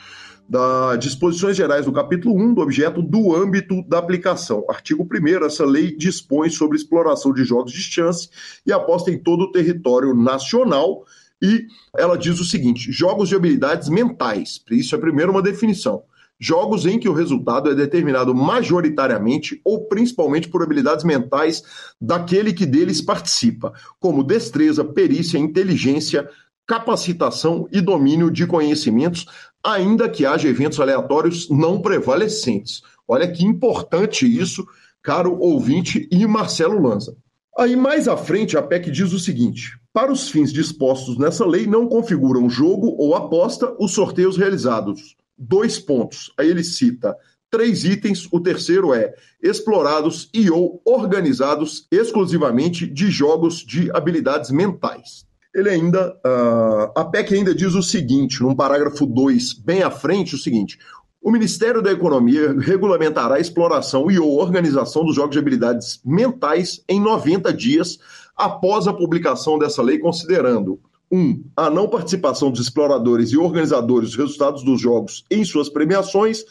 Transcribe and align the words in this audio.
das 0.48 0.98
disposições 0.98 1.56
gerais 1.56 1.86
do 1.86 1.92
capítulo 1.92 2.34
1 2.34 2.54
do 2.54 2.60
objeto 2.60 3.00
do 3.02 3.34
âmbito 3.34 3.82
da 3.88 3.98
aplicação. 3.98 4.64
Artigo 4.68 5.06
1 5.10 5.44
essa 5.44 5.64
lei 5.64 5.96
dispõe 5.96 6.50
sobre 6.50 6.76
exploração 6.76 7.32
de 7.32 7.44
jogos 7.44 7.72
de 7.72 7.80
chance 7.80 8.28
e 8.66 8.72
aposta 8.72 9.10
em 9.10 9.18
todo 9.18 9.44
o 9.44 9.52
território 9.52 10.14
nacional 10.14 11.04
e 11.42 11.66
ela 11.96 12.16
diz 12.16 12.38
o 12.38 12.44
seguinte: 12.44 12.92
jogos 12.92 13.28
de 13.28 13.34
habilidades 13.34 13.88
mentais. 13.88 14.62
Isso 14.70 14.94
é 14.94 14.98
primeiro 14.98 15.32
uma 15.32 15.42
definição. 15.42 16.04
Jogos 16.38 16.86
em 16.86 16.98
que 16.98 17.08
o 17.08 17.12
resultado 17.12 17.70
é 17.70 17.74
determinado 17.74 18.34
majoritariamente 18.34 19.60
ou 19.64 19.86
principalmente 19.86 20.48
por 20.48 20.62
habilidades 20.62 21.04
mentais 21.04 21.62
daquele 22.00 22.52
que 22.52 22.66
deles 22.66 23.00
participa, 23.00 23.72
como 24.00 24.24
destreza, 24.24 24.84
perícia, 24.84 25.38
inteligência, 25.38 26.28
capacitação 26.66 27.68
e 27.70 27.80
domínio 27.80 28.30
de 28.30 28.46
conhecimentos, 28.46 29.26
ainda 29.64 30.08
que 30.08 30.26
haja 30.26 30.48
eventos 30.48 30.80
aleatórios 30.80 31.48
não 31.48 31.80
prevalecentes. 31.80 32.82
Olha 33.06 33.30
que 33.30 33.44
importante 33.44 34.26
isso, 34.26 34.66
caro 35.02 35.38
ouvinte 35.38 36.08
e 36.10 36.26
Marcelo 36.26 36.80
Lanza. 36.80 37.16
Aí 37.56 37.76
mais 37.76 38.08
à 38.08 38.16
frente 38.16 38.56
a 38.56 38.62
PEC 38.62 38.90
diz 38.90 39.12
o 39.12 39.18
seguinte: 39.18 39.78
para 39.92 40.10
os 40.10 40.30
fins 40.30 40.52
dispostos 40.52 41.18
nessa 41.18 41.46
lei, 41.46 41.66
não 41.66 41.86
configuram 41.86 42.48
jogo 42.48 42.96
ou 42.98 43.14
aposta 43.14 43.74
os 43.78 43.92
sorteios 43.92 44.36
realizados. 44.36 45.16
Dois 45.36 45.78
pontos. 45.78 46.32
Aí 46.38 46.48
ele 46.48 46.64
cita 46.64 47.16
três 47.50 47.84
itens. 47.84 48.26
O 48.32 48.40
terceiro 48.40 48.94
é 48.94 49.14
explorados 49.42 50.30
e 50.32 50.50
ou 50.50 50.80
organizados 50.84 51.86
exclusivamente 51.90 52.86
de 52.86 53.10
jogos 53.10 53.58
de 53.58 53.90
habilidades 53.94 54.50
mentais 54.50 55.26
ele 55.54 55.68
ainda. 55.68 56.16
Uh, 56.24 56.98
a 56.98 57.04
PEC 57.04 57.34
ainda 57.34 57.54
diz 57.54 57.74
o 57.74 57.82
seguinte, 57.82 58.42
num 58.42 58.54
parágrafo 58.54 59.06
2, 59.06 59.54
bem 59.54 59.82
à 59.82 59.90
frente, 59.90 60.34
o 60.34 60.38
seguinte: 60.38 60.78
o 61.22 61.30
Ministério 61.30 61.80
da 61.80 61.92
Economia 61.92 62.52
regulamentará 62.58 63.36
a 63.36 63.40
exploração 63.40 64.10
e 64.10 64.18
ou 64.18 64.40
organização 64.40 65.04
dos 65.04 65.14
jogos 65.14 65.32
de 65.32 65.38
habilidades 65.38 66.00
mentais 66.04 66.82
em 66.88 67.00
90 67.00 67.52
dias 67.52 67.98
após 68.36 68.88
a 68.88 68.92
publicação 68.92 69.58
dessa 69.58 69.82
lei, 69.82 69.98
considerando 69.98 70.80
1. 71.10 71.18
Um, 71.18 71.44
a 71.56 71.68
não 71.68 71.88
participação 71.88 72.50
dos 72.50 72.60
exploradores 72.60 73.30
e 73.30 73.36
organizadores 73.36 74.10
dos 74.10 74.18
resultados 74.18 74.64
dos 74.64 74.80
jogos 74.80 75.24
em 75.30 75.44
suas 75.44 75.68
premiações. 75.68 76.44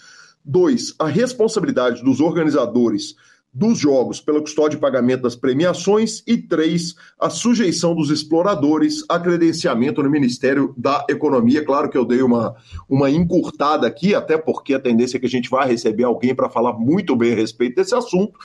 2. 0.45 0.95
A 0.97 1.07
responsabilidade 1.07 2.03
dos 2.03 2.19
organizadores 2.19 3.15
dos 3.53 3.77
jogos 3.77 4.21
pela 4.21 4.39
custódia 4.39 4.77
e 4.77 4.79
pagamento 4.79 5.23
das 5.23 5.35
premiações 5.35 6.23
e 6.25 6.37
três, 6.37 6.95
a 7.19 7.29
sujeição 7.29 7.93
dos 7.93 8.09
exploradores 8.09 9.03
a 9.09 9.19
credenciamento 9.19 10.01
no 10.01 10.09
Ministério 10.09 10.73
da 10.77 11.05
Economia. 11.09 11.63
Claro 11.65 11.89
que 11.89 11.97
eu 11.97 12.05
dei 12.05 12.21
uma, 12.21 12.55
uma 12.87 13.09
encurtada 13.09 13.85
aqui, 13.85 14.15
até 14.15 14.37
porque 14.37 14.73
a 14.73 14.79
tendência 14.79 15.17
é 15.17 15.19
que 15.19 15.25
a 15.25 15.29
gente 15.29 15.49
vai 15.49 15.67
receber 15.67 16.05
alguém 16.05 16.33
para 16.33 16.49
falar 16.49 16.73
muito 16.73 17.15
bem 17.15 17.33
a 17.33 17.35
respeito 17.35 17.75
desse 17.75 17.93
assunto, 17.93 18.39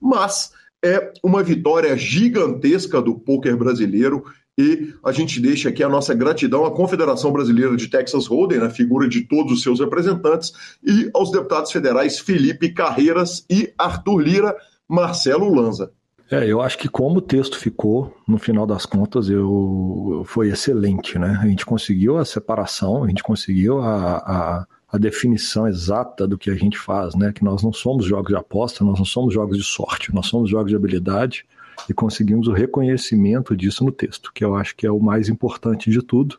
mas 0.00 0.52
é 0.84 1.12
uma 1.22 1.42
vitória 1.42 1.96
gigantesca 1.96 3.00
do 3.00 3.14
poker 3.14 3.56
brasileiro 3.56 4.24
e 4.58 4.92
a 5.04 5.12
gente 5.12 5.40
deixa 5.40 5.68
aqui 5.68 5.84
a 5.84 5.88
nossa 5.88 6.12
gratidão 6.12 6.66
à 6.66 6.70
Confederação 6.72 7.32
Brasileira 7.32 7.76
de 7.76 7.86
Texas 7.86 8.26
Hold'em, 8.26 8.58
na 8.58 8.68
figura 8.68 9.08
de 9.08 9.20
todos 9.20 9.52
os 9.52 9.62
seus 9.62 9.78
representantes, 9.78 10.52
e 10.84 11.08
aos 11.14 11.30
deputados 11.30 11.70
federais 11.70 12.18
Felipe 12.18 12.70
Carreiras 12.70 13.46
e 13.48 13.72
Arthur 13.78 14.18
Lira, 14.18 14.56
Marcelo 14.88 15.54
Lanza. 15.54 15.92
É, 16.28 16.44
eu 16.44 16.60
acho 16.60 16.76
que 16.76 16.88
como 16.88 17.18
o 17.18 17.22
texto 17.22 17.56
ficou, 17.56 18.12
no 18.26 18.36
final 18.36 18.66
das 18.66 18.84
contas, 18.84 19.30
eu, 19.30 20.24
foi 20.26 20.48
excelente, 20.48 21.18
né? 21.18 21.38
A 21.40 21.46
gente 21.46 21.64
conseguiu 21.64 22.18
a 22.18 22.24
separação, 22.24 23.04
a 23.04 23.08
gente 23.08 23.22
conseguiu 23.22 23.78
a, 23.78 24.16
a, 24.16 24.66
a 24.92 24.98
definição 24.98 25.68
exata 25.68 26.26
do 26.26 26.36
que 26.36 26.50
a 26.50 26.54
gente 26.54 26.76
faz, 26.76 27.14
né? 27.14 27.32
Que 27.32 27.44
nós 27.44 27.62
não 27.62 27.72
somos 27.72 28.04
jogos 28.04 28.28
de 28.28 28.36
aposta, 28.36 28.84
nós 28.84 28.98
não 28.98 29.06
somos 29.06 29.32
jogos 29.32 29.56
de 29.56 29.62
sorte, 29.62 30.12
nós 30.12 30.26
somos 30.26 30.50
jogos 30.50 30.68
de 30.68 30.76
habilidade 30.76 31.46
e 31.88 31.94
conseguimos 31.94 32.48
o 32.48 32.52
reconhecimento 32.52 33.56
disso 33.56 33.84
no 33.84 33.92
texto, 33.92 34.32
que 34.32 34.44
eu 34.44 34.54
acho 34.54 34.74
que 34.76 34.86
é 34.86 34.90
o 34.90 35.00
mais 35.00 35.28
importante 35.28 35.90
de 35.90 36.02
tudo. 36.02 36.38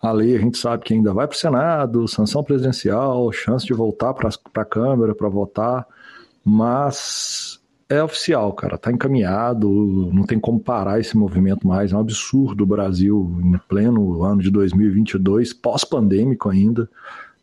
A 0.00 0.12
lei 0.12 0.36
a 0.36 0.38
gente 0.38 0.58
sabe 0.58 0.84
que 0.84 0.92
ainda 0.92 1.14
vai 1.14 1.26
para 1.26 1.34
o 1.34 1.38
Senado, 1.38 2.08
sanção 2.08 2.44
presidencial, 2.44 3.32
chance 3.32 3.64
de 3.64 3.72
voltar 3.72 4.12
para 4.12 4.28
a 4.28 4.64
Câmara 4.64 5.14
para 5.14 5.28
votar, 5.28 5.86
mas 6.44 7.58
é 7.88 8.02
oficial, 8.02 8.52
cara, 8.52 8.76
está 8.76 8.90
encaminhado, 8.90 10.10
não 10.12 10.24
tem 10.24 10.38
como 10.38 10.60
parar 10.60 11.00
esse 11.00 11.16
movimento 11.16 11.66
mais. 11.66 11.92
É 11.92 11.96
um 11.96 12.00
absurdo 12.00 12.64
o 12.64 12.66
Brasil, 12.66 13.38
em 13.42 13.58
pleno 13.68 14.22
ano 14.22 14.42
de 14.42 14.50
2022, 14.50 15.52
pós-pandêmico 15.52 16.48
ainda, 16.48 16.88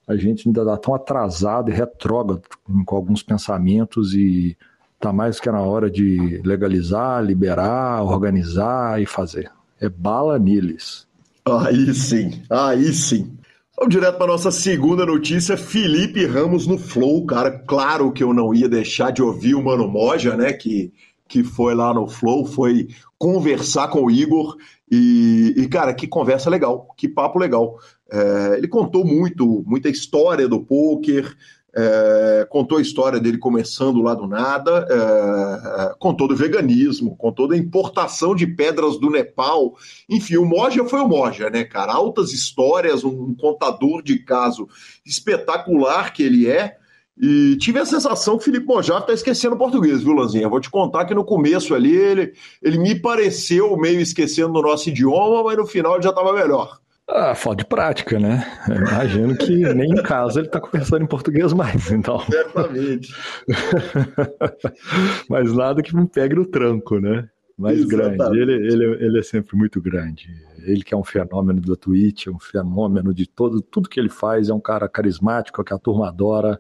a 0.07 0.15
gente 0.15 0.47
ainda 0.47 0.61
está 0.61 0.77
tão 0.77 0.93
atrasado 0.93 1.69
e 1.69 1.73
retrógrado 1.73 2.43
com 2.85 2.95
alguns 2.95 3.23
pensamentos 3.23 4.13
e 4.13 4.57
Está 5.01 5.11
mais 5.11 5.39
que 5.39 5.49
na 5.49 5.61
hora 5.61 5.89
de 5.89 6.39
legalizar, 6.45 7.23
liberar, 7.23 8.03
organizar 8.03 9.01
e 9.01 9.07
fazer. 9.07 9.49
É 9.79 9.89
bala 9.89 10.37
neles. 10.37 11.07
Aí 11.43 11.91
sim, 11.91 12.43
aí 12.47 12.93
sim. 12.93 13.35
Vamos 13.75 13.95
direto 13.95 14.19
para 14.19 14.27
nossa 14.27 14.51
segunda 14.51 15.03
notícia. 15.03 15.57
Felipe 15.57 16.23
Ramos 16.27 16.67
no 16.67 16.77
Flow, 16.77 17.25
cara. 17.25 17.49
Claro 17.49 18.11
que 18.11 18.23
eu 18.23 18.31
não 18.31 18.53
ia 18.53 18.69
deixar 18.69 19.09
de 19.09 19.23
ouvir 19.23 19.55
o 19.55 19.63
Mano 19.63 19.87
Moja, 19.87 20.37
né? 20.37 20.53
Que, 20.53 20.93
que 21.27 21.43
foi 21.43 21.73
lá 21.73 21.91
no 21.91 22.07
Flow, 22.07 22.45
foi 22.45 22.89
conversar 23.17 23.87
com 23.87 24.03
o 24.03 24.11
Igor. 24.11 24.55
E, 24.91 25.55
e 25.57 25.67
cara, 25.67 25.95
que 25.95 26.05
conversa 26.05 26.47
legal, 26.47 26.93
que 26.95 27.07
papo 27.07 27.39
legal. 27.39 27.79
É, 28.11 28.55
ele 28.55 28.67
contou 28.67 29.03
muito, 29.03 29.63
muita 29.65 29.89
história 29.89 30.47
do 30.47 30.59
poker, 30.59 31.35
é, 31.73 32.45
contou 32.49 32.77
a 32.77 32.81
história 32.81 33.19
dele 33.19 33.37
começando 33.37 34.01
lá 34.01 34.13
do 34.13 34.27
nada, 34.27 34.85
é, 34.89 35.95
contou 35.97 36.27
do 36.27 36.35
veganismo, 36.35 37.15
contou 37.15 37.47
da 37.47 37.55
importação 37.55 38.35
de 38.35 38.45
pedras 38.45 38.99
do 38.99 39.09
Nepal. 39.09 39.75
Enfim, 40.09 40.37
o 40.37 40.45
Moja 40.45 40.83
foi 40.85 40.99
o 40.99 41.07
Moja, 41.07 41.49
né, 41.49 41.63
cara? 41.63 41.93
Altas 41.93 42.33
histórias, 42.33 43.03
um, 43.03 43.09
um 43.09 43.35
contador 43.35 44.01
de 44.01 44.19
caso 44.19 44.67
espetacular 45.05 46.13
que 46.13 46.23
ele 46.23 46.47
é. 46.49 46.77
E 47.17 47.55
tive 47.57 47.77
a 47.77 47.85
sensação 47.85 48.35
que 48.35 48.41
o 48.41 48.45
Felipe 48.45 48.65
Mojave 48.65 49.01
está 49.01 49.13
esquecendo 49.13 49.55
o 49.55 49.57
português, 49.57 50.01
viu, 50.01 50.13
Lanzinha? 50.13 50.49
Vou 50.49 50.59
te 50.59 50.69
contar 50.69 51.05
que 51.05 51.13
no 51.13 51.23
começo 51.23 51.75
ali 51.75 51.95
ele, 51.95 52.33
ele 52.61 52.79
me 52.79 52.99
pareceu 52.99 53.77
meio 53.77 53.99
esquecendo 53.99 54.57
o 54.57 54.61
nosso 54.61 54.89
idioma, 54.89 55.43
mas 55.43 55.57
no 55.57 55.67
final 55.67 55.93
ele 55.93 56.03
já 56.03 56.09
estava 56.09 56.33
melhor. 56.33 56.80
Ah, 57.13 57.35
falta 57.35 57.63
de 57.63 57.69
prática, 57.69 58.17
né? 58.17 58.45
Eu 58.69 58.77
imagino 58.77 59.35
que 59.35 59.73
nem 59.73 59.91
em 59.91 60.01
casa 60.01 60.39
ele 60.39 60.47
está 60.47 60.61
conversando 60.61 61.03
em 61.03 61.07
português 61.07 61.51
mais, 61.51 61.91
então. 61.91 62.19
Certamente. 62.21 63.13
Mas 65.29 65.53
nada 65.53 65.83
que 65.83 65.93
me 65.93 66.07
pegue 66.07 66.35
no 66.35 66.45
tranco, 66.45 66.99
né? 66.99 67.27
Mais 67.57 67.79
Exatamente. 67.79 68.17
grande. 68.17 68.39
Ele, 68.39 68.53
ele, 68.53 69.05
ele 69.05 69.19
é 69.19 69.21
sempre 69.21 69.57
muito 69.57 69.81
grande. 69.81 70.29
Ele 70.63 70.83
que 70.83 70.93
é 70.93 70.97
um 70.97 71.03
fenômeno 71.03 71.59
do 71.59 71.75
Twitch, 71.75 72.27
um 72.27 72.39
fenômeno 72.39 73.13
de 73.13 73.27
todo, 73.27 73.61
tudo 73.61 73.89
que 73.89 73.99
ele 73.99 74.09
faz, 74.09 74.47
é 74.47 74.53
um 74.53 74.61
cara 74.61 74.87
carismático, 74.87 75.63
que 75.63 75.73
a 75.73 75.77
turma 75.77 76.07
adora 76.07 76.57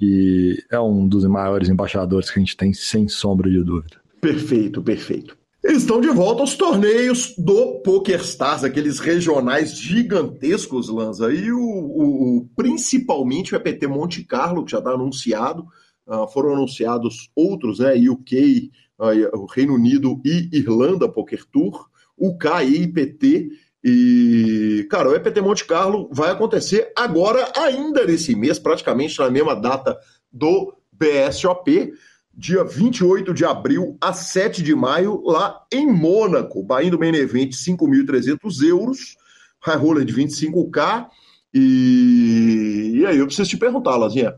e 0.00 0.58
é 0.72 0.80
um 0.80 1.06
dos 1.06 1.24
maiores 1.24 1.68
embaixadores 1.68 2.30
que 2.30 2.40
a 2.40 2.42
gente 2.42 2.56
tem, 2.56 2.72
sem 2.72 3.06
sombra 3.06 3.48
de 3.48 3.62
dúvida. 3.62 3.96
Perfeito, 4.20 4.82
perfeito. 4.82 5.36
Estão 5.66 5.98
de 5.98 6.10
volta 6.10 6.42
aos 6.42 6.54
torneios 6.56 7.34
do 7.38 7.80
PokerStars, 7.80 8.62
aqueles 8.62 8.98
regionais 8.98 9.74
gigantescos, 9.74 10.90
Lanza. 10.90 11.32
E 11.32 11.50
o, 11.50 11.58
o, 11.58 12.36
o 12.36 12.48
principalmente 12.54 13.54
o 13.54 13.56
EPT 13.56 13.86
Monte 13.86 14.22
Carlo, 14.24 14.62
que 14.62 14.72
já 14.72 14.78
está 14.78 14.90
anunciado. 14.90 15.66
Uh, 16.06 16.28
foram 16.28 16.52
anunciados 16.52 17.30
outros, 17.34 17.78
né? 17.78 17.94
UK, 17.94 18.70
uh, 18.98 19.04
ah, 19.04 19.38
o 19.38 19.46
Reino 19.46 19.74
Unido 19.74 20.20
e 20.22 20.50
Irlanda 20.52 21.08
Poker 21.08 21.42
Tour, 21.50 21.88
UK 22.18 22.46
e 22.66 22.82
IPT. 22.82 23.48
E, 23.82 24.86
cara, 24.90 25.08
o 25.08 25.14
EPT 25.14 25.40
Monte 25.40 25.64
Carlo 25.64 26.10
vai 26.12 26.30
acontecer 26.30 26.92
agora, 26.94 27.50
ainda 27.56 28.04
nesse 28.04 28.36
mês, 28.36 28.58
praticamente 28.58 29.18
na 29.18 29.30
mesma 29.30 29.56
data 29.56 29.98
do 30.30 30.74
BSOP 30.92 31.94
dia 32.36 32.64
28 32.64 33.32
de 33.32 33.44
abril 33.44 33.96
a 34.00 34.12
7 34.12 34.62
de 34.62 34.74
maio, 34.74 35.22
lá 35.24 35.62
em 35.72 35.86
Mônaco. 35.86 36.62
Bahia 36.62 36.90
do 36.90 36.98
Main 36.98 37.14
Event, 37.14 37.52
5.300 37.52 38.62
euros, 38.66 39.16
High 39.60 39.76
Roller 39.76 40.04
de 40.04 40.14
25k. 40.14 41.06
E... 41.52 42.92
e 42.96 43.06
aí 43.06 43.18
eu 43.18 43.26
preciso 43.26 43.50
te 43.50 43.56
perguntar, 43.56 43.96
Lazinha, 43.96 44.34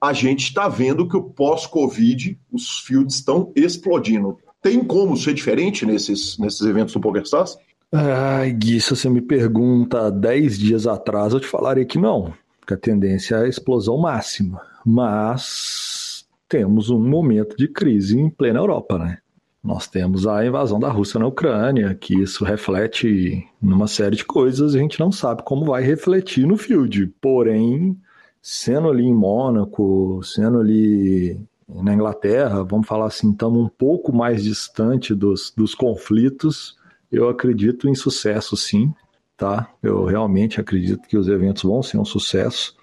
a 0.00 0.12
gente 0.12 0.44
está 0.44 0.68
vendo 0.68 1.08
que 1.08 1.16
o 1.16 1.22
pós-Covid, 1.22 2.38
os 2.52 2.78
fields 2.80 3.16
estão 3.16 3.52
explodindo. 3.56 4.38
Tem 4.62 4.82
como 4.84 5.16
ser 5.16 5.34
diferente 5.34 5.84
nesses, 5.84 6.38
nesses 6.38 6.60
eventos 6.60 6.94
do 6.94 7.00
PokerStars? 7.00 7.56
Ai, 7.92 8.52
Gui, 8.52 8.80
se 8.80 8.90
você 8.90 9.08
me 9.08 9.20
pergunta 9.20 10.10
10 10.10 10.58
dias 10.58 10.86
atrás, 10.86 11.32
eu 11.32 11.40
te 11.40 11.46
falaria 11.46 11.84
que 11.84 11.98
não, 11.98 12.32
que 12.66 12.74
a 12.74 12.76
tendência 12.76 13.36
é 13.36 13.44
a 13.44 13.48
explosão 13.48 13.96
máxima. 13.96 14.60
Mas 14.84 15.95
temos 16.48 16.90
um 16.90 16.98
momento 16.98 17.56
de 17.56 17.68
crise 17.68 18.18
em 18.18 18.30
plena 18.30 18.60
Europa, 18.60 18.98
né? 18.98 19.18
Nós 19.62 19.88
temos 19.88 20.26
a 20.28 20.46
invasão 20.46 20.78
da 20.78 20.88
Rússia 20.88 21.18
na 21.18 21.26
Ucrânia, 21.26 21.92
que 21.92 22.14
isso 22.14 22.44
reflete 22.44 23.44
numa 23.60 23.88
série 23.88 24.14
de 24.14 24.24
coisas, 24.24 24.74
a 24.74 24.78
gente 24.78 25.00
não 25.00 25.10
sabe 25.10 25.42
como 25.42 25.66
vai 25.66 25.82
refletir 25.82 26.46
no 26.46 26.56
field. 26.56 27.12
Porém, 27.20 27.98
sendo 28.40 28.88
ali 28.88 29.04
em 29.04 29.14
Mônaco, 29.14 30.20
sendo 30.22 30.60
ali 30.60 31.36
na 31.68 31.92
Inglaterra, 31.92 32.62
vamos 32.62 32.86
falar 32.86 33.06
assim, 33.06 33.32
estamos 33.32 33.58
um 33.58 33.68
pouco 33.68 34.14
mais 34.14 34.44
distante 34.44 35.12
dos, 35.12 35.52
dos 35.56 35.74
conflitos, 35.74 36.76
eu 37.10 37.28
acredito 37.28 37.88
em 37.88 37.94
sucesso 37.94 38.56
sim, 38.56 38.94
tá? 39.36 39.68
Eu 39.82 40.04
realmente 40.04 40.60
acredito 40.60 41.08
que 41.08 41.16
os 41.16 41.26
eventos 41.26 41.64
vão 41.64 41.82
ser 41.82 41.98
um 41.98 42.04
sucesso 42.04 42.76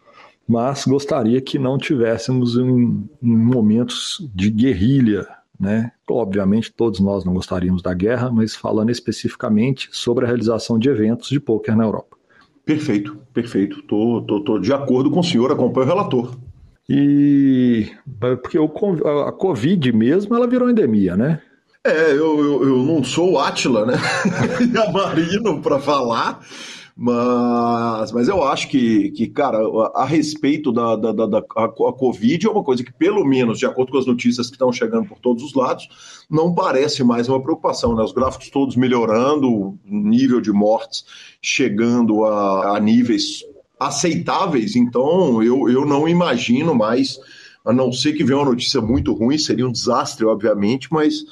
mas 0.47 0.85
gostaria 0.85 1.39
que 1.41 1.57
não 1.57 1.77
tivéssemos 1.77 2.57
em, 2.57 3.09
em 3.21 3.37
momentos 3.37 4.27
de 4.33 4.49
guerrilha, 4.49 5.27
né? 5.59 5.91
Obviamente 6.09 6.71
todos 6.71 6.99
nós 6.99 7.23
não 7.23 7.33
gostaríamos 7.33 7.81
da 7.81 7.93
guerra, 7.93 8.29
mas 8.31 8.55
falando 8.55 8.89
especificamente 8.89 9.89
sobre 9.91 10.25
a 10.25 10.27
realização 10.27 10.77
de 10.77 10.89
eventos 10.89 11.29
de 11.29 11.39
pôquer 11.39 11.75
na 11.75 11.85
Europa. 11.85 12.17
Perfeito, 12.65 13.17
perfeito. 13.33 13.81
Tô, 13.83 14.21
tô, 14.21 14.41
tô 14.41 14.59
de 14.59 14.71
acordo 14.73 15.11
com 15.11 15.19
o 15.19 15.23
senhor, 15.23 15.51
acompanho 15.51 15.87
o 15.87 15.89
relator. 15.89 16.35
E 16.89 17.89
porque 18.19 18.57
a 18.57 19.31
Covid 19.31 19.91
mesmo, 19.93 20.35
ela 20.35 20.47
virou 20.47 20.69
endemia, 20.69 21.15
né? 21.15 21.41
É, 21.85 22.11
eu, 22.11 22.39
eu, 22.39 22.63
eu 22.63 22.77
não 22.77 23.03
sou 23.03 23.33
o 23.33 23.39
Atila, 23.39 23.85
né? 23.85 23.93
e 24.73 24.77
a 24.77 24.91
Marino 24.91 25.61
para 25.61 25.79
falar, 25.79 26.39
mas, 26.95 28.11
mas 28.11 28.27
eu 28.27 28.43
acho 28.43 28.67
que, 28.67 29.09
que 29.11 29.27
cara, 29.27 29.57
a, 29.95 30.05
respeito 30.05 30.71
da, 30.71 30.95
da, 30.95 31.11
da, 31.11 31.25
da 31.25 31.37
a, 31.55 31.65
a, 31.65 31.69
Covid 31.69 32.45
é 32.45 32.49
uma 32.49 32.63
coisa 32.63 32.83
que, 32.83 32.93
pelo 32.93 33.25
menos, 33.25 33.57
de 33.57 33.65
acordo 33.65 33.91
com 33.91 33.97
as 33.97 34.05
notícias 34.05 34.47
que 34.47 34.53
estão 34.53 34.71
chegando 34.71 35.07
por 35.07 35.17
todos 35.17 35.43
os 35.43 35.55
lados, 35.55 35.87
não 36.29 36.53
parece 36.53 37.03
mais 37.03 37.27
uma 37.27 37.41
preocupação. 37.41 37.95
Né? 37.95 38.03
Os 38.03 38.11
gráficos 38.11 38.49
todos 38.51 38.75
melhorando, 38.75 39.77
nível 39.83 40.39
de 40.39 40.51
mortes 40.51 41.03
chegando 41.41 42.25
a, 42.25 42.77
a 42.77 42.79
níveis 42.79 43.43
aceitáveis, 43.79 44.75
então 44.75 45.41
eu, 45.43 45.67
eu 45.69 45.85
não 45.85 46.07
imagino 46.07 46.75
mais, 46.75 47.19
a 47.65 47.73
não 47.73 47.91
ser 47.91 48.13
que 48.13 48.23
venha 48.23 48.37
uma 48.37 48.45
notícia 48.45 48.79
muito 48.79 49.13
ruim, 49.13 49.37
seria 49.37 49.67
um 49.67 49.71
desastre, 49.71 50.25
obviamente, 50.25 50.87
mas 50.91 51.25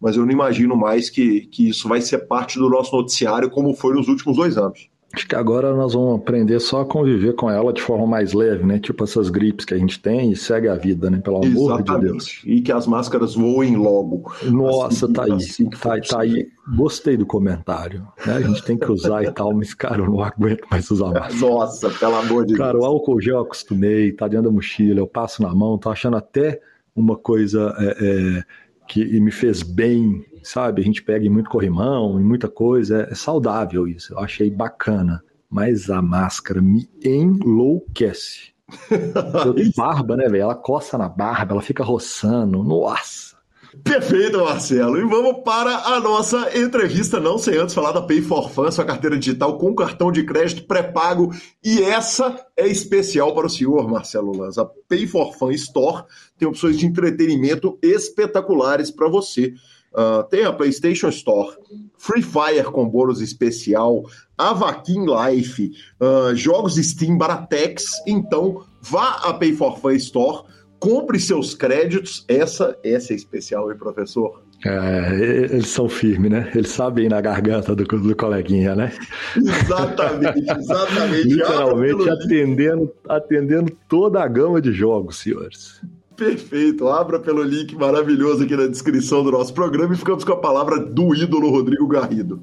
mas 0.00 0.16
eu 0.16 0.24
não 0.24 0.30
imagino 0.30 0.76
mais 0.76 1.10
que, 1.10 1.40
que 1.46 1.68
isso 1.68 1.88
vai 1.88 2.00
ser 2.00 2.18
parte 2.18 2.56
do 2.56 2.70
nosso 2.70 2.94
noticiário 2.94 3.50
como 3.50 3.74
foi 3.74 3.96
nos 3.96 4.06
últimos 4.06 4.36
dois 4.36 4.56
anos. 4.56 4.88
Acho 5.18 5.26
que 5.26 5.34
agora 5.34 5.74
nós 5.74 5.94
vamos 5.94 6.20
aprender 6.20 6.60
só 6.60 6.82
a 6.82 6.86
conviver 6.86 7.34
com 7.34 7.50
ela 7.50 7.72
de 7.72 7.82
forma 7.82 8.06
mais 8.06 8.32
leve, 8.32 8.64
né? 8.64 8.78
Tipo 8.78 9.02
essas 9.02 9.28
gripes 9.28 9.64
que 9.64 9.74
a 9.74 9.76
gente 9.76 10.00
tem 10.00 10.30
e 10.30 10.36
segue 10.36 10.68
a 10.68 10.76
vida, 10.76 11.10
né? 11.10 11.18
Pelo 11.18 11.38
amor 11.38 11.74
Exatamente. 11.74 12.04
de 12.04 12.12
Deus. 12.12 12.42
E 12.44 12.60
que 12.60 12.70
as 12.70 12.86
máscaras 12.86 13.34
voem 13.34 13.74
logo. 13.74 14.32
Nossa, 14.44 15.06
assim, 15.06 15.12
tá 15.12 15.24
aí. 15.24 15.32
Assim 15.32 15.70
tá, 15.70 16.00
tá 16.00 16.20
aí. 16.20 16.46
Gostei 16.76 17.16
do 17.16 17.26
comentário. 17.26 18.06
Né? 18.24 18.34
A 18.34 18.40
gente 18.40 18.62
tem 18.62 18.78
que 18.78 18.92
usar 18.92 19.24
e 19.24 19.32
tal, 19.32 19.52
mas, 19.52 19.74
cara, 19.74 20.02
eu 20.02 20.06
não 20.08 20.22
aguento 20.22 20.64
mais 20.70 20.88
usar 20.88 21.10
mais. 21.10 21.34
Nossa, 21.42 21.90
pelo 21.90 22.14
amor 22.14 22.46
de 22.46 22.54
cara, 22.54 22.74
Deus. 22.74 22.78
Cara, 22.78 22.78
o 22.78 22.84
álcool 22.84 23.20
gel 23.20 23.38
eu 23.38 23.42
acostumei, 23.42 24.12
tá 24.12 24.28
dentro 24.28 24.44
da 24.44 24.52
mochila, 24.52 25.00
eu 25.00 25.06
passo 25.08 25.42
na 25.42 25.52
mão, 25.52 25.76
tô 25.78 25.90
achando 25.90 26.16
até 26.16 26.60
uma 26.94 27.16
coisa 27.16 27.74
é, 27.76 28.36
é, 28.38 28.44
que 28.86 29.20
me 29.20 29.32
fez 29.32 29.64
bem 29.64 30.24
sabe? 30.42 30.82
A 30.82 30.84
gente 30.84 31.02
pega 31.02 31.24
em 31.24 31.30
muito 31.30 31.50
corrimão, 31.50 32.20
em 32.20 32.24
muita 32.24 32.48
coisa, 32.48 33.02
é, 33.02 33.12
é 33.12 33.14
saudável 33.14 33.86
isso. 33.86 34.12
Eu 34.14 34.18
achei 34.18 34.50
bacana. 34.50 35.22
Mas 35.50 35.88
a 35.88 36.02
máscara 36.02 36.60
me 36.60 36.88
enlouquece. 37.02 38.52
Eu 39.46 39.54
tenho 39.54 39.72
barba, 39.74 40.14
né, 40.14 40.28
velho? 40.28 40.42
Ela 40.42 40.54
coça 40.54 40.98
na 40.98 41.08
barba, 41.08 41.54
ela 41.54 41.62
fica 41.62 41.82
roçando. 41.82 42.62
Nossa! 42.62 43.38
Perfeito, 43.84 44.38
Marcelo. 44.38 44.98
E 44.98 45.04
vamos 45.04 45.42
para 45.44 45.76
a 45.76 46.00
nossa 46.00 46.58
entrevista, 46.58 47.20
não 47.20 47.38
sem 47.38 47.56
antes 47.56 47.74
falar 47.74 47.92
da 47.92 48.02
Pay 48.02 48.22
for 48.22 48.50
Fun, 48.50 48.70
sua 48.70 48.84
carteira 48.84 49.18
digital 49.18 49.58
com 49.58 49.74
cartão 49.74 50.10
de 50.10 50.24
crédito 50.24 50.66
pré-pago. 50.66 51.32
E 51.62 51.82
essa 51.82 52.44
é 52.56 52.66
especial 52.66 53.34
para 53.34 53.46
o 53.46 53.50
senhor, 53.50 53.88
Marcelo 53.88 54.36
Lanz. 54.36 54.58
A 54.58 54.64
Pay 54.64 55.06
for 55.06 55.34
Fun 55.36 55.50
Store 55.52 56.04
tem 56.38 56.48
opções 56.48 56.78
de 56.78 56.86
entretenimento 56.86 57.78
espetaculares 57.82 58.90
para 58.90 59.08
você. 59.08 59.52
Uh, 59.94 60.22
tem 60.24 60.44
a 60.44 60.52
PlayStation 60.52 61.08
Store, 61.08 61.56
Free 61.96 62.22
Fire 62.22 62.64
com 62.70 62.88
bônus 62.88 63.20
especial, 63.20 64.04
Avakin 64.36 65.06
Life, 65.06 65.72
uh, 66.00 66.34
jogos 66.34 66.76
Steam 66.76 67.18
Baratex. 67.18 67.86
Então, 68.06 68.64
vá 68.80 69.20
à 69.24 69.34
Pay 69.34 69.54
for 69.54 69.78
Fun 69.78 69.92
Store, 69.92 70.44
compre 70.78 71.18
seus 71.18 71.54
créditos. 71.54 72.24
Essa, 72.28 72.76
essa 72.84 73.12
é 73.12 73.16
especial, 73.16 73.70
hein, 73.70 73.78
professor? 73.78 74.42
É, 74.64 75.14
eles 75.52 75.68
são 75.68 75.88
firmes, 75.88 76.30
né? 76.30 76.50
Eles 76.52 76.70
sabem 76.70 77.08
na 77.08 77.20
garganta 77.20 77.76
do, 77.76 77.84
do 77.84 78.16
coleguinha, 78.16 78.74
né? 78.74 78.92
Exatamente, 79.36 80.50
exatamente. 80.50 81.28
Literalmente 81.28 82.10
atendendo, 82.10 82.92
atendendo 83.08 83.76
toda 83.88 84.20
a 84.20 84.26
gama 84.26 84.60
de 84.60 84.72
jogos, 84.72 85.18
senhores. 85.18 85.80
Perfeito. 86.18 86.88
Abra 86.88 87.20
pelo 87.20 87.44
link 87.44 87.76
maravilhoso 87.76 88.42
aqui 88.42 88.56
na 88.56 88.66
descrição 88.66 89.22
do 89.22 89.30
nosso 89.30 89.54
programa 89.54 89.94
e 89.94 89.96
ficamos 89.96 90.24
com 90.24 90.32
a 90.32 90.36
palavra 90.36 90.76
do 90.76 91.14
ídolo 91.14 91.48
Rodrigo 91.48 91.86
Garrido. 91.86 92.42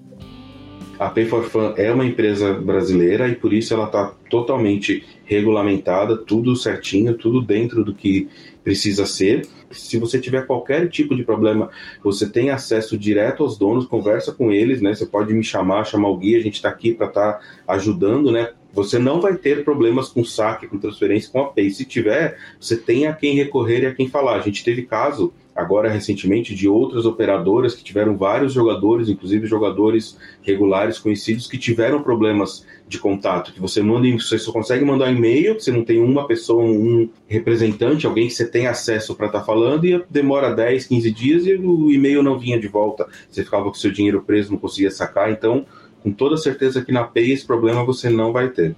A 0.97 1.09
Pay 1.09 1.25
for 1.25 1.43
Fun 1.43 1.73
é 1.75 1.91
uma 1.91 2.05
empresa 2.05 2.53
brasileira 2.53 3.27
e 3.27 3.35
por 3.35 3.51
isso 3.51 3.73
ela 3.73 3.87
está 3.87 4.13
totalmente 4.29 5.03
regulamentada, 5.25 6.15
tudo 6.15 6.55
certinho, 6.55 7.17
tudo 7.17 7.41
dentro 7.41 7.83
do 7.83 7.93
que 7.93 8.29
precisa 8.63 9.05
ser. 9.05 9.45
Se 9.71 9.99
você 9.99 10.21
tiver 10.21 10.47
qualquer 10.47 10.87
tipo 10.87 11.13
de 11.13 11.25
problema, 11.25 11.69
você 12.01 12.29
tem 12.29 12.51
acesso 12.51 12.97
direto 12.97 13.43
aos 13.43 13.57
donos, 13.57 13.85
conversa 13.85 14.31
com 14.31 14.53
eles, 14.53 14.81
né? 14.81 14.95
Você 14.95 15.05
pode 15.05 15.33
me 15.33 15.43
chamar, 15.43 15.83
chamar 15.83 16.07
o 16.07 16.17
guia, 16.17 16.37
a 16.37 16.41
gente 16.41 16.55
está 16.55 16.69
aqui 16.69 16.93
para 16.93 17.07
estar 17.07 17.33
tá 17.33 17.41
ajudando, 17.67 18.31
né? 18.31 18.51
Você 18.75 18.99
não 18.99 19.21
vai 19.21 19.37
ter 19.37 19.63
problemas 19.63 20.09
com 20.09 20.23
saque, 20.23 20.67
com 20.67 20.77
transferência, 20.77 21.31
com 21.31 21.39
a 21.39 21.45
Pay. 21.45 21.69
Se 21.71 21.85
tiver, 21.85 22.37
você 22.59 22.75
tem 22.75 23.07
a 23.07 23.13
quem 23.13 23.35
recorrer 23.35 23.83
e 23.83 23.85
a 23.85 23.95
quem 23.95 24.09
falar. 24.09 24.35
A 24.35 24.41
gente 24.41 24.63
teve 24.63 24.83
caso 24.83 25.33
agora 25.55 25.89
recentemente 25.89 26.53
de 26.53 26.67
outras 26.67 27.05
operadoras 27.05 27.73
que 27.73 27.83
tiveram 27.83 28.17
vários 28.17 28.51
jogadores, 28.51 29.07
inclusive 29.07 29.47
jogadores 29.47 30.17
regulares 30.41 30.99
conhecidos 30.99 31.47
que 31.47 31.57
tiveram 31.57 32.03
problemas 32.03 32.65
de 32.87 32.99
contato, 32.99 33.53
que 33.53 33.59
você 33.61 33.81
manda, 33.81 34.07
você 34.11 34.37
só 34.37 34.51
consegue 34.51 34.83
mandar 34.83 35.05
um 35.05 35.15
e-mail, 35.15 35.59
você 35.59 35.71
não 35.71 35.83
tem 35.83 35.99
uma 36.01 36.27
pessoa, 36.27 36.61
um 36.61 37.09
representante, 37.25 38.05
alguém 38.05 38.27
que 38.27 38.33
você 38.33 38.45
tem 38.45 38.67
acesso 38.67 39.15
para 39.15 39.27
estar 39.27 39.39
tá 39.39 39.45
falando 39.45 39.85
e 39.85 40.03
demora 40.09 40.53
10, 40.53 40.85
15 40.85 41.11
dias 41.11 41.47
e 41.47 41.53
o 41.53 41.89
e-mail 41.89 42.21
não 42.21 42.37
vinha 42.37 42.59
de 42.59 42.67
volta. 42.67 43.07
Você 43.29 43.43
ficava 43.43 43.63
com 43.63 43.73
seu 43.73 43.91
dinheiro 43.91 44.21
preso, 44.21 44.51
não 44.51 44.59
conseguia 44.59 44.91
sacar, 44.91 45.31
então 45.31 45.65
com 46.05 46.11
toda 46.11 46.37
certeza 46.37 46.85
que 46.85 46.91
na 46.91 47.03
Pay 47.03 47.31
esse 47.31 47.43
problema 47.43 47.83
você 47.83 48.11
não 48.11 48.31
vai 48.31 48.49
ter. 48.49 48.75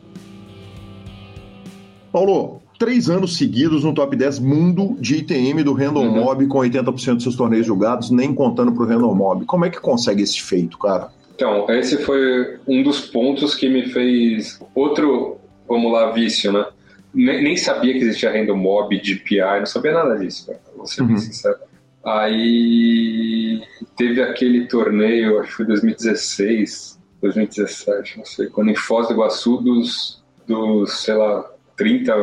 Paulo, 2.10 2.62
três 2.80 3.10
anos 3.10 3.36
seguidos 3.36 3.84
no 3.84 3.94
top 3.94 4.16
10 4.16 4.40
mundo 4.40 4.96
de 4.98 5.18
ITM 5.18 5.62
do 5.62 5.74
Random 5.74 6.06
uhum. 6.06 6.24
Mob, 6.24 6.48
com 6.48 6.60
80% 6.60 7.16
dos 7.16 7.24
seus 7.24 7.36
torneios 7.36 7.68
jogados, 7.68 8.10
nem 8.10 8.34
contando 8.34 8.72
para 8.72 8.82
o 8.82 8.88
Random 8.88 9.14
Mob. 9.14 9.46
Como 9.46 9.66
é 9.66 9.70
que 9.70 9.78
consegue 9.82 10.24
esse 10.24 10.42
feito, 10.42 10.78
cara? 10.78 11.10
Então, 11.36 11.70
esse 11.70 11.98
foi 11.98 12.58
um 12.66 12.82
dos 12.82 13.02
pontos 13.02 13.54
que 13.54 13.68
me 13.68 13.90
fez 13.90 14.58
outro, 14.74 15.36
vamos 15.68 15.92
lá, 15.92 16.12
vício, 16.12 16.54
né? 16.54 16.66
Nem, 17.14 17.44
nem 17.44 17.58
sabia 17.58 17.92
que 17.92 18.00
existia 18.00 18.32
Random 18.32 18.56
Mob, 18.56 18.98
DPI, 18.98 19.60
não 19.60 19.66
sabia 19.66 19.92
nada 19.92 20.18
disso, 20.18 20.48
cara, 20.48 20.62
vou 20.78 20.88
ser 20.88 21.02
uhum. 21.02 21.08
bem 21.08 21.18
sincero. 21.18 21.58
Aí 22.06 23.62
teve 23.98 24.22
aquele 24.22 24.66
torneio, 24.66 25.42
acho 25.42 25.50
que 25.50 25.56
foi 25.58 25.66
2016, 25.66 26.97
2017, 27.22 28.18
não 28.18 28.26
sei, 28.26 28.48
quando 28.48 28.70
em 28.70 28.76
Foz 28.76 29.08
do 29.08 29.14
Iguaçu, 29.14 29.58
dos, 29.58 30.24
dos 30.48 31.04
sei 31.04 31.16
lá, 31.16 31.50
30 31.76 32.14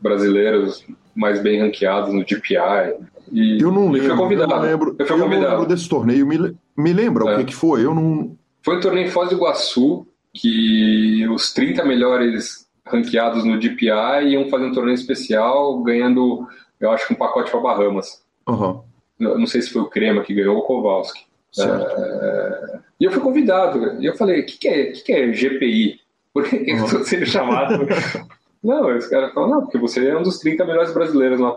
brasileiros 0.00 0.84
mais 1.14 1.40
bem 1.40 1.60
ranqueados 1.60 2.12
no 2.12 2.24
DPI. 2.24 2.94
E 3.32 3.60
eu 3.60 3.72
não 3.72 3.90
lembro. 3.90 4.10
Eu, 4.10 4.16
convidado. 4.16 4.52
eu 4.52 4.56
não 4.56 4.64
lembro. 4.64 4.96
Eu 4.98 5.06
fui 5.06 5.18
convidado. 5.18 5.34
Eu 5.34 5.40
não 5.40 5.58
lembro 5.58 5.74
desse 5.74 5.88
torneio. 5.88 6.26
Me, 6.26 6.56
me 6.76 6.92
lembra 6.92 7.30
é. 7.30 7.34
o 7.34 7.38
que, 7.38 7.44
que 7.46 7.54
foi? 7.54 7.84
Eu 7.84 7.94
não. 7.94 8.36
Foi 8.62 8.76
um 8.76 8.80
torneio 8.80 9.06
em 9.06 9.10
Foz 9.10 9.30
do 9.30 9.36
Iguaçu 9.36 10.06
que 10.32 11.26
os 11.28 11.52
30 11.52 11.84
melhores 11.84 12.66
ranqueados 12.86 13.44
no 13.44 13.58
DPI 13.58 14.28
iam 14.28 14.48
fazer 14.48 14.64
um 14.64 14.72
torneio 14.72 14.94
especial, 14.94 15.82
ganhando, 15.82 16.46
eu 16.80 16.90
acho 16.90 17.12
um 17.12 17.16
pacote 17.16 17.50
para 17.50 17.60
Bahamas. 17.60 18.22
Uhum. 18.48 18.82
Não 19.18 19.46
sei 19.46 19.62
se 19.62 19.70
foi 19.70 19.82
o 19.82 19.88
Crema 19.88 20.22
que 20.22 20.34
ganhou 20.34 20.56
ou 20.56 20.62
o 20.62 20.66
Kowalski. 20.66 21.24
É... 21.58 22.80
E 23.00 23.04
eu 23.04 23.12
fui 23.12 23.20
convidado. 23.20 24.00
E 24.00 24.06
eu 24.06 24.16
falei: 24.16 24.40
o 24.40 24.46
que, 24.46 24.58
que, 24.58 24.68
é, 24.68 24.92
que, 24.92 25.02
que 25.02 25.12
é 25.12 25.32
GPI? 25.32 26.00
Por 26.32 26.44
que, 26.44 26.56
eu 26.56 26.84
estou 26.84 27.04
sendo 27.04 27.26
chamado? 27.26 27.86
não, 28.62 28.96
os 28.96 29.06
caras 29.06 29.32
falam: 29.32 29.50
não, 29.50 29.60
porque 29.62 29.78
você 29.78 30.08
é 30.08 30.16
um 30.16 30.22
dos 30.22 30.38
30 30.38 30.64
melhores 30.64 30.92
brasileiros 30.92 31.40
na, 31.40 31.54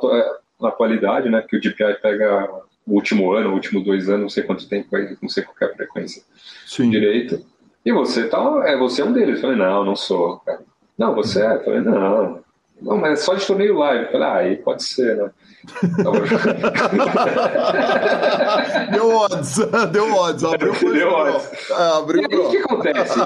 na 0.60 0.70
atualidade, 0.70 1.30
né? 1.30 1.44
Que 1.48 1.58
o 1.58 1.62
GPI 1.62 2.02
pega 2.02 2.50
o 2.86 2.94
último 2.94 3.32
ano, 3.34 3.50
o 3.50 3.54
último 3.54 3.84
dois 3.84 4.08
anos, 4.08 4.22
não 4.22 4.30
sei 4.30 4.44
quanto 4.44 4.68
tempo, 4.68 4.90
não 5.22 5.30
sei 5.30 5.44
qual 5.44 5.56
é 5.62 5.66
a 5.66 5.76
frequência 5.76 6.24
Sim. 6.66 6.90
direito. 6.90 7.44
E 7.86 7.92
você 7.92 8.28
tá, 8.28 8.64
é, 8.66 8.78
você 8.78 9.02
é 9.02 9.06
um 9.06 9.14
deles. 9.14 9.36
Eu 9.36 9.42
falei: 9.42 9.58
não, 9.58 9.84
não 9.84 9.96
sou, 9.96 10.38
cara. 10.40 10.62
Não, 10.98 11.14
você 11.14 11.42
é? 11.42 11.56
Eu 11.56 11.64
falei: 11.64 11.82
não. 11.82 12.47
Não, 12.82 12.98
mas 12.98 13.20
é 13.20 13.24
só 13.24 13.34
de 13.34 13.46
torneio 13.46 13.78
live. 13.78 14.06
Eu 14.06 14.12
falei: 14.12 14.28
ah, 14.28 14.36
aí 14.36 14.56
pode 14.58 14.84
ser, 14.84 15.18
né? 15.18 15.32
deu 18.92 19.16
odds, 19.16 19.58
deu 19.92 20.14
odds, 20.14 20.44
abriu 20.44 20.74
Deu 20.94 21.10
odds. 21.10 21.72
Ah, 21.72 21.98
abriu 21.98 22.22
e 22.22 22.26
aí 22.26 22.40
o 22.40 22.50
que 22.50 22.58
acontece? 22.58 23.20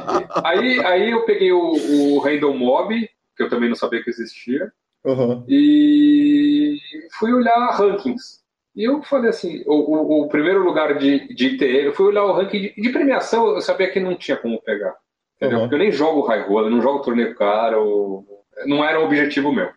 Aí, 0.43 0.85
aí 0.85 1.11
eu 1.11 1.25
peguei 1.25 1.51
o, 1.51 1.59
o 1.59 2.19
Random 2.19 2.53
Mob, 2.53 3.09
que 3.35 3.43
eu 3.43 3.49
também 3.49 3.67
não 3.69 3.75
sabia 3.75 4.03
que 4.03 4.09
existia, 4.09 4.71
uhum. 5.05 5.43
e 5.47 6.77
fui 7.19 7.33
olhar 7.33 7.71
rankings. 7.71 8.41
E 8.75 8.87
eu 8.87 9.03
falei 9.03 9.29
assim, 9.29 9.61
o, 9.67 9.73
o, 9.73 10.21
o, 10.21 10.29
primeiro 10.29 10.63
lugar 10.63 10.97
de, 10.97 11.27
de 11.35 11.47
ITM, 11.47 11.87
eu 11.87 11.93
fui 11.93 12.05
olhar 12.05 12.23
o 12.23 12.31
ranking 12.31 12.61
de, 12.61 12.73
de 12.81 12.89
premiação, 12.89 13.49
eu 13.49 13.59
sabia 13.59 13.91
que 13.91 13.99
não 13.99 14.15
tinha 14.15 14.37
como 14.37 14.61
pegar. 14.61 14.95
Entendeu? 15.35 15.57
Uhum. 15.57 15.65
Porque 15.65 15.75
eu 15.75 15.79
nem 15.79 15.91
jogo 15.91 16.21
high 16.21 16.47
roller, 16.47 16.71
não 16.71 16.81
jogo 16.81 17.03
torneio 17.03 17.35
caro, 17.35 18.25
não 18.65 18.83
era 18.83 18.99
o 18.99 19.05
objetivo 19.05 19.51
meu 19.51 19.69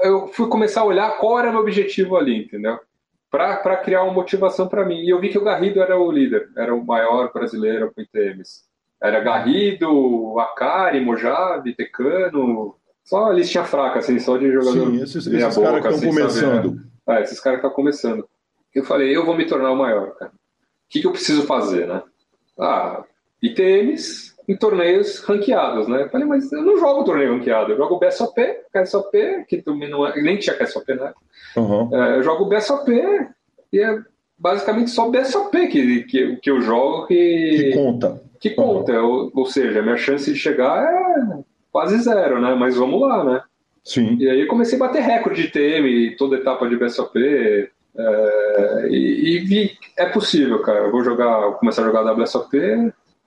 eu 0.00 0.28
fui 0.28 0.48
começar 0.48 0.82
a 0.82 0.86
olhar 0.86 1.18
qual 1.18 1.38
era 1.38 1.48
o 1.48 1.52
meu 1.52 1.60
objetivo 1.60 2.16
ali, 2.16 2.44
entendeu? 2.44 2.78
Para 3.30 3.76
criar 3.78 4.02
uma 4.02 4.12
motivação 4.12 4.68
para 4.68 4.84
mim. 4.84 5.00
E 5.00 5.10
eu 5.10 5.20
vi 5.20 5.30
que 5.30 5.38
o 5.38 5.44
Garrido 5.44 5.80
era 5.80 5.98
o 5.98 6.10
líder, 6.10 6.50
era 6.56 6.74
o 6.74 6.84
maior 6.84 7.32
brasileiro 7.32 7.92
com 7.92 8.02
ITMs. 8.02 8.64
Era 9.00 9.20
Garrido, 9.20 10.38
Akari, 10.38 11.00
Mojave, 11.00 11.74
Tecano, 11.74 12.76
só 13.02 13.26
a 13.26 13.32
listinha 13.32 13.64
fraca, 13.64 13.98
assim, 13.98 14.18
só 14.18 14.36
de 14.36 14.52
jogador. 14.52 14.90
Sim, 14.90 15.02
esses, 15.02 15.26
esses 15.26 15.56
caras 15.56 15.80
que 15.82 15.88
estão 15.88 15.90
assim, 15.90 16.08
começando. 16.08 16.68
Sabe? 16.68 17.18
É, 17.18 17.22
esses 17.22 17.40
caras 17.40 17.60
que 17.60 17.66
estão 17.66 17.76
começando. 17.76 18.28
Eu 18.74 18.84
falei, 18.84 19.14
eu 19.14 19.24
vou 19.24 19.36
me 19.36 19.46
tornar 19.46 19.72
o 19.72 19.76
maior, 19.76 20.14
cara. 20.14 20.30
O 20.30 20.88
que, 20.88 21.00
que 21.00 21.06
eu 21.06 21.12
preciso 21.12 21.42
fazer, 21.46 21.86
né? 21.86 22.02
Ah, 22.58 23.02
ITMs, 23.42 24.31
em 24.48 24.56
torneios 24.56 25.20
ranqueados, 25.20 25.88
né? 25.88 26.02
Eu 26.02 26.08
falei, 26.08 26.26
mas 26.26 26.50
eu 26.52 26.62
não 26.62 26.78
jogo 26.78 27.04
torneio 27.04 27.34
ranqueado, 27.34 27.72
eu 27.72 27.76
jogo 27.76 27.98
BSOP, 27.98 28.40
KSOP, 28.72 29.44
que 29.48 29.62
também 29.62 29.88
não 29.88 30.06
é, 30.06 30.20
nem 30.20 30.38
tinha 30.38 30.56
KSOP, 30.56 30.94
né? 30.94 31.12
Uhum. 31.56 31.94
É, 31.94 32.16
eu 32.16 32.22
jogo 32.22 32.46
BSOP 32.46 32.90
e 33.72 33.80
é 33.80 33.98
basicamente 34.38 34.90
só 34.90 35.08
BSOP 35.08 35.68
que, 35.68 36.02
que, 36.04 36.36
que 36.36 36.50
eu 36.50 36.60
jogo 36.60 37.06
que, 37.06 37.56
que 37.56 37.74
conta. 37.74 38.22
Que 38.40 38.50
conta, 38.50 38.92
uhum. 38.92 39.08
ou, 39.08 39.32
ou 39.34 39.46
seja, 39.46 39.78
a 39.78 39.82
minha 39.82 39.96
chance 39.96 40.32
de 40.32 40.38
chegar 40.38 40.82
é 40.82 41.42
quase 41.70 41.98
zero, 41.98 42.40
né? 42.40 42.54
Mas 42.54 42.76
vamos 42.76 43.00
lá, 43.00 43.24
né? 43.24 43.42
Sim. 43.84 44.16
E 44.18 44.28
aí 44.28 44.40
eu 44.40 44.48
comecei 44.48 44.76
a 44.76 44.80
bater 44.80 45.02
recorde 45.02 45.42
de 45.42 45.48
TM, 45.48 46.16
toda 46.16 46.36
etapa 46.36 46.68
de 46.68 46.76
BSOP, 46.76 47.18
é, 47.18 48.88
e, 48.88 49.36
e, 49.36 49.38
vi, 49.40 49.72
é 49.96 50.06
possível, 50.06 50.60
cara. 50.60 50.86
Eu 50.86 50.92
vou 50.92 51.04
jogar, 51.04 51.40
vou 51.40 51.52
começar 51.54 51.82
a 51.82 51.86
jogar 51.86 52.12
WSOP, 52.12 52.56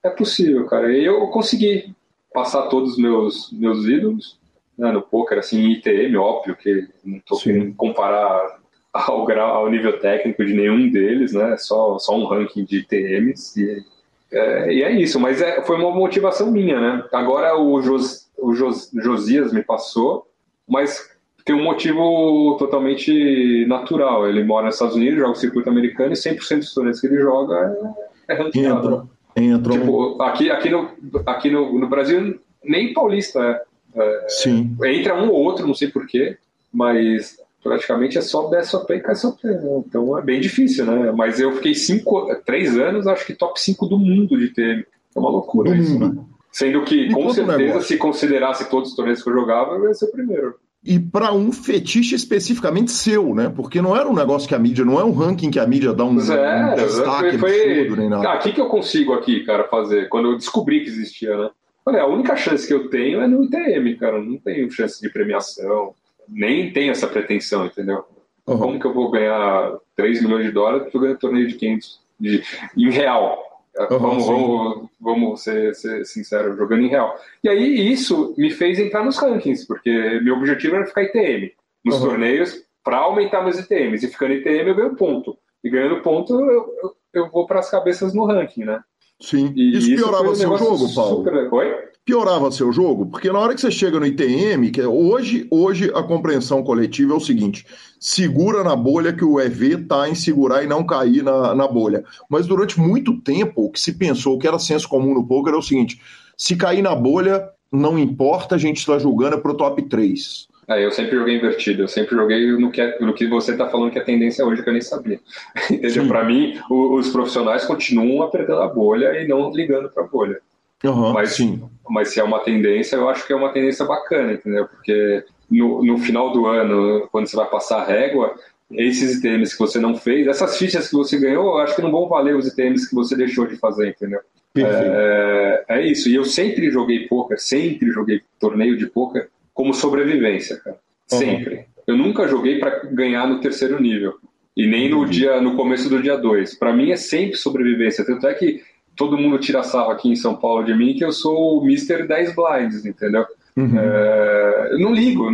é 0.06 0.10
possível, 0.10 0.66
cara. 0.66 0.92
E 0.92 1.04
eu 1.04 1.28
consegui. 1.28 1.94
passar 2.34 2.68
todos 2.68 2.94
os 2.94 2.98
meus, 2.98 3.52
meus 3.52 3.86
ídolos 3.86 4.38
né, 4.78 4.92
no 4.92 5.02
poker, 5.02 5.40
assim, 5.40 5.72
ITM, 5.72 6.18
óbvio 6.18 6.56
que 6.56 6.88
não 7.04 7.18
estou 7.18 7.40
querendo 7.40 7.74
comparar 7.76 8.60
ao, 8.92 9.26
grau, 9.26 9.56
ao 9.56 9.70
nível 9.70 10.00
técnico 10.00 10.46
de 10.46 10.54
nenhum 10.54 10.90
deles, 10.92 11.34
né? 11.34 11.56
Só, 11.58 11.98
só 11.98 12.16
um 12.18 12.26
ranking 12.26 12.66
de 12.66 12.80
ITMs 12.80 13.62
e 13.62 13.96
é, 14.32 14.74
e 14.74 14.84
é 14.84 14.92
isso, 14.92 15.20
mas 15.20 15.42
é, 15.42 15.62
foi 15.62 15.78
uma 15.78 15.92
motivação 15.92 16.52
minha, 16.52 16.80
né? 16.80 17.04
Agora 17.14 17.58
o, 17.58 17.82
Jos, 17.82 18.30
o 18.38 18.54
Jos, 18.54 18.92
Josias 18.94 19.54
me 19.54 19.64
passou, 19.64 20.28
mas 20.68 21.10
tem 21.46 21.56
um 21.56 21.64
motivo 21.64 22.58
totalmente 22.58 23.66
natural. 23.68 24.28
Ele 24.28 24.44
mora 24.44 24.66
nos 24.66 24.76
Estados 24.76 24.96
Unidos, 24.96 25.20
joga 25.20 25.32
o 25.32 25.36
circuito 25.36 25.70
americano 25.70 26.12
e 26.12 26.16
100% 26.16 26.58
dos 26.58 26.74
torneios 26.74 27.00
que 27.00 27.08
ele 27.08 27.22
joga 27.22 27.96
é, 28.28 28.34
é 28.34 28.38
ranqueado. 28.38 29.10
Entra, 29.36 29.74
entra. 29.74 29.80
Tipo, 29.80 30.22
aqui, 30.22 30.50
aqui, 30.50 30.70
no, 30.70 30.90
aqui 31.26 31.50
no, 31.50 31.78
no 31.78 31.88
Brasil, 31.88 32.40
nem 32.64 32.94
paulista 32.94 33.40
é. 33.40 34.00
é. 34.00 34.26
Sim. 34.30 34.76
Entra 34.84 35.16
um 35.16 35.30
ou 35.30 35.44
outro, 35.44 35.68
não 35.68 35.74
sei 35.74 35.90
porquê, 35.90 36.38
mas 36.74 37.38
praticamente 37.64 38.18
é 38.18 38.22
só 38.22 38.48
BSOP 38.48 38.94
e 38.94 39.00
KSOP, 39.00 39.46
né? 39.46 39.60
Então 39.88 40.18
é 40.18 40.22
bem 40.22 40.40
difícil, 40.40 40.86
né? 40.86 41.12
Mas 41.12 41.40
eu 41.40 41.52
fiquei 41.56 41.74
cinco, 41.74 42.34
três 42.46 42.78
anos, 42.78 43.08
acho 43.08 43.26
que 43.26 43.34
top 43.34 43.60
5 43.60 43.88
do 43.88 43.98
mundo 43.98 44.38
de 44.38 44.50
TM. 44.50 44.86
É 45.16 45.20
uma 45.20 45.30
loucura 45.30 45.72
do 45.72 45.78
isso, 45.78 45.94
mundo. 45.94 46.16
né? 46.16 46.24
Sendo 46.52 46.84
que, 46.84 47.12
com 47.12 47.30
certeza, 47.32 47.82
se 47.82 47.98
considerasse 47.98 48.70
todos 48.70 48.92
os 48.92 48.96
torneios 48.96 49.22
que 49.22 49.30
eu 49.30 49.34
jogava, 49.34 49.76
eu 49.76 49.88
ia 49.88 49.94
ser 49.94 50.06
o 50.06 50.12
primeiro. 50.12 50.56
E 50.86 51.00
para 51.00 51.34
um 51.34 51.52
fetiche 51.52 52.16
especificamente 52.16 52.92
seu, 52.92 53.34
né? 53.34 53.52
Porque 53.54 53.82
não 53.82 53.96
era 53.96 54.08
um 54.08 54.14
negócio 54.14 54.48
que 54.48 54.54
a 54.54 54.60
mídia, 54.60 54.86
não 54.86 55.00
é 55.00 55.04
um 55.04 55.12
ranking 55.12 55.50
que 55.50 55.60
a 55.60 55.66
mídia 55.66 55.94
dá 55.94 56.06
um, 56.06 56.20
é, 56.20 56.74
um 56.74 56.76
destaque 56.76 57.38
foi, 57.40 57.72
absurdo, 57.72 57.96
nem 57.96 58.10
nada. 58.10 58.32
Aqui 58.32 58.54
que 58.54 58.62
eu 58.62 58.68
consigo 58.68 59.14
aqui, 59.14 59.44
cara, 59.44 59.64
fazer, 59.64 60.10
quando 60.10 60.30
eu 60.32 60.38
descobri 60.38 60.82
que 60.82 60.90
existia, 60.90 61.36
né? 61.36 61.50
Olha, 61.86 62.02
a 62.02 62.08
única 62.08 62.36
chance 62.36 62.68
que 62.68 62.74
eu 62.74 62.90
tenho 62.90 63.22
é 63.22 63.28
no 63.28 63.44
ITM, 63.44 63.96
cara. 64.00 64.22
Não 64.22 64.38
tenho 64.38 64.70
chance 64.72 65.02
de 65.02 65.10
premiação 65.10 65.94
nem 66.28 66.72
tenho 66.72 66.92
essa 66.92 67.08
pretensão, 67.08 67.66
entendeu? 67.66 68.04
Uhum. 68.48 68.58
Como 68.58 68.80
que 68.80 68.86
eu 68.86 68.94
vou 68.94 69.12
ganhar 69.12 69.74
3 69.96 70.22
milhões 70.22 70.46
de 70.46 70.52
dólares 70.52 70.92
jogando 70.92 71.18
torneio 71.18 71.48
de 71.48 71.56
500 71.56 72.00
de, 72.20 72.44
em 72.78 72.90
real? 72.90 73.44
Uhum, 73.78 74.00
vamos, 74.00 74.26
vamos, 74.26 74.90
vamos 75.02 75.44
ser, 75.44 75.76
ser 75.76 76.06
sinceros, 76.06 76.58
jogando 76.58 76.84
em 76.84 76.88
real. 76.88 77.20
E 77.44 77.50
aí 77.50 77.92
isso 77.92 78.34
me 78.38 78.50
fez 78.50 78.80
entrar 78.80 79.04
nos 79.04 79.18
rankings, 79.18 79.68
porque 79.68 80.20
meu 80.24 80.36
objetivo 80.36 80.76
era 80.76 80.86
ficar 80.86 81.04
ITM 81.04 81.52
nos 81.84 81.96
uhum. 81.96 82.10
torneios 82.10 82.64
para 82.84 82.98
aumentar 82.98 83.44
meus 83.44 83.60
ITMs. 83.60 84.06
E 84.06 84.10
ficando 84.10 84.34
ITM 84.34 84.70
eu 84.70 84.76
ganho 84.76 84.96
ponto. 84.96 85.38
E 85.64 85.70
ganhando 85.70 86.02
ponto 86.02 86.34
eu, 86.40 86.74
eu, 86.84 86.96
eu 87.14 87.30
vou 87.30 87.46
para 87.46 87.60
as 87.60 87.70
cabeças 87.70 88.14
no 88.14 88.26
ranking, 88.26 88.64
né? 88.64 88.82
Sim. 89.20 89.52
E 89.56 89.78
isso, 89.78 89.92
isso 89.92 90.04
piorava 90.04 90.36
seu 90.36 90.58
jogo, 90.58 90.94
Paulo? 90.94 91.18
Super... 91.18 91.54
Oi? 91.54 91.90
Piorava 92.06 92.52
seu 92.52 92.72
jogo, 92.72 93.08
porque 93.08 93.32
na 93.32 93.40
hora 93.40 93.56
que 93.56 93.60
você 93.60 93.72
chega 93.72 94.00
no 94.00 94.06
ITM, 94.06 94.70
que 94.70 94.80
é 94.80 94.88
hoje, 94.88 95.48
hoje 95.50 95.92
a 95.96 96.04
compreensão 96.04 96.64
coletiva 96.64 97.14
é 97.14 97.18
o 97.18 97.20
seguinte: 97.20 97.66
segura 98.00 98.64
na 98.64 98.76
bolha 98.76 99.12
que 99.12 99.26
o 99.26 99.42
EV 99.42 99.82
está 99.82 100.08
em 100.08 100.14
segurar 100.14 100.64
e 100.64 100.68
não 100.68 100.86
cair 100.86 101.24
na, 101.24 101.56
na 101.56 101.68
bolha. 101.68 102.04
Mas 102.30 102.46
durante 102.46 102.80
muito 102.80 103.20
tempo, 103.22 103.66
o 103.66 103.72
que 103.72 103.80
se 103.80 103.94
pensou 103.94 104.38
que 104.38 104.48
era 104.48 104.60
senso 104.60 104.88
comum 104.88 105.16
no 105.16 105.28
poker 105.28 105.56
é 105.56 105.58
o 105.58 105.62
seguinte: 105.64 106.00
se 106.38 106.56
cair 106.56 106.84
na 106.84 106.96
bolha, 106.96 107.50
não 107.72 107.98
importa, 107.98 108.54
a 108.54 108.60
gente 108.60 108.78
está 108.78 109.00
julgando 109.00 109.38
é 109.38 109.40
pro 109.40 109.58
top 109.58 109.82
3. 109.82 110.48
É, 110.68 110.84
eu 110.84 110.92
sempre 110.92 111.16
joguei 111.16 111.38
invertido, 111.38 111.84
eu 111.84 111.88
sempre 111.88 112.16
joguei 112.16 112.52
no 112.54 112.72
que, 112.72 112.82
é, 112.82 113.00
no 113.00 113.14
que 113.14 113.28
você 113.28 113.52
está 113.52 113.70
falando 113.70 113.92
que 113.92 114.00
é 114.00 114.04
tendência 114.04 114.44
hoje, 114.46 114.64
que 114.64 114.70
eu 114.70 114.74
nem 114.74 114.82
sabia. 114.82 115.20
Entendeu? 115.70 116.08
Para 116.08 116.24
mim, 116.24 116.60
o, 116.70 116.96
os 116.96 117.10
profissionais 117.10 117.66
continuam 117.66 118.24
apertando 118.24 118.62
a 118.62 118.68
bolha 118.68 119.22
e 119.22 119.28
não 119.28 119.52
ligando 119.52 119.90
para 119.90 120.04
a 120.04 120.08
bolha. 120.08 120.40
Uhum, 120.84 121.14
mas, 121.14 121.36
sim. 121.36 121.64
mas 121.90 122.10
se 122.10 122.20
é 122.20 122.24
uma 122.24 122.40
tendência, 122.40 122.96
eu 122.96 123.10
acho 123.10 123.26
que 123.26 123.34
é 123.34 123.36
uma 123.36 123.52
tendência 123.52 123.86
bacana, 123.86 124.34
entendeu? 124.34 124.68
Porque 124.68 125.24
no, 125.50 125.84
no 125.84 125.98
final 125.98 126.32
do 126.32 126.46
ano, 126.46 127.08
quando 127.12 127.28
você 127.28 127.36
vai 127.36 127.50
passar 127.50 127.82
a 127.82 127.86
régua, 127.86 128.36
esses 128.72 129.18
itens 129.18 129.54
que 129.54 129.60
você 129.60 129.80
não 129.80 129.96
fez, 129.96 130.28
essas 130.28 130.58
fichas 130.58 130.88
que 130.90 130.96
você 130.96 131.20
ganhou, 131.20 131.46
eu 131.46 131.58
acho 131.60 131.76
que 131.76 131.82
não 131.82 131.92
vão 131.92 132.08
valer 132.08 132.36
os 132.36 132.48
itens 132.48 132.88
que 132.88 132.96
você 132.96 133.16
deixou 133.16 133.48
de 133.48 133.56
fazer, 133.58 133.90
entendeu? 133.90 134.20
É, 134.58 135.66
é, 135.68 135.86
isso. 135.86 136.10
E 136.10 136.16
eu 136.16 136.24
sempre 136.24 136.72
joguei 136.72 137.08
poker, 137.08 137.40
sempre 137.40 137.92
joguei 137.92 138.22
torneio 138.40 138.78
de 138.78 138.88
poker 138.88 139.30
como 139.54 139.74
sobrevivência, 139.74 140.58
cara. 140.58 140.78
Uhum. 141.12 141.18
Sempre. 141.20 141.66
Eu 141.86 141.98
nunca 141.98 142.28
joguei 142.28 142.58
para 142.58 142.86
ganhar 142.86 143.28
no 143.28 143.40
terceiro 143.40 143.82
nível. 143.82 144.16
E 144.56 144.66
nem 144.66 144.90
no 144.90 145.06
dia, 145.06 145.42
no 145.42 145.56
começo 145.56 145.90
do 145.90 146.02
dia 146.02 146.16
2. 146.16 146.56
Para 146.56 146.74
mim 146.74 146.92
é 146.92 146.96
sempre 146.96 147.36
sobrevivência. 147.36 148.06
Tanto 148.06 148.26
é 148.28 148.34
que 148.34 148.64
todo 148.96 149.18
mundo 149.18 149.40
tira 149.40 149.64
sarro 149.64 149.92
aqui 149.92 150.10
em 150.10 150.16
São 150.16 150.36
Paulo 150.36 150.64
de 150.64 150.74
mim 150.74 150.94
que 150.94 151.04
eu 151.04 151.12
sou 151.12 151.60
o 151.60 151.64
Mr. 151.64 152.08
10 152.08 152.36
Blinds, 152.36 152.86
entendeu? 152.86 153.26
Uhum. 153.56 153.80
É, 153.80 154.70
eu 154.72 154.80
não 154.80 154.94
ligo. 154.94 155.28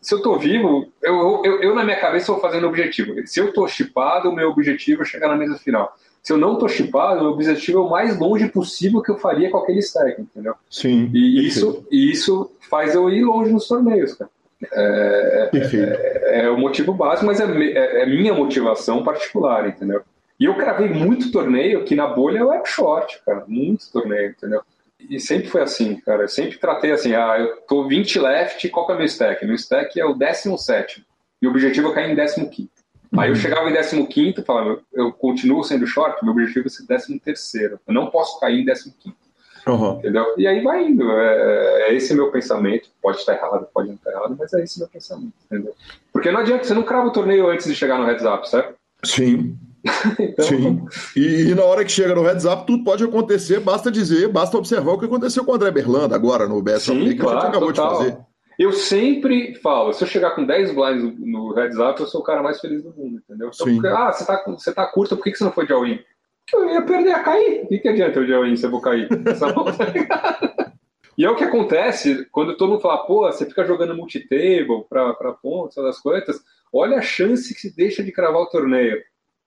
se 0.00 0.14
eu 0.14 0.22
tô 0.22 0.38
vivo, 0.38 0.86
eu, 1.02 1.42
eu, 1.44 1.62
eu, 1.62 1.74
na 1.74 1.84
minha 1.84 2.00
cabeça 2.00 2.32
vou 2.32 2.40
fazendo 2.40 2.66
objetivo. 2.66 3.14
Se 3.26 3.40
eu 3.40 3.52
tô 3.52 3.66
chipado, 3.66 4.28
o 4.30 4.34
meu 4.34 4.50
objetivo 4.50 5.02
é 5.02 5.04
chegar 5.04 5.28
na 5.28 5.36
mesa 5.36 5.56
final. 5.56 5.96
Se 6.22 6.32
eu 6.32 6.38
não 6.38 6.56
tô 6.56 6.68
chipado, 6.68 7.20
o 7.20 7.22
meu 7.24 7.32
objetivo 7.32 7.78
é 7.78 7.82
o 7.82 7.90
mais 7.90 8.18
longe 8.18 8.48
possível 8.48 9.02
que 9.02 9.10
eu 9.10 9.18
faria 9.18 9.50
com 9.50 9.58
aquele 9.58 9.80
stack, 9.80 10.20
entendeu? 10.20 10.54
Sim. 10.70 11.10
E 11.12 11.46
isso, 11.46 11.86
e 11.90 12.10
isso 12.10 12.50
faz 12.70 12.94
eu 12.94 13.10
ir 13.10 13.22
longe 13.22 13.52
nos 13.52 13.68
torneios, 13.68 14.14
cara. 14.14 14.30
É, 14.72 15.50
é, 15.52 16.44
é, 16.44 16.50
o 16.50 16.56
motivo 16.56 16.94
básico, 16.94 17.26
mas 17.26 17.40
é, 17.40 17.44
é, 17.44 18.02
é 18.02 18.06
minha 18.06 18.32
motivação 18.32 19.02
particular, 19.02 19.68
entendeu? 19.68 20.00
E 20.38 20.46
eu 20.46 20.54
cravei 20.56 20.88
muito 20.88 21.30
torneio 21.30 21.84
que 21.84 21.94
na 21.94 22.06
bolha 22.06 22.38
eu 22.38 22.52
era 22.52 22.64
short, 22.64 23.20
cara. 23.24 23.44
Muito 23.46 23.90
torneio, 23.92 24.30
entendeu? 24.30 24.62
E 24.98 25.20
sempre 25.20 25.48
foi 25.48 25.62
assim, 25.62 25.96
cara. 25.96 26.22
Eu 26.22 26.28
sempre 26.28 26.58
tratei 26.58 26.92
assim, 26.92 27.14
ah, 27.14 27.36
eu 27.38 27.56
tô 27.68 27.86
20 27.86 28.18
left, 28.18 28.68
qual 28.70 28.86
que 28.86 28.92
é 28.92 28.94
o 28.94 28.98
meu 28.98 29.06
stack? 29.06 29.44
Meu 29.44 29.54
stack 29.54 30.00
é 30.00 30.04
o 30.04 30.14
17. 30.14 31.04
E 31.40 31.46
o 31.46 31.50
objetivo 31.50 31.90
é 31.90 31.94
cair 31.94 32.10
em 32.10 32.16
15. 32.16 32.70
Uhum. 33.12 33.20
Aí 33.20 33.30
eu 33.30 33.36
chegava 33.36 33.70
em 33.70 34.06
15 34.06 34.40
e 34.40 34.42
falava, 34.42 34.80
eu 34.92 35.12
continuo 35.12 35.62
sendo 35.62 35.86
short, 35.86 36.24
meu 36.24 36.32
objetivo 36.32 36.66
é 36.66 36.70
ser 36.70 36.86
13. 36.86 37.20
Eu 37.86 37.94
não 37.94 38.10
posso 38.10 38.40
cair 38.40 38.60
em 38.60 38.64
15. 38.64 38.94
Uhum. 39.66 39.98
Entendeu? 39.98 40.34
E 40.36 40.46
aí 40.46 40.62
vai 40.62 40.86
indo. 40.86 41.10
É, 41.10 41.88
é 41.88 41.94
esse 41.94 42.14
meu 42.14 42.30
pensamento. 42.30 42.90
Pode 43.00 43.18
estar 43.18 43.34
errado, 43.34 43.66
pode 43.72 43.88
não 43.88 43.94
estar 43.94 44.10
errado, 44.10 44.36
mas 44.38 44.52
é 44.52 44.62
esse 44.62 44.78
meu 44.78 44.88
pensamento, 44.88 45.32
entendeu? 45.46 45.74
Porque 46.12 46.30
não 46.30 46.40
adianta, 46.40 46.64
você 46.64 46.74
não 46.74 46.82
crava 46.82 47.08
o 47.08 47.12
torneio 47.12 47.48
antes 47.48 47.66
de 47.66 47.74
chegar 47.74 47.98
no 47.98 48.06
heads 48.06 48.24
up, 48.24 48.48
certo? 48.48 48.74
Sim. 49.04 49.56
então... 50.18 50.44
Sim. 50.44 50.84
E, 51.16 51.50
e, 51.50 51.54
na 51.54 51.64
hora 51.64 51.84
que 51.84 51.92
chega 51.92 52.14
no 52.14 52.22
heads 52.22 52.44
up, 52.44 52.66
tudo 52.66 52.82
pode 52.82 53.04
acontecer, 53.04 53.60
basta 53.60 53.90
dizer, 53.90 54.28
basta 54.28 54.56
observar 54.56 54.92
o 54.92 54.98
que 54.98 55.04
aconteceu 55.04 55.44
com 55.44 55.52
o 55.52 55.54
André 55.54 55.70
Berlanda 55.70 56.14
agora 56.14 56.48
no 56.48 56.62
BS 56.62 56.84
Sim, 56.84 57.04
que 57.04 57.16
claro, 57.16 57.38
a 57.38 57.40
gente 57.40 57.50
acabou 57.50 57.72
total. 57.72 57.90
de 57.90 57.98
fazer. 57.98 58.18
Eu 58.58 58.72
sempre 58.72 59.54
falo, 59.56 59.92
se 59.92 60.02
eu 60.02 60.08
chegar 60.08 60.30
com 60.30 60.44
10 60.44 60.74
blinds 60.74 61.18
no 61.18 61.52
heads 61.54 61.78
up, 61.78 62.00
eu 62.00 62.06
sou 62.06 62.20
o 62.20 62.24
cara 62.24 62.42
mais 62.42 62.60
feliz 62.60 62.82
do 62.82 62.94
mundo, 62.94 63.18
entendeu? 63.18 63.50
Então, 63.52 63.66
Sim. 63.66 63.80
ah, 63.86 64.12
você 64.12 64.24
tá, 64.24 64.44
você 64.46 64.72
tá 64.72 64.86
curta, 64.86 65.16
por 65.16 65.24
que, 65.24 65.32
que 65.32 65.38
você 65.38 65.44
não 65.44 65.52
foi 65.52 65.66
de 65.66 65.72
all-in? 65.72 65.98
Eu 66.52 66.70
ia 66.70 66.82
perder 66.82 67.12
a 67.12 67.22
cair. 67.22 67.64
O 67.64 67.68
que, 67.68 67.78
que 67.78 67.88
adianta 67.88 68.20
eu 68.20 68.26
de 68.26 68.32
all-in 68.32 68.56
se 68.56 68.64
eu 68.64 68.70
vou 68.70 68.80
cair? 68.80 69.08
e 71.18 71.24
é 71.24 71.30
o 71.30 71.34
que 71.34 71.44
acontece 71.44 72.26
quando 72.30 72.56
todo 72.56 72.70
mundo 72.70 72.80
fala, 72.80 73.04
pô, 73.06 73.24
você 73.24 73.44
fica 73.44 73.64
jogando 73.64 73.96
multitable 73.96 74.84
pra, 74.88 75.14
pra 75.14 75.32
pontos, 75.32 75.76
essas 75.76 75.98
coisas, 75.98 76.40
olha 76.72 76.98
a 76.98 77.02
chance 77.02 77.52
que 77.52 77.60
se 77.60 77.74
deixa 77.74 78.04
de 78.04 78.12
cravar 78.12 78.42
o 78.42 78.50
torneio. 78.50 79.02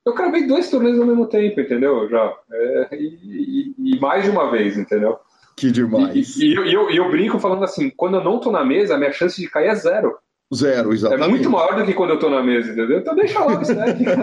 Eu 0.08 0.13
cravei 0.13 0.48
dois 0.48 0.70
torneios 0.70 0.98
ao 0.98 1.06
mesmo 1.06 1.26
tempo, 1.28 1.60
entendeu? 1.60 2.08
Já. 2.10 2.34
É, 2.50 2.96
e, 2.96 3.76
e, 3.78 3.96
e, 3.96 4.00
mais 4.00 4.24
de 4.24 4.30
uma 4.30 4.50
vez, 4.50 4.78
entendeu? 4.78 5.17
Que 5.54 5.70
demais. 5.70 6.38
E, 6.38 6.46
e 6.46 6.56
eu, 6.56 6.65
eu, 6.65 6.89
eu, 6.89 7.12
brinco 7.12 7.38
falando 7.39 7.65
assim: 7.65 7.89
quando 7.89 8.15
eu 8.15 8.24
não 8.24 8.39
tô 8.39 8.50
na 8.50 8.63
mesa, 8.63 8.96
a 8.96 8.98
minha 8.98 9.12
chance 9.12 9.41
de 9.41 9.50
cair 9.50 9.67
é 9.67 9.76
zero. 9.76 10.15
Zero, 10.56 10.93
exatamente. 10.93 11.26
É 11.26 11.30
muito 11.30 11.50
maior 11.50 11.76
do 11.76 11.84
que 11.84 11.93
quando 11.93 12.12
eu 12.12 12.20
tô 12.20 12.30
na 12.30 12.41
mesa, 12.41 12.72
entendeu? 12.72 13.00
Então 13.00 13.13
deixa 13.15 13.38
lá 13.38 13.48
o 13.60 13.62
stack, 13.62 14.02
não 14.02 14.15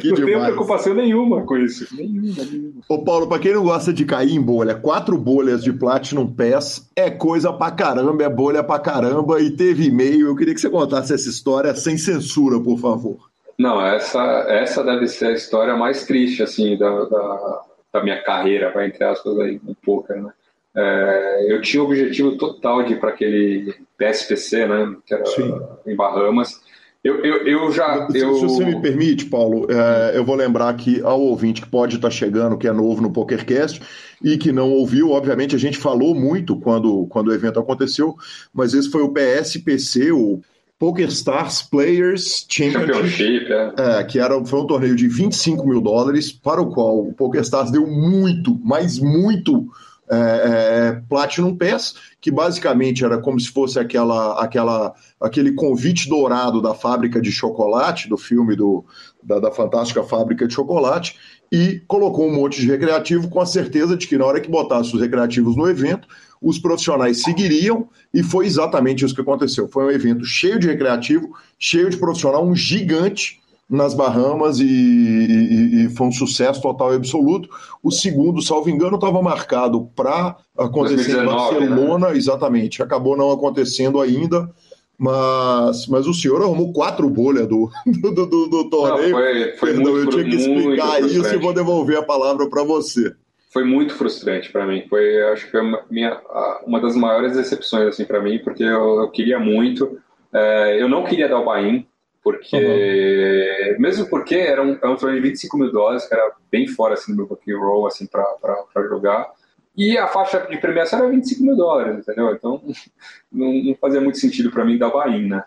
demais. 0.00 0.02
tenho 0.02 0.40
preocupação 0.40 0.94
nenhuma 0.94 1.46
com 1.46 1.56
isso. 1.56 1.86
Nenhuma, 1.94 2.44
nenhuma. 2.44 2.80
Ô 2.88 3.04
Paulo, 3.04 3.28
pra 3.28 3.38
quem 3.38 3.54
não 3.54 3.62
gosta 3.62 3.92
de 3.92 4.04
cair 4.04 4.34
em 4.34 4.42
bolha, 4.42 4.74
quatro 4.74 5.16
bolhas 5.16 5.62
de 5.62 5.72
Platinum 5.72 6.26
Pass 6.26 6.90
é 6.96 7.08
coisa 7.08 7.52
pra 7.52 7.70
caramba, 7.70 8.24
é 8.24 8.28
bolha 8.28 8.64
pra 8.64 8.80
caramba 8.80 9.40
e 9.40 9.52
teve 9.52 9.86
e-mail. 9.86 10.26
Eu 10.26 10.34
queria 10.34 10.54
que 10.54 10.60
você 10.60 10.68
contasse 10.68 11.14
essa 11.14 11.28
história 11.28 11.72
sem 11.76 11.96
censura, 11.96 12.58
por 12.58 12.80
favor. 12.80 13.28
Não, 13.58 13.84
essa, 13.84 14.22
essa 14.48 14.84
deve 14.84 15.08
ser 15.08 15.26
a 15.26 15.32
história 15.32 15.76
mais 15.76 16.04
triste, 16.06 16.42
assim, 16.42 16.76
da, 16.76 17.04
da, 17.04 17.62
da 17.92 18.02
minha 18.04 18.22
carreira, 18.22 18.72
vai 18.72 18.86
entre 18.86 19.02
aspas, 19.04 19.38
aí, 19.40 19.60
no 19.62 19.74
poker, 19.74 20.22
né? 20.22 20.32
É, 20.76 21.46
eu 21.52 21.60
tinha 21.60 21.82
o 21.82 21.86
objetivo 21.86 22.36
total 22.38 22.84
de 22.84 22.92
ir 22.92 23.00
para 23.00 23.10
aquele 23.10 23.74
PSPC, 23.96 24.66
né, 24.66 24.96
que 25.04 25.12
era 25.12 25.26
Sim. 25.26 25.52
em 25.84 25.96
Bahamas. 25.96 26.60
Eu, 27.02 27.24
eu, 27.24 27.46
eu 27.46 27.72
já. 27.72 28.08
Se, 28.10 28.18
eu... 28.18 28.34
se 28.34 28.42
você 28.42 28.64
me 28.64 28.80
permite, 28.80 29.26
Paulo, 29.26 29.66
é, 29.70 30.16
eu 30.16 30.24
vou 30.24 30.36
lembrar 30.36 30.68
aqui 30.68 31.00
ao 31.02 31.20
ouvinte 31.20 31.62
que 31.62 31.68
pode 31.68 31.96
estar 31.96 32.10
chegando, 32.10 32.58
que 32.58 32.68
é 32.68 32.72
novo 32.72 33.00
no 33.00 33.12
PokerCast 33.12 33.80
e 34.22 34.36
que 34.36 34.52
não 34.52 34.70
ouviu. 34.70 35.10
Obviamente, 35.10 35.56
a 35.56 35.58
gente 35.58 35.78
falou 35.78 36.14
muito 36.14 36.58
quando, 36.60 37.06
quando 37.06 37.28
o 37.28 37.34
evento 37.34 37.58
aconteceu, 37.58 38.16
mas 38.52 38.74
esse 38.74 38.90
foi 38.90 39.02
o 39.02 39.12
PSPC, 39.12 40.12
o 40.12 40.40
PokerStars 40.78 41.62
Players 41.62 42.46
Championship, 42.48 43.52
é. 43.52 43.72
É, 43.76 44.04
que 44.04 44.18
era, 44.18 44.42
foi 44.44 44.60
um 44.60 44.66
torneio 44.66 44.94
de 44.94 45.08
25 45.08 45.66
mil 45.66 45.80
dólares, 45.80 46.30
para 46.30 46.60
o 46.60 46.70
qual 46.70 47.00
o 47.00 47.12
PokerStars 47.12 47.70
deu 47.70 47.86
muito, 47.86 48.58
mas 48.62 48.98
muito 48.98 49.66
é, 50.10 50.16
é, 50.16 51.02
Platinum 51.08 51.56
Pass, 51.56 51.94
que 52.20 52.30
basicamente 52.30 53.04
era 53.04 53.18
como 53.18 53.38
se 53.38 53.50
fosse 53.50 53.78
aquela, 53.78 54.42
aquela, 54.42 54.94
aquele 55.20 55.52
convite 55.52 56.08
dourado 56.08 56.62
da 56.62 56.74
fábrica 56.74 57.20
de 57.20 57.30
chocolate, 57.30 58.08
do 58.08 58.16
filme 58.16 58.56
do, 58.56 58.84
da, 59.22 59.38
da 59.38 59.50
fantástica 59.50 60.02
fábrica 60.02 60.46
de 60.46 60.54
chocolate, 60.54 61.16
e 61.50 61.80
colocou 61.86 62.26
um 62.26 62.34
monte 62.34 62.60
de 62.60 62.66
recreativo 62.66 63.28
com 63.28 63.40
a 63.40 63.46
certeza 63.46 63.96
de 63.96 64.06
que 64.06 64.18
na 64.18 64.24
hora 64.24 64.40
que 64.40 64.50
botasse 64.50 64.94
os 64.94 65.00
recreativos 65.00 65.56
no 65.56 65.68
evento, 65.68 66.06
os 66.40 66.58
profissionais 66.58 67.22
seguiriam, 67.22 67.88
e 68.12 68.22
foi 68.22 68.46
exatamente 68.46 69.04
isso 69.04 69.14
que 69.14 69.20
aconteceu. 69.20 69.68
Foi 69.68 69.84
um 69.84 69.90
evento 69.90 70.24
cheio 70.24 70.58
de 70.58 70.68
recreativo, 70.68 71.30
cheio 71.58 71.90
de 71.90 71.96
profissional, 71.96 72.46
um 72.46 72.54
gigante 72.54 73.38
nas 73.68 73.92
Bahamas 73.92 74.60
e, 74.60 74.64
e, 74.64 75.84
e, 75.84 75.88
foi 75.90 76.06
um 76.06 76.12
sucesso 76.12 76.62
total 76.62 76.92
e 76.92 76.96
absoluto. 76.96 77.50
O 77.82 77.90
segundo, 77.90 78.40
salvo 78.40 78.70
engano, 78.70 78.94
estava 78.94 79.20
marcado 79.20 79.90
para 79.94 80.36
acontecer 80.56 81.12
2019, 81.12 81.24
em 81.24 81.68
Barcelona, 81.68 82.08
né? 82.08 82.16
exatamente. 82.16 82.82
Acabou 82.82 83.16
não 83.16 83.30
acontecendo 83.30 84.00
ainda, 84.00 84.50
mas, 84.96 85.86
mas 85.86 86.06
o 86.06 86.14
senhor 86.14 86.42
arrumou 86.42 86.72
quatro 86.72 87.10
bolhas 87.10 87.46
do, 87.46 87.70
do, 87.86 88.10
do, 88.10 88.46
do 88.48 88.70
torneio. 88.70 89.10
Não, 89.10 89.18
foi, 89.18 89.56
foi 89.58 89.72
Perdão, 89.74 89.96
eu 89.98 90.08
tinha 90.08 90.24
que 90.24 90.36
explicar 90.36 91.02
isso 91.02 91.34
e 91.34 91.38
vou 91.38 91.52
devolver 91.52 91.98
a 91.98 92.02
palavra 92.02 92.48
para 92.48 92.64
você. 92.64 93.14
Foi 93.50 93.64
muito 93.64 93.94
frustrante 93.94 94.52
para 94.52 94.66
mim. 94.66 94.84
Foi, 94.88 95.22
acho 95.32 95.50
que 95.50 95.56
uma, 95.58 95.82
minha, 95.90 96.20
uma 96.66 96.80
das 96.80 96.94
maiores 96.94 97.36
decepções 97.36 97.86
assim 97.88 98.04
para 98.04 98.20
mim, 98.20 98.38
porque 98.38 98.62
eu, 98.62 99.00
eu 99.00 99.10
queria 99.10 99.38
muito. 99.38 99.98
É, 100.32 100.80
eu 100.80 100.88
não 100.88 101.04
queria 101.04 101.28
dar 101.28 101.38
o 101.38 101.44
buy 101.44 101.86
porque 102.22 103.74
uhum. 103.74 103.80
mesmo 103.80 104.06
porque 104.06 104.34
era 104.34 104.62
um, 104.62 104.72
era 104.72 104.90
um 104.90 104.96
torneio 104.96 105.22
de 105.22 105.28
25 105.30 105.56
mil 105.56 105.72
dólares, 105.72 106.06
que 106.06 106.14
era 106.14 106.32
bem 106.50 106.66
fora 106.66 106.92
assim, 106.92 107.12
do 107.12 107.16
meu 107.16 107.26
bucky 107.26 107.54
roll 107.54 107.86
assim, 107.86 108.06
para 108.06 108.88
jogar. 108.88 109.30
E 109.74 109.96
a 109.96 110.06
faixa 110.08 110.40
de 110.40 110.58
premiação 110.58 110.98
era 110.98 111.08
25 111.08 111.42
mil 111.42 111.56
dólares, 111.56 111.98
entendeu? 112.00 112.32
Então 112.34 112.60
não, 113.32 113.52
não 113.52 113.74
fazia 113.76 114.00
muito 114.00 114.18
sentido 114.18 114.50
para 114.50 114.64
mim 114.64 114.76
dar 114.76 114.90
buy 114.90 115.26
né? 115.26 115.42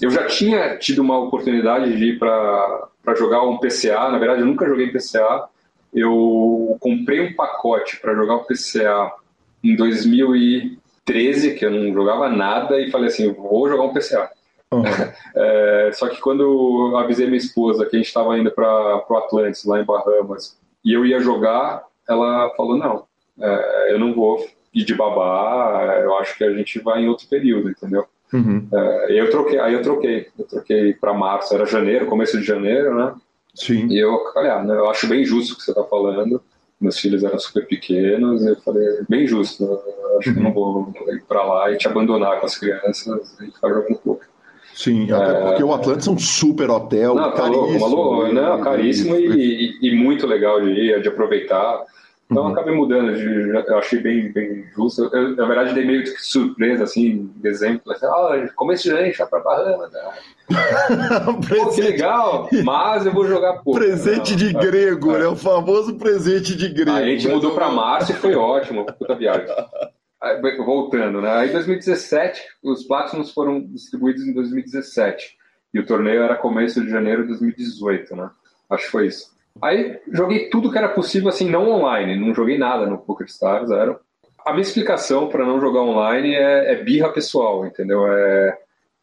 Eu 0.00 0.10
já 0.10 0.26
tinha 0.26 0.76
tido 0.76 1.00
uma 1.00 1.18
oportunidade 1.18 1.96
de 1.96 2.04
ir 2.04 2.18
para 2.18 3.14
jogar 3.16 3.42
um 3.42 3.58
PCA, 3.58 4.10
na 4.10 4.18
verdade 4.18 4.42
eu 4.42 4.46
nunca 4.46 4.66
joguei 4.66 4.92
PCA. 4.92 5.48
Eu 5.92 6.76
comprei 6.80 7.20
um 7.20 7.34
pacote 7.34 7.98
para 8.00 8.14
jogar 8.14 8.36
o 8.36 8.44
PCA 8.44 9.12
em 9.62 9.74
2013, 9.74 11.54
que 11.54 11.64
eu 11.64 11.70
não 11.70 11.92
jogava 11.92 12.28
nada, 12.28 12.80
e 12.80 12.90
falei 12.90 13.08
assim: 13.08 13.32
vou 13.32 13.68
jogar 13.68 13.84
um 13.84 13.92
PCA. 13.92 14.30
Uhum. 14.72 14.82
É, 15.34 15.90
só 15.92 16.08
que 16.08 16.20
quando 16.20 16.42
eu 16.42 16.96
avisei 16.96 17.26
minha 17.26 17.38
esposa 17.38 17.86
que 17.86 17.94
a 17.94 17.98
gente 17.98 18.08
estava 18.08 18.36
indo 18.36 18.50
para 18.50 19.04
o 19.08 19.16
Atlantis, 19.16 19.64
lá 19.64 19.80
em 19.80 19.84
Bahamas, 19.84 20.58
e 20.84 20.92
eu 20.92 21.06
ia 21.06 21.20
jogar, 21.20 21.84
ela 22.08 22.52
falou: 22.56 22.76
não, 22.76 23.04
é, 23.40 23.92
eu 23.92 23.98
não 23.98 24.12
vou 24.12 24.44
ir 24.74 24.84
de 24.84 24.94
babá, 24.94 26.00
eu 26.02 26.16
acho 26.16 26.36
que 26.36 26.44
a 26.44 26.52
gente 26.52 26.80
vai 26.80 27.02
em 27.02 27.08
outro 27.08 27.28
período, 27.28 27.70
entendeu? 27.70 28.04
Uhum. 28.32 28.66
É, 28.72 29.20
eu 29.20 29.30
troquei, 29.30 29.58
aí 29.58 29.74
eu 29.74 29.82
troquei, 29.82 30.28
eu 30.38 30.44
troquei 30.46 30.92
para 30.92 31.14
março, 31.14 31.54
era 31.54 31.64
janeiro, 31.64 32.06
começo 32.06 32.38
de 32.38 32.44
janeiro, 32.44 32.94
né? 32.94 33.14
Sim. 33.54 33.88
E 33.88 33.98
eu 33.98 34.14
ah, 34.36 34.64
eu 34.66 34.90
acho 34.90 35.06
bem 35.08 35.24
justo 35.24 35.54
o 35.54 35.56
que 35.56 35.62
você 35.62 35.70
está 35.70 35.84
falando. 35.84 36.42
Meus 36.80 36.98
filhos 36.98 37.24
eram 37.24 37.38
super 37.40 37.66
pequenos, 37.66 38.46
eu 38.46 38.54
falei, 38.60 38.86
bem 39.08 39.26
justo, 39.26 39.64
eu 39.64 40.18
acho 40.18 40.28
uhum. 40.28 40.34
que 40.36 40.40
não 40.40 40.52
vou 40.52 40.94
ir 41.08 41.24
para 41.24 41.42
lá 41.42 41.72
e 41.72 41.76
te 41.76 41.88
abandonar 41.88 42.38
com 42.38 42.46
as 42.46 42.56
crianças 42.56 43.36
e 43.40 43.50
ficar 43.50 43.68
jogando 43.68 43.98
pouco. 43.98 44.24
Sim, 44.78 45.10
até 45.10 45.40
porque 45.40 45.64
o 45.64 45.74
Atlantis 45.74 46.06
é 46.06 46.10
um 46.12 46.18
super 46.18 46.70
hotel, 46.70 47.16
não, 47.16 47.32
tá 47.32 47.42
caríssimo. 47.42 47.86
Louco, 47.88 48.32
não, 48.32 48.60
caríssimo 48.60 49.16
e, 49.16 49.76
e, 49.82 49.88
e, 49.88 49.96
muito 49.96 50.24
legal 50.24 50.60
de 50.60 50.70
ir, 50.70 51.02
de 51.02 51.08
aproveitar. 51.08 51.84
Então 52.30 52.44
uhum. 52.44 52.52
acabei 52.52 52.76
mudando, 52.76 53.12
de, 53.12 53.48
eu 53.48 53.78
achei 53.78 53.98
bem, 53.98 54.30
bem 54.30 54.64
justo. 54.76 55.10
Eu, 55.12 55.34
na 55.34 55.46
verdade, 55.46 55.74
dei 55.74 55.84
meio 55.84 56.04
de 56.04 56.10
surpresa, 56.20 56.84
assim, 56.84 57.28
de 57.34 57.48
exemplo. 57.48 57.90
Assim, 57.90 58.06
ah, 58.06 58.48
começo 58.54 58.84
de 58.84 58.90
gente 58.90 59.18
vai 59.18 59.26
pra 59.26 59.40
Bahamas. 59.40 59.90
Né? 59.90 60.00
Pô, 61.48 61.70
que 61.70 61.80
legal, 61.82 62.48
mas 62.64 63.04
eu 63.04 63.12
vou 63.12 63.26
jogar 63.26 63.62
pouco. 63.62 63.78
Presente 63.78 64.30
não, 64.30 64.38
de 64.38 64.52
grego, 64.54 65.14
é. 65.14 65.18
né? 65.20 65.26
O 65.26 65.36
famoso 65.36 65.96
presente 65.96 66.56
de 66.56 66.68
grego. 66.68 66.96
a 66.96 67.04
gente 67.04 67.28
mudou 67.28 67.54
para 67.54 67.70
março 67.70 68.12
e 68.12 68.14
foi 68.14 68.34
ótimo, 68.34 68.86
puta 68.86 69.14
viagem. 69.14 69.46
voltando, 70.64 71.20
né? 71.20 71.30
Aí 71.30 71.52
2017, 71.52 72.42
os 72.62 72.84
Platinums 72.84 73.30
foram 73.30 73.60
distribuídos 73.60 74.26
em 74.26 74.32
2017. 74.32 75.36
E 75.72 75.78
o 75.78 75.86
torneio 75.86 76.22
era 76.22 76.34
começo 76.34 76.82
de 76.82 76.90
janeiro 76.90 77.22
de 77.22 77.28
2018, 77.28 78.16
né? 78.16 78.30
Acho 78.70 78.84
que 78.84 78.90
foi 78.90 79.06
isso. 79.06 79.36
Aí 79.62 79.98
joguei 80.10 80.48
tudo 80.48 80.70
que 80.70 80.78
era 80.78 80.88
possível, 80.88 81.28
assim, 81.28 81.48
não 81.48 81.68
online. 81.68 82.16
Não 82.16 82.34
joguei 82.34 82.58
nada 82.58 82.86
no 82.86 82.98
PokerStars, 82.98 83.68
zero. 83.68 83.98
A 84.44 84.52
minha 84.52 84.62
explicação 84.62 85.28
para 85.28 85.44
não 85.44 85.60
jogar 85.60 85.82
online 85.82 86.34
é, 86.34 86.72
é, 86.72 86.82
birra 86.82 87.12
pessoal, 87.12 87.66
entendeu? 87.66 88.06
É, 88.06 88.58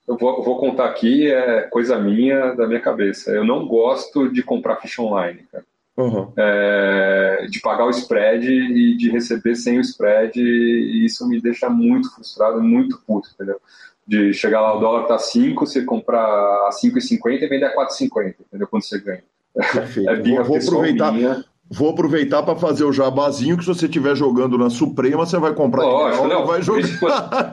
eu 0.07 0.17
vou, 0.17 0.43
vou, 0.43 0.59
contar 0.59 0.85
aqui, 0.85 1.31
é 1.31 1.63
coisa 1.63 1.97
minha, 1.97 2.53
da 2.53 2.67
minha 2.67 2.79
cabeça. 2.79 3.31
Eu 3.31 3.43
não 3.43 3.67
gosto 3.67 4.31
de 4.31 4.43
comprar 4.43 4.77
ficha 4.77 5.01
online, 5.01 5.45
cara. 5.51 5.63
Uhum. 5.97 6.31
É, 6.35 7.47
de 7.49 7.61
pagar 7.61 7.85
o 7.85 7.89
spread 7.89 8.45
e 8.45 8.97
de 8.97 9.09
receber 9.09 9.55
sem 9.55 9.77
o 9.77 9.81
spread, 9.81 10.39
e 10.39 11.05
isso 11.05 11.27
me 11.27 11.41
deixa 11.41 11.69
muito 11.69 12.13
frustrado, 12.13 12.61
muito 12.61 13.01
puto, 13.07 13.29
entendeu? 13.33 13.59
De 14.05 14.33
chegar 14.33 14.61
lá, 14.61 14.75
o 14.75 14.79
dólar 14.79 15.07
tá 15.07 15.17
5, 15.17 15.65
você 15.65 15.83
comprar 15.83 16.21
a 16.21 16.69
5,50 16.71 17.41
e 17.41 17.47
vender 17.47 17.65
a 17.65 17.75
4,50, 17.75 18.35
entendeu? 18.41 18.67
Quando 18.67 18.83
você 18.83 18.99
ganha. 18.99 19.23
Perfeito. 19.53 20.09
É 20.11 20.15
vou, 20.17 20.43
vou 20.43 20.57
aproveitar. 20.57 21.13
Minha. 21.13 21.45
Vou 21.69 21.89
aproveitar 21.89 22.43
para 22.43 22.55
fazer 22.55 22.83
o 22.83 22.93
jabazinho 22.93 23.57
que 23.57 23.63
se 23.63 23.69
você 23.69 23.85
estiver 23.85 24.15
jogando 24.15 24.55
na 24.55 24.69
Suprema, 24.69 25.25
você 25.25 25.39
vai 25.39 25.53
comprar 25.53 25.83
Lógico, 25.83 26.27
não, 26.27 26.45
vai 26.45 26.61
jogar. 26.61 26.81
Por 26.81 26.89
isso, 26.89 26.99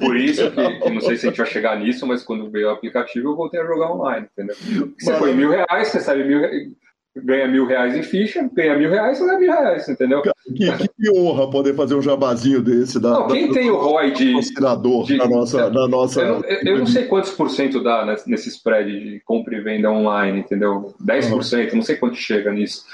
por 0.00 0.16
isso 0.16 0.50
que, 0.50 0.80
que, 0.80 0.90
não 0.90 1.00
sei 1.00 1.16
se 1.16 1.26
a 1.26 1.30
gente 1.30 1.38
vai 1.38 1.46
chegar 1.46 1.78
nisso, 1.78 2.06
mas 2.06 2.22
quando 2.22 2.50
veio 2.50 2.68
o 2.68 2.70
aplicativo 2.70 3.30
eu 3.30 3.36
voltei 3.36 3.60
a 3.60 3.66
jogar 3.66 3.90
online, 3.90 4.26
entendeu? 4.30 4.54
Você 4.98 5.14
põe 5.14 5.32
mil 5.32 5.48
reais, 5.50 5.92
recebe 5.92 6.24
mil 6.24 6.42
ganha 7.14 7.46
mil 7.46 7.66
reais 7.66 7.94
em 7.94 8.02
ficha, 8.02 8.48
ganha 8.52 8.76
mil 8.76 8.90
reais, 8.90 9.18
ganha 9.18 9.38
mil 9.38 9.50
reais, 9.50 9.88
entendeu? 9.88 10.22
Que, 10.22 10.32
que 10.54 11.10
honra 11.18 11.50
poder 11.50 11.74
fazer 11.74 11.94
um 11.94 12.02
jabazinho 12.02 12.62
desse. 12.62 12.98
Da, 12.98 13.10
não, 13.10 13.28
quem 13.28 13.48
da, 13.48 13.54
tem 13.54 13.70
o 13.70 13.76
ROI 13.76 14.12
de. 14.12 14.34
de 14.40 15.16
na 15.16 15.28
nossa. 15.28 15.70
Na 15.70 15.86
nossa 15.86 16.20
eu, 16.20 16.40
não, 16.40 16.48
eu 16.48 16.78
não 16.78 16.86
sei 16.86 17.04
quantos 17.04 17.30
por 17.32 17.50
cento 17.50 17.82
dá 17.82 18.16
nesse 18.26 18.48
spread 18.48 18.90
de 18.90 19.20
compra 19.20 19.56
e 19.56 19.60
venda 19.60 19.90
online, 19.90 20.40
entendeu? 20.40 20.94
10%, 21.04 21.70
uhum. 21.70 21.76
não 21.76 21.82
sei 21.82 21.96
quanto 21.96 22.16
chega 22.16 22.50
nisso. 22.50 22.84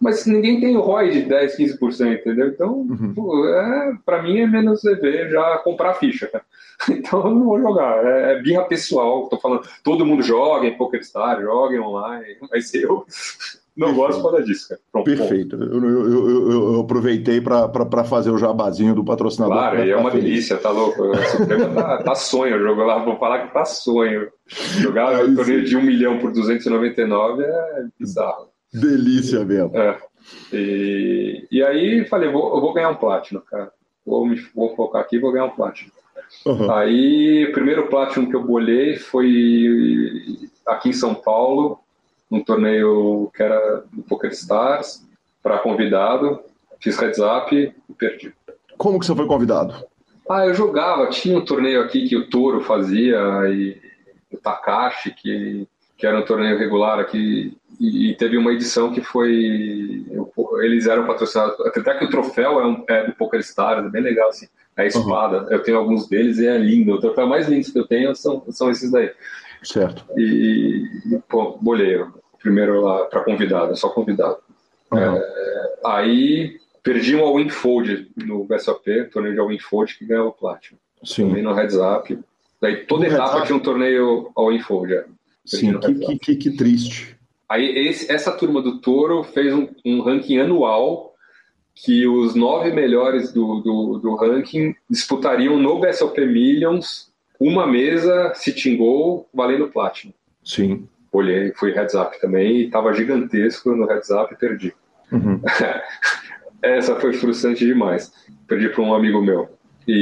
Mas 0.00 0.26
ninguém 0.26 0.60
tem 0.60 0.76
ROI 0.76 1.10
de 1.10 1.22
10, 1.22 1.56
15%, 1.56 2.20
entendeu? 2.20 2.48
Então, 2.48 2.86
uhum. 2.88 3.46
é, 3.48 3.92
para 4.04 4.22
mim 4.22 4.38
é 4.38 4.46
menos 4.46 4.84
EV 4.84 5.30
já 5.30 5.58
comprar 5.58 5.94
ficha, 5.94 6.26
cara. 6.26 6.44
Então 6.90 7.24
eu 7.24 7.30
não 7.30 7.44
vou 7.44 7.60
jogar. 7.60 8.04
É, 8.04 8.32
é 8.32 8.42
birra 8.42 8.64
pessoal. 8.64 9.28
Tô 9.28 9.38
falando, 9.38 9.62
todo 9.82 10.04
mundo 10.04 10.22
joga 10.22 10.66
em 10.66 10.76
PokerStar, 10.76 11.40
joga 11.40 11.76
em 11.76 11.80
online, 11.80 12.36
mas 12.50 12.74
eu 12.74 13.06
não 13.76 13.88
Perfeito. 13.88 13.94
gosto 13.94 14.22
causa 14.22 14.42
disso, 14.42 14.68
cara. 14.68 14.80
Pronto, 14.92 15.04
Perfeito. 15.04 15.56
Eu, 15.56 15.84
eu, 15.84 16.10
eu, 16.10 16.74
eu, 16.74 16.80
aproveitei 16.80 17.40
para 17.40 18.04
fazer 18.04 18.30
o 18.30 18.38
jabazinho 18.38 18.94
do 18.94 19.04
patrocinador. 19.04 19.56
Claro, 19.56 19.88
é 19.88 19.96
uma 19.96 20.10
feliz. 20.10 20.24
delícia, 20.24 20.58
tá 20.58 20.70
louco? 20.70 21.02
Tá, 21.74 22.02
tá 22.02 22.14
sonho, 22.14 22.60
jogo 22.60 22.82
lá, 22.84 23.04
vou 23.04 23.16
falar 23.18 23.46
que 23.46 23.54
tá 23.54 23.64
sonho. 23.64 24.28
Jogar 24.46 25.12
é, 25.12 25.24
um 25.24 25.34
torneio 25.34 25.64
de 25.64 25.76
um 25.76 25.82
milhão 25.82 26.18
por 26.18 26.30
299 26.30 27.42
é 27.42 27.86
bizarro. 27.98 28.53
Delícia 28.74 29.44
mesmo. 29.44 29.76
É. 29.76 29.98
E, 30.52 31.46
e 31.50 31.62
aí 31.62 32.04
falei, 32.06 32.30
vou, 32.30 32.54
eu 32.54 32.60
vou 32.60 32.72
ganhar 32.72 32.90
um 32.90 32.96
Platinum, 32.96 33.40
cara. 33.40 33.72
Vou, 34.04 34.26
me, 34.26 34.36
vou 34.54 34.74
focar 34.74 35.02
aqui 35.02 35.16
e 35.16 35.20
vou 35.20 35.32
ganhar 35.32 35.46
um 35.46 35.50
Platinum. 35.50 35.90
Uhum. 36.44 36.70
Aí, 36.72 37.46
o 37.48 37.52
primeiro 37.52 37.86
Platinum 37.88 38.28
que 38.28 38.36
eu 38.36 38.44
bolhei 38.44 38.96
foi 38.96 40.50
aqui 40.66 40.90
em 40.90 40.94
São 40.94 41.14
Paulo, 41.14 41.78
um 42.30 42.42
torneio 42.42 43.30
que 43.34 43.42
era 43.42 43.84
do 43.92 44.02
Poker 44.02 44.30
Stars, 44.30 45.06
para 45.42 45.58
convidado, 45.58 46.40
fiz 46.80 46.98
heads 46.98 47.18
up 47.18 47.54
e 47.54 47.94
perdi. 47.94 48.34
Como 48.76 48.98
que 48.98 49.06
você 49.06 49.14
foi 49.14 49.26
convidado? 49.26 49.74
Ah, 50.28 50.46
eu 50.46 50.54
jogava, 50.54 51.08
tinha 51.08 51.38
um 51.38 51.44
torneio 51.44 51.82
aqui 51.82 52.08
que 52.08 52.16
o 52.16 52.28
Toro 52.28 52.62
fazia 52.62 53.18
e 53.48 53.78
o 54.32 54.38
Takashi, 54.38 55.12
que, 55.12 55.68
que 55.96 56.06
era 56.06 56.18
um 56.18 56.24
torneio 56.24 56.58
regular 56.58 56.98
aqui, 56.98 57.56
e, 57.80 58.14
teve 58.14 58.36
uma 58.36 58.52
edição 58.52 58.92
que 58.92 59.00
foi. 59.00 60.04
Eles 60.62 60.86
eram 60.86 61.06
patrocinados. 61.06 61.58
Até 61.60 61.98
que 61.98 62.04
o 62.04 62.10
troféu 62.10 62.60
é, 62.60 62.66
um, 62.66 62.84
é 62.88 63.06
do 63.06 63.12
Poker 63.14 63.40
Stars, 63.40 63.86
é 63.86 63.88
bem 63.90 64.02
legal, 64.02 64.28
assim. 64.28 64.46
É 64.76 64.82
a 64.82 64.86
espada. 64.86 65.42
Uhum. 65.42 65.50
Eu 65.50 65.62
tenho 65.62 65.78
alguns 65.78 66.08
deles 66.08 66.38
e 66.38 66.46
é 66.46 66.56
lindo. 66.56 66.94
O 66.94 67.00
troféu 67.00 67.26
mais 67.26 67.48
lindo 67.48 67.70
que 67.70 67.78
eu 67.78 67.86
tenho 67.86 68.14
são, 68.14 68.42
são 68.50 68.70
esses 68.70 68.90
daí. 68.90 69.10
Certo. 69.62 70.04
E, 70.16 70.84
e 71.06 71.18
pô, 71.28 71.58
boleiro 71.60 72.12
primeiro 72.44 72.82
lá 72.82 73.06
para 73.06 73.24
convidado, 73.24 73.74
só 73.74 73.88
convidado. 73.88 74.36
Uhum. 74.92 74.98
É, 74.98 75.72
aí 75.86 76.60
perdi 76.82 77.16
um 77.16 77.24
all-in 77.24 77.48
fold 77.48 78.10
no 78.14 78.44
BSOP, 78.44 79.04
torneio 79.10 79.34
de 79.34 79.40
all-in 79.40 79.58
fold 79.58 79.96
que 79.96 80.04
ganhou 80.04 80.28
o 80.28 80.32
Platinum. 80.32 80.78
Sim. 81.02 81.28
Também 81.28 81.42
no 81.42 81.54
Heads 81.54 81.76
Up. 81.76 82.18
Daí 82.60 82.84
toda 82.84 83.08
no 83.08 83.14
etapa 83.14 83.46
tinha 83.46 83.56
um 83.56 83.60
torneio 83.60 84.30
all-in 84.36 84.60
fold. 84.60 84.92
É. 84.92 85.06
Sim, 85.46 85.78
que, 85.78 85.94
que, 85.94 86.18
que, 86.18 86.36
que, 86.36 86.50
triste. 86.56 87.13
Aí 87.48 87.88
esse, 87.88 88.10
essa 88.10 88.32
turma 88.32 88.62
do 88.62 88.80
Toro 88.80 89.22
fez 89.22 89.52
um, 89.52 89.68
um 89.84 90.00
ranking 90.00 90.38
anual 90.38 91.14
que 91.74 92.06
os 92.06 92.34
nove 92.34 92.72
melhores 92.72 93.32
do, 93.32 93.60
do, 93.60 93.98
do 93.98 94.14
ranking 94.14 94.74
disputariam 94.88 95.58
no 95.58 95.80
BSOP 95.80 96.24
Millions 96.24 97.12
uma 97.38 97.66
mesa 97.66 98.32
sitting 98.34 98.76
goal 98.76 99.28
valendo 99.34 99.68
Platinum. 99.68 100.12
Sim. 100.44 100.88
Olhei, 101.12 101.52
fui 101.52 101.72
heads 101.72 101.94
up 101.94 102.18
também 102.20 102.60
e 102.60 102.70
tava 102.70 102.92
gigantesco 102.92 103.74
no 103.74 103.86
heads 103.86 104.10
up 104.10 104.32
e 104.32 104.36
perdi. 104.36 104.74
Uhum. 105.12 105.40
Essa 106.62 106.98
foi 106.98 107.12
frustrante 107.12 107.66
demais. 107.66 108.12
Perdi 108.46 108.68
para 108.68 108.82
um 108.82 108.94
amigo 108.94 109.20
meu. 109.20 109.50
E, 109.86 109.92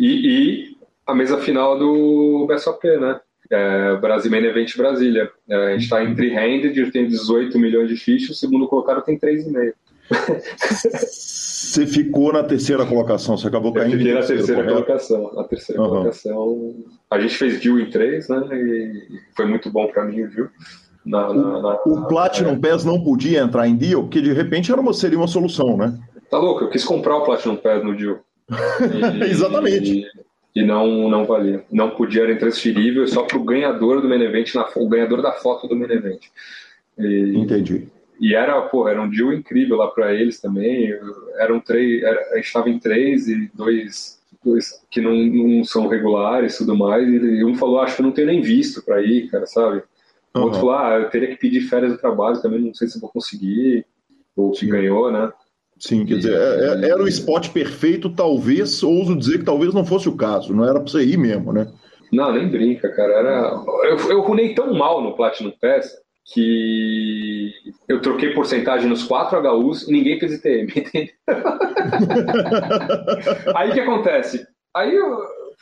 e, 0.00 0.26
e, 0.26 0.76
a 1.06 1.14
mesa 1.14 1.38
final 1.38 1.78
do 1.78 2.46
BSOP, 2.48 2.84
né? 2.98 3.20
É, 3.50 3.96
Brasil 3.96 4.30
Main 4.30 4.44
Event 4.44 4.76
Brasília. 4.76 5.30
É, 5.48 5.56
a 5.56 5.70
gente 5.72 5.84
está 5.84 6.02
em 6.02 6.14
three-handed, 6.14 6.90
tem 6.90 7.06
18 7.06 7.58
milhões 7.58 7.88
de 7.88 7.96
fichas, 7.96 8.30
o 8.30 8.34
segundo 8.34 8.66
colocado 8.68 9.02
tem 9.02 9.18
3,5. 9.18 9.72
Você 11.66 11.86
ficou 11.86 12.32
na 12.32 12.44
terceira 12.44 12.86
colocação, 12.86 13.36
você 13.36 13.48
acabou 13.48 13.72
caindo. 13.72 13.94
Eu 13.94 13.98
fiquei 13.98 14.14
na 14.14 14.22
terceira 14.22 14.64
colocação. 14.64 15.32
Na 15.34 15.44
terceira 15.44 15.82
uhum. 15.82 15.88
colocação. 15.88 16.74
A 17.10 17.20
gente 17.20 17.36
fez 17.36 17.60
deal 17.60 17.78
em 17.80 17.90
três, 17.90 18.28
né? 18.28 18.40
E 18.52 19.20
foi 19.36 19.46
muito 19.46 19.70
bom 19.70 19.86
para 19.88 20.04
mim 20.04 20.22
o 20.22 20.30
deal. 20.30 20.48
Na, 21.04 21.32
na, 21.32 21.62
na, 21.62 21.74
o 21.86 22.06
Platinum 22.08 22.52
é. 22.52 22.58
Pass 22.58 22.84
não 22.84 23.02
podia 23.02 23.40
entrar 23.40 23.68
em 23.68 23.76
deal, 23.76 24.02
porque 24.02 24.20
de 24.20 24.32
repente 24.32 24.72
era 24.72 24.80
uma, 24.80 24.92
seria 24.92 25.18
uma 25.18 25.28
solução, 25.28 25.76
né? 25.76 25.96
Tá 26.28 26.38
louco, 26.38 26.64
eu 26.64 26.70
quis 26.70 26.84
comprar 26.84 27.16
o 27.16 27.24
Platinum 27.24 27.56
Pass 27.56 27.82
no 27.84 27.96
deal. 27.96 28.18
E, 29.20 29.30
Exatamente. 29.30 30.00
E, 30.00 30.25
e, 30.56 30.64
não, 30.64 31.08
não 31.10 31.26
valia. 31.26 31.62
Não 31.70 31.90
podia, 31.90 32.22
era 32.22 32.32
intransferível 32.32 33.06
só 33.06 33.22
para 33.24 33.36
o 33.36 33.44
ganhador 33.44 34.00
do 34.00 34.08
main 34.08 34.22
event, 34.22 34.54
na, 34.54 34.66
o 34.74 34.88
ganhador 34.88 35.20
da 35.20 35.32
foto 35.32 35.68
do 35.68 35.76
main 35.76 35.90
event. 35.90 36.22
E, 36.98 37.34
Entendi. 37.36 37.88
E 38.18 38.34
era, 38.34 38.58
pô, 38.62 38.88
era 38.88 39.00
um 39.02 39.10
deal 39.10 39.34
incrível 39.34 39.76
lá 39.76 39.88
para 39.88 40.14
eles 40.14 40.40
também. 40.40 40.94
Eram 41.38 41.60
três, 41.60 42.02
era, 42.02 42.32
a 42.32 42.36
gente 42.36 42.46
estava 42.46 42.70
em 42.70 42.78
três 42.78 43.28
e 43.28 43.50
dois, 43.52 44.18
dois 44.42 44.82
que 44.90 45.00
não, 45.02 45.14
não 45.14 45.62
são 45.62 45.88
regulares 45.88 46.54
e 46.54 46.58
tudo 46.58 46.74
mais. 46.74 47.06
E 47.06 47.44
um 47.44 47.54
falou, 47.54 47.80
acho 47.80 47.94
que 47.94 48.00
eu 48.00 48.06
não 48.06 48.12
tenho 48.12 48.28
nem 48.28 48.40
visto 48.40 48.82
para 48.82 49.02
ir, 49.02 49.28
cara, 49.28 49.44
sabe? 49.44 49.82
O 50.34 50.38
uhum. 50.38 50.44
outro 50.44 50.60
falou, 50.60 50.74
ah, 50.74 50.98
eu 51.02 51.10
teria 51.10 51.28
que 51.28 51.36
pedir 51.36 51.60
férias 51.62 51.92
do 51.92 51.98
trabalho 51.98 52.40
também, 52.40 52.60
não 52.60 52.72
sei 52.72 52.88
se 52.88 52.98
vou 52.98 53.10
conseguir. 53.10 53.84
Ou 54.34 54.52
que 54.52 54.66
ganhou, 54.66 55.12
né? 55.12 55.30
Sim, 55.78 56.06
quer 56.06 56.16
dizer, 56.16 56.34
é, 56.34 56.86
é, 56.86 56.90
era 56.90 57.02
o 57.02 57.08
spot 57.08 57.50
perfeito, 57.50 58.08
talvez, 58.08 58.82
ouso 58.82 59.16
dizer 59.16 59.38
que 59.38 59.44
talvez 59.44 59.74
não 59.74 59.84
fosse 59.84 60.08
o 60.08 60.16
caso, 60.16 60.54
não 60.54 60.64
era 60.64 60.80
para 60.80 60.90
você 60.90 61.04
ir 61.04 61.18
mesmo, 61.18 61.52
né? 61.52 61.70
Não, 62.12 62.32
nem 62.32 62.48
brinca, 62.48 62.88
cara. 62.94 63.12
Era... 63.12 63.64
Eu, 63.84 64.10
eu 64.10 64.20
runei 64.22 64.54
tão 64.54 64.72
mal 64.72 65.02
no 65.02 65.16
Platinum 65.16 65.52
Pass 65.60 65.92
que 66.32 67.52
eu 67.88 68.00
troquei 68.00 68.34
porcentagem 68.34 68.88
nos 68.88 69.04
quatro 69.04 69.38
HUs 69.38 69.86
e 69.86 69.92
ninguém 69.92 70.18
fez 70.18 70.32
ITM, 70.34 70.68
entendeu? 70.74 71.14
Aí 73.54 73.70
o 73.70 73.74
que 73.74 73.80
acontece? 73.80 74.46
Aí 74.74 74.94
eu, 74.94 75.20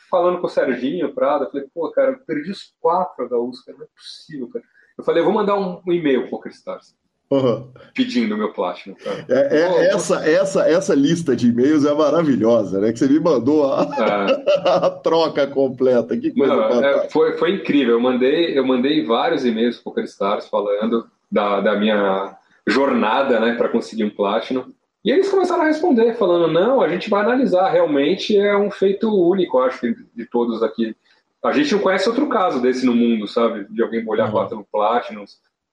falando 0.09 0.39
com 0.39 0.47
o 0.47 0.49
Serginho 0.49 1.13
Prada, 1.13 1.45
eu 1.45 1.51
falei, 1.51 1.67
pô, 1.73 1.91
cara, 1.91 2.11
eu 2.11 2.19
perdi 2.25 2.51
os 2.51 2.73
quatro 2.79 3.25
HUs, 3.25 3.61
cara, 3.61 3.77
não 3.77 3.85
é 3.85 3.89
possível, 3.95 4.49
cara. 4.49 4.65
Eu 4.97 5.03
falei, 5.03 5.21
eu 5.21 5.25
vou 5.25 5.33
mandar 5.33 5.55
um, 5.55 5.81
um 5.85 5.93
e-mail 5.93 6.21
pro 6.21 6.31
PokerStars. 6.31 6.95
Uhum. 7.35 7.67
Pedindo 7.93 8.37
meu 8.37 8.51
Platinum. 8.51 8.95
Cara. 8.95 9.25
É, 9.29 9.61
é, 9.61 9.69
oh, 9.69 9.79
essa, 9.79 10.29
essa, 10.29 10.69
essa 10.69 10.95
lista 10.95 11.35
de 11.35 11.47
e-mails 11.47 11.85
é 11.85 11.93
maravilhosa, 11.93 12.79
né? 12.79 12.91
Que 12.91 12.99
você 12.99 13.07
me 13.07 13.19
mandou 13.19 13.71
a, 13.71 13.83
é. 13.83 14.69
a 14.85 14.89
troca 14.89 15.47
completa. 15.47 16.17
Que 16.17 16.31
coisa 16.31 16.55
Não, 16.55 16.83
é, 16.83 17.09
foi, 17.09 17.37
foi 17.37 17.55
incrível. 17.55 17.95
Eu 17.95 17.99
mandei, 18.01 18.57
eu 18.57 18.65
mandei 18.65 19.05
vários 19.05 19.45
e-mails 19.45 19.77
pro 19.77 19.91
PokerStars 19.91 20.47
falando 20.47 21.07
da, 21.31 21.61
da 21.61 21.75
minha 21.75 22.37
jornada 22.67 23.39
né, 23.39 23.55
para 23.55 23.69
conseguir 23.69 24.03
um 24.03 24.09
Platinum. 24.09 24.65
E 25.03 25.11
eles 25.11 25.29
começaram 25.29 25.63
a 25.63 25.67
responder, 25.67 26.15
falando: 26.15 26.51
não, 26.51 26.81
a 26.81 26.89
gente 26.89 27.09
vai 27.09 27.21
analisar. 27.21 27.69
Realmente 27.69 28.35
é 28.37 28.57
um 28.57 28.71
feito 28.71 29.09
único, 29.09 29.59
acho, 29.59 29.93
de 30.15 30.25
todos 30.25 30.63
aqui. 30.63 30.95
A 31.43 31.51
gente 31.51 31.73
não 31.73 31.79
conhece 31.79 32.09
outro 32.09 32.27
caso 32.27 32.59
desse 32.59 32.85
no 32.85 32.95
mundo, 32.95 33.27
sabe? 33.27 33.67
De 33.69 33.83
alguém 33.83 34.03
molhar 34.03 34.27
uhum. 34.27 34.33
quatro 34.33 34.67
Platinum 34.71 35.25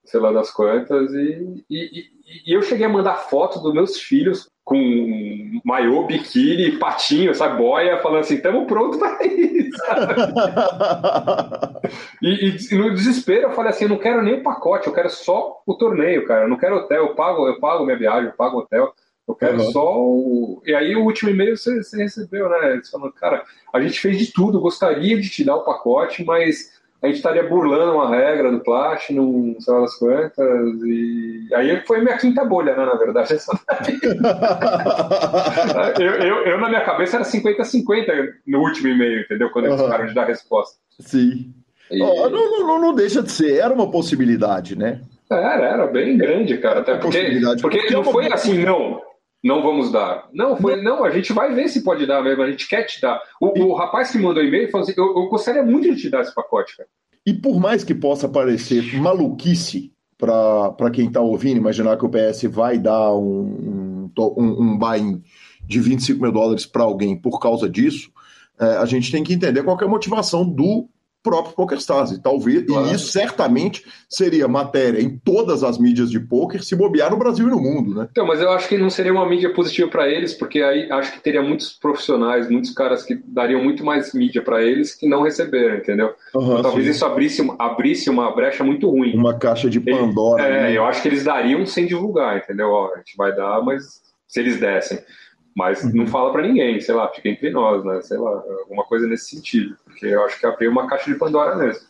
sei 0.04 0.20
lá 0.20 0.32
das 0.32 0.50
quantas, 0.50 1.12
e, 1.12 1.64
e, 1.70 2.04
e, 2.46 2.54
eu 2.54 2.62
cheguei 2.62 2.86
a 2.86 2.88
mandar 2.88 3.14
foto 3.14 3.60
dos 3.60 3.72
meus 3.72 3.98
filhos 3.98 4.50
com 4.64 5.60
maiô, 5.64 6.06
biquíni, 6.06 6.78
patinho, 6.78 7.34
sabe, 7.34 7.58
boia, 7.58 8.00
falando 8.00 8.20
assim, 8.20 8.34
estamos 8.34 8.66
prontos 8.66 8.98
para 8.98 9.24
isso. 9.26 9.82
e, 12.22 12.56
e, 12.70 12.74
no 12.76 12.94
desespero 12.94 13.48
eu 13.48 13.52
falei 13.52 13.70
assim, 13.70 13.84
eu 13.84 13.90
não 13.90 13.98
quero 13.98 14.22
nem 14.22 14.34
o 14.34 14.42
pacote, 14.42 14.86
eu 14.86 14.92
quero 14.92 15.10
só 15.10 15.60
o 15.66 15.74
torneio, 15.74 16.26
cara, 16.26 16.44
eu 16.44 16.48
não 16.48 16.56
quero 16.56 16.76
hotel, 16.76 17.06
eu 17.06 17.14
pago, 17.14 17.48
eu 17.48 17.58
pago 17.58 17.84
minha 17.84 17.98
viagem, 17.98 18.26
eu 18.26 18.36
pago 18.36 18.58
hotel, 18.58 18.94
eu 19.26 19.34
quero 19.34 19.60
uhum. 19.60 19.70
só 19.70 19.98
o... 19.98 20.62
E 20.66 20.74
aí 20.74 20.96
o 20.96 21.04
último 21.04 21.30
e-mail 21.30 21.56
você, 21.56 21.82
você 21.82 22.02
recebeu, 22.02 22.48
né? 22.48 22.72
Eles 22.72 22.90
falando, 22.90 23.12
cara, 23.12 23.44
a 23.72 23.80
gente 23.80 24.00
fez 24.00 24.18
de 24.18 24.32
tudo, 24.32 24.60
gostaria 24.60 25.20
de 25.20 25.28
te 25.28 25.44
dar 25.44 25.56
o 25.56 25.64
pacote, 25.64 26.24
mas 26.24 26.72
a 27.02 27.08
gente 27.08 27.16
estaria 27.16 27.48
burlando 27.48 27.94
uma 27.94 28.08
regra 28.08 28.52
do 28.52 28.60
Platinum, 28.60 29.56
sei 29.58 29.74
lá 29.74 29.80
das 29.80 29.96
quantas, 29.96 30.82
e 30.84 31.48
aí 31.52 31.82
foi 31.84 32.00
minha 32.00 32.16
quinta 32.16 32.44
bolha, 32.44 32.76
né, 32.76 32.84
na 32.84 32.94
verdade. 32.94 33.34
eu, 35.98 36.12
eu, 36.12 36.46
eu, 36.46 36.60
na 36.60 36.68
minha 36.68 36.84
cabeça, 36.84 37.16
era 37.16 37.24
50-50 37.24 38.34
no 38.46 38.60
último 38.60 38.86
e-mail, 38.88 39.22
entendeu? 39.22 39.50
Quando 39.50 39.66
eles 39.66 39.80
uhum. 39.80 39.86
ficaram 39.86 40.06
de 40.06 40.14
dar 40.14 40.26
resposta. 40.26 40.76
Sim. 41.00 41.52
E... 41.90 42.00
Oh, 42.00 42.30
não, 42.30 42.66
não, 42.66 42.80
não 42.80 42.94
deixa 42.94 43.20
de 43.20 43.32
ser, 43.32 43.56
era 43.56 43.74
uma 43.74 43.90
possibilidade, 43.90 44.78
né? 44.78 45.00
Era, 45.28 45.66
era 45.66 45.86
bem 45.88 46.16
grande, 46.16 46.56
cara. 46.58 46.80
Até 46.80 46.94
porque, 46.96 47.40
porque 47.60 47.90
não 47.90 48.04
foi 48.04 48.32
assim, 48.32 48.64
não 48.64 49.00
não 49.42 49.62
vamos 49.62 49.90
dar. 49.90 50.28
Não, 50.32 50.56
foi, 50.56 50.80
não, 50.80 51.04
a 51.04 51.10
gente 51.10 51.32
vai 51.32 51.52
ver 51.54 51.68
se 51.68 51.82
pode 51.82 52.06
dar 52.06 52.22
mesmo, 52.22 52.42
a 52.42 52.50
gente 52.50 52.68
quer 52.68 52.84
te 52.84 53.00
dar. 53.00 53.20
O, 53.40 53.52
e... 53.56 53.60
o 53.60 53.74
rapaz 53.74 54.10
que 54.10 54.18
mandou 54.18 54.42
e-mail 54.42 54.70
falou 54.70 54.84
assim: 54.84 54.94
eu, 54.96 55.04
eu, 55.04 55.28
gostaria 55.28 55.62
muito 55.62 55.92
de 55.94 56.00
te 56.00 56.10
dar 56.10 56.22
esse 56.22 56.34
pacote, 56.34 56.76
cara. 56.76 56.88
E 57.26 57.32
por 57.32 57.58
mais 57.60 57.84
que 57.84 57.94
possa 57.94 58.28
parecer 58.28 58.94
maluquice 59.00 59.92
para 60.16 60.90
quem 60.92 61.08
está 61.08 61.20
ouvindo, 61.20 61.56
imaginar 61.56 61.96
que 61.96 62.04
o 62.04 62.10
PS 62.10 62.44
vai 62.44 62.78
dar 62.78 63.12
um, 63.14 64.10
um, 64.16 64.62
um 64.62 64.78
buy 64.78 65.20
de 65.64 65.80
25 65.80 66.22
mil 66.22 66.32
dólares 66.32 66.66
para 66.66 66.82
alguém 66.82 67.16
por 67.16 67.40
causa 67.40 67.68
disso, 67.68 68.10
é, 68.60 68.76
a 68.76 68.84
gente 68.84 69.10
tem 69.10 69.24
que 69.24 69.34
entender 69.34 69.62
qual 69.62 69.78
é 69.80 69.84
a 69.84 69.88
motivação 69.88 70.48
do 70.48 70.88
próprio 71.22 71.54
PokerStars. 71.54 72.10
E 72.10 72.20
talvez, 72.20 72.64
claro. 72.66 72.88
e 72.88 72.94
isso 72.94 73.12
certamente 73.12 73.84
seria 74.08 74.48
matéria 74.48 75.00
em 75.00 75.16
todas 75.16 75.62
as 75.62 75.78
mídias 75.78 76.10
de 76.10 76.18
poker 76.18 76.62
se 76.62 76.74
bobear 76.74 77.10
no 77.10 77.16
Brasil 77.16 77.46
e 77.46 77.50
no 77.50 77.60
mundo, 77.60 77.94
né? 77.94 78.08
Então, 78.10 78.26
mas 78.26 78.40
eu 78.40 78.50
acho 78.50 78.68
que 78.68 78.76
não 78.76 78.90
seria 78.90 79.12
uma 79.12 79.28
mídia 79.28 79.52
positiva 79.52 79.88
para 79.88 80.08
eles, 80.08 80.34
porque 80.34 80.60
aí 80.60 80.90
acho 80.90 81.12
que 81.12 81.20
teria 81.20 81.42
muitos 81.42 81.72
profissionais, 81.72 82.50
muitos 82.50 82.72
caras 82.72 83.04
que 83.04 83.14
dariam 83.26 83.62
muito 83.62 83.84
mais 83.84 84.12
mídia 84.12 84.42
para 84.42 84.62
eles 84.62 84.94
que 84.94 85.08
não 85.08 85.22
receberam, 85.22 85.76
entendeu? 85.76 86.14
Uhum, 86.34 86.58
então, 86.58 86.62
talvez 86.62 86.86
isso 86.86 87.04
abrisse, 87.04 87.54
abrisse 87.58 88.10
uma 88.10 88.34
brecha 88.34 88.64
muito 88.64 88.90
ruim. 88.90 89.14
Uma 89.16 89.38
caixa 89.38 89.70
de 89.70 89.80
Pandora. 89.80 90.42
é, 90.42 90.62
né? 90.62 90.76
eu 90.76 90.84
acho 90.84 91.02
que 91.02 91.08
eles 91.08 91.24
dariam 91.24 91.64
sem 91.66 91.86
divulgar, 91.86 92.38
entendeu? 92.38 92.68
Ó, 92.68 92.92
a 92.94 92.98
gente 92.98 93.16
vai 93.16 93.34
dar, 93.34 93.62
mas 93.62 94.00
se 94.26 94.40
eles 94.40 94.58
dessem. 94.58 94.98
Mas 95.54 95.84
uhum. 95.84 95.92
não 95.94 96.06
fala 96.06 96.32
para 96.32 96.42
ninguém, 96.42 96.80
sei 96.80 96.94
lá, 96.94 97.08
fica 97.08 97.28
entre 97.28 97.50
nós, 97.50 97.84
né? 97.84 98.00
Sei 98.02 98.16
lá, 98.16 98.42
alguma 98.60 98.84
coisa 98.84 99.06
nesse 99.06 99.36
sentido. 99.36 99.76
Porque 99.84 100.06
eu 100.06 100.24
acho 100.24 100.38
que 100.40 100.46
abriu 100.46 100.70
uma 100.70 100.86
caixa 100.86 101.10
de 101.12 101.18
Pandora 101.18 101.56
mesmo. 101.56 101.82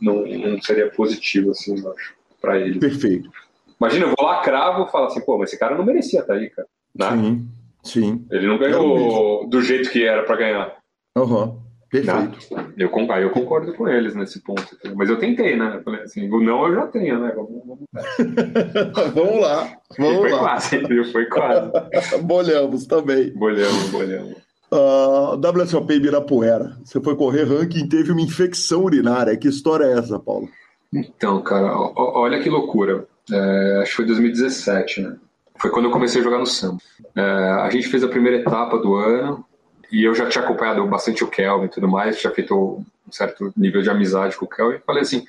Não, 0.00 0.24
não 0.26 0.60
seria 0.60 0.90
positivo, 0.90 1.50
assim, 1.50 1.78
eu 1.78 1.92
acho, 1.92 2.14
para 2.40 2.58
ele. 2.58 2.80
Perfeito. 2.80 3.30
Imagina, 3.78 4.06
eu 4.06 4.14
vou 4.16 4.26
lá, 4.26 4.40
cravo 4.40 4.86
falo 4.86 5.06
assim, 5.06 5.20
pô, 5.20 5.36
mas 5.38 5.50
esse 5.50 5.58
cara 5.58 5.76
não 5.76 5.84
merecia 5.84 6.20
estar 6.20 6.34
tá 6.34 6.38
aí, 6.38 6.50
cara. 6.50 6.68
Né? 6.94 7.10
Sim, 7.10 7.48
sim. 7.82 8.26
Ele 8.30 8.46
não 8.46 8.58
ganhou 8.58 9.46
do 9.48 9.60
jeito 9.60 9.90
que 9.90 10.04
era 10.04 10.22
para 10.22 10.36
ganhar. 10.36 10.76
Aham. 11.16 11.44
Uhum. 11.44 11.61
Perfeito. 11.92 12.38
Eu, 12.78 12.88
eu 12.88 13.30
concordo 13.30 13.74
com 13.74 13.86
eles 13.86 14.14
nesse 14.14 14.40
ponto. 14.40 14.66
Mas 14.96 15.10
eu 15.10 15.18
tentei, 15.18 15.54
né? 15.58 15.76
Eu 15.76 15.82
falei 15.82 16.00
assim, 16.00 16.26
o 16.30 16.40
não 16.40 16.66
eu 16.66 16.74
já 16.74 16.86
tenho, 16.86 17.20
né? 17.20 17.30
Vamos, 17.36 17.62
vamos, 17.66 17.84
vamos 19.14 19.40
lá. 19.42 19.76
Vamos 19.98 20.16
foi 20.16 20.30
lá. 20.30 20.38
quase, 20.38 20.78
viu? 20.78 21.04
Foi 21.12 21.26
quase. 21.26 21.70
bolhamos 22.24 22.86
também. 22.86 23.30
Bolhamos, 23.34 23.90
bolhamos. 23.90 24.32
Uh, 24.72 25.34
ah, 25.34 25.50
WSOP 25.54 25.92
Ibirapuera. 25.92 26.78
Você 26.82 26.98
foi 26.98 27.14
correr 27.14 27.44
ranking 27.44 27.80
e 27.80 27.88
teve 27.90 28.10
uma 28.10 28.22
infecção 28.22 28.84
urinária. 28.84 29.36
Que 29.36 29.48
história 29.48 29.84
é 29.84 29.98
essa, 29.98 30.18
Paulo? 30.18 30.48
Então, 30.94 31.42
cara, 31.42 31.76
olha 31.94 32.40
que 32.40 32.48
loucura. 32.48 33.06
É, 33.30 33.80
acho 33.82 33.90
que 33.90 33.96
foi 33.96 34.06
2017, 34.06 35.02
né? 35.02 35.16
Foi 35.58 35.70
quando 35.70 35.84
eu 35.84 35.92
comecei 35.92 36.22
a 36.22 36.24
jogar 36.24 36.38
no 36.38 36.46
Sam. 36.46 36.78
É, 37.14 37.20
a 37.20 37.68
gente 37.68 37.88
fez 37.88 38.02
a 38.02 38.08
primeira 38.08 38.38
etapa 38.38 38.78
do 38.78 38.94
ano, 38.94 39.44
e 39.92 40.02
eu 40.04 40.14
já 40.14 40.26
tinha 40.26 40.42
acompanhado 40.42 40.84
bastante 40.86 41.22
o 41.22 41.28
Kelvin 41.28 41.66
e 41.66 41.68
tudo 41.68 41.86
mais, 41.86 42.18
tinha 42.18 42.32
feito 42.32 42.82
um 43.06 43.12
certo 43.12 43.52
nível 43.54 43.82
de 43.82 43.90
amizade 43.90 44.38
com 44.38 44.46
o 44.46 44.48
Kelvin. 44.48 44.78
Falei 44.86 45.02
assim, 45.02 45.22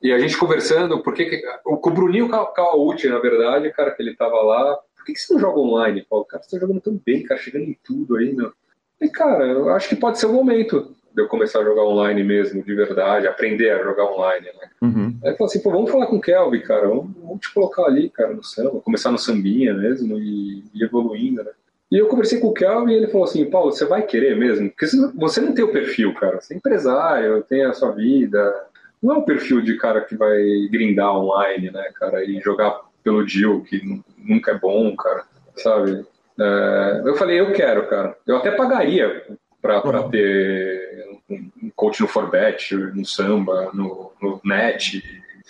e 0.00 0.12
a 0.12 0.18
gente 0.20 0.38
conversando, 0.38 1.02
porque 1.02 1.42
o, 1.64 1.74
o 1.74 1.90
Bruninho 1.90 2.28
Cauaúti, 2.28 3.08
na 3.08 3.18
verdade, 3.18 3.72
cara, 3.72 3.90
que 3.90 4.00
ele 4.00 4.14
tava 4.14 4.40
lá, 4.42 4.78
por 4.94 5.04
que, 5.04 5.12
que 5.12 5.18
você 5.18 5.34
não 5.34 5.40
joga 5.40 5.58
online, 5.58 6.06
Paulo? 6.08 6.24
Cara, 6.24 6.40
você 6.40 6.50
tá 6.50 6.60
jogando 6.60 6.80
tão 6.80 7.00
bem, 7.04 7.24
cara, 7.24 7.40
chegando 7.40 7.64
em 7.64 7.76
tudo 7.82 8.16
aí, 8.16 8.32
meu. 8.32 8.52
E, 9.00 9.08
cara, 9.08 9.44
eu 9.44 9.70
acho 9.70 9.88
que 9.88 9.96
pode 9.96 10.20
ser 10.20 10.26
o 10.26 10.32
momento. 10.32 10.94
de 11.12 11.22
eu 11.22 11.26
começar 11.26 11.58
a 11.58 11.64
jogar 11.64 11.82
online 11.82 12.22
mesmo, 12.22 12.62
de 12.62 12.74
verdade, 12.76 13.26
aprender 13.26 13.70
a 13.70 13.82
jogar 13.82 14.04
online, 14.04 14.46
né? 14.46 14.70
Uhum. 14.82 15.18
Aí 15.24 15.32
eu 15.32 15.36
falei 15.36 15.50
assim, 15.50 15.62
pô, 15.62 15.70
vamos 15.72 15.90
falar 15.90 16.06
com 16.06 16.16
o 16.16 16.20
Kelvin, 16.20 16.60
cara, 16.60 16.86
vamos, 16.86 17.10
vamos, 17.16 17.40
te 17.40 17.52
colocar 17.52 17.86
ali, 17.86 18.08
cara, 18.10 18.32
no 18.34 18.44
samba, 18.44 18.80
começar 18.80 19.10
no 19.10 19.18
sambinha 19.18 19.74
mesmo 19.74 20.16
e, 20.16 20.62
e 20.72 20.84
evoluindo, 20.84 21.42
né? 21.42 21.50
E 21.90 21.98
eu 21.98 22.08
conversei 22.08 22.40
com 22.40 22.48
o 22.48 22.54
Kelvin 22.54 22.92
e 22.92 22.96
ele 22.96 23.06
falou 23.06 23.24
assim, 23.24 23.48
Paulo, 23.48 23.72
você 23.72 23.84
vai 23.84 24.02
querer 24.02 24.36
mesmo? 24.36 24.68
Porque 24.68 24.86
você 25.14 25.40
não 25.40 25.54
tem 25.54 25.64
o 25.64 25.72
perfil, 25.72 26.12
cara, 26.14 26.40
você 26.40 26.54
é 26.54 26.56
empresário, 26.56 27.44
tem 27.44 27.64
a 27.64 27.72
sua 27.72 27.92
vida, 27.92 28.54
não 29.02 29.14
é 29.14 29.18
o 29.18 29.24
perfil 29.24 29.60
de 29.60 29.76
cara 29.76 30.00
que 30.00 30.16
vai 30.16 30.42
grindar 30.70 31.14
online, 31.14 31.70
né, 31.70 31.90
cara, 31.94 32.24
e 32.24 32.40
jogar 32.40 32.80
pelo 33.04 33.24
deal, 33.24 33.60
que 33.60 33.80
nunca 34.18 34.50
é 34.50 34.58
bom, 34.58 34.96
cara, 34.96 35.24
sabe? 35.56 36.04
É, 36.38 37.02
eu 37.04 37.14
falei, 37.14 37.38
eu 37.40 37.52
quero, 37.52 37.86
cara. 37.86 38.16
Eu 38.26 38.36
até 38.36 38.50
pagaria 38.50 39.22
para 39.62 39.84
uhum. 39.86 40.10
ter 40.10 41.06
um 41.30 41.70
coach 41.74 42.00
no 42.00 42.08
Forbet, 42.08 42.74
no 42.74 43.04
Samba, 43.06 43.70
no, 43.72 44.12
no 44.20 44.40
Net. 44.44 45.02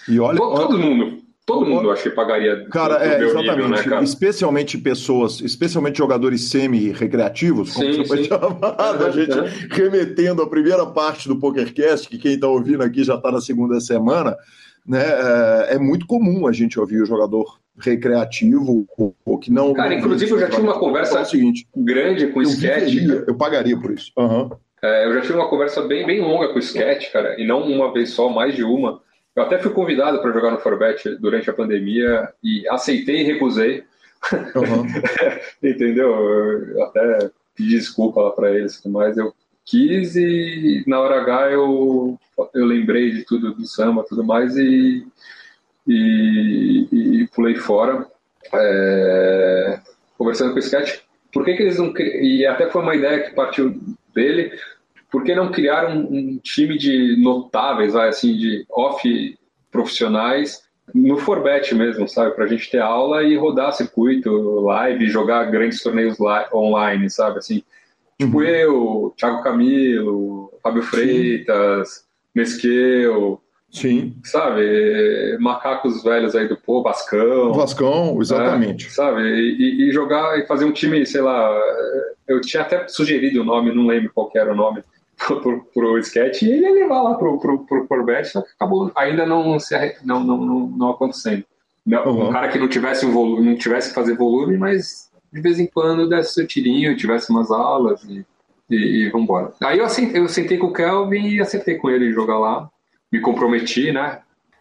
E 0.08 0.20
olha, 0.20 0.38
todo, 0.38 0.54
todo 0.54 0.78
mundo. 0.78 1.22
Todo 1.46 1.64
mundo 1.64 1.92
acho 1.92 2.02
que 2.02 2.10
pagaria. 2.10 2.66
Cara, 2.70 2.96
é, 3.06 3.22
exatamente. 3.22 3.50
Nível, 3.50 3.68
né, 3.68 3.82
cara? 3.84 4.02
Especialmente 4.02 4.76
pessoas, 4.76 5.40
especialmente 5.40 5.96
jogadores 5.96 6.50
semi-recreativos, 6.50 7.72
como 7.72 7.92
sim, 7.92 7.98
você 7.98 8.08
pode 8.08 8.24
chamar, 8.24 8.74
a 8.76 9.10
gente 9.10 9.38
é. 9.38 9.68
remetendo 9.70 10.42
a 10.42 10.50
primeira 10.50 10.84
parte 10.86 11.28
do 11.28 11.38
PokerCast, 11.38 12.08
que 12.08 12.18
quem 12.18 12.34
está 12.34 12.48
ouvindo 12.48 12.82
aqui 12.82 13.04
já 13.04 13.14
está 13.14 13.30
na 13.30 13.40
segunda 13.40 13.78
semana, 13.78 14.36
né? 14.84 15.04
É, 15.04 15.74
é, 15.74 15.78
muito 15.78 16.04
comum 16.08 16.48
a 16.48 16.52
gente 16.52 16.80
ouvir 16.80 17.00
o 17.00 17.06
jogador 17.06 17.60
recreativo 17.78 18.84
ou 19.24 19.38
que 19.38 19.52
não. 19.52 19.72
Cara, 19.72 19.94
inclusive 19.94 20.32
eu 20.32 20.40
já 20.40 20.48
tive 20.48 20.62
uma 20.62 20.80
conversa 20.80 21.24
seguinte, 21.24 21.68
grande 21.76 22.26
com 22.26 22.40
o 22.40 22.42
Sketch. 22.42 22.94
Eu 23.24 23.36
pagaria 23.36 23.78
por 23.78 23.92
isso. 23.92 24.10
Uhum. 24.18 24.50
É, 24.82 25.06
eu 25.06 25.14
já 25.14 25.20
tive 25.20 25.34
uma 25.34 25.48
conversa 25.48 25.80
bem, 25.82 26.04
bem 26.04 26.20
longa 26.20 26.48
com 26.48 26.56
o 26.56 26.58
Sketch, 26.58 27.12
cara, 27.12 27.40
e 27.40 27.46
não 27.46 27.62
uma 27.62 27.92
vez 27.92 28.10
só, 28.10 28.28
mais 28.28 28.56
de 28.56 28.64
uma 28.64 29.05
eu 29.36 29.42
até 29.42 29.58
fui 29.58 29.70
convidado 29.70 30.20
para 30.22 30.32
jogar 30.32 30.50
no 30.50 30.58
Forbet 30.58 31.16
durante 31.16 31.50
a 31.50 31.52
pandemia 31.52 32.32
e 32.42 32.66
aceitei 32.68 33.20
e 33.20 33.24
recusei. 33.24 33.84
Uhum. 34.32 34.86
Entendeu? 35.62 36.10
Eu 36.70 36.84
até 36.84 37.30
pedi 37.54 37.76
desculpa 37.76 38.22
lá 38.22 38.30
para 38.30 38.50
eles, 38.50 38.80
mas 38.86 39.18
eu 39.18 39.34
quis 39.64 40.16
e 40.16 40.82
na 40.86 41.00
hora 41.00 41.20
H 41.20 41.52
eu, 41.52 42.18
eu 42.54 42.64
lembrei 42.64 43.10
de 43.10 43.24
tudo 43.24 43.52
do 43.52 43.66
samba 43.66 44.06
tudo 44.08 44.24
mais 44.24 44.56
e, 44.56 45.06
e, 45.86 46.88
e 46.90 47.28
pulei 47.34 47.56
fora. 47.56 48.06
É, 48.54 49.80
conversando 50.16 50.52
com 50.52 50.56
o 50.56 50.60
Sketch, 50.60 51.00
por 51.30 51.44
que, 51.44 51.54
que 51.54 51.62
eles 51.62 51.78
não. 51.78 51.92
E 51.98 52.46
até 52.46 52.70
foi 52.70 52.80
uma 52.80 52.94
ideia 52.94 53.24
que 53.24 53.34
partiu 53.34 53.78
dele 54.14 54.52
por 55.10 55.24
que 55.24 55.34
não 55.34 55.50
criar 55.50 55.88
um, 55.88 56.00
um 56.00 56.40
time 56.42 56.76
de 56.76 57.16
notáveis, 57.22 57.92
vai, 57.92 58.08
assim, 58.08 58.34
de 58.36 58.64
off 58.70 59.38
profissionais 59.70 60.66
no 60.94 61.16
Forbet 61.18 61.74
mesmo, 61.74 62.08
sabe? 62.08 62.34
Para 62.34 62.44
a 62.44 62.48
gente 62.48 62.70
ter 62.70 62.80
aula 62.80 63.22
e 63.22 63.36
rodar 63.36 63.72
circuito, 63.72 64.60
live, 64.60 65.08
jogar 65.08 65.50
grandes 65.50 65.82
torneios 65.82 66.16
online, 66.52 67.10
sabe? 67.10 67.38
Assim, 67.38 67.62
tipo 68.18 68.38
uhum. 68.38 68.44
eu, 68.44 69.14
Thiago 69.16 69.42
Camilo, 69.42 70.52
Fábio 70.62 70.82
Freitas, 70.82 71.88
Sim. 71.88 72.02
Mesqueu, 72.34 73.40
Sim. 73.70 74.16
Sabe? 74.24 75.36
Macacos 75.38 76.02
velhos 76.02 76.34
aí 76.34 76.48
do 76.48 76.56
pô, 76.56 76.82
Vascão. 76.82 77.52
Vascão, 77.52 78.18
exatamente. 78.20 78.86
É, 78.86 78.90
sabe? 78.90 79.22
E, 79.22 79.88
e, 79.88 79.92
jogar 79.92 80.38
e 80.38 80.46
fazer 80.46 80.64
um 80.64 80.72
time, 80.72 81.04
sei 81.04 81.20
lá. 81.20 81.50
Eu 82.26 82.40
tinha 82.40 82.62
até 82.62 82.88
sugerido 82.88 83.42
o 83.42 83.44
nome, 83.44 83.74
não 83.74 83.86
lembro 83.86 84.10
qual 84.14 84.30
era 84.34 84.52
o 84.52 84.56
nome 84.56 84.82
pro, 85.42 85.64
pro 85.74 85.98
sketch 85.98 86.42
e 86.42 86.50
ele 86.50 86.62
ia 86.62 86.72
levar 86.72 87.02
lá 87.02 87.14
pro, 87.14 87.38
pro, 87.38 87.66
pro 87.66 87.86
Corbett, 87.86 88.28
só 88.28 88.40
que 88.40 88.50
acabou 88.54 88.90
ainda 88.94 89.26
não, 89.26 89.58
se, 89.58 89.74
não, 90.04 90.22
não, 90.22 90.38
não, 90.38 90.60
não 90.68 90.90
acontecendo. 90.90 91.44
Não, 91.84 92.04
uhum. 92.06 92.28
Um 92.28 92.32
cara 92.32 92.48
que 92.48 92.58
não 92.58 92.68
tivesse 92.68 93.06
um 93.06 93.12
volume, 93.12 93.50
não 93.50 93.56
tivesse 93.56 93.90
que 93.90 93.94
fazer 93.94 94.16
volume, 94.16 94.56
mas 94.56 95.10
de 95.32 95.40
vez 95.40 95.60
em 95.60 95.66
quando 95.66 96.08
desse 96.08 96.34
seu 96.34 96.46
tirinho, 96.46 96.96
tivesse 96.96 97.30
umas 97.30 97.50
aulas 97.50 98.02
e, 98.04 98.24
e, 98.70 99.04
e 99.04 99.10
vambora. 99.10 99.52
Aí 99.62 99.78
eu, 99.78 99.84
assentei, 99.84 100.20
eu 100.20 100.28
sentei 100.28 100.58
com 100.58 100.68
o 100.68 100.72
Kelvin 100.72 101.28
e 101.28 101.40
acertei 101.40 101.76
com 101.76 101.90
ele 101.90 102.12
jogar 102.12 102.38
lá. 102.38 102.68
Me 103.12 103.20
comprometi, 103.20 103.92
né? 103.92 104.20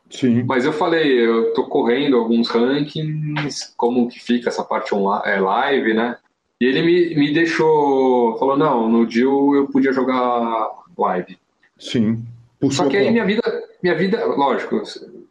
Sim. 0.10 0.44
Mas 0.44 0.66
eu 0.66 0.74
falei, 0.74 1.08
eu 1.20 1.54
tô 1.54 1.64
correndo 1.64 2.16
alguns 2.18 2.48
rankings, 2.50 3.74
como 3.76 4.08
que 4.08 4.20
fica 4.20 4.50
essa 4.50 4.64
parte 4.64 4.94
online, 4.94 5.24
é, 5.26 5.40
live, 5.40 5.94
né? 5.94 6.18
E 6.60 6.66
ele 6.66 6.82
me, 6.82 7.16
me 7.16 7.34
deixou, 7.34 8.38
falou, 8.38 8.58
não, 8.58 8.90
no 8.90 9.06
Dio 9.06 9.56
eu 9.56 9.68
podia 9.68 9.92
jogar 9.92 10.72
live. 10.98 11.38
Sim. 11.78 12.24
Só 12.72 12.88
que 12.88 12.98
aí 12.98 13.12
minha 13.12 13.26
vida, 13.26 13.42
minha 13.84 13.96
vida, 13.96 14.26
lógico, 14.26 14.82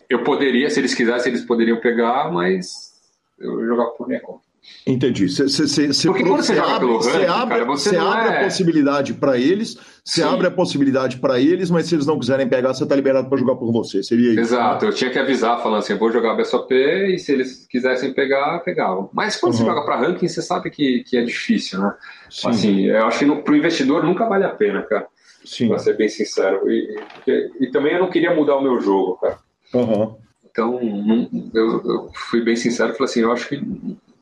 eu 0.08 0.22
poderia, 0.22 0.68
se 0.68 0.78
eles 0.78 0.94
quisessem, 0.94 1.32
eles 1.32 1.44
poderiam 1.44 1.80
pegar, 1.80 2.30
mas 2.30 2.92
eu 3.38 3.66
jogava 3.66 3.90
por 3.92 4.06
minha 4.06 4.20
conta. 4.20 4.43
Entendi. 4.86 5.28
Cê, 5.28 5.48
cê, 5.48 5.92
cê, 5.92 6.08
Porque 6.08 6.22
quando 6.22 6.42
você 6.42 6.54
pelo 6.54 6.98
ranking, 6.98 7.24
abre, 7.24 7.54
cara, 7.54 7.64
você 7.64 7.96
abre 7.96 8.28
é... 8.28 8.36
a 8.36 8.44
possibilidade 8.44 9.14
para 9.14 9.38
eles, 9.38 9.78
você 10.04 10.22
abre 10.22 10.46
a 10.46 10.50
possibilidade 10.50 11.16
para 11.16 11.40
eles, 11.40 11.70
mas 11.70 11.86
se 11.86 11.94
eles 11.94 12.06
não 12.06 12.18
quiserem 12.18 12.46
pegar, 12.46 12.74
você 12.74 12.84
tá 12.84 12.94
liberado 12.94 13.28
para 13.28 13.38
jogar 13.38 13.54
por 13.56 13.72
você. 13.72 14.02
Seria 14.02 14.32
isso. 14.32 14.40
Exato. 14.40 14.84
Eu 14.84 14.92
tinha 14.92 15.10
que 15.10 15.18
avisar, 15.18 15.62
falando 15.62 15.78
assim, 15.78 15.94
eu 15.94 15.98
vou 15.98 16.12
jogar 16.12 16.34
BSOP 16.34 16.74
e 16.74 17.18
se 17.18 17.32
eles 17.32 17.66
quisessem 17.66 18.12
pegar, 18.12 18.58
pegavam. 18.58 19.08
Mas 19.12 19.36
quando 19.36 19.52
uhum. 19.52 19.58
você 19.58 19.64
joga 19.64 19.84
para 19.84 19.96
ranking, 19.96 20.28
você 20.28 20.42
sabe 20.42 20.70
que, 20.70 21.02
que 21.04 21.16
é 21.16 21.22
difícil, 21.22 21.80
né? 21.80 21.94
Sim. 22.28 22.48
Assim, 22.48 22.80
eu 22.86 23.06
acho 23.06 23.18
que 23.20 23.42
para 23.42 23.52
o 23.52 23.56
investidor 23.56 24.04
nunca 24.04 24.28
vale 24.28 24.44
a 24.44 24.50
pena, 24.50 24.82
cara. 24.82 25.06
Sim. 25.44 25.68
Pra 25.68 25.78
ser 25.78 25.96
bem 25.96 26.08
sincero. 26.08 26.70
E, 26.70 26.98
e, 27.26 27.50
e, 27.60 27.70
também 27.70 27.94
eu 27.94 28.00
não 28.00 28.10
queria 28.10 28.34
mudar 28.34 28.56
o 28.56 28.62
meu 28.62 28.80
jogo, 28.80 29.16
cara. 29.16 29.38
Uhum. 29.72 30.14
Então, 30.50 30.78
eu, 31.52 31.82
eu, 31.84 32.10
fui 32.14 32.42
bem 32.42 32.56
sincero 32.56 32.92
e 32.92 32.96
falei 32.96 33.10
assim, 33.10 33.20
eu 33.20 33.32
acho 33.32 33.48
que 33.48 33.56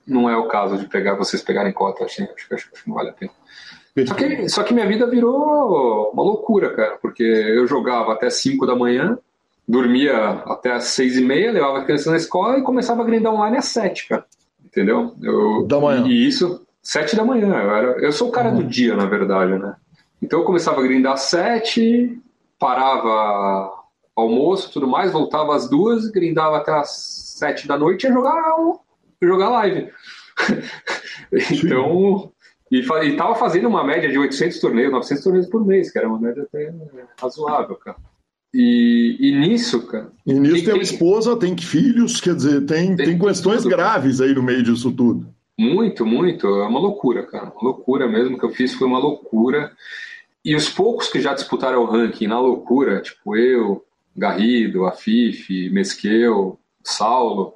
não 0.07 0.29
é 0.29 0.37
o 0.37 0.49
caso 0.49 0.77
de 0.77 0.87
pegar 0.87 1.15
vocês 1.15 1.43
pegarem 1.43 1.73
cota, 1.73 2.05
acho, 2.05 2.23
acho, 2.23 2.33
acho, 2.33 2.71
acho 2.73 2.83
que 2.83 2.89
não 2.89 2.97
vale 2.97 3.11
a 3.11 3.13
pena. 3.13 3.33
Só 4.07 4.15
que, 4.15 4.49
só 4.49 4.63
que 4.63 4.73
minha 4.73 4.87
vida 4.87 5.07
virou 5.07 6.11
uma 6.13 6.23
loucura, 6.23 6.75
cara, 6.75 6.97
porque 7.01 7.23
eu 7.23 7.67
jogava 7.67 8.13
até 8.13 8.31
5 8.31 8.67
da 8.67 8.75
manhã, 8.75 9.19
dormia 9.69 10.43
até 10.47 10.73
as 10.73 10.85
6 10.85 11.19
e 11.19 11.25
meia, 11.25 11.53
levava 11.53 11.79
a 11.79 11.85
criança 11.85 12.11
na 12.11 12.17
escola 12.17 12.59
e 12.59 12.63
começava 12.63 13.03
a 13.03 13.05
grindar 13.05 13.35
online 13.35 13.59
às 13.59 13.67
7, 13.67 14.09
cara. 14.09 14.25
Entendeu? 14.65 15.15
Eu, 15.23 15.67
da 15.67 15.79
manhã. 15.79 16.07
E 16.07 16.27
isso, 16.27 16.67
7 16.83 17.15
da 17.15 17.25
manhã. 17.25 17.49
Eu, 17.49 17.71
era, 17.71 17.87
eu 18.01 18.13
sou 18.13 18.29
o 18.29 18.33
cara 18.33 18.49
uhum. 18.49 18.57
do 18.57 18.65
dia, 18.65 18.97
na 18.97 19.05
verdade, 19.05 19.59
né? 19.59 19.77
Então 20.23 20.41
eu 20.41 20.47
começava 20.47 20.81
a 20.81 20.85
grindar 20.85 21.13
às 21.13 21.23
7, 21.23 22.19
parava 22.59 23.83
almoço 24.17 24.73
tudo 24.73 24.87
mais, 24.87 25.13
voltava 25.13 25.55
às 25.55 25.69
duas, 25.69 26.09
grindava 26.09 26.57
até 26.57 26.73
às 26.73 27.35
7 27.39 27.67
da 27.67 27.77
noite 27.77 28.05
e 28.05 28.07
ia 28.07 28.15
jogar 28.15 28.55
jogar 29.27 29.49
live. 29.51 29.91
então, 31.51 32.33
e, 32.71 32.79
e 32.81 33.17
tava 33.17 33.35
fazendo 33.35 33.69
uma 33.69 33.85
média 33.85 34.11
de 34.11 34.19
800 34.19 34.59
torneios, 34.59 34.93
900 34.93 35.25
torneios 35.25 35.47
por 35.47 35.67
mês, 35.67 35.91
que 35.91 35.99
era 35.99 36.09
uma 36.09 36.19
média 36.19 36.43
até 36.43 36.73
razoável, 37.21 37.77
cara. 37.77 37.99
E, 38.55 39.17
e 39.21 39.39
nisso, 39.39 39.87
cara. 39.87 40.11
E 40.27 40.35
nisso 40.35 40.57
tem, 40.57 40.65
tem 40.65 40.75
uma 40.75 40.83
esposa, 40.83 41.37
tem 41.37 41.57
filhos, 41.57 42.21
quer 42.21 42.35
dizer, 42.35 42.67
tem, 42.67 42.95
tem, 42.97 43.07
tem 43.07 43.19
questões 43.19 43.63
tudo, 43.63 43.71
graves 43.71 44.21
aí 44.21 44.35
no 44.35 44.43
meio 44.43 44.63
disso 44.63 44.93
tudo. 44.93 45.27
Muito, 45.59 46.05
muito. 46.05 46.47
É 46.47 46.67
uma 46.67 46.81
loucura, 46.81 47.25
cara. 47.25 47.51
Uma 47.51 47.71
loucura 47.71 48.09
mesmo 48.09 48.39
que 48.39 48.45
eu 48.45 48.51
fiz 48.51 48.75
foi 48.75 48.87
uma 48.87 48.99
loucura. 48.99 49.73
E 50.45 50.55
os 50.55 50.69
poucos 50.69 51.09
que 51.09 51.21
já 51.21 51.35
disputaram 51.35 51.83
o 51.83 51.87
ranking 51.87 52.27
na 52.27 52.41
loucura, 52.41 53.01
tipo 53.01 53.37
eu, 53.37 53.85
Garrido, 54.17 54.87
Afif, 54.87 55.71
Mesquel, 55.71 56.59
Saulo, 56.83 57.55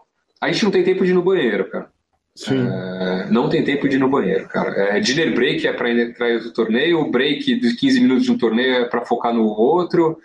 a 0.50 0.52
gente 0.52 0.64
não 0.64 0.70
tem 0.70 0.84
tempo 0.84 1.04
de 1.04 1.10
ir 1.10 1.14
no 1.14 1.22
banheiro, 1.22 1.68
cara. 1.70 1.90
Sim. 2.34 2.68
É, 2.68 3.28
não 3.30 3.48
tem 3.48 3.64
tempo 3.64 3.88
de 3.88 3.96
ir 3.96 3.98
no 3.98 4.10
banheiro, 4.10 4.46
cara. 4.48 4.70
É, 4.70 5.00
dinner 5.00 5.34
break 5.34 5.66
é 5.66 5.72
para 5.72 5.90
entrar 5.90 6.34
no 6.34 6.52
torneio, 6.52 7.00
o 7.00 7.10
break 7.10 7.58
de 7.58 7.74
15 7.74 8.00
minutos 8.00 8.24
de 8.24 8.32
um 8.32 8.36
torneio 8.36 8.74
é 8.74 8.84
para 8.84 9.06
focar 9.06 9.32
no 9.32 9.46
outro, 9.46 10.18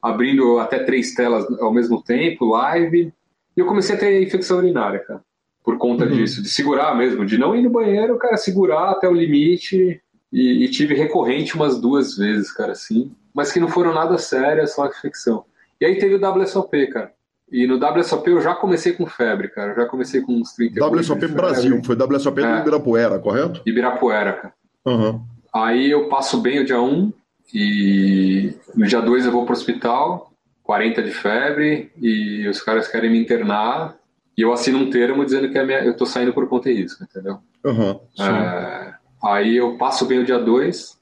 abrindo 0.00 0.58
até 0.58 0.78
três 0.78 1.14
telas 1.14 1.44
ao 1.60 1.72
mesmo 1.72 2.02
tempo, 2.02 2.46
live. 2.46 3.12
E 3.54 3.60
eu 3.60 3.66
comecei 3.66 3.94
a 3.94 3.98
ter 3.98 4.22
infecção 4.22 4.58
urinária, 4.58 5.00
cara, 5.00 5.20
por 5.62 5.76
conta 5.76 6.04
uhum. 6.04 6.12
disso, 6.12 6.42
de 6.42 6.48
segurar 6.48 6.96
mesmo, 6.96 7.26
de 7.26 7.36
não 7.36 7.54
ir 7.54 7.62
no 7.62 7.70
banheiro, 7.70 8.16
cara, 8.16 8.38
segurar 8.38 8.90
até 8.90 9.06
o 9.06 9.12
limite. 9.14 10.00
E, 10.32 10.64
e 10.64 10.68
tive 10.68 10.94
recorrente 10.94 11.54
umas 11.54 11.80
duas 11.80 12.16
vezes, 12.16 12.52
cara, 12.52 12.72
assim, 12.72 13.10
mas 13.34 13.50
que 13.50 13.60
não 13.60 13.68
foram 13.68 13.94
nada 13.94 14.18
sérias, 14.18 14.74
só 14.74 14.86
infecção. 14.86 15.44
E 15.80 15.86
aí 15.86 15.96
teve 15.96 16.16
o 16.16 16.30
WSOP, 16.30 16.86
cara. 16.88 17.12
E 17.50 17.66
no 17.66 17.76
WSOP 17.76 18.28
eu 18.30 18.40
já 18.40 18.54
comecei 18.54 18.92
com 18.92 19.06
febre, 19.06 19.48
cara. 19.48 19.72
Eu 19.72 19.76
já 19.76 19.86
comecei 19.86 20.20
com 20.20 20.32
uns 20.32 20.52
30 20.52 20.84
WSOP 20.84 21.26
Brasil, 21.28 21.80
foi 21.84 21.96
WSOP 21.96 22.42
é. 22.42 22.52
do 22.54 22.60
Ibirapuera, 22.60 23.18
correto? 23.18 23.62
Ibirapuera, 23.64 24.32
cara. 24.34 24.54
Uhum. 24.84 25.22
Aí 25.54 25.90
eu 25.90 26.08
passo 26.08 26.40
bem 26.40 26.60
o 26.60 26.64
dia 26.64 26.80
1 26.80 27.12
e 27.54 28.54
no 28.74 28.86
dia 28.86 29.00
2 29.00 29.26
eu 29.26 29.32
vou 29.32 29.44
pro 29.44 29.54
hospital, 29.54 30.30
40 30.62 31.02
de 31.02 31.10
febre, 31.10 31.90
e 31.96 32.46
os 32.46 32.60
caras 32.60 32.88
querem 32.88 33.10
me 33.10 33.18
internar. 33.18 33.96
E 34.36 34.42
eu 34.42 34.52
assino 34.52 34.78
um 34.78 34.90
termo 34.90 35.24
dizendo 35.24 35.50
que 35.50 35.62
minha, 35.62 35.80
eu 35.80 35.96
tô 35.96 36.04
saindo 36.04 36.32
por 36.32 36.48
conta 36.48 36.70
e 36.70 36.74
risco, 36.74 37.02
entendeu? 37.02 37.38
Uhum, 37.64 37.98
é, 38.20 38.94
aí 39.24 39.56
eu 39.56 39.76
passo 39.76 40.06
bem 40.06 40.20
o 40.20 40.24
dia 40.24 40.38
2, 40.38 40.97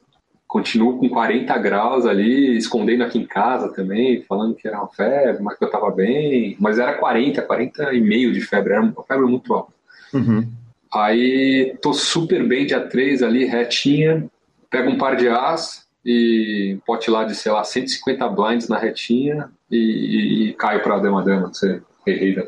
continuo 0.57 0.99
com 0.99 1.07
40 1.07 1.55
graus 1.59 2.07
ali, 2.07 2.57
escondendo 2.57 3.05
aqui 3.05 3.19
em 3.19 3.27
casa 3.27 3.69
também, 3.75 4.23
falando 4.23 4.55
que 4.55 4.67
era 4.67 4.79
uma 4.79 4.89
febre, 4.89 5.43
mas 5.43 5.59
que 5.59 5.65
eu 5.65 5.71
tava 5.71 5.91
bem. 5.91 6.57
Mas 6.59 6.79
era 6.79 6.95
40, 6.95 7.43
40 7.43 7.93
e 7.93 8.01
meio 8.01 8.33
de 8.33 8.41
febre, 8.41 8.73
era 8.73 8.81
uma 8.81 9.03
febre 9.03 9.27
muito 9.27 9.53
alta. 9.53 9.71
Uhum. 10.15 10.49
Aí 10.91 11.77
tô 11.83 11.93
super 11.93 12.43
bem 12.49 12.65
dia 12.65 12.81
3 12.81 13.23
ali, 13.23 13.45
retinha, 13.45 14.27
pego 14.71 14.89
um 14.89 14.97
par 14.97 15.15
de 15.15 15.29
as 15.29 15.87
e 16.03 16.79
pote 16.87 17.11
lá 17.11 17.25
de, 17.25 17.35
sei 17.35 17.53
lá, 17.53 17.63
150 17.63 18.27
blinds 18.31 18.67
na 18.67 18.79
retinha 18.79 19.51
e, 19.71 19.77
e, 19.77 20.49
e 20.49 20.53
caio 20.55 20.83
pra 20.83 20.99
dama-dama, 20.99 21.49
você 21.49 21.83
errei 22.07 22.35
da 22.35 22.45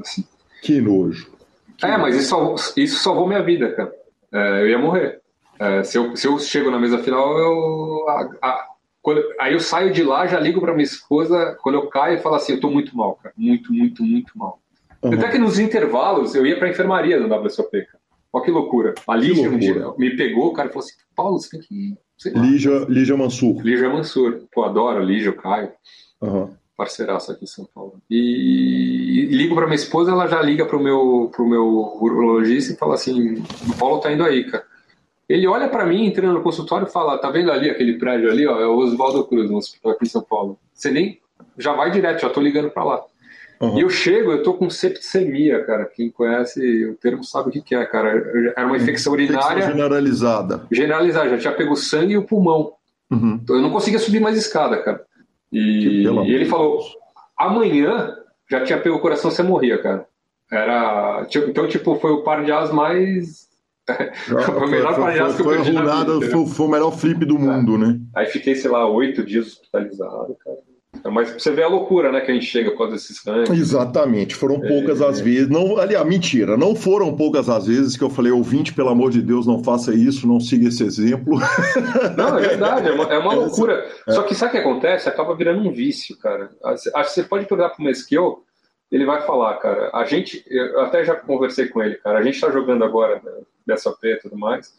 assim. 0.00 0.24
Que 0.62 0.80
nojo. 0.80 1.32
Que 1.76 1.86
é, 1.86 1.88
nojo. 1.88 2.02
mas 2.02 2.14
isso, 2.14 2.28
salvou, 2.28 2.54
isso 2.76 3.02
salvou 3.02 3.26
minha 3.26 3.42
vida, 3.42 3.72
cara. 3.72 3.92
É, 4.32 4.62
eu 4.62 4.68
ia 4.68 4.78
morrer. 4.78 5.19
É, 5.60 5.84
se, 5.84 5.98
eu, 5.98 6.16
se 6.16 6.26
eu 6.26 6.38
chego 6.38 6.70
na 6.70 6.78
mesa 6.78 6.98
final, 7.02 7.36
eu. 7.36 8.08
A, 8.08 8.30
a, 8.42 8.66
quando, 9.02 9.22
aí 9.38 9.52
eu 9.52 9.60
saio 9.60 9.92
de 9.92 10.02
lá, 10.02 10.26
já 10.26 10.40
ligo 10.40 10.58
pra 10.58 10.72
minha 10.72 10.84
esposa, 10.84 11.56
quando 11.62 11.74
eu 11.74 11.88
caio, 11.88 12.18
e 12.18 12.22
falo 12.22 12.36
assim: 12.36 12.54
eu 12.54 12.60
tô 12.60 12.70
muito 12.70 12.96
mal, 12.96 13.16
cara. 13.16 13.34
Muito, 13.36 13.70
muito, 13.70 14.02
muito 14.02 14.38
mal. 14.38 14.58
Uhum. 15.02 15.12
Até 15.12 15.28
que 15.28 15.38
nos 15.38 15.58
intervalos 15.58 16.34
eu 16.34 16.46
ia 16.46 16.58
pra 16.58 16.70
enfermaria 16.70 17.20
no 17.20 17.34
WSOP, 17.34 17.70
cara. 17.70 18.00
Olha 18.32 18.44
que 18.44 18.50
loucura. 18.50 18.94
A 19.06 19.14
Lígia 19.14 19.50
um 19.50 19.58
dia 19.58 19.92
me 19.98 20.16
pegou, 20.16 20.48
o 20.48 20.52
cara 20.54 20.70
falou 20.70 20.82
assim: 20.82 20.94
Paulo, 21.14 21.38
você 21.38 21.50
tem 21.50 21.60
que. 21.60 21.94
Lígia, 22.38 22.86
Lígia 22.88 23.16
Mansur. 23.16 23.60
Lígia 23.62 23.90
Mansur. 23.90 24.42
Pô, 24.50 24.64
adoro 24.64 25.04
Lígia, 25.04 25.30
o 25.30 25.36
Caio. 25.36 25.72
Uhum. 26.22 26.50
Parceiraço 26.74 27.32
aqui 27.32 27.44
em 27.44 27.48
São 27.48 27.68
Paulo. 27.74 28.00
E, 28.08 29.26
e 29.30 29.36
ligo 29.36 29.54
para 29.54 29.66
minha 29.66 29.76
esposa, 29.76 30.12
ela 30.12 30.26
já 30.26 30.40
liga 30.40 30.64
pro 30.64 30.82
meu, 30.82 31.30
pro 31.34 31.46
meu 31.46 31.66
urologista 32.00 32.72
e 32.72 32.76
fala 32.76 32.94
assim: 32.94 33.42
o 33.68 33.76
Paulo 33.78 34.00
tá 34.00 34.10
indo 34.10 34.24
aí, 34.24 34.44
cara. 34.44 34.69
Ele 35.30 35.46
olha 35.46 35.68
para 35.68 35.86
mim 35.86 36.06
entrando 36.06 36.34
no 36.34 36.42
consultório 36.42 36.88
e 36.88 36.92
fala: 36.92 37.16
tá 37.16 37.30
vendo 37.30 37.52
ali 37.52 37.70
aquele 37.70 37.98
prédio 37.98 38.28
ali, 38.28 38.44
ó? 38.48 38.58
É 38.58 38.66
o 38.66 38.76
Oswaldo 38.76 39.22
Cruz, 39.24 39.48
no 39.48 39.58
hospital 39.58 39.92
aqui 39.92 40.04
em 40.04 40.08
São 40.08 40.22
Paulo. 40.22 40.58
Você 40.74 40.90
nem. 40.90 41.20
Já 41.56 41.72
vai 41.72 41.92
direto, 41.92 42.22
já 42.22 42.28
tô 42.28 42.40
ligando 42.40 42.68
para 42.68 42.82
lá. 42.82 43.04
Uhum. 43.60 43.78
E 43.78 43.82
eu 43.82 43.90
chego, 43.90 44.32
eu 44.32 44.42
tô 44.42 44.54
com 44.54 44.68
septicemia, 44.68 45.62
cara. 45.64 45.84
Quem 45.84 46.10
conhece 46.10 46.84
o 46.84 46.94
termo 46.94 47.22
sabe 47.22 47.48
o 47.48 47.52
que, 47.52 47.60
que 47.60 47.76
é, 47.76 47.84
cara. 47.84 48.10
Era 48.56 48.66
uma 48.66 48.76
infecção 48.76 49.12
urinária. 49.12 49.58
Infecção 49.58 49.70
generalizada. 49.70 50.66
Generalizada, 50.72 51.28
já 51.28 51.38
tinha 51.38 51.52
pego 51.52 51.76
sangue 51.76 52.14
e 52.14 52.18
o 52.18 52.24
pulmão. 52.24 52.72
Uhum. 53.08 53.38
Então 53.40 53.54
eu 53.54 53.62
não 53.62 53.70
conseguia 53.70 54.00
subir 54.00 54.20
mais 54.20 54.36
escada, 54.36 54.78
cara. 54.78 55.04
E, 55.52 56.06
e 56.06 56.34
ele 56.34 56.46
falou: 56.46 56.80
amanhã 57.38 58.16
já 58.50 58.64
tinha 58.64 58.80
pego 58.80 58.96
o 58.96 59.00
coração, 59.00 59.30
você 59.30 59.44
morria, 59.44 59.78
cara. 59.78 60.06
Era. 60.50 61.24
Então, 61.46 61.68
tipo, 61.68 61.94
foi 62.00 62.10
o 62.10 62.22
par 62.22 62.44
de 62.44 62.50
as 62.50 62.72
mais. 62.72 63.48
Foi 64.44 64.54
o 64.54 64.68
melhor 64.68 64.90
as 65.26 65.36
que 65.36 65.42
eu 65.42 65.44
foi, 65.44 65.58
foi, 65.64 66.46
foi, 66.46 66.66
o 66.66 66.70
melhor 66.70 66.90
flip 66.92 67.24
do 67.24 67.38
mundo, 67.38 67.78
né? 67.78 67.98
Aí 68.14 68.26
fiquei, 68.26 68.54
sei 68.54 68.70
lá, 68.70 68.88
oito 68.88 69.24
dias 69.24 69.46
hospitalizado, 69.46 70.36
cara. 70.44 70.58
Mas 71.08 71.30
você 71.30 71.50
vê 71.52 71.62
a 71.62 71.68
loucura, 71.68 72.10
né, 72.10 72.20
que 72.20 72.30
a 72.30 72.34
gente 72.34 72.46
chega 72.46 72.72
com 72.72 72.86
esses 72.88 73.24
ranks. 73.24 73.58
Exatamente, 73.58 74.34
foram 74.34 74.60
poucas 74.60 75.00
é... 75.00 75.06
as 75.06 75.20
vezes. 75.20 75.48
Não, 75.48 75.78
aliás, 75.78 76.06
mentira, 76.06 76.56
não 76.56 76.74
foram 76.74 77.16
poucas 77.16 77.48
as 77.48 77.66
vezes 77.66 77.96
que 77.96 78.04
eu 78.04 78.10
falei, 78.10 78.32
ouvinte, 78.32 78.74
pelo 78.74 78.90
amor 78.90 79.10
de 79.10 79.22
Deus, 79.22 79.46
não 79.46 79.62
faça 79.62 79.94
isso, 79.94 80.26
não 80.26 80.40
siga 80.40 80.68
esse 80.68 80.82
exemplo. 80.84 81.38
Não, 82.16 82.38
é 82.38 82.48
verdade, 82.48 82.88
é 82.88 82.92
uma, 82.92 83.04
é 83.04 83.18
uma 83.18 83.32
loucura. 83.32 83.86
É. 84.06 84.12
Só 84.12 84.22
que 84.22 84.34
sabe 84.34 84.50
o 84.50 84.52
que 84.52 84.58
acontece? 84.58 85.08
Acaba 85.08 85.34
virando 85.34 85.66
um 85.66 85.72
vício, 85.72 86.18
cara. 86.18 86.50
Acho 86.64 86.90
que 86.90 87.14
você 87.14 87.22
pode 87.22 87.46
perguntar 87.46 87.70
pro 87.70 87.84
Mesquil, 87.84 88.42
ele 88.90 89.06
vai 89.06 89.22
falar, 89.22 89.54
cara. 89.56 89.90
A 89.94 90.04
gente, 90.04 90.44
eu 90.48 90.80
até 90.80 91.04
já 91.04 91.14
conversei 91.14 91.68
com 91.68 91.82
ele, 91.82 91.94
cara. 91.96 92.18
A 92.18 92.22
gente 92.22 92.40
tá 92.40 92.50
jogando 92.50 92.84
agora 92.84 93.20
né, 93.24 93.32
dessa 93.70 93.92
P 93.92 94.12
e 94.12 94.16
tudo 94.16 94.36
mais. 94.36 94.72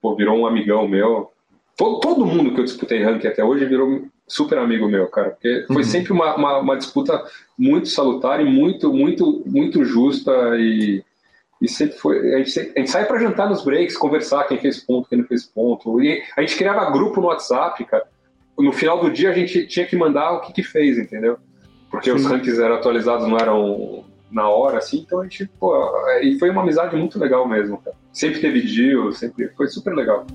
Pô, 0.00 0.14
virou 0.14 0.36
um 0.36 0.46
amigão 0.46 0.88
meu. 0.88 1.30
Todo, 1.76 2.00
todo 2.00 2.26
mundo 2.26 2.52
que 2.52 2.60
eu 2.60 2.64
disputei 2.64 3.02
ranking 3.02 3.28
até 3.28 3.44
hoje 3.44 3.64
virou 3.64 4.08
super 4.26 4.58
amigo 4.58 4.88
meu, 4.88 5.06
cara, 5.06 5.30
porque 5.30 5.64
foi 5.66 5.76
uhum. 5.76 5.84
sempre 5.84 6.12
uma, 6.12 6.36
uma, 6.36 6.58
uma, 6.58 6.76
disputa 6.76 7.24
muito 7.58 7.88
salutar 7.88 8.40
e 8.40 8.44
muito, 8.44 8.92
muito, 8.92 9.42
muito 9.46 9.84
justa 9.84 10.32
e, 10.58 11.02
e 11.62 11.68
sempre 11.68 11.96
foi. 11.96 12.34
A 12.34 12.38
gente, 12.38 12.60
a 12.60 12.78
gente 12.78 12.90
sai 12.90 13.06
para 13.06 13.18
jantar 13.18 13.48
nos 13.48 13.64
breaks, 13.64 13.96
conversar 13.96 14.44
quem 14.44 14.58
fez 14.58 14.84
ponto, 14.84 15.08
quem 15.08 15.18
não 15.18 15.24
fez 15.24 15.46
ponto. 15.46 16.02
E 16.02 16.22
a 16.36 16.40
gente 16.42 16.56
criava 16.56 16.90
grupo 16.90 17.20
no 17.20 17.28
WhatsApp, 17.28 17.82
cara. 17.84 18.06
No 18.58 18.72
final 18.72 19.00
do 19.00 19.10
dia 19.10 19.30
a 19.30 19.34
gente 19.34 19.66
tinha 19.66 19.86
que 19.86 19.96
mandar 19.96 20.32
o 20.32 20.40
que, 20.40 20.52
que 20.52 20.62
fez, 20.62 20.98
entendeu? 20.98 21.38
Porque 21.90 22.10
Sim. 22.10 22.16
os 22.16 22.26
rankings 22.26 22.60
eram 22.60 22.74
atualizados, 22.74 23.26
não 23.26 23.38
eram 23.38 24.04
na 24.30 24.48
hora, 24.48 24.78
assim, 24.78 24.98
então 24.98 25.20
a 25.20 25.24
gente, 25.24 25.46
pô, 25.58 25.74
e 26.22 26.38
foi 26.38 26.50
uma 26.50 26.62
amizade 26.62 26.94
muito 26.96 27.18
legal 27.18 27.48
mesmo, 27.48 27.78
cara. 27.78 27.96
Sempre 28.12 28.40
teve 28.40 28.62
deal, 28.62 29.12
sempre 29.12 29.48
foi 29.56 29.68
super 29.68 29.94
legal. 29.94 30.26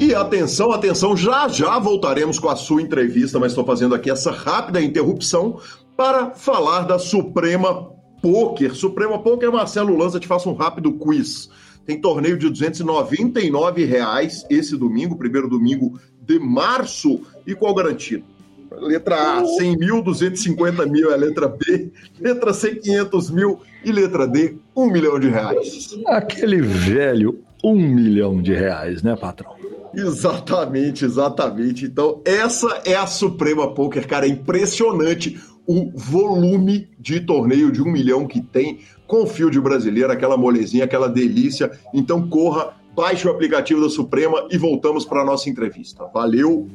E 0.00 0.14
atenção, 0.14 0.70
atenção, 0.70 1.16
já 1.16 1.48
já 1.48 1.78
voltaremos 1.78 2.38
com 2.38 2.48
a 2.48 2.54
sua 2.56 2.80
entrevista, 2.80 3.38
mas 3.38 3.52
estou 3.52 3.64
fazendo 3.64 3.94
aqui 3.94 4.10
essa 4.10 4.30
rápida 4.30 4.80
interrupção 4.80 5.60
para 5.96 6.30
falar 6.30 6.82
da 6.82 6.98
Suprema 6.98 7.90
Poker. 8.22 8.74
Suprema 8.74 9.20
Poker, 9.20 9.50
Marcelo 9.50 9.96
Lanza, 9.96 10.20
te 10.20 10.28
faço 10.28 10.48
um 10.48 10.54
rápido 10.54 10.92
quiz. 10.92 11.50
Tem 11.84 12.00
torneio 12.00 12.38
de 12.38 12.48
299 12.48 13.84
reais 13.84 14.46
esse 14.48 14.76
domingo, 14.76 15.18
primeiro 15.18 15.48
domingo 15.48 15.98
de 16.22 16.38
março, 16.38 17.20
e 17.46 17.54
qual 17.54 17.74
garantido? 17.74 18.24
Letra 18.70 19.38
A, 19.38 19.44
100 19.44 19.76
mil, 19.76 20.02
250 20.02 20.86
mil 20.86 21.10
é 21.10 21.14
a 21.14 21.16
letra 21.16 21.48
B, 21.48 21.90
letra 22.20 22.52
C, 22.52 22.76
500 22.76 23.30
mil 23.30 23.60
e 23.84 23.90
letra 23.90 24.26
D, 24.26 24.56
1 24.76 24.90
milhão 24.90 25.18
de 25.18 25.28
reais. 25.28 25.96
Aquele 26.06 26.60
velho 26.60 27.40
1 27.64 27.74
milhão 27.74 28.40
de 28.40 28.52
reais, 28.52 29.02
né, 29.02 29.16
patrão? 29.16 29.54
Exatamente, 29.94 31.04
exatamente. 31.04 31.86
Então, 31.86 32.20
essa 32.24 32.82
é 32.84 32.94
a 32.94 33.06
Suprema 33.06 33.72
Poker, 33.74 34.06
cara. 34.06 34.26
É 34.26 34.28
impressionante 34.28 35.40
o 35.66 35.90
volume 35.94 36.88
de 36.98 37.20
torneio 37.20 37.70
de 37.72 37.82
um 37.82 37.90
milhão 37.90 38.26
que 38.26 38.40
tem 38.40 38.80
com 39.06 39.22
o 39.22 39.26
field 39.26 39.58
brasileiro, 39.60 40.12
aquela 40.12 40.36
molezinha, 40.36 40.84
aquela 40.84 41.08
delícia. 41.08 41.70
Então, 41.92 42.28
corra, 42.28 42.74
baixe 42.94 43.26
o 43.26 43.30
aplicativo 43.30 43.80
da 43.80 43.88
Suprema 43.88 44.46
e 44.50 44.58
voltamos 44.58 45.04
para 45.04 45.22
a 45.22 45.24
nossa 45.24 45.48
entrevista. 45.48 46.04
Valeu! 46.12 46.68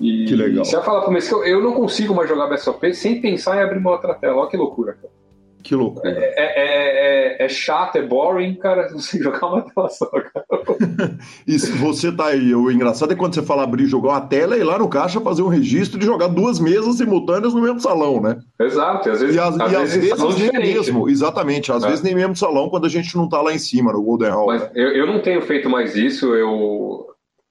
E 0.00 0.26
que 0.26 0.36
legal. 0.36 0.64
Você 0.64 0.76
vai 0.76 0.84
falar 0.84 1.10
mim 1.10 1.20
que 1.20 1.34
eu 1.34 1.62
não 1.62 1.72
consigo 1.72 2.14
mais 2.14 2.28
jogar 2.28 2.46
BSOP 2.46 2.94
sem 2.94 3.20
pensar 3.20 3.56
em 3.56 3.60
abrir 3.60 3.78
uma 3.78 3.90
outra 3.90 4.14
tela. 4.14 4.36
Olha 4.36 4.50
que 4.50 4.56
loucura, 4.56 4.94
cara. 4.94 5.18
Que 5.62 5.74
loucura. 5.74 6.08
É, 6.08 6.34
é, 6.36 7.42
é, 7.42 7.44
é, 7.44 7.48
chato, 7.48 7.96
é 7.96 8.02
boring, 8.02 8.54
cara, 8.54 8.88
você 8.92 9.18
jogar 9.18 9.46
uma 9.46 9.62
tela 9.62 9.88
só, 9.88 10.06
cara. 10.06 10.46
e 11.46 11.58
se 11.58 11.72
você 11.72 12.12
tá 12.12 12.26
aí, 12.26 12.54
o 12.54 12.70
engraçado 12.70 13.12
é 13.12 13.16
quando 13.16 13.34
você 13.34 13.42
fala 13.42 13.64
abrir 13.64 13.86
jogar 13.86 14.10
uma 14.10 14.20
tela 14.20 14.56
e 14.56 14.60
ir 14.60 14.64
lá 14.64 14.78
no 14.78 14.88
caixa 14.88 15.20
fazer 15.20 15.42
um 15.42 15.48
registro 15.48 15.98
de 15.98 16.06
jogar 16.06 16.28
duas 16.28 16.60
mesas 16.60 16.96
simultâneas 16.96 17.54
no 17.54 17.60
mesmo 17.60 17.80
salão, 17.80 18.20
né? 18.20 18.38
Exato, 18.60 19.10
às 19.10 19.20
vezes, 19.20 19.36
e, 19.36 19.38
as, 19.38 19.60
às, 19.60 19.72
e 19.72 19.76
às 19.76 19.94
vezes, 19.94 20.22
vezes 20.22 20.52
nem 20.52 20.74
mesmo, 20.74 21.08
exatamente, 21.08 21.72
às 21.72 21.82
é. 21.82 21.88
vezes 21.88 22.02
nem 22.02 22.14
mesmo 22.14 22.36
salão 22.36 22.70
quando 22.70 22.86
a 22.86 22.90
gente 22.90 23.16
não 23.16 23.28
tá 23.28 23.42
lá 23.42 23.52
em 23.52 23.58
cima 23.58 23.92
no 23.92 24.02
Golden 24.02 24.30
Hall. 24.30 24.46
Mas 24.46 24.62
né? 24.62 24.70
eu, 24.74 24.88
eu 24.90 25.06
não 25.06 25.20
tenho 25.20 25.42
feito 25.42 25.68
mais 25.68 25.96
isso, 25.96 26.34
eu 26.34 27.06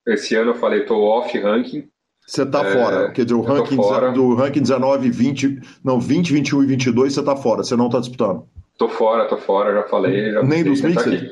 esse 0.08 0.36
ano 0.36 0.52
eu 0.52 0.56
falei, 0.56 0.86
tô 0.86 1.04
off 1.04 1.38
ranking, 1.38 1.88
você 2.28 2.44
está 2.44 2.62
é, 2.62 2.72
fora. 2.74 3.12
Quer 3.12 3.24
dizer, 3.24 3.36
o 3.36 3.42
ranking 3.42 3.78
do 4.14 4.36
ranking 4.36 4.62
19, 4.62 5.10
20, 5.10 5.62
não, 5.84 5.98
20, 5.98 6.34
21 6.34 6.64
e 6.64 6.68
22 6.68 7.14
você 7.14 7.22
está 7.22 7.36
fora, 7.38 7.64
você 7.64 7.76
não 7.78 7.86
está 7.86 8.00
disputando. 8.00 8.46
Tô 8.78 8.90
fora, 8.90 9.26
tô 9.28 9.38
fora, 9.38 9.74
já 9.74 9.84
falei. 9.84 10.34
Já 10.34 10.44
nem 10.44 10.64
dos 10.64 10.82
Mixed? 10.82 11.32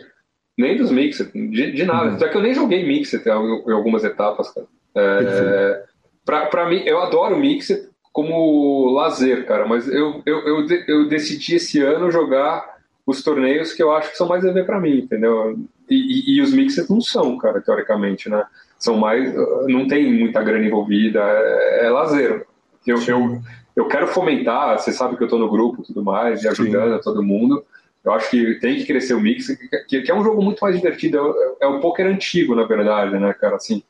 Nem 0.58 0.78
dos 0.78 0.90
Mixed, 0.90 1.32
de, 1.34 1.72
de 1.74 1.84
nada. 1.84 2.12
Uhum. 2.12 2.20
Só 2.20 2.30
que 2.30 2.38
eu 2.38 2.42
nem 2.42 2.54
joguei 2.54 2.88
Mixed 2.88 3.22
em 3.28 3.72
algumas 3.72 4.06
etapas, 4.06 4.50
cara. 4.52 4.68
É, 4.96 5.84
pra, 6.24 6.46
pra 6.46 6.70
mim, 6.70 6.82
eu 6.86 7.02
adoro 7.02 7.38
Mixed 7.38 7.90
como 8.14 8.94
lazer, 8.94 9.46
cara, 9.46 9.68
mas 9.68 9.90
eu, 9.90 10.22
eu, 10.26 10.40
eu, 10.48 10.68
eu 10.88 11.10
decidi 11.10 11.56
esse 11.56 11.82
ano 11.82 12.10
jogar 12.10 12.76
os 13.06 13.22
torneios 13.22 13.74
que 13.74 13.84
eu 13.84 13.92
acho 13.92 14.12
que 14.12 14.18
são 14.18 14.30
mais 14.30 14.46
a 14.46 14.54
ver 14.54 14.66
para 14.66 14.80
mim, 14.80 15.00
entendeu? 15.00 15.60
E, 15.90 15.96
e, 15.96 16.38
e, 16.38 16.42
os 16.42 16.54
Mixed 16.54 16.90
não 16.90 17.02
são, 17.02 17.38
cara, 17.38 17.60
teoricamente, 17.60 18.30
né? 18.30 18.46
São 18.86 18.98
mais. 18.98 19.34
não 19.68 19.88
tem 19.88 20.14
muita 20.14 20.44
grana 20.44 20.66
envolvida, 20.66 21.20
é, 21.20 21.86
é 21.86 21.90
lazer. 21.90 22.46
Eu, 22.86 23.02
eu, 23.08 23.42
eu 23.76 23.88
quero 23.88 24.08
fomentar, 24.08 24.78
você 24.78 24.94
sabe 24.94 25.18
que 25.18 25.24
eu 25.24 25.26
estou 25.26 25.40
no 25.40 25.50
grupo 25.50 25.82
e 25.82 25.86
tudo 25.86 26.04
mais, 26.04 26.44
e 26.44 26.48
ajudando 26.48 27.02
todo 27.02 27.24
mundo. 27.24 27.66
Eu 28.04 28.14
acho 28.14 28.30
que 28.30 28.60
tem 28.60 28.76
que 28.76 28.86
crescer 28.86 29.16
o 29.16 29.20
mix, 29.20 29.48
que, 29.88 30.04
que 30.04 30.12
é 30.12 30.16
um 30.16 30.24
jogo 30.24 30.42
muito 30.42 30.60
mais 30.60 30.76
divertido. 30.76 31.18
É, 31.60 31.66
é 31.66 31.68
o 31.68 31.80
poker 31.80 32.06
antigo, 32.06 32.54
na 32.54 32.64
verdade, 32.64 33.18
né, 33.18 33.34
cara? 33.34 33.56
Assim, 33.56 33.82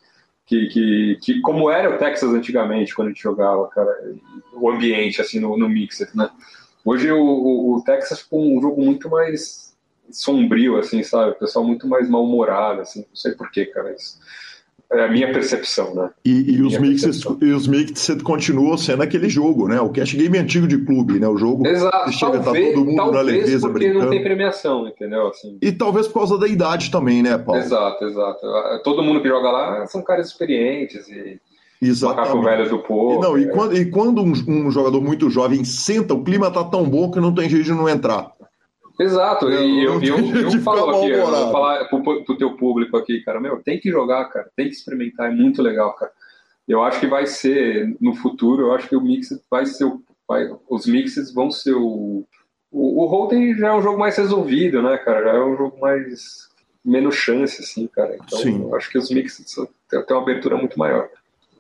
que, 0.46 0.68
que, 0.68 1.18
que 1.22 1.42
como 1.42 1.70
era 1.70 1.94
o 1.94 1.98
Texas 1.98 2.34
antigamente, 2.34 2.96
quando 2.96 3.10
a 3.10 3.12
gente 3.12 3.22
jogava, 3.22 3.68
cara, 3.68 3.94
o 4.54 4.70
ambiente, 4.70 5.20
assim, 5.20 5.42
no, 5.42 5.58
no 5.58 5.68
Mixer, 5.68 6.10
né? 6.16 6.30
Hoje 6.86 7.12
o, 7.12 7.20
o, 7.20 7.76
o 7.76 7.84
Texas 7.84 8.22
ficou 8.22 8.42
um 8.42 8.62
jogo 8.62 8.82
muito 8.82 9.10
mais 9.10 9.76
sombrio, 10.10 10.78
assim, 10.78 11.04
sabe? 11.04 11.32
O 11.32 11.36
pessoal 11.36 11.66
muito 11.66 11.86
mais 11.86 12.10
mal-humorado, 12.10 12.82
assim, 12.82 13.00
não 13.00 13.16
sei 13.16 13.34
porquê, 13.34 13.66
cara. 13.66 13.94
Isso 13.94 14.18
é 14.92 15.06
a 15.06 15.12
minha 15.12 15.32
percepção, 15.32 15.94
né? 15.96 16.10
E, 16.24 16.56
e 16.56 16.62
os 16.62 16.78
mixes, 16.78 17.24
e 17.42 17.52
os 17.52 17.68
mixes 17.68 18.22
continuam 18.22 18.78
sendo 18.78 19.04
aquele 19.04 19.30
jogo, 19.30 19.68
né? 19.68 19.80
O 19.82 19.90
cash 19.90 20.14
game 20.14 20.38
antigo 20.38 20.68
de 20.68 20.78
clube, 20.78 21.20
né? 21.20 21.28
O 21.28 21.38
jogo 21.38 21.68
Exato. 21.68 22.12
chega 22.12 22.40
talvez, 22.40 22.70
tá 22.70 22.74
todo 22.76 22.86
mundo 22.86 23.12
na 23.12 23.22
leveza 23.22 23.68
porque 23.68 23.86
brincando. 23.86 24.06
não 24.06 24.12
tem 24.12 24.24
premiação, 24.24 24.88
entendeu? 24.88 25.28
Assim. 25.28 25.58
E 25.62 25.72
talvez 25.72 26.08
por 26.08 26.20
causa 26.20 26.38
da 26.38 26.48
idade 26.48 26.92
também, 26.92 27.24
né, 27.24 27.38
Paulo? 27.38 27.62
Exato, 27.62 28.06
exato. 28.06 28.40
Todo 28.84 29.04
mundo 29.04 29.22
que 29.22 29.28
joga 29.28 29.52
lá 29.52 29.88
são 29.88 30.02
caras 30.02 30.28
experientes 30.28 31.08
e 31.10 31.40
Exatamente. 31.82 32.44
velho 32.44 32.70
do 32.70 32.80
povo. 32.80 33.20
E, 33.20 33.22
não, 33.22 33.38
é. 33.38 33.42
e 33.42 33.50
quando, 33.50 33.78
e 33.78 33.86
quando 33.86 34.22
um, 34.22 34.34
um, 34.48 34.72
jogador 34.72 35.02
muito 35.02 35.30
jovem 35.30 35.64
senta, 35.64 36.14
o 36.14 36.24
clima 36.24 36.50
tá 36.50 36.64
tão 36.64 36.84
bom 36.84 37.12
que 37.12 37.20
não 37.20 37.34
tem 37.34 37.50
jeito 37.50 37.66
de 37.66 37.74
não 37.74 37.88
entrar. 37.90 38.32
Exato, 39.00 39.52
e 39.52 39.84
eu, 39.84 40.02
eu, 40.02 40.18
eu, 40.18 40.52
eu 40.52 40.62
falo 40.62 40.90
aqui, 40.90 41.10
eu 41.12 41.26
vou 41.26 41.52
falar 41.52 41.86
pro, 41.86 42.24
pro 42.24 42.38
teu 42.38 42.56
público 42.56 42.96
aqui, 42.98 43.22
cara, 43.22 43.40
meu, 43.40 43.62
tem 43.62 43.80
que 43.80 43.92
jogar, 43.92 44.26
cara, 44.26 44.50
tem 44.56 44.68
que 44.68 44.76
experimentar, 44.76 45.32
é 45.32 45.36
muito 45.36 45.62
legal, 45.62 45.94
cara. 45.94 46.12
Eu 46.68 46.84
acho 46.84 47.00
que 47.00 47.08
vai 47.08 47.26
ser, 47.26 47.96
no 48.00 48.16
futuro, 48.16 48.64
eu 48.64 48.74
acho 48.74 48.88
que 48.88 48.96
o 48.96 49.02
Mix 49.02 49.30
vai 49.52 49.66
ser, 49.66 49.86
o, 49.86 50.02
vai, 50.28 50.50
os 50.70 50.86
Mixes 50.86 51.34
vão 51.34 51.52
ser 51.52 51.74
o... 51.74 52.24
O, 52.72 53.04
o 53.04 53.06
Holden 53.06 53.56
já 53.58 53.70
é 53.70 53.74
um 53.74 53.82
jogo 53.82 54.00
mais 54.00 54.18
resolvido, 54.18 54.82
né, 54.82 54.98
cara, 54.98 55.24
já 55.24 55.34
é 55.34 55.44
um 55.44 55.56
jogo 55.56 55.80
mais... 55.80 56.50
menos 56.84 57.16
chance, 57.16 57.62
assim, 57.62 57.88
cara. 57.88 58.16
Então, 58.16 58.38
Sim. 58.40 58.62
eu 58.62 58.76
acho 58.76 58.90
que 58.92 58.98
os 58.98 59.10
Mixes 59.10 59.56
têm 59.90 60.04
uma 60.10 60.22
abertura 60.22 60.56
muito 60.56 60.78
maior. 60.78 61.10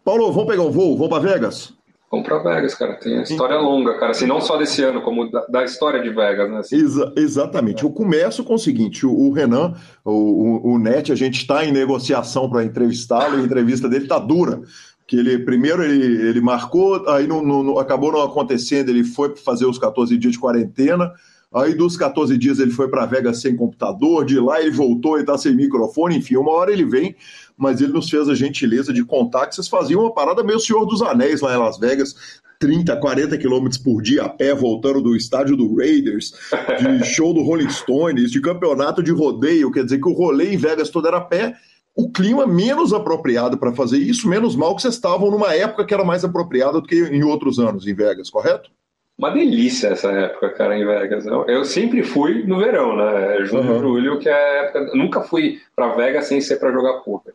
Paulo, 0.03 0.31
vamos 0.31 0.47
pegar 0.47 0.61
um 0.61 0.71
voo, 0.71 0.95
vamos 0.95 1.09
para 1.09 1.31
Vegas? 1.31 1.73
Vamos 2.11 2.27
para 2.27 2.37
Vegas, 2.39 2.75
cara. 2.75 2.93
Tem 2.93 3.21
história 3.21 3.57
longa, 3.57 3.97
cara. 3.97 4.11
Assim, 4.11 4.27
não 4.27 4.39
só 4.39 4.57
desse 4.57 4.83
ano, 4.83 5.01
como 5.01 5.29
da, 5.29 5.45
da 5.47 5.63
história 5.63 6.01
de 6.01 6.09
Vegas, 6.09 6.49
né? 6.49 6.59
Assim. 6.59 6.75
Exa 6.75 7.11
exatamente. 7.15 7.83
Eu 7.83 7.89
começo 7.89 8.43
com 8.43 8.53
o 8.53 8.59
seguinte: 8.59 9.05
o, 9.05 9.11
o 9.11 9.31
Renan, 9.31 9.73
o, 10.03 10.11
o, 10.11 10.73
o, 10.73 10.79
Net, 10.79 11.11
a 11.11 11.15
gente 11.15 11.37
está 11.37 11.65
em 11.65 11.71
negociação 11.71 12.49
para 12.49 12.63
entrevistá-lo, 12.63 13.37
a 13.37 13.41
entrevista 13.41 13.89
dele 13.89 14.05
está 14.05 14.19
dura. 14.19 14.61
Que 15.07 15.17
ele 15.17 15.39
primeiro 15.39 15.83
ele, 15.83 16.29
ele 16.29 16.41
marcou, 16.41 17.07
aí 17.09 17.27
não, 17.27 17.41
não, 17.43 17.77
acabou 17.77 18.11
não 18.11 18.23
acontecendo, 18.23 18.89
ele 18.89 19.03
foi 19.03 19.35
fazer 19.35 19.65
os 19.65 19.77
14 19.77 20.17
dias 20.17 20.33
de 20.33 20.39
quarentena. 20.39 21.11
Aí 21.53 21.73
dos 21.73 21.95
14 21.95 22.37
dias 22.37 22.59
ele 22.59 22.71
foi 22.71 22.89
para 22.89 23.05
Vegas 23.05 23.39
sem 23.39 23.55
computador, 23.55 24.25
de 24.25 24.39
lá 24.39 24.59
ele 24.59 24.71
voltou 24.71 25.17
e 25.17 25.21
está 25.21 25.37
sem 25.37 25.55
microfone, 25.55 26.17
enfim, 26.17 26.35
uma 26.35 26.51
hora 26.51 26.71
ele 26.71 26.83
vem 26.83 27.15
mas 27.57 27.81
ele 27.81 27.93
nos 27.93 28.09
fez 28.09 28.27
a 28.27 28.35
gentileza 28.35 28.91
de 28.91 29.03
contar 29.03 29.47
que 29.47 29.55
vocês 29.55 29.67
faziam 29.67 30.01
uma 30.01 30.13
parada 30.13 30.43
meio 30.43 30.59
Senhor 30.59 30.85
dos 30.85 31.01
Anéis 31.01 31.41
lá 31.41 31.55
em 31.55 31.59
Las 31.59 31.77
Vegas, 31.77 32.41
30, 32.59 32.95
40 32.97 33.37
quilômetros 33.37 33.77
por 33.77 34.01
dia 34.01 34.23
a 34.23 34.29
pé, 34.29 34.53
voltando 34.53 35.01
do 35.01 35.15
estádio 35.15 35.55
do 35.55 35.75
Raiders, 35.75 36.33
de 36.79 37.03
show 37.05 37.33
do 37.33 37.43
Rolling 37.43 37.69
Stones, 37.69 38.31
de 38.31 38.41
campeonato 38.41 39.03
de 39.03 39.11
rodeio, 39.11 39.71
quer 39.71 39.83
dizer 39.83 39.99
que 39.99 40.09
o 40.09 40.13
rolê 40.13 40.53
em 40.53 40.57
Vegas 40.57 40.89
todo 40.89 41.07
era 41.07 41.17
a 41.17 41.21
pé. 41.21 41.55
O 41.95 42.11
clima 42.11 42.45
menos 42.45 42.91
apropriado 42.91 43.57
para 43.57 43.71
fazer 43.71 43.97
isso, 43.97 44.27
menos 44.27 44.53
mal 44.53 44.75
que 44.75 44.81
vocês 44.81 44.95
estavam 44.95 45.31
numa 45.31 45.53
época 45.53 45.85
que 45.85 45.93
era 45.93 46.03
mais 46.03 46.25
apropriada 46.25 46.81
do 46.81 46.87
que 46.87 46.95
em 46.95 47.23
outros 47.23 47.57
anos 47.57 47.87
em 47.87 47.93
Vegas, 47.93 48.29
correto? 48.29 48.69
Uma 49.17 49.29
delícia 49.29 49.87
essa 49.87 50.11
época, 50.11 50.49
cara, 50.49 50.77
em 50.77 50.85
Vegas. 50.85 51.25
Eu, 51.25 51.45
eu 51.45 51.63
sempre 51.63 52.03
fui 52.03 52.43
no 52.43 52.59
verão, 52.59 52.97
né? 52.97 53.45
Junho, 53.45 53.71
uhum. 53.71 53.79
julho, 53.79 54.19
que 54.19 54.27
é 54.27 54.33
a 54.33 54.63
época. 54.63 54.91
Nunca 54.93 55.21
fui 55.21 55.61
para 55.73 55.95
Vegas 55.95 56.25
sem 56.25 56.41
ser 56.41 56.57
para 56.57 56.73
jogar 56.73 56.99
poker. 56.99 57.33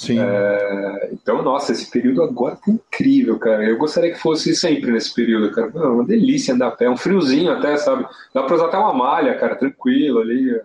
Sim. 0.00 0.18
É, 0.18 1.10
então, 1.12 1.42
nossa, 1.42 1.72
esse 1.72 1.90
período 1.90 2.22
agora 2.22 2.56
tá 2.56 2.70
incrível, 2.70 3.38
cara. 3.38 3.62
Eu 3.62 3.76
gostaria 3.76 4.10
que 4.10 4.18
fosse 4.18 4.56
sempre 4.56 4.90
nesse 4.90 5.14
período, 5.14 5.54
cara. 5.54 5.70
Não, 5.74 5.96
uma 5.96 6.06
delícia 6.06 6.54
andar 6.54 6.68
a 6.68 6.70
pé, 6.70 6.88
um 6.88 6.96
friozinho 6.96 7.52
até, 7.52 7.76
sabe? 7.76 8.08
Dá 8.32 8.42
pra 8.42 8.54
usar 8.54 8.68
até 8.68 8.78
uma 8.78 8.94
malha, 8.94 9.38
cara, 9.38 9.56
tranquilo 9.56 10.20
ali. 10.20 10.58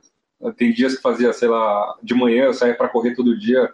Tem 0.56 0.72
dias 0.72 0.96
que 0.96 1.02
fazia, 1.02 1.34
sei 1.34 1.50
lá, 1.50 1.98
de 2.02 2.16
manhã 2.16 2.46
eu 2.46 2.54
saía 2.54 2.76
pra 2.76 2.88
correr 2.88 3.14
todo 3.14 3.38
dia 3.38 3.70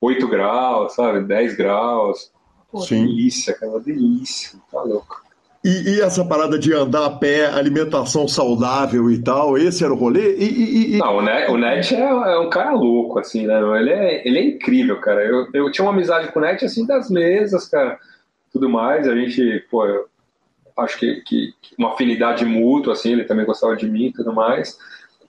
8 0.00 0.26
graus, 0.26 0.94
sabe? 0.94 1.20
10 1.20 1.56
graus. 1.56 2.32
Pô, 2.72 2.80
Sim. 2.80 3.06
delícia, 3.06 3.54
cara, 3.54 3.70
uma 3.70 3.80
delícia, 3.80 4.58
tá 4.68 4.82
louco. 4.82 5.23
E, 5.64 5.94
e, 5.94 6.00
essa 6.02 6.22
parada 6.22 6.58
de 6.58 6.74
andar 6.74 7.06
a 7.06 7.10
pé, 7.10 7.46
alimentação 7.46 8.28
saudável 8.28 9.10
e 9.10 9.22
tal, 9.22 9.56
esse 9.56 9.82
era 9.82 9.94
o 9.94 9.96
rolê? 9.96 10.36
E, 10.36 10.96
e, 10.96 10.98
Não, 10.98 11.16
o 11.16 11.22
Net, 11.22 11.50
o 11.50 11.56
Net 11.56 11.94
é, 11.94 12.00
é, 12.00 12.38
um 12.38 12.50
cara 12.50 12.72
louco, 12.72 13.18
assim, 13.18 13.46
né? 13.46 13.58
Ele 13.80 13.90
é, 13.90 14.28
ele 14.28 14.38
é 14.38 14.44
incrível, 14.44 15.00
cara. 15.00 15.24
Eu, 15.24 15.48
eu 15.54 15.72
tinha 15.72 15.82
uma 15.86 15.94
amizade 15.94 16.30
com 16.30 16.38
o 16.38 16.42
Net, 16.42 16.62
assim, 16.62 16.86
das 16.86 17.08
mesas, 17.08 17.66
cara, 17.66 17.98
tudo 18.52 18.68
mais. 18.68 19.08
A 19.08 19.16
gente, 19.16 19.64
pô, 19.70 19.82
acho 20.76 20.98
que, 20.98 21.22
que, 21.22 21.54
uma 21.78 21.94
afinidade 21.94 22.44
mútua, 22.44 22.92
assim, 22.92 23.12
ele 23.12 23.24
também 23.24 23.46
gostava 23.46 23.74
de 23.74 23.88
mim 23.88 24.08
e 24.08 24.12
tudo 24.12 24.34
mais. 24.34 24.76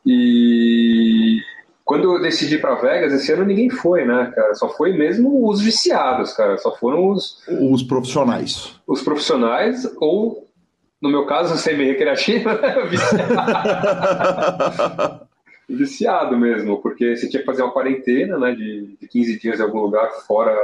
E 0.05 1.39
quando 1.85 2.15
eu 2.15 2.21
decidi 2.21 2.57
para 2.57 2.73
Vegas, 2.73 3.13
esse 3.13 3.31
ano 3.31 3.45
ninguém 3.45 3.69
foi, 3.69 4.03
né, 4.03 4.33
cara? 4.35 4.55
Só 4.55 4.67
foi 4.69 4.93
mesmo 4.93 5.47
os 5.47 5.61
viciados, 5.61 6.33
cara. 6.33 6.57
Só 6.57 6.75
foram 6.75 7.11
os. 7.11 7.43
Os 7.47 7.83
profissionais. 7.83 8.73
Os 8.87 9.03
profissionais, 9.03 9.87
ou, 9.97 10.47
no 10.99 11.09
meu 11.09 11.27
caso, 11.27 11.55
semi-recreativo, 11.55 12.49
né? 12.49 12.87
Viciado. 12.89 13.35
viciado 15.69 16.37
mesmo, 16.37 16.81
porque 16.81 17.15
você 17.15 17.29
tinha 17.29 17.41
que 17.41 17.45
fazer 17.45 17.61
uma 17.61 17.71
quarentena, 17.71 18.37
né, 18.37 18.53
de, 18.53 18.97
de 18.99 19.07
15 19.07 19.39
dias 19.39 19.59
em 19.59 19.63
algum 19.63 19.79
lugar 19.79 20.09
fora, 20.27 20.55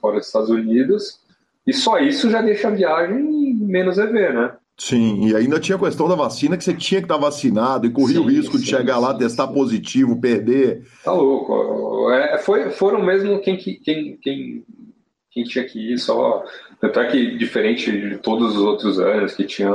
fora 0.00 0.18
dos 0.18 0.26
Estados 0.26 0.50
Unidos. 0.50 1.20
E 1.64 1.72
só 1.72 1.98
isso 1.98 2.28
já 2.28 2.42
deixa 2.42 2.66
a 2.66 2.72
viagem 2.72 3.54
menos 3.54 3.98
EV, 3.98 4.32
né? 4.32 4.52
Sim, 4.80 5.26
e 5.26 5.36
ainda 5.36 5.60
tinha 5.60 5.76
a 5.76 5.78
questão 5.78 6.08
da 6.08 6.14
vacina 6.14 6.56
que 6.56 6.64
você 6.64 6.72
tinha 6.72 7.02
que 7.02 7.04
estar 7.04 7.18
vacinado 7.18 7.86
e 7.86 7.90
corria 7.90 8.16
sim, 8.16 8.24
o 8.24 8.26
risco 8.26 8.56
sim, 8.56 8.64
de 8.64 8.70
chegar 8.70 8.94
sim, 8.94 9.00
lá, 9.02 9.12
testar 9.12 9.46
positivo, 9.48 10.18
perder. 10.18 10.86
Tá 11.04 11.12
louco. 11.12 12.10
É, 12.10 12.38
foi, 12.38 12.70
foram 12.70 13.04
mesmo 13.04 13.38
quem, 13.40 13.58
quem, 13.58 14.16
quem, 14.16 14.64
quem 15.30 15.44
tinha 15.44 15.66
que 15.66 15.92
ir 15.92 15.98
só. 15.98 16.42
Tanto 16.80 16.98
é 16.98 17.06
que, 17.08 17.36
diferente 17.36 17.92
de 17.92 18.16
todos 18.16 18.56
os 18.56 18.62
outros 18.62 18.98
anos, 18.98 19.34
que 19.34 19.44
tinha 19.44 19.70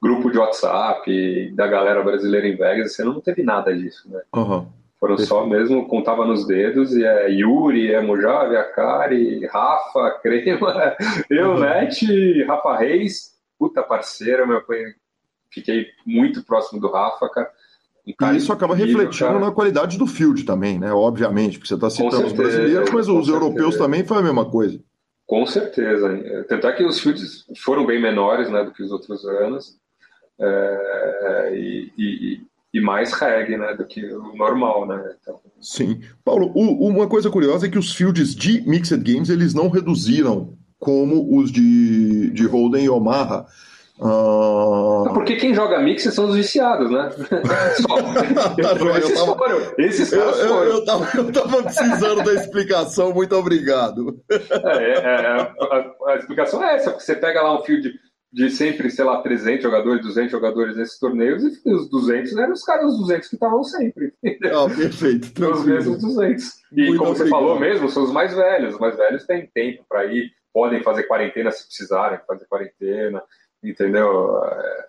grupo 0.00 0.30
de 0.30 0.36
WhatsApp 0.36 1.50
da 1.54 1.66
galera 1.66 2.02
brasileira 2.02 2.46
em 2.46 2.54
Vegas, 2.54 2.94
você 2.94 3.02
não 3.02 3.22
teve 3.22 3.42
nada 3.42 3.74
disso, 3.74 4.06
né? 4.10 4.20
Uhum. 4.36 4.66
Foram 5.00 5.16
só 5.16 5.46
mesmo, 5.46 5.88
contava 5.88 6.26
nos 6.26 6.46
dedos, 6.46 6.94
e 6.94 7.02
é 7.02 7.30
Yuri, 7.30 7.94
é 7.94 8.02
Mojave, 8.02 8.58
Akari, 8.58 9.46
Rafa, 9.46 10.18
Crema, 10.22 10.94
eu, 11.30 11.52
uhum. 11.52 11.60
Net, 11.60 12.42
Rafa 12.42 12.76
Reis 12.76 13.33
puta 13.58 13.82
parceiro, 13.82 14.46
meu, 14.46 14.62
fiquei 15.50 15.86
muito 16.06 16.42
próximo 16.42 16.80
do 16.80 16.90
Rafa, 16.90 17.28
cara. 17.28 17.50
Um 18.06 18.32
e 18.32 18.36
isso 18.36 18.52
acaba 18.52 18.74
refletindo 18.74 19.30
cara. 19.30 19.38
na 19.38 19.50
qualidade 19.50 19.96
do 19.96 20.06
field 20.06 20.44
também, 20.44 20.78
né? 20.78 20.92
Obviamente, 20.92 21.58
porque 21.58 21.68
você 21.68 21.74
está 21.74 21.88
citando 21.88 22.10
certeza, 22.10 22.32
os 22.32 22.38
brasileiros, 22.38 22.90
mas 22.90 23.08
os 23.08 23.26
certeza. 23.26 23.32
europeus 23.32 23.76
também 23.76 24.04
foi 24.04 24.18
a 24.18 24.22
mesma 24.22 24.44
coisa. 24.44 24.78
Com 25.26 25.46
certeza. 25.46 26.44
Tanto 26.48 26.66
é 26.66 26.72
que 26.72 26.84
os 26.84 27.00
fields 27.00 27.46
foram 27.64 27.86
bem 27.86 28.00
menores 28.00 28.50
né, 28.50 28.62
do 28.62 28.72
que 28.72 28.82
os 28.82 28.92
outros 28.92 29.24
anos. 29.24 29.78
É, 30.38 31.50
e, 31.54 31.92
e, 31.96 32.40
e, 32.74 32.80
mais 32.80 33.12
reggae 33.12 33.56
né, 33.56 33.74
do 33.74 33.86
que 33.86 34.04
o 34.04 34.36
normal, 34.36 34.86
né? 34.86 35.14
Então... 35.20 35.40
Sim. 35.60 36.02
Paulo, 36.24 36.50
o, 36.54 36.88
uma 36.88 37.06
coisa 37.06 37.30
curiosa 37.30 37.66
é 37.66 37.70
que 37.70 37.78
os 37.78 37.94
fields 37.94 38.34
de 38.34 38.60
Mixed 38.68 39.00
Games 39.02 39.30
eles 39.30 39.54
não 39.54 39.68
reduziram 39.68 40.58
como 40.84 41.36
os 41.38 41.50
de, 41.50 42.30
de 42.30 42.46
Holden 42.46 42.84
e 42.84 42.90
Omaha. 42.90 43.46
Uh... 43.98 45.04
Porque 45.14 45.36
quem 45.36 45.54
joga 45.54 45.80
mix 45.80 46.02
são 46.02 46.26
os 46.26 46.36
viciados, 46.36 46.90
né? 46.90 47.10
Só... 47.80 48.02
tá, 48.02 48.98
esses 48.98 49.14
tava... 49.14 49.36
foram. 49.36 49.72
Esses 49.78 50.10
caras 50.10 50.38
eu, 50.40 50.48
foram. 50.48 50.64
Eu, 50.64 50.70
eu, 50.72 50.84
tava, 50.84 51.16
eu 51.16 51.32
tava 51.32 51.62
precisando 51.62 52.24
da 52.24 52.34
explicação, 52.34 53.14
muito 53.14 53.34
obrigado. 53.34 54.20
É, 54.28 54.92
é, 54.92 54.98
é 54.98 55.26
a, 55.26 55.94
a, 56.08 56.16
explicação 56.16 56.62
é 56.62 56.74
essa, 56.74 56.90
porque 56.90 57.04
você 57.04 57.14
pega 57.14 57.40
lá 57.40 57.58
um 57.58 57.62
fio 57.62 57.80
de, 57.80 57.94
de 58.32 58.50
sempre, 58.50 58.90
sei 58.90 59.04
lá, 59.04 59.22
300 59.22 59.62
jogadores, 59.62 60.02
200 60.02 60.32
jogadores 60.32 60.76
nesses 60.76 60.98
torneios, 60.98 61.44
e 61.64 61.72
os 61.72 61.88
200 61.88 62.36
eram 62.36 62.52
os 62.52 62.64
caras, 62.64 62.92
os 62.92 62.98
200 62.98 63.28
que 63.28 63.36
estavam 63.36 63.62
sempre. 63.62 64.12
Ah, 64.52 64.66
perfeito. 64.74 65.32
Tranquilo. 65.32 65.60
Os 65.60 65.64
mesmos 65.64 66.02
200. 66.02 66.44
E 66.72 66.86
muito 66.86 66.98
como 66.98 67.10
obrigado. 67.12 67.16
você 67.16 67.30
falou 67.30 67.60
mesmo, 67.60 67.88
são 67.88 68.02
os 68.02 68.12
mais 68.12 68.34
velhos. 68.34 68.74
Os 68.74 68.80
mais 68.80 68.96
velhos 68.96 69.24
têm 69.24 69.48
tempo 69.54 69.84
para 69.88 70.04
ir 70.06 70.32
podem 70.54 70.82
fazer 70.84 71.02
quarentena 71.02 71.50
se 71.50 71.66
precisarem 71.66 72.20
fazer 72.26 72.46
quarentena, 72.46 73.20
entendeu? 73.62 74.40
É, 74.44 74.84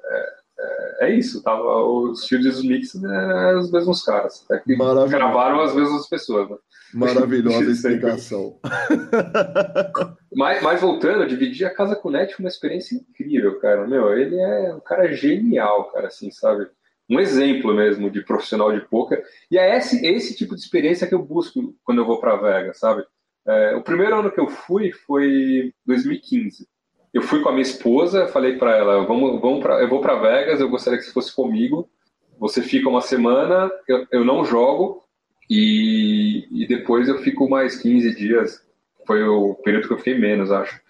é, 0.59 1.07
é 1.07 1.09
isso, 1.09 1.41
tá? 1.41 1.59
Os 1.59 2.27
fields 2.27 2.63
mix 2.63 2.93
né, 2.93 3.55
os 3.55 3.71
mesmos 3.71 4.03
caras. 4.03 4.45
É 4.51 4.59
que 4.59 4.75
gravaram 4.75 5.61
as 5.61 5.75
mesmas 5.75 6.07
pessoas. 6.07 6.49
Né? 6.51 6.57
Maravilhosa 6.93 7.65
explicação. 7.71 8.59
mas, 10.33 10.61
mas 10.61 10.81
voltando, 10.81 11.27
dividir 11.27 11.65
a 11.65 11.73
casa 11.73 11.95
com 11.95 12.09
o 12.09 12.11
Net 12.11 12.35
foi 12.35 12.45
uma 12.45 12.49
experiência 12.49 12.95
incrível, 12.95 13.59
cara. 13.59 13.87
Meu, 13.87 14.17
ele 14.17 14.39
é 14.39 14.73
um 14.73 14.79
cara 14.79 15.11
genial, 15.11 15.91
cara, 15.91 16.07
assim, 16.07 16.29
sabe? 16.29 16.67
Um 17.09 17.19
exemplo 17.19 17.73
mesmo 17.73 18.09
de 18.09 18.23
profissional 18.23 18.71
de 18.71 18.87
poker. 18.87 19.23
E 19.51 19.57
é 19.57 19.77
esse, 19.77 20.05
esse 20.05 20.35
tipo 20.35 20.55
de 20.55 20.61
experiência 20.61 21.07
que 21.07 21.13
eu 21.13 21.21
busco 21.21 21.75
quando 21.83 21.99
eu 21.99 22.05
vou 22.05 22.19
para 22.19 22.37
Vegas, 22.37 22.79
sabe? 22.79 23.03
É, 23.47 23.75
o 23.75 23.81
primeiro 23.81 24.17
ano 24.17 24.31
que 24.31 24.39
eu 24.39 24.47
fui 24.47 24.91
foi 24.91 25.73
2015. 25.85 26.67
Eu 27.13 27.21
fui 27.21 27.41
com 27.41 27.49
a 27.49 27.51
minha 27.51 27.61
esposa, 27.61 28.27
falei 28.27 28.57
para 28.57 28.75
ela, 28.75 29.05
vamos, 29.05 29.39
vamos 29.39 29.61
pra, 29.61 29.81
eu 29.81 29.87
vou 29.87 30.01
para 30.01 30.19
Vegas, 30.19 30.59
eu 30.59 30.69
gostaria 30.69 30.99
que 30.99 31.05
você 31.05 31.13
fosse 31.13 31.33
comigo. 31.33 31.89
Você 32.37 32.61
fica 32.61 32.89
uma 32.89 33.01
semana, 33.01 33.71
eu, 33.87 34.05
eu 34.11 34.25
não 34.25 34.43
jogo, 34.43 35.05
E, 35.49 36.47
e 36.51 36.67
depois 36.67 37.07
eu 37.07 37.19
fico 37.19 37.49
mais 37.49 37.77
15 37.77 38.15
dias. 38.15 38.65
Foi 39.05 39.23
o 39.23 39.53
período 39.55 39.87
que 39.87 39.93
eu 39.93 39.97
fiquei 39.97 40.17
menos, 40.17 40.51
acho. 40.51 40.81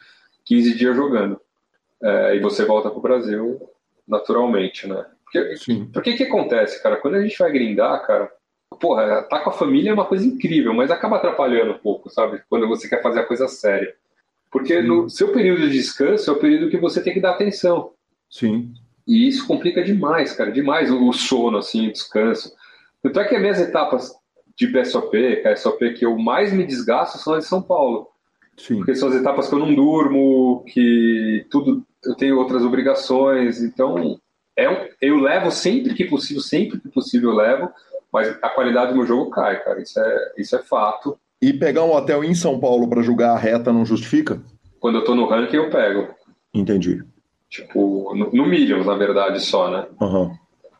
15 0.45 0.75
dias 0.75 0.95
jogando. 0.95 1.39
É, 2.01 2.35
e 2.35 2.39
você 2.39 2.65
volta 2.65 2.89
pro 2.89 3.01
Brasil 3.01 3.59
naturalmente, 4.07 4.87
né? 4.87 5.05
Porque, 5.23 5.57
Sim. 5.57 5.89
porque 5.91 6.13
que 6.13 6.23
acontece, 6.23 6.81
cara? 6.81 6.97
Quando 6.97 7.15
a 7.15 7.21
gente 7.21 7.37
vai 7.37 7.51
grindar, 7.51 8.05
cara, 8.05 8.31
porra, 8.75 9.03
estar 9.03 9.23
tá 9.23 9.39
com 9.39 9.49
a 9.49 9.53
família 9.53 9.91
é 9.91 9.93
uma 9.93 10.05
coisa 10.05 10.25
incrível, 10.25 10.73
mas 10.73 10.91
acaba 10.91 11.17
atrapalhando 11.17 11.73
um 11.73 11.77
pouco, 11.77 12.09
sabe? 12.09 12.41
Quando 12.49 12.67
você 12.67 12.87
quer 12.87 13.01
fazer 13.01 13.19
a 13.21 13.25
coisa 13.25 13.47
séria. 13.47 13.93
Porque 14.51 14.81
Sim. 14.81 14.87
no 14.87 15.09
seu 15.09 15.31
período 15.31 15.61
de 15.61 15.73
descanso 15.73 16.29
é 16.29 16.33
o 16.33 16.39
período 16.39 16.69
que 16.69 16.77
você 16.77 17.01
tem 17.01 17.13
que 17.13 17.19
dar 17.19 17.31
atenção. 17.31 17.91
Sim. 18.29 18.73
E 19.07 19.27
isso 19.27 19.45
complica 19.47 19.83
demais, 19.83 20.33
cara, 20.33 20.51
demais 20.51 20.89
o 20.91 21.11
sono, 21.13 21.57
assim, 21.57 21.87
o 21.87 21.91
descanso. 21.91 22.53
Tanto 23.03 23.19
é 23.19 23.25
que 23.25 23.35
as 23.35 23.41
minhas 23.41 23.59
etapas 23.59 24.15
de 24.55 24.67
BSOP, 24.67 25.11
que 25.11 25.85
é 25.85 25.93
que 25.93 26.05
eu 26.05 26.17
mais 26.17 26.53
me 26.53 26.65
desgasto, 26.65 27.17
são 27.17 27.33
as 27.33 27.43
de 27.43 27.49
São 27.49 27.61
Paulo. 27.61 28.07
Sim. 28.57 28.77
Porque 28.77 28.95
são 28.95 29.09
as 29.09 29.15
etapas 29.15 29.49
que 29.49 29.55
eu 29.55 29.59
não 29.59 29.75
durmo, 29.75 30.63
que 30.67 31.45
tudo 31.51 31.85
eu 32.03 32.15
tenho 32.15 32.37
outras 32.37 32.63
obrigações, 32.63 33.61
então 33.61 34.19
é, 34.57 34.89
eu 35.01 35.17
levo 35.17 35.51
sempre 35.51 35.93
que 35.93 36.05
possível, 36.05 36.41
sempre 36.41 36.79
que 36.79 36.87
possível 36.87 37.31
eu 37.31 37.35
levo, 37.35 37.69
mas 38.15 38.29
a 38.41 38.47
qualidade 38.47 38.91
do 38.91 38.95
meu 38.95 39.05
jogo 39.05 39.29
cai, 39.29 39.61
cara, 39.61 39.81
isso 39.81 39.99
é, 39.99 40.31
isso 40.37 40.55
é 40.55 40.59
fato. 40.59 41.19
E 41.41 41.51
pegar 41.51 41.83
um 41.83 41.93
hotel 41.93 42.23
em 42.23 42.33
São 42.33 42.57
Paulo 42.57 42.87
para 42.87 43.01
jogar 43.01 43.33
a 43.33 43.37
reta 43.37 43.73
não 43.73 43.85
justifica? 43.85 44.41
Quando 44.79 44.99
eu 44.99 45.03
tô 45.03 45.13
no 45.13 45.27
ranking, 45.27 45.57
eu 45.57 45.69
pego. 45.69 46.07
Entendi. 46.53 47.03
Tipo, 47.49 48.15
no, 48.15 48.31
no 48.31 48.45
Millions, 48.45 48.85
na 48.85 48.95
verdade, 48.95 49.41
só, 49.41 49.69
né? 49.69 49.85
Uhum. 49.99 50.31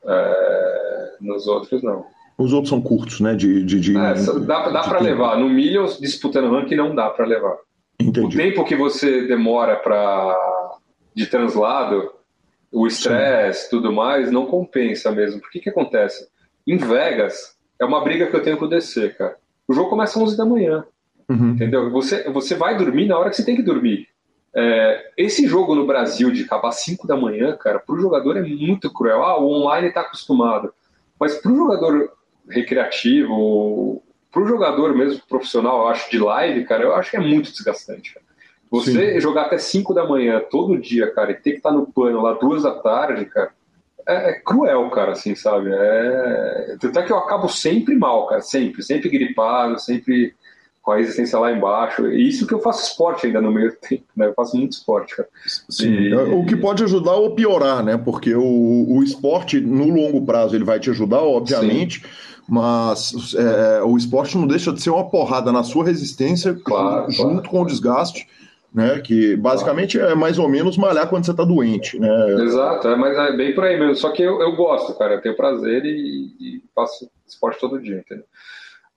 É, 0.06 1.12
nos 1.20 1.46
outros, 1.46 1.84
não. 1.84 2.06
Os 2.38 2.54
outros 2.54 2.70
são 2.70 2.82
curtos, 2.82 3.20
né? 3.20 3.36
De, 3.36 3.66
de, 3.66 3.82
de 3.82 3.98
é, 3.98 4.14
dá 4.46 4.70
dá 4.70 4.84
para 4.84 5.02
levar. 5.02 5.38
No 5.38 5.50
Millions, 5.50 6.00
disputando 6.00 6.50
ranking, 6.50 6.76
não 6.76 6.96
dá 6.96 7.10
para 7.10 7.26
levar. 7.26 7.58
Entendi. 8.00 8.38
O 8.38 8.40
tempo 8.40 8.64
que 8.64 8.78
você 8.78 9.28
demora 9.28 9.76
para 9.76 10.34
de 11.14 11.26
translado, 11.26 12.14
o 12.72 12.88
estresse, 12.88 13.70
tudo 13.70 13.92
mais, 13.92 14.32
não 14.32 14.46
compensa 14.46 15.12
mesmo. 15.12 15.42
Por 15.42 15.52
que 15.52 15.60
que 15.60 15.70
acontece? 15.70 16.34
Em 16.66 16.78
Vegas, 16.78 17.56
é 17.80 17.86
uma 17.86 18.04
briga 18.04 18.28
que 18.28 18.36
eu 18.36 18.44
tenho 18.44 18.58
com 18.58 18.66
o 18.66 18.70
DC, 18.70 19.10
cara. 19.10 19.38
O 19.68 19.74
jogo 19.74 19.90
começa 19.90 20.18
às 20.18 20.24
11 20.26 20.38
da 20.38 20.46
manhã. 20.46 20.86
Uhum. 21.30 21.52
Entendeu? 21.52 21.90
Você, 21.92 22.30
você 22.30 22.56
vai 22.56 22.78
dormir 22.78 23.08
na 23.08 23.18
hora 23.18 23.30
que 23.30 23.36
você 23.36 23.46
tem 23.46 23.56
que 23.56 23.62
dormir. 23.62 24.08
É, 24.54 25.12
esse 25.18 25.48
jogo 25.48 25.76
no 25.76 25.86
Brasil 25.86 26.32
de 26.32 26.44
acabar 26.44 26.70
às 26.70 26.82
5 26.82 27.06
da 27.06 27.18
manhã, 27.18 27.56
cara, 27.58 27.80
para 27.80 27.94
o 27.94 28.00
jogador 28.00 28.38
é 28.38 28.42
muito 28.42 28.92
cruel. 28.92 29.24
Ah, 29.24 29.40
o 29.40 29.50
online 29.50 29.90
está 29.90 30.02
acostumado. 30.02 30.74
Mas 31.20 31.36
para 31.36 31.52
o 31.52 31.56
jogador 31.56 32.12
recreativo, 32.50 34.02
para 34.32 34.42
o 34.42 34.48
jogador 34.48 34.96
mesmo 34.96 35.22
profissional, 35.28 35.82
eu 35.82 35.88
acho, 35.88 36.10
de 36.10 36.20
live, 36.20 36.66
cara, 36.66 36.84
eu 36.84 36.96
acho 36.96 37.12
que 37.12 37.18
é 37.18 37.22
muito 37.22 37.52
desgastante. 37.52 38.14
Cara. 38.14 38.26
Você 38.72 39.14
Sim. 39.14 39.20
jogar 39.20 39.44
até 39.44 39.58
5 39.58 39.94
da 39.94 40.08
manhã 40.08 40.42
todo 40.50 40.78
dia, 40.78 41.12
cara, 41.12 41.32
e 41.32 41.36
ter 41.36 41.52
que 41.52 41.58
estar 41.58 41.72
no 41.72 41.88
plano 41.88 42.22
lá 42.22 42.34
duas 42.34 42.64
da 42.64 42.76
tarde, 42.76 43.26
cara, 43.26 43.52
é, 44.08 44.32
é, 44.32 44.34
cruel, 44.40 44.90
cara, 44.90 45.14
assim, 45.14 45.36
sabe? 45.36 45.70
É... 45.74 46.78
Tanto 46.80 47.00
é 47.00 47.04
que 47.04 47.12
eu 47.12 47.18
acabo 47.18 47.48
sempre 47.50 47.96
mal, 47.96 48.28
cara, 48.28 48.42
sempre, 48.42 48.84
sempre 48.84 49.10
gripado, 49.10 49.80
sempre 49.80 50.34
com 50.82 50.92
a 50.92 50.98
resistência 50.98 51.40
lá 51.40 51.52
embaixo. 51.52 52.08
E 52.08 52.28
isso 52.28 52.46
que 52.46 52.54
eu 52.54 52.60
faço 52.60 52.90
esporte 52.90 53.26
ainda 53.26 53.42
no 53.42 53.52
meio 53.52 53.72
do 53.74 53.78
tempo, 53.78 54.06
né? 54.16 54.28
Eu 54.28 54.34
faço 54.34 54.56
muito 54.56 54.74
esporte, 54.74 55.16
cara. 55.16 55.28
Sim, 55.70 55.92
e... 55.92 56.14
O 56.14 56.46
que 56.46 56.56
pode 56.56 56.84
ajudar 56.84 57.14
ou 57.14 57.34
piorar, 57.34 57.84
né? 57.84 57.98
Porque 57.98 58.36
o, 58.36 58.86
o 58.88 59.04
esporte, 59.04 59.60
no 59.60 59.90
longo 59.90 60.24
prazo, 60.26 60.56
ele 60.56 60.64
vai 60.64 60.80
te 60.80 60.90
ajudar, 60.90 61.22
obviamente. 61.22 62.02
Sim 62.02 62.36
mas 62.48 63.34
é, 63.34 63.82
o 63.84 63.98
esporte 63.98 64.38
não 64.38 64.46
deixa 64.46 64.72
de 64.72 64.80
ser 64.80 64.92
uma 64.92 65.10
porrada 65.10 65.52
na 65.52 65.64
sua 65.64 65.84
resistência 65.84 66.54
claro, 66.64 67.12
junto 67.12 67.28
claro. 67.28 67.50
com 67.50 67.62
o 67.62 67.66
desgaste 67.66 68.28
né? 68.76 69.00
Que 69.00 69.38
basicamente 69.38 69.98
é 69.98 70.14
mais 70.14 70.38
ou 70.38 70.50
menos 70.50 70.78
malhar 70.78 71.08
quando 71.08 71.24
você 71.24 71.32
está 71.32 71.46
doente, 71.46 71.98
né? 71.98 72.44
Exato, 72.44 72.90
é, 72.90 72.96
mas 72.98 73.18
é 73.18 73.32
bem 73.32 73.56
por 73.56 73.64
aí 73.64 73.80
mesmo. 73.80 73.96
Só 73.96 74.12
que 74.12 74.22
eu, 74.22 74.42
eu 74.42 74.54
gosto, 74.54 74.94
cara, 74.98 75.14
eu 75.14 75.22
tenho 75.22 75.38
prazer 75.38 75.86
e, 75.86 76.36
e 76.38 76.64
faço 76.76 77.10
esporte 77.26 77.58
todo 77.58 77.80
dia, 77.80 78.00
entendeu? 78.00 78.26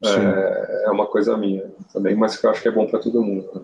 É, 0.05 0.87
é, 0.87 0.91
uma 0.91 1.07
coisa 1.07 1.37
minha 1.37 1.65
também, 1.93 2.17
mas 2.17 2.37
que 2.37 2.45
eu 2.45 2.51
acho 2.51 2.61
que 2.61 2.67
é 2.67 2.73
bom 2.73 2.89
para 2.89 2.99
todo 2.99 3.23
mundo. 3.23 3.49
Né? 3.55 3.61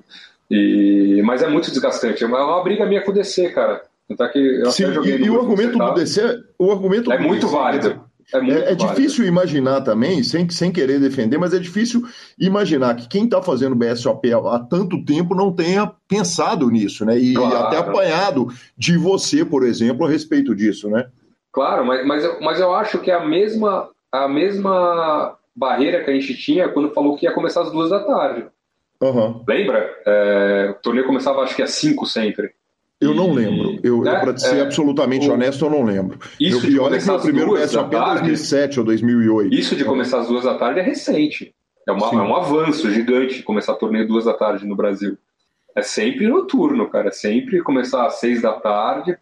E, 0.52 1.22
mas 1.24 1.42
é 1.42 1.48
muito 1.48 1.70
desgastante. 1.70 2.22
É 2.22 2.26
uma, 2.28 2.38
é 2.38 2.44
uma 2.44 2.62
briga 2.62 2.86
minha 2.86 3.02
com 3.02 3.10
o 3.10 3.14
DC, 3.14 3.50
cara. 3.50 3.82
Tá 4.16 4.28
que 4.28 4.38
eu 4.38 4.70
Sim, 4.70 4.84
e, 5.04 5.24
e 5.24 5.30
o 5.30 5.40
argumento 5.40 5.78
do 5.78 5.94
DC, 5.94 6.44
o 6.58 6.70
argumento 6.70 7.10
é 7.10 7.18
muito 7.18 7.46
DC, 7.46 7.52
válido. 7.52 8.04
É, 8.32 8.38
é, 8.38 8.72
é 8.72 8.74
difícil 8.74 9.26
imaginar 9.26 9.80
também, 9.82 10.22
sem, 10.22 10.48
sem 10.48 10.72
querer 10.72 11.00
defender, 11.00 11.38
mas 11.38 11.52
é 11.52 11.58
difícil 11.58 12.02
imaginar 12.38 12.94
que 12.96 13.08
quem 13.08 13.24
está 13.24 13.42
fazendo 13.42 13.76
BSOP 13.76 14.32
há 14.32 14.58
tanto 14.60 15.04
tempo 15.04 15.34
não 15.34 15.52
tenha 15.52 15.90
pensado 16.08 16.70
nisso, 16.70 17.04
né? 17.04 17.18
E, 17.18 17.34
claro. 17.34 17.56
até 17.56 17.76
apanhado 17.78 18.48
de 18.76 18.96
você, 18.96 19.44
por 19.44 19.64
exemplo, 19.64 20.06
a 20.06 20.10
respeito 20.10 20.54
disso, 20.54 20.88
né? 20.88 21.06
Claro, 21.52 21.84
mas, 21.84 22.06
mas, 22.06 22.24
eu, 22.24 22.40
mas 22.40 22.60
eu 22.60 22.74
acho 22.74 22.98
que 22.98 23.10
é 23.10 23.14
a 23.14 23.24
mesma, 23.24 23.88
a 24.10 24.28
mesma 24.28 25.36
barreira 25.54 26.02
que 26.02 26.10
a 26.10 26.14
gente 26.14 26.34
tinha 26.34 26.68
quando 26.68 26.92
falou 26.92 27.16
que 27.16 27.26
ia 27.26 27.32
começar 27.32 27.62
às 27.62 27.70
duas 27.70 27.90
da 27.90 28.00
tarde. 28.00 28.46
Uhum. 29.00 29.44
Lembra? 29.46 29.94
É, 30.06 30.68
o 30.70 30.82
torneio 30.82 31.06
começava 31.06 31.42
acho 31.42 31.54
que 31.54 31.62
às 31.62 31.70
cinco 31.70 32.06
sempre. 32.06 32.54
Eu 33.04 33.14
não 33.14 33.32
lembro. 33.32 33.78
Eu, 33.82 34.02
né? 34.02 34.20
para 34.20 34.36
ser 34.36 34.58
é, 34.58 34.60
absolutamente 34.62 35.28
o... 35.28 35.32
honesto, 35.32 35.64
eu 35.64 35.70
não 35.70 35.82
lembro. 35.82 36.18
Isso 36.40 36.66
eu, 36.66 36.70
e 36.70 36.78
olha 36.78 36.98
que 36.98 37.06
meu 37.06 37.20
primeiro 37.20 37.52
BSOP 37.54 37.94
é 37.94 37.98
2007 37.98 38.78
ou 38.80 38.86
2008. 38.86 39.54
Isso 39.54 39.76
de 39.76 39.84
começar 39.84 40.20
às 40.20 40.28
duas 40.28 40.44
da 40.44 40.56
tarde 40.56 40.80
é 40.80 40.82
recente. 40.82 41.54
É, 41.86 41.92
uma, 41.92 42.08
é 42.08 42.16
um 42.16 42.34
avanço 42.34 42.90
gigante 42.90 43.42
começar 43.42 43.74
torneio 43.74 44.08
duas 44.08 44.24
da 44.24 44.32
tarde 44.32 44.66
no 44.66 44.74
Brasil. 44.74 45.18
É 45.76 45.82
sempre 45.82 46.26
noturno, 46.26 46.88
cara. 46.88 47.08
É 47.08 47.12
sempre 47.12 47.60
começar 47.60 48.06
às 48.06 48.14
seis 48.14 48.40
da 48.40 48.52
tarde 48.52 49.18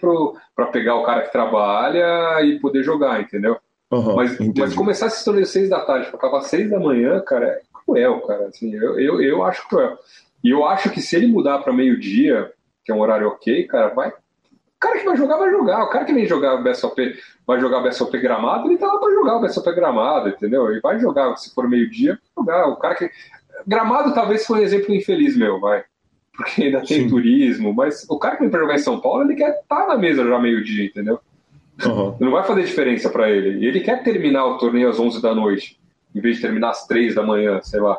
para 0.55 0.67
pegar 0.67 0.97
o 0.97 1.03
cara 1.03 1.23
que 1.23 1.33
trabalha 1.33 2.43
e 2.43 2.59
poder 2.61 2.83
jogar, 2.83 3.21
entendeu? 3.21 3.57
Uhum, 3.91 4.17
mas, 4.17 4.39
mas, 4.57 4.75
começar 4.75 5.07
esse 5.07 5.25
torneio 5.25 5.45
às 5.45 5.51
seis 5.51 5.69
da 5.69 5.81
tarde 5.81 6.09
para 6.09 6.17
acabar 6.17 6.39
às 6.39 6.47
seis 6.47 6.71
da 6.71 6.79
manhã, 6.79 7.21
cara, 7.21 7.47
é 7.47 7.61
cruel, 7.85 8.21
cara. 8.21 8.47
Assim, 8.47 8.75
eu, 8.75 8.99
eu, 8.99 9.21
eu 9.21 9.43
acho 9.43 9.69
cruel. 9.69 9.99
E 10.45 10.51
eu 10.51 10.67
acho 10.67 10.91
que 10.91 11.01
se 11.01 11.17
ele 11.17 11.27
mudar 11.27 11.59
para 11.59 11.73
meio-dia, 11.73 12.51
que 12.85 12.91
é 12.91 12.95
um 12.95 13.01
horário 13.01 13.29
ok, 13.29 13.67
cara, 13.67 13.89
vai. 13.89 14.09
O 14.09 14.81
cara 14.81 14.99
que 14.99 15.05
vai 15.05 15.17
jogar, 15.17 15.37
vai 15.37 15.51
jogar. 15.51 15.85
O 15.85 15.91
cara 15.91 16.05
que 16.05 16.13
vem 16.13 16.27
jogar 16.27 16.55
o 16.55 16.63
BSOP, 16.63 17.15
vai 17.47 17.61
jogar 17.61 17.79
o 17.79 17.83
BSOP 17.85 18.19
gramado, 18.19 18.69
ele 18.69 18.79
tá 18.79 18.87
lá 18.87 18.99
pra 18.99 19.13
jogar 19.13 19.37
o 19.37 19.41
BSOP 19.41 19.73
gramado, 19.75 20.29
entendeu? 20.29 20.71
Ele 20.71 20.81
vai 20.81 20.99
jogar, 20.99 21.37
se 21.37 21.55
for 21.55 21.69
meio-dia, 21.69 22.19
jogar. 22.37 22.67
O 22.69 22.77
cara 22.77 22.95
que. 22.95 23.11
Gramado 23.67 24.13
talvez 24.13 24.45
foi 24.45 24.61
um 24.61 24.63
exemplo 24.63 24.95
infeliz 24.95 25.37
meu, 25.37 25.61
vai. 25.61 25.85
Porque 26.37 26.65
ainda 26.65 26.81
tem 26.81 27.03
Sim. 27.03 27.09
turismo, 27.09 27.73
mas 27.73 28.07
o 28.09 28.19
cara 28.19 28.37
que 28.37 28.43
vem 28.43 28.51
pra 28.51 28.61
jogar 28.61 28.75
em 28.75 28.79
São 28.79 29.01
Paulo, 29.01 29.23
ele 29.23 29.37
quer 29.37 29.51
estar 29.51 29.83
tá 29.83 29.87
na 29.87 29.97
mesa 29.97 30.27
já 30.27 30.39
meio-dia, 30.39 30.87
entendeu? 30.87 31.21
Uhum. 31.85 32.17
Não 32.19 32.31
vai 32.31 32.45
fazer 32.45 32.65
diferença 32.65 33.11
para 33.11 33.31
ele. 33.31 33.65
Ele 33.65 33.81
quer 33.81 34.03
terminar 34.03 34.47
o 34.47 34.59
torneio 34.59 34.89
às 34.89 34.99
11 34.99 35.21
da 35.21 35.35
noite, 35.35 35.79
em 36.15 36.21
vez 36.21 36.37
de 36.37 36.43
terminar 36.43 36.71
às 36.71 36.87
3 36.87 37.15
da 37.15 37.23
manhã, 37.23 37.61
sei 37.63 37.81
lá. 37.81 37.99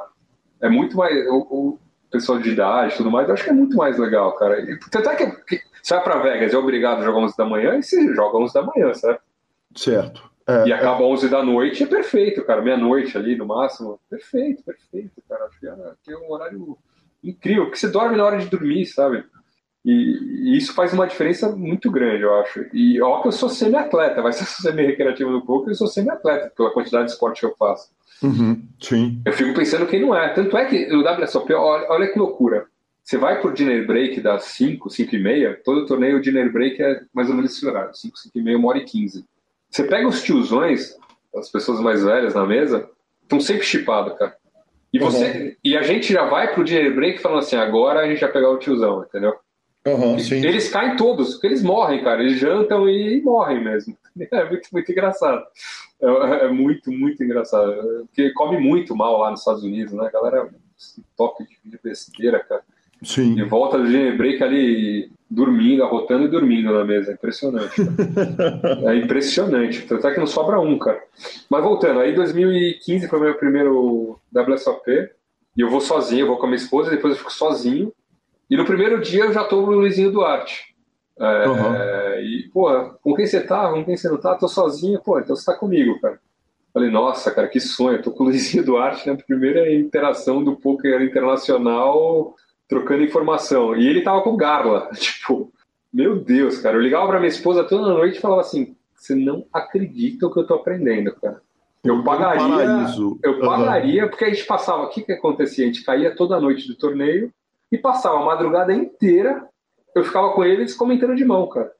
É 0.61 0.69
muito 0.69 0.97
mais. 0.97 1.15
O, 1.27 1.37
o, 1.49 1.79
pessoal 2.13 2.39
de 2.39 2.51
idade 2.51 2.93
e 2.93 2.97
tudo 2.97 3.11
mais, 3.11 3.27
eu 3.27 3.33
acho 3.33 3.43
que 3.43 3.49
é 3.49 3.53
muito 3.53 3.75
mais 3.75 3.97
legal, 3.97 4.33
cara. 4.35 4.61
E, 4.61 4.73
é 4.73 5.15
que, 5.15 5.25
que 5.57 5.61
você 5.81 5.95
vai 5.95 6.03
pra 6.03 6.19
Vegas, 6.19 6.53
é 6.53 6.57
obrigado 6.57 7.01
a 7.01 7.03
jogar 7.03 7.19
11 7.19 7.35
da 7.35 7.45
manhã, 7.45 7.75
e 7.75 7.83
você 7.83 8.13
joga 8.13 8.37
11 8.37 8.53
da 8.53 8.61
manhã, 8.61 8.93
certo? 8.93 9.21
Certo. 9.75 10.31
É, 10.47 10.67
e 10.67 10.73
acaba 10.73 11.01
é... 11.01 11.05
11 11.05 11.29
da 11.29 11.43
noite, 11.43 11.83
é 11.83 11.87
perfeito, 11.87 12.45
cara. 12.45 12.61
Meia-noite 12.61 13.17
ali 13.17 13.35
no 13.35 13.47
máximo. 13.47 13.99
Perfeito, 14.09 14.63
perfeito, 14.63 15.21
cara. 15.27 15.45
Acho 15.45 15.59
que 15.59 15.67
é, 15.67 16.13
é 16.13 16.17
um 16.17 16.31
horário 16.31 16.77
incrível, 17.23 17.65
porque 17.65 17.79
você 17.79 17.87
dorme 17.87 18.15
na 18.15 18.25
hora 18.25 18.37
de 18.37 18.47
dormir, 18.47 18.85
sabe? 18.85 19.25
E, 19.83 19.91
e, 19.91 20.57
isso 20.57 20.73
faz 20.73 20.93
uma 20.93 21.07
diferença 21.07 21.49
muito 21.49 21.89
grande, 21.89 22.23
eu 22.23 22.35
acho. 22.35 22.65
E 22.73 23.01
ó 23.01 23.21
que 23.21 23.29
eu 23.29 23.31
sou 23.31 23.49
semi-atleta, 23.49 24.21
vai 24.21 24.31
ser 24.31 24.45
semi-recreativo 24.61 25.31
no 25.31 25.45
pouco, 25.45 25.69
eu 25.69 25.75
sou 25.75 25.87
semi-atleta, 25.87 26.51
pela 26.55 26.71
quantidade 26.71 27.05
de 27.05 27.11
esporte 27.11 27.39
que 27.39 27.45
eu 27.45 27.55
faço. 27.57 27.89
Uhum, 28.23 28.61
sim. 28.81 29.21
Eu 29.25 29.33
fico 29.33 29.53
pensando 29.53 29.85
quem 29.85 30.01
não 30.01 30.15
é. 30.15 30.29
Tanto 30.29 30.57
é 30.57 30.65
que 30.65 30.93
o 30.93 31.01
WSOP, 31.01 31.53
olha, 31.53 31.85
olha 31.89 32.07
que 32.07 32.17
loucura. 32.17 32.65
Você 33.03 33.17
vai 33.17 33.41
por 33.41 33.53
dinner 33.53 33.85
break 33.85 34.21
das 34.21 34.45
5, 34.45 34.89
5 34.89 35.15
e 35.15 35.21
meia, 35.21 35.59
todo 35.63 35.85
torneio 35.85 36.17
o 36.17 36.21
dinner 36.21 36.51
break 36.51 36.81
é 36.81 37.01
mais 37.13 37.29
ou 37.29 37.35
menos 37.35 37.51
esse 37.51 37.67
horário, 37.67 37.93
5, 37.93 38.17
5 38.17 38.39
e 38.39 38.41
meia, 38.41 38.57
1 38.57 38.65
hora 38.65 38.77
e 38.77 38.85
15. 38.85 39.25
Você 39.69 39.83
pega 39.83 40.07
os 40.07 40.23
tiozões, 40.23 40.95
as 41.35 41.51
pessoas 41.51 41.81
mais 41.81 42.01
velhas 42.01 42.33
na 42.33 42.45
mesa, 42.45 42.89
estão 43.21 43.41
sempre 43.41 43.65
chipados, 43.65 44.17
cara. 44.17 44.33
E, 44.93 44.99
você, 44.99 45.25
uhum. 45.25 45.55
e 45.63 45.75
a 45.75 45.81
gente 45.81 46.13
já 46.13 46.25
vai 46.25 46.53
pro 46.53 46.63
dinner 46.63 46.95
break 46.95 47.19
falando 47.19 47.39
assim, 47.39 47.57
agora 47.57 48.01
a 48.01 48.07
gente 48.07 48.21
vai 48.21 48.31
pegar 48.31 48.51
o 48.51 48.59
tiozão, 48.59 49.03
entendeu? 49.03 49.33
Uhum, 49.85 50.15
eles 50.17 50.69
caem 50.69 50.95
todos, 50.95 51.33
porque 51.33 51.47
eles 51.47 51.61
morrem, 51.61 52.03
cara. 52.03 52.21
Eles 52.21 52.39
jantam 52.39 52.87
e 52.87 53.21
morrem 53.21 53.61
mesmo. 53.61 53.97
É 54.31 54.49
muito, 54.49 54.69
muito 54.71 54.91
engraçado. 54.91 55.43
É, 56.01 56.45
é, 56.45 56.51
muito, 56.51 56.91
muito 56.91 57.23
engraçado. 57.23 58.05
Porque 58.07 58.31
come 58.33 58.57
muito 58.57 58.95
mal 58.95 59.19
lá 59.19 59.31
nos 59.31 59.39
Estados 59.39 59.63
Unidos, 59.63 59.93
né? 59.93 60.05
A 60.05 60.11
galera 60.11 60.49
toque 61.17 61.45
de 61.63 61.79
besteira, 61.83 62.39
cara. 62.39 62.61
Sim. 63.01 63.37
E 63.37 63.43
volta 63.43 63.77
do 63.77 63.89
Gene 63.89 64.15
Break 64.17 64.41
ali 64.41 65.11
dormindo, 65.29 65.83
arrotando 65.83 66.25
e 66.25 66.29
dormindo 66.29 66.71
na 66.71 66.85
mesa. 66.85 67.11
É 67.11 67.13
impressionante. 67.15 67.81
é 68.87 68.95
impressionante. 68.95 69.81
Tanto 69.81 70.07
é 70.07 70.13
que 70.13 70.19
não 70.19 70.27
sobra 70.27 70.59
um, 70.59 70.77
cara. 70.77 71.01
Mas 71.49 71.63
voltando, 71.63 71.99
aí 71.99 72.13
2015 72.13 73.07
foi 73.07 73.19
meu 73.19 73.35
primeiro 73.35 74.19
WSOP. 74.33 75.09
E 75.55 75.61
eu 75.61 75.69
vou 75.69 75.81
sozinho, 75.81 76.21
eu 76.21 76.27
vou 76.27 76.37
com 76.37 76.45
a 76.45 76.49
minha 76.49 76.57
esposa, 76.57 76.89
depois 76.89 77.13
eu 77.13 77.19
fico 77.19 77.33
sozinho. 77.33 77.91
E 78.49 78.57
no 78.57 78.65
primeiro 78.65 79.01
dia 79.01 79.25
eu 79.25 79.33
já 79.33 79.43
tô 79.43 79.61
no 79.61 79.71
Luizinho 79.71 80.11
Duarte. 80.11 80.72
É, 81.19 81.47
uhum. 81.47 82.19
E, 82.21 82.49
pô, 82.53 82.89
com 83.01 83.13
quem 83.15 83.25
você 83.25 83.41
tá? 83.41 83.71
Com 83.71 83.85
quem 83.85 83.95
você 83.95 84.09
não 84.09 84.17
tá? 84.17 84.35
Tô 84.35 84.47
sozinho. 84.47 85.01
Pô, 85.03 85.19
então 85.19 85.35
você 85.35 85.45
tá 85.45 85.57
comigo, 85.57 85.99
cara. 85.99 86.19
Falei, 86.73 86.89
nossa, 86.89 87.29
cara, 87.31 87.47
que 87.47 87.59
sonho. 87.59 88.01
Tô 88.01 88.11
com 88.11 88.23
o 88.23 88.27
Luizinho 88.27 88.65
Duarte 88.65 89.07
na 89.07 89.15
primeira 89.15 89.71
interação 89.73 90.43
do 90.43 90.55
poker 90.55 91.01
internacional 91.01 92.35
trocando 92.67 93.03
informação. 93.03 93.75
E 93.75 93.87
ele 93.87 94.01
tava 94.01 94.21
com 94.21 94.35
Garla. 94.35 94.89
Tipo, 94.95 95.51
meu 95.93 96.19
Deus, 96.19 96.57
cara. 96.57 96.75
Eu 96.75 96.81
ligava 96.81 97.07
pra 97.07 97.19
minha 97.19 97.29
esposa 97.29 97.63
toda 97.63 97.93
noite 97.93 98.17
e 98.17 98.21
falava 98.21 98.41
assim: 98.41 98.75
você 98.95 99.13
não 99.13 99.45
acredita 99.53 100.25
o 100.25 100.33
que 100.33 100.39
eu 100.39 100.47
tô 100.47 100.55
aprendendo, 100.55 101.13
cara. 101.15 101.41
Eu 101.83 102.01
pagaria, 102.01 102.87
eu 103.21 103.39
pagaria, 103.41 104.03
uhum. 104.03 104.09
porque 104.09 104.23
a 104.23 104.29
gente 104.29 104.45
passava, 104.45 104.83
o 104.83 104.89
que 104.89 105.01
que 105.01 105.11
acontecia? 105.11 105.65
A 105.65 105.67
gente 105.67 105.83
caía 105.83 106.15
toda 106.15 106.39
noite 106.39 106.65
do 106.65 106.75
torneio 106.75 107.29
e 107.69 107.77
passava 107.77 108.21
a 108.21 108.25
madrugada 108.25 108.73
inteira, 108.73 109.45
eu 109.95 110.03
ficava 110.03 110.33
com 110.33 110.43
eles 110.43 110.75
comentando 110.75 111.15
de 111.15 111.25
mão, 111.25 111.47
cara. 111.47 111.71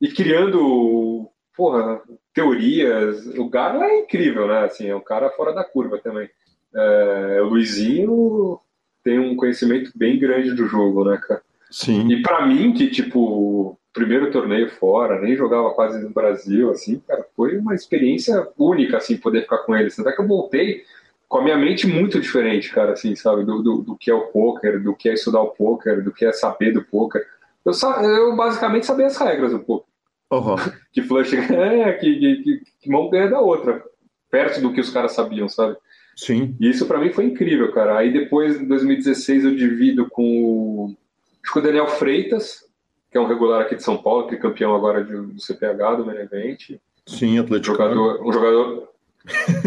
E 0.00 0.08
criando, 0.08 1.28
porra, 1.56 2.00
teorias. 2.34 3.26
O 3.36 3.48
Garla 3.48 3.86
é 3.86 4.00
incrível, 4.00 4.46
né? 4.46 4.64
Assim, 4.64 4.88
é 4.88 4.96
um 4.96 5.00
cara 5.00 5.30
fora 5.30 5.52
da 5.52 5.64
curva 5.64 5.98
também. 5.98 6.28
É, 6.74 7.40
o 7.42 7.48
Luizinho 7.48 8.58
tem 9.02 9.18
um 9.18 9.36
conhecimento 9.36 9.90
bem 9.94 10.18
grande 10.18 10.54
do 10.54 10.66
jogo, 10.66 11.04
né, 11.04 11.16
cara? 11.16 11.42
Sim. 11.70 12.08
E 12.10 12.22
para 12.22 12.46
mim, 12.46 12.72
que, 12.72 12.90
tipo, 12.90 13.78
primeiro 13.92 14.30
torneio 14.30 14.68
fora, 14.70 15.20
nem 15.20 15.36
jogava 15.36 15.70
quase 15.70 16.02
no 16.02 16.10
Brasil, 16.10 16.70
assim, 16.70 17.00
cara, 17.06 17.24
foi 17.36 17.56
uma 17.56 17.74
experiência 17.74 18.48
única, 18.58 18.96
assim, 18.96 19.16
poder 19.16 19.42
ficar 19.42 19.58
com 19.58 19.76
eles. 19.76 19.98
Até 19.98 20.12
que 20.12 20.20
eu 20.20 20.26
voltei 20.26 20.82
com 21.28 21.38
a 21.38 21.44
minha 21.44 21.56
mente 21.56 21.86
muito 21.86 22.20
diferente, 22.20 22.72
cara, 22.72 22.92
assim, 22.92 23.14
sabe, 23.14 23.44
do, 23.44 23.62
do, 23.62 23.82
do 23.82 23.96
que 23.96 24.10
é 24.10 24.14
o 24.14 24.26
poker, 24.28 24.82
do 24.82 24.94
que 24.94 25.08
é 25.08 25.14
estudar 25.14 25.40
o 25.40 25.50
poker, 25.50 26.02
do 26.02 26.12
que 26.12 26.24
é 26.24 26.32
saber 26.32 26.72
do 26.72 26.82
poker. 26.82 27.24
Eu, 27.64 27.72
eu 28.02 28.36
basicamente 28.36 28.86
sabia 28.86 29.06
as 29.06 29.16
regras 29.16 29.52
do 29.52 29.60
poker. 29.60 29.90
Uhum. 30.32 30.54
que 30.92 31.02
flush 31.02 31.34
é, 31.34 31.92
que, 31.94 32.18
que, 32.18 32.62
que 32.80 32.88
mão 32.88 33.10
ganha 33.10 33.28
da 33.28 33.40
outra, 33.40 33.82
perto 34.30 34.60
do 34.60 34.72
que 34.72 34.80
os 34.80 34.90
caras 34.90 35.12
sabiam, 35.12 35.48
sabe? 35.48 35.76
Sim. 36.16 36.54
E 36.60 36.70
isso 36.70 36.86
para 36.86 37.00
mim 37.00 37.12
foi 37.12 37.24
incrível, 37.24 37.72
cara. 37.72 37.98
Aí 37.98 38.12
depois, 38.12 38.60
em 38.60 38.68
2016, 38.68 39.44
eu 39.44 39.56
divido 39.56 40.08
com 40.08 40.22
o, 40.22 40.96
acho 41.42 41.52
que 41.52 41.58
o 41.58 41.62
Daniel 41.62 41.88
Freitas, 41.88 42.64
que 43.10 43.18
é 43.18 43.20
um 43.20 43.26
regular 43.26 43.62
aqui 43.62 43.74
de 43.74 43.82
São 43.82 43.96
Paulo, 43.96 44.28
que 44.28 44.36
é 44.36 44.38
campeão 44.38 44.74
agora 44.74 45.02
de, 45.02 45.12
do 45.12 45.40
CPH, 45.40 45.96
do 45.96 46.06
Menevent. 46.06 46.78
Sim, 47.06 47.38
atleticano. 47.38 47.94
Jogador, 47.94 48.28
um 48.28 48.32
jogador 48.32 48.88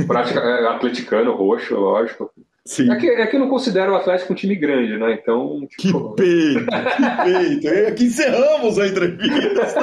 prática, 0.07 0.39
é, 0.45 0.67
atleticano, 0.67 1.33
roxo, 1.33 1.75
lógico. 1.75 2.31
Sim. 2.65 2.89
É 2.89 2.95
que, 2.95 3.09
é 3.09 3.27
que 3.27 3.35
eu 3.35 3.41
não 3.41 3.49
considero 3.49 3.91
o 3.91 3.95
Atlético 3.95 4.31
um 4.31 4.35
time 4.35 4.55
grande, 4.55 4.97
né? 4.97 5.13
Então. 5.13 5.67
Tipo... 5.67 6.15
Que 6.15 6.23
peito, 6.23 6.65
que 6.65 7.23
peito. 7.25 7.67
É 7.67 7.91
que 7.91 8.05
encerramos 8.05 8.79
a 8.79 8.87
entrevista. 8.87 9.81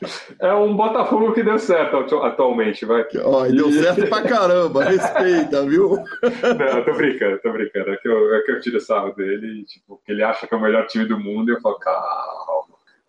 é 0.40 0.54
um 0.54 0.74
Botafogo 0.74 1.34
que 1.34 1.42
deu 1.42 1.58
certo 1.58 2.16
atualmente, 2.22 2.86
vai. 2.86 3.06
Ó, 3.22 3.46
e... 3.46 3.52
Deu 3.52 3.70
certo 3.70 4.06
pra 4.06 4.22
caramba, 4.22 4.84
respeita, 4.84 5.62
viu? 5.66 5.90
Não, 6.22 6.84
tô 6.84 6.94
brincando, 6.94 7.38
tô 7.42 7.52
brincando. 7.52 7.90
É 7.90 7.96
que 7.98 8.08
eu, 8.08 8.34
é 8.34 8.40
que 8.42 8.52
eu 8.52 8.60
tiro 8.60 8.80
sarro 8.80 9.14
dele, 9.14 9.64
tipo, 9.64 10.00
que 10.06 10.12
ele 10.12 10.22
acha 10.22 10.46
que 10.46 10.54
é 10.54 10.56
o 10.56 10.62
melhor 10.62 10.86
time 10.86 11.04
do 11.04 11.20
mundo 11.20 11.50
e 11.50 11.54
eu 11.54 11.60
falo, 11.60 11.78
calma. 11.78 12.62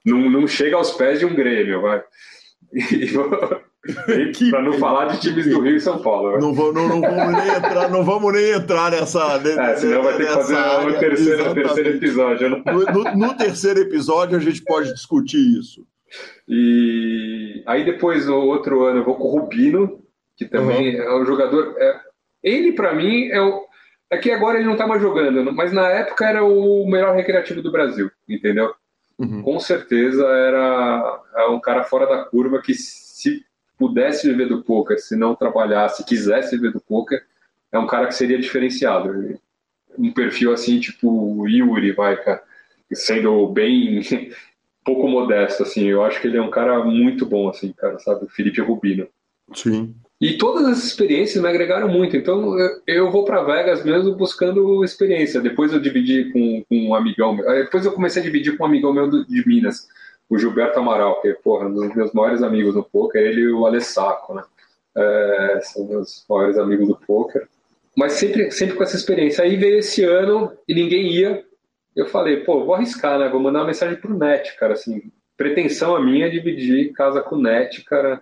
Não, 0.06 0.30
não 0.30 0.46
chega 0.48 0.76
aos 0.76 0.92
pés 0.92 1.20
de 1.20 1.26
um 1.26 1.34
Grêmio, 1.34 1.82
vai. 1.82 2.04
E, 2.74 3.14
para 4.50 4.62
não 4.62 4.74
falar 4.74 5.08
de 5.08 5.20
times 5.20 5.46
do 5.46 5.60
Rio 5.60 5.76
e 5.76 5.82
São 5.82 6.02
Paulo. 6.02 6.32
Né? 6.32 6.38
Não, 6.40 6.54
vou, 6.54 6.72
não, 6.72 6.88
não, 6.88 7.02
vamos 7.02 7.34
nem 7.34 7.56
entrar, 7.56 7.90
não 7.90 8.04
vamos 8.04 8.34
nem 8.34 8.52
entrar 8.52 8.92
nessa. 8.92 9.42
É, 9.46 9.76
senão 9.76 10.04
vai 10.04 10.16
ter 10.16 10.28
que 10.28 10.34
fazer 10.34 10.56
o 10.56 11.00
terceiro, 11.00 11.54
terceiro 11.54 11.90
episódio. 11.90 12.50
Né? 12.50 12.64
No, 12.66 12.84
no, 12.86 13.18
no, 13.18 13.38
terceiro 13.38 13.82
episódio 13.82 14.38
a 14.38 14.40
gente 14.40 14.64
pode 14.64 14.94
discutir 14.94 15.60
isso. 15.60 15.86
E 16.48 17.62
aí 17.66 17.84
depois, 17.84 18.26
no 18.26 18.38
outro 18.38 18.84
ano, 18.84 19.00
eu 19.00 19.04
vou 19.04 19.16
com 19.16 19.26
o 19.26 19.40
Rubino, 19.40 20.02
que 20.38 20.46
também 20.46 20.96
uhum. 20.96 21.02
é 21.02 21.22
um 21.22 21.26
jogador. 21.26 21.76
É, 21.78 22.00
ele, 22.42 22.72
para 22.72 22.94
mim, 22.94 23.28
é 23.28 23.42
o. 23.42 23.64
É 24.10 24.18
que 24.18 24.32
agora 24.32 24.60
ele 24.60 24.68
não 24.68 24.78
tá 24.78 24.86
mais 24.86 25.02
jogando, 25.02 25.52
mas 25.52 25.74
na 25.74 25.90
época 25.90 26.26
era 26.26 26.44
o 26.44 26.86
melhor 26.88 27.16
recreativo 27.16 27.64
do 27.64 27.72
Brasil, 27.72 28.12
entendeu? 28.30 28.74
Uhum. 29.18 29.42
Com 29.42 29.60
certeza 29.60 30.24
era, 30.24 31.22
era 31.36 31.52
um 31.52 31.60
cara 31.60 31.84
fora 31.84 32.06
da 32.06 32.24
curva 32.26 32.62
que 32.62 32.74
pudesse 33.84 34.30
viver 34.30 34.48
do 34.48 34.64
poker, 34.64 34.98
se 34.98 35.14
não 35.14 35.36
trabalhasse, 35.36 36.06
quisesse 36.06 36.56
viver 36.56 36.72
do 36.72 36.80
poker, 36.80 37.22
é 37.70 37.78
um 37.78 37.86
cara 37.86 38.08
que 38.08 38.16
seria 38.16 38.40
diferenciado. 38.40 39.38
Um 39.98 40.14
perfil 40.14 40.54
assim, 40.54 40.80
tipo 40.80 41.46
Yuri, 41.46 41.92
vai, 41.92 42.16
cara, 42.24 42.42
sendo 42.94 43.46
bem 43.48 44.02
pouco 44.86 45.08
modesto, 45.10 45.64
assim. 45.64 45.84
Eu 45.84 46.02
acho 46.02 46.22
que 46.22 46.28
ele 46.28 46.38
é 46.38 46.42
um 46.42 46.50
cara 46.50 46.82
muito 46.86 47.26
bom, 47.26 47.50
assim, 47.50 47.74
cara, 47.74 48.00
sabe? 48.00 48.26
Felipe 48.30 48.62
Rubino. 48.62 49.06
Sim. 49.54 49.94
E 50.22 50.38
todas 50.38 50.66
as 50.66 50.86
experiências 50.86 51.44
me 51.44 51.50
agregaram 51.50 51.90
muito. 51.90 52.16
Então 52.16 52.58
eu, 52.58 52.82
eu 52.88 53.12
vou 53.12 53.26
para 53.26 53.44
Vegas 53.44 53.84
mesmo 53.84 54.16
buscando 54.16 54.82
experiência. 54.86 55.42
Depois 55.42 55.74
eu 55.74 55.82
dividi 55.82 56.32
com, 56.32 56.64
com 56.70 56.88
um 56.88 56.96
amigão. 56.96 57.36
Depois 57.36 57.86
eu 57.86 57.92
comecei 57.92 58.22
a 58.22 58.26
dividir 58.26 58.56
com 58.56 58.64
um 58.64 58.68
amigão 58.68 58.94
meu 58.94 59.10
de 59.10 59.46
Minas 59.46 59.86
o 60.34 60.40
Gilberto 60.40 60.80
Amaral, 60.80 61.22
que 61.22 61.28
é 61.28 61.34
porra, 61.34 61.68
um 61.68 61.74
dos 61.74 61.96
meus 61.96 62.12
maiores 62.12 62.42
amigos 62.42 62.74
no 62.74 62.84
poker, 62.84 63.22
ele 63.22 63.42
e 63.42 63.52
o 63.52 63.68
Alessaco, 63.68 64.34
né? 64.34 64.44
É, 64.96 65.60
são 65.62 65.86
meus 65.86 66.26
maiores 66.28 66.58
amigos 66.58 66.88
do 66.88 66.96
poker. 66.96 67.48
Mas 67.96 68.14
sempre, 68.14 68.50
sempre 68.50 68.76
com 68.76 68.82
essa 68.82 68.96
experiência. 68.96 69.44
Aí 69.44 69.56
veio 69.56 69.78
esse 69.78 70.04
ano 70.04 70.52
e 70.68 70.74
ninguém 70.74 71.12
ia. 71.12 71.46
Eu 71.96 72.08
falei, 72.08 72.38
pô, 72.38 72.66
vou 72.66 72.74
arriscar, 72.74 73.20
né? 73.20 73.30
Vou 73.30 73.40
mandar 73.40 73.60
uma 73.60 73.68
mensagem 73.68 73.96
pro 73.96 74.18
Net, 74.18 74.58
cara, 74.58 74.74
assim. 74.74 75.12
Pretensão 75.38 75.96
a 75.96 76.04
minha 76.04 76.26
é 76.26 76.30
dividir 76.30 76.94
casa 76.94 77.22
com 77.22 77.36
o 77.36 77.42
Net, 77.42 77.84
cara. 77.84 78.22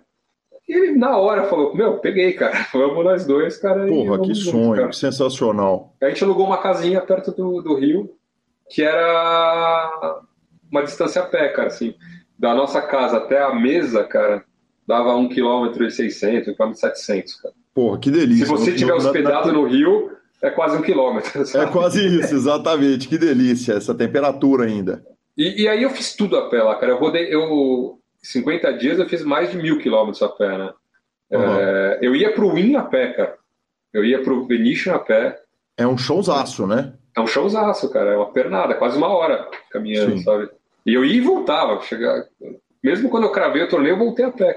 E 0.68 0.74
ele, 0.74 0.92
na 0.92 1.16
hora, 1.16 1.44
falou: 1.44 1.74
Meu, 1.74 1.98
peguei, 1.98 2.34
cara. 2.34 2.66
Vamos 2.72 3.04
nós 3.04 3.26
dois, 3.26 3.56
cara. 3.56 3.86
Porra, 3.86 4.20
que 4.20 4.34
sonho, 4.34 4.76
cara. 4.76 4.92
sensacional. 4.92 5.94
A 6.02 6.08
gente 6.08 6.22
alugou 6.24 6.46
uma 6.46 6.58
casinha 6.58 7.00
perto 7.00 7.32
do, 7.32 7.62
do 7.62 7.74
Rio, 7.74 8.14
que 8.68 8.82
era 8.82 10.20
uma 10.72 10.82
distância 10.82 11.22
a 11.22 11.26
pé, 11.26 11.48
cara, 11.50 11.68
assim, 11.68 11.94
da 12.38 12.54
nossa 12.54 12.80
casa 12.80 13.18
até 13.18 13.40
a 13.42 13.54
mesa, 13.54 14.02
cara, 14.04 14.42
dava 14.86 15.14
1 15.14 15.28
km 15.28 15.82
e 15.82 15.90
600, 15.90 16.48
1 16.48 16.54
km 16.54 16.72
700, 16.72 17.34
cara. 17.36 17.54
Porra, 17.74 17.98
que 17.98 18.10
delícia. 18.10 18.46
Se 18.46 18.50
você 18.50 18.70
estiver 18.70 18.94
hospedado 18.94 19.48
na, 19.48 19.52
na... 19.52 19.58
no 19.60 19.66
Rio, 19.66 20.10
é 20.42 20.50
quase 20.50 20.76
um 20.76 20.82
quilômetro. 20.82 21.46
Sabe? 21.46 21.64
É 21.64 21.68
quase 21.68 22.04
isso, 22.04 22.34
exatamente. 22.34 23.06
Que 23.06 23.16
delícia, 23.16 23.74
essa 23.74 23.94
temperatura 23.94 24.64
ainda. 24.64 25.04
E, 25.36 25.62
e, 25.62 25.68
aí 25.68 25.82
eu 25.82 25.90
fiz 25.90 26.14
tudo 26.14 26.36
a 26.36 26.48
pé 26.50 26.62
lá, 26.62 26.74
cara. 26.74 26.92
Eu 26.92 26.98
rodei, 26.98 27.32
eu 27.32 27.98
50 28.22 28.72
dias 28.74 28.98
eu 28.98 29.08
fiz 29.08 29.24
mais 29.24 29.50
de 29.50 29.56
mil 29.56 29.78
quilômetros 29.78 30.22
a 30.22 30.28
pé, 30.28 30.58
né? 30.58 30.72
Uhum. 31.30 31.56
É, 31.56 31.98
eu 32.02 32.14
ia 32.14 32.34
pro 32.34 32.52
Win 32.52 32.76
a 32.76 32.82
pé, 32.82 33.12
cara. 33.12 33.36
Eu 33.92 34.04
ia 34.04 34.22
pro 34.22 34.46
Venetian 34.46 34.94
a 34.94 34.98
pé. 34.98 35.40
É 35.76 35.86
um 35.86 35.96
showzaço, 35.96 36.66
né? 36.66 36.92
É 37.16 37.20
um 37.20 37.26
showzaço, 37.26 37.90
cara. 37.90 38.10
É 38.10 38.16
uma 38.16 38.30
pernada, 38.32 38.74
quase 38.74 38.98
uma 38.98 39.08
hora 39.08 39.48
caminhando, 39.70 40.18
Sim. 40.18 40.22
sabe? 40.22 40.50
E 40.84 40.94
eu 40.94 41.04
ia 41.04 41.16
e 41.16 41.20
voltava. 41.20 41.80
Chegar... 41.82 42.24
Mesmo 42.82 43.08
quando 43.08 43.24
eu 43.24 43.32
cravei 43.32 43.62
o 43.62 43.68
torneio, 43.68 43.94
eu 43.94 43.98
voltei 43.98 44.24
a 44.24 44.30
pé. 44.30 44.56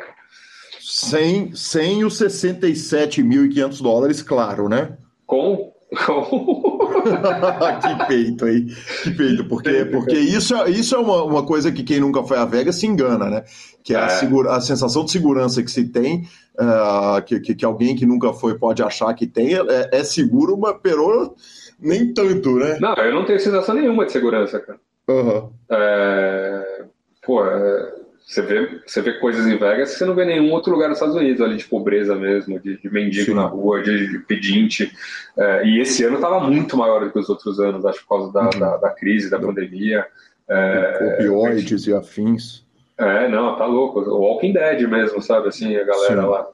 Sem, 0.79 1.55
sem 1.55 2.03
os 2.03 2.19
67.500 2.19 3.81
dólares, 3.81 4.21
claro, 4.21 4.69
né? 4.69 4.97
Com. 5.25 5.73
que 5.95 8.05
peito 8.07 8.45
aí, 8.45 8.65
que 9.03 9.11
peito, 9.11 9.47
porque, 9.47 9.85
porque 9.85 10.17
isso, 10.17 10.55
é, 10.55 10.69
isso 10.69 10.95
é 10.95 10.97
uma, 10.97 11.23
uma 11.23 11.45
coisa 11.45 11.71
que 11.71 11.83
quem 11.83 11.99
nunca 11.99 12.23
foi 12.23 12.37
a 12.37 12.45
Vegas 12.45 12.75
se 12.75 12.87
engana, 12.87 13.29
né? 13.29 13.43
Que 13.83 13.95
é, 13.95 13.99
é. 13.99 14.01
A, 14.01 14.09
segura, 14.09 14.55
a 14.55 14.61
sensação 14.61 15.05
de 15.05 15.11
segurança 15.11 15.63
que 15.63 15.71
se 15.71 15.87
tem, 15.87 16.27
uh, 16.59 17.21
que, 17.25 17.39
que, 17.39 17.55
que, 17.55 17.65
alguém 17.65 17.95
que 17.95 18.05
nunca 18.05 18.33
foi 18.33 18.57
pode 18.57 18.83
achar 18.83 19.13
que 19.13 19.27
tem, 19.27 19.55
é, 19.55 19.89
é 19.91 20.03
seguro, 20.03 20.57
mas 20.57 20.77
perou 20.81 21.35
nem 21.79 22.13
tanto, 22.13 22.55
né? 22.55 22.77
Não, 22.81 22.93
eu 22.95 23.13
não 23.13 23.25
tenho 23.25 23.39
sensação 23.39 23.75
nenhuma 23.75 24.05
de 24.05 24.11
segurança, 24.11 24.59
cara. 24.59 24.79
Uhum. 25.07 25.51
É, 25.69 26.85
pô, 27.23 27.45
é, 27.45 27.95
você, 28.25 28.41
vê, 28.41 28.81
você 28.85 29.01
vê 29.01 29.13
coisas 29.19 29.45
em 29.45 29.57
Vegas 29.57 29.93
que 29.93 29.99
você 29.99 30.05
não 30.05 30.15
vê 30.15 30.23
em 30.23 30.39
nenhum 30.39 30.51
outro 30.51 30.71
lugar 30.71 30.89
nos 30.89 30.97
Estados 30.97 31.15
Unidos, 31.15 31.41
ali 31.41 31.57
de 31.57 31.65
pobreza 31.65 32.15
mesmo, 32.15 32.59
de, 32.59 32.77
de 32.77 32.89
mendigo 32.89 33.25
Sim. 33.25 33.35
na 33.35 33.45
rua, 33.45 33.81
de, 33.81 34.09
de 34.09 34.19
pedinte. 34.19 34.91
É, 35.37 35.67
e 35.67 35.79
esse 35.79 36.03
ano 36.03 36.15
estava 36.15 36.39
muito 36.39 36.75
maior 36.75 37.05
do 37.05 37.11
que 37.11 37.19
os 37.19 37.29
outros 37.29 37.59
anos, 37.59 37.85
acho, 37.85 38.01
por 38.01 38.17
causa 38.17 38.33
da, 38.33 38.43
uhum. 38.43 38.59
da, 38.59 38.77
da, 38.77 38.89
crise, 38.89 39.29
da 39.29 39.39
pandemia. 39.39 40.05
É, 40.47 41.17
Opioides 41.19 41.87
e 41.87 41.93
afins. 41.93 42.65
É, 42.97 43.27
não, 43.27 43.57
tá 43.57 43.65
louco. 43.65 43.99
O 43.99 44.21
Walking 44.21 44.53
Dead 44.53 44.87
mesmo, 44.89 45.21
sabe? 45.21 45.49
Assim, 45.49 45.75
a 45.75 45.83
galera 45.83 46.21
Sim. 46.21 46.27
lá. 46.27 46.47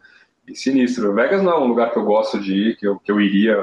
E 0.47 0.55
sinistro. 0.55 1.13
Vegas 1.13 1.41
não 1.43 1.51
é 1.51 1.59
um 1.59 1.67
lugar 1.67 1.91
que 1.91 1.97
eu 1.97 2.03
gosto 2.03 2.39
de 2.39 2.53
ir, 2.53 2.77
que 2.77 2.87
eu, 2.87 2.97
que 2.97 3.11
eu 3.11 3.21
iria, 3.21 3.57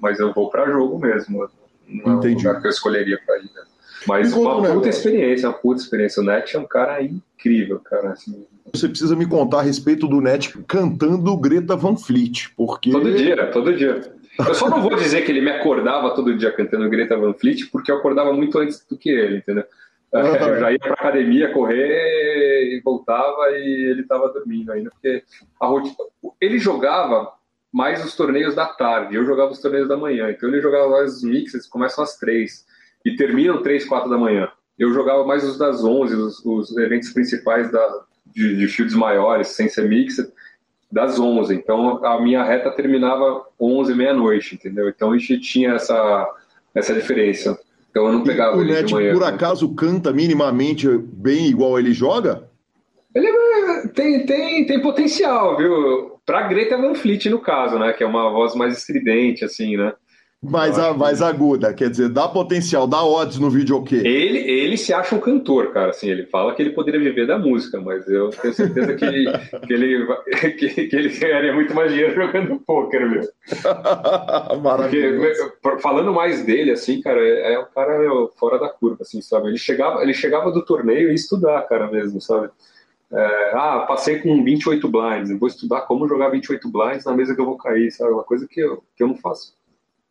mas 0.00 0.18
eu 0.18 0.32
vou 0.32 0.50
para 0.50 0.70
jogo 0.70 0.98
mesmo. 0.98 1.48
Não 1.88 2.14
é 2.14 2.16
Entendi. 2.16 2.34
um 2.34 2.48
lugar 2.48 2.60
que 2.60 2.66
eu 2.66 2.70
escolheria 2.70 3.18
para 3.24 3.38
ir. 3.38 3.44
Né? 3.44 3.62
Mas 4.06 4.32
uma 4.32 4.56
um 4.56 4.74
puta 4.74 4.88
experiência, 4.88 5.48
uma 5.48 5.54
puta 5.56 5.80
experiência. 5.80 6.22
O 6.22 6.24
Net 6.24 6.56
é 6.56 6.60
um 6.60 6.66
cara 6.66 7.02
incrível, 7.02 7.80
cara. 7.80 8.10
Assim. 8.10 8.46
Você 8.72 8.88
precisa 8.88 9.16
me 9.16 9.26
contar 9.26 9.60
a 9.60 9.62
respeito 9.62 10.06
do 10.06 10.20
Net 10.20 10.56
cantando 10.66 11.36
Greta 11.36 11.76
Van 11.76 11.96
Fleet, 11.96 12.50
porque... 12.56 12.90
Todo 12.90 13.12
dia, 13.12 13.46
todo 13.48 13.74
dia. 13.74 14.00
Eu 14.38 14.54
só 14.54 14.68
não 14.68 14.82
vou 14.82 14.94
dizer 14.96 15.24
que 15.24 15.32
ele 15.32 15.40
me 15.40 15.50
acordava 15.50 16.14
todo 16.14 16.36
dia 16.36 16.52
cantando 16.52 16.88
Greta 16.90 17.16
Van 17.16 17.32
Fleet, 17.32 17.66
porque 17.70 17.90
eu 17.90 17.96
acordava 17.96 18.32
muito 18.32 18.58
antes 18.58 18.84
do 18.88 18.96
que 18.96 19.10
ele, 19.10 19.38
entendeu? 19.38 19.64
Eu 20.12 20.60
já 20.60 20.72
ia 20.72 20.78
pra 20.78 20.94
academia 20.94 21.52
correr 21.52 22.72
e 22.72 22.80
voltava 22.82 23.50
e 23.50 23.90
ele 23.90 24.04
tava 24.04 24.32
dormindo 24.32 24.72
ainda, 24.72 24.88
porque 24.88 25.22
a 25.60 25.66
rotina... 25.66 25.94
ele 26.40 26.58
jogava 26.58 27.32
mais 27.72 28.02
os 28.02 28.16
torneios 28.16 28.54
da 28.54 28.66
tarde, 28.66 29.16
eu 29.16 29.26
jogava 29.26 29.50
os 29.50 29.60
torneios 29.60 29.88
da 29.88 29.96
manhã, 29.96 30.30
então 30.30 30.48
ele 30.48 30.62
jogava 30.62 30.88
mais 30.88 31.16
os 31.16 31.22
mixes, 31.22 31.66
começam 31.66 32.02
às 32.02 32.16
três 32.16 32.64
e 33.06 33.14
terminam 33.14 33.62
três, 33.62 33.84
quatro 33.84 34.10
da 34.10 34.18
manhã. 34.18 34.48
Eu 34.76 34.92
jogava 34.92 35.24
mais 35.24 35.44
os 35.44 35.56
das 35.56 35.84
onze, 35.84 36.16
os, 36.16 36.44
os 36.44 36.76
eventos 36.76 37.10
principais 37.10 37.70
da, 37.70 38.02
de, 38.26 38.56
de 38.56 38.66
fields 38.66 38.96
maiores, 38.96 39.48
sem 39.48 39.68
ser 39.68 39.88
mixed, 39.88 40.28
das 40.90 41.18
11. 41.18 41.54
Então 41.54 42.04
a 42.04 42.20
minha 42.20 42.42
reta 42.42 42.68
terminava 42.72 43.46
11, 43.60 43.94
meia-noite, 43.94 44.56
entendeu? 44.56 44.88
Então 44.88 45.12
a 45.12 45.18
gente 45.18 45.38
tinha 45.38 45.74
essa, 45.74 46.28
essa 46.74 46.92
diferença. 46.92 47.56
Então 47.90 48.06
eu 48.06 48.12
não 48.12 48.24
pegava 48.24 48.56
e 48.56 48.58
o 48.58 48.62
ele 48.62 48.72
Net, 48.72 48.86
de 48.86 48.94
manhã. 48.94 49.12
por 49.12 49.22
acaso, 49.22 49.72
canta 49.72 50.12
minimamente 50.12 50.88
bem 50.98 51.46
igual 51.46 51.78
ele 51.78 51.92
joga? 51.92 52.48
Ele 53.14 53.28
é, 53.28 53.86
tem, 53.94 54.26
tem, 54.26 54.66
tem 54.66 54.82
potencial, 54.82 55.56
viu? 55.56 56.18
Pra 56.26 56.48
Greta 56.48 56.76
Van 56.76 56.94
Fleet, 56.94 57.30
no 57.30 57.38
caso, 57.38 57.78
né? 57.78 57.92
Que 57.92 58.02
é 58.02 58.06
uma 58.06 58.30
voz 58.30 58.56
mais 58.56 58.76
estridente, 58.76 59.44
assim, 59.44 59.76
né? 59.76 59.94
Mais, 60.50 60.78
a, 60.78 60.94
mais 60.94 61.22
aguda, 61.22 61.72
quer 61.72 61.90
dizer, 61.90 62.08
dá 62.08 62.28
potencial, 62.28 62.86
dá 62.86 63.04
odds 63.04 63.38
no 63.38 63.50
vídeo 63.50 63.82
quê? 63.82 63.96
Ele, 63.96 64.38
ele 64.38 64.76
se 64.76 64.92
acha 64.92 65.14
um 65.14 65.20
cantor, 65.20 65.72
cara, 65.72 65.90
assim, 65.90 66.08
ele 66.08 66.26
fala 66.26 66.54
que 66.54 66.62
ele 66.62 66.70
poderia 66.70 67.00
viver 67.00 67.26
da 67.26 67.38
música, 67.38 67.80
mas 67.80 68.06
eu 68.08 68.30
tenho 68.30 68.52
certeza 68.54 68.94
que 68.94 69.04
ele, 69.04 69.32
que 69.66 69.72
ele, 69.72 70.06
que, 70.58 70.68
que 70.88 70.96
ele 70.96 71.08
ganharia 71.08 71.54
muito 71.54 71.74
mais 71.74 71.90
dinheiro 71.92 72.14
jogando 72.14 72.60
pôquer, 72.60 73.08
meu. 73.08 73.22
Maravilhoso. 74.62 75.52
Porque, 75.62 75.82
falando 75.82 76.12
mais 76.12 76.44
dele, 76.44 76.72
assim, 76.72 77.00
cara, 77.00 77.20
é, 77.20 77.54
é 77.54 77.58
um 77.58 77.66
cara 77.74 77.98
meu, 77.98 78.30
fora 78.36 78.58
da 78.58 78.68
curva, 78.68 78.98
assim, 79.00 79.20
sabe? 79.22 79.48
Ele 79.48 79.58
chegava, 79.58 80.02
ele 80.02 80.14
chegava 80.14 80.50
do 80.50 80.64
torneio 80.64 81.10
e 81.10 81.14
estudar, 81.14 81.62
cara, 81.62 81.90
mesmo, 81.90 82.20
sabe? 82.20 82.50
É, 83.12 83.50
ah, 83.54 83.84
passei 83.86 84.18
com 84.18 84.42
28 84.42 84.88
blinds, 84.88 85.38
vou 85.38 85.48
estudar 85.48 85.82
como 85.82 86.08
jogar 86.08 86.28
28 86.28 86.68
blinds 86.68 87.04
na 87.04 87.14
mesa 87.14 87.34
que 87.34 87.40
eu 87.40 87.46
vou 87.46 87.56
cair, 87.56 87.90
sabe? 87.92 88.12
Uma 88.12 88.24
coisa 88.24 88.46
que 88.48 88.60
eu, 88.60 88.82
que 88.96 89.02
eu 89.02 89.08
não 89.08 89.16
faço. 89.16 89.55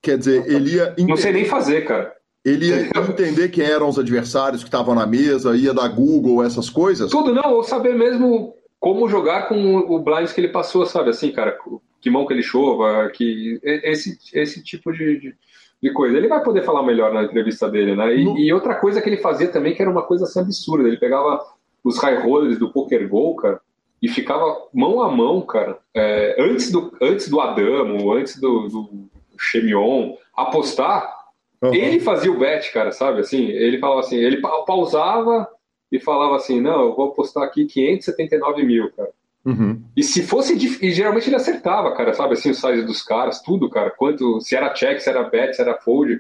Quer 0.06 0.20
dizer, 0.20 0.46
ele 0.48 0.76
ia. 0.76 0.94
Não 1.00 1.18
sei 1.18 1.34
nem 1.34 1.46
fazer, 1.46 1.84
cara. 1.84 2.14
Ele 2.46 2.68
ia 2.68 2.92
entender 3.10 3.50
quem 3.50 3.66
eram 3.66 3.90
os 3.90 3.98
adversários 3.98 4.62
que 4.62 4.68
estavam 4.68 4.94
na 4.94 5.08
mesa, 5.08 5.58
ia 5.58 5.74
dar 5.74 5.88
Google, 5.88 6.44
essas 6.44 6.70
coisas? 6.70 7.10
Tudo, 7.10 7.34
não, 7.34 7.56
ou 7.56 7.64
saber 7.64 7.96
mesmo 7.96 8.54
como 8.80 9.10
jogar 9.10 9.50
com 9.50 9.78
o 9.78 9.98
blinds 9.98 10.32
que 10.32 10.42
ele 10.42 10.50
passou, 10.50 10.86
sabe? 10.86 11.10
Assim, 11.10 11.32
cara, 11.32 11.58
que 12.00 12.08
mão 12.12 12.28
que 12.28 12.34
ele 12.34 12.44
chova, 12.44 13.10
que 13.10 13.60
esse, 13.64 14.20
esse 14.32 14.64
tipo 14.64 14.94
de, 14.94 15.20
de, 15.20 15.36
de 15.82 15.92
coisa. 15.92 16.16
Ele 16.16 16.28
vai 16.28 16.44
poder 16.44 16.62
falar 16.62 16.84
melhor 16.84 17.12
na 17.12 17.24
entrevista 17.24 17.68
dele, 17.68 17.96
né? 17.96 18.16
E, 18.16 18.24
no... 18.24 18.38
e, 18.38 18.54
outra 18.54 18.76
coisa 18.76 19.02
que 19.02 19.10
ele 19.10 19.18
fazia 19.18 19.48
também, 19.48 19.74
que 19.74 19.82
era 19.82 19.90
uma 19.90 20.04
coisa 20.04 20.26
assim 20.26 20.40
absurda, 20.40 20.88
ele 20.88 20.98
pegava 20.98 21.44
os 21.84 21.98
high 21.98 22.22
rollers 22.22 22.60
do 22.60 22.72
Poker 22.72 23.10
Go, 23.10 23.36
cara, 23.38 23.60
e 24.00 24.08
ficava 24.08 24.56
mão 24.72 25.02
a 25.02 25.10
mão, 25.10 25.42
cara, 25.42 25.80
é, 25.96 26.36
antes, 26.38 26.72
do, 26.72 26.96
antes 27.02 27.28
do 27.28 27.42
Adamo, 27.42 28.14
antes 28.14 28.40
do, 28.40 28.68
do 28.68 29.15
Chemion, 29.40 30.16
apostar, 30.36 31.14
uhum. 31.62 31.74
ele 31.74 32.00
fazia 32.00 32.32
o 32.32 32.38
bet, 32.38 32.72
cara, 32.72 32.92
sabe? 32.92 33.22
Assim, 33.22 33.46
ele 33.48 33.80
falava 33.80 34.02
assim, 34.02 34.18
ele 34.18 34.42
pausava 34.66 35.48
e 35.92 36.00
falava 36.00 36.36
assim, 36.36 36.62
não, 36.62 36.82
eu 36.88 36.96
vou 36.96 37.10
apostar 37.10 37.44
aqui 37.44 37.66
579 37.66 38.64
mil, 38.64 38.92
cara. 38.92 39.10
Uhum. 39.46 39.84
E 39.96 40.02
se 40.02 40.24
fosse, 40.24 40.56
e 40.82 40.92
geralmente 40.92 41.30
ele 41.30 41.36
acertava, 41.36 41.94
cara, 41.96 42.14
sabe? 42.14 42.34
Assim, 42.34 42.50
o 42.50 42.56
size 42.56 42.82
dos 42.82 43.04
caras, 43.04 43.42
tudo, 43.42 43.70
cara. 43.70 43.92
Quanto, 43.92 44.42
se 44.42 44.56
era 44.56 44.74
check, 44.74 45.00
se 45.00 45.10
era 45.10 45.24
bet, 45.24 45.56
se 45.56 45.62
era 45.62 45.78
fold. 45.78 46.20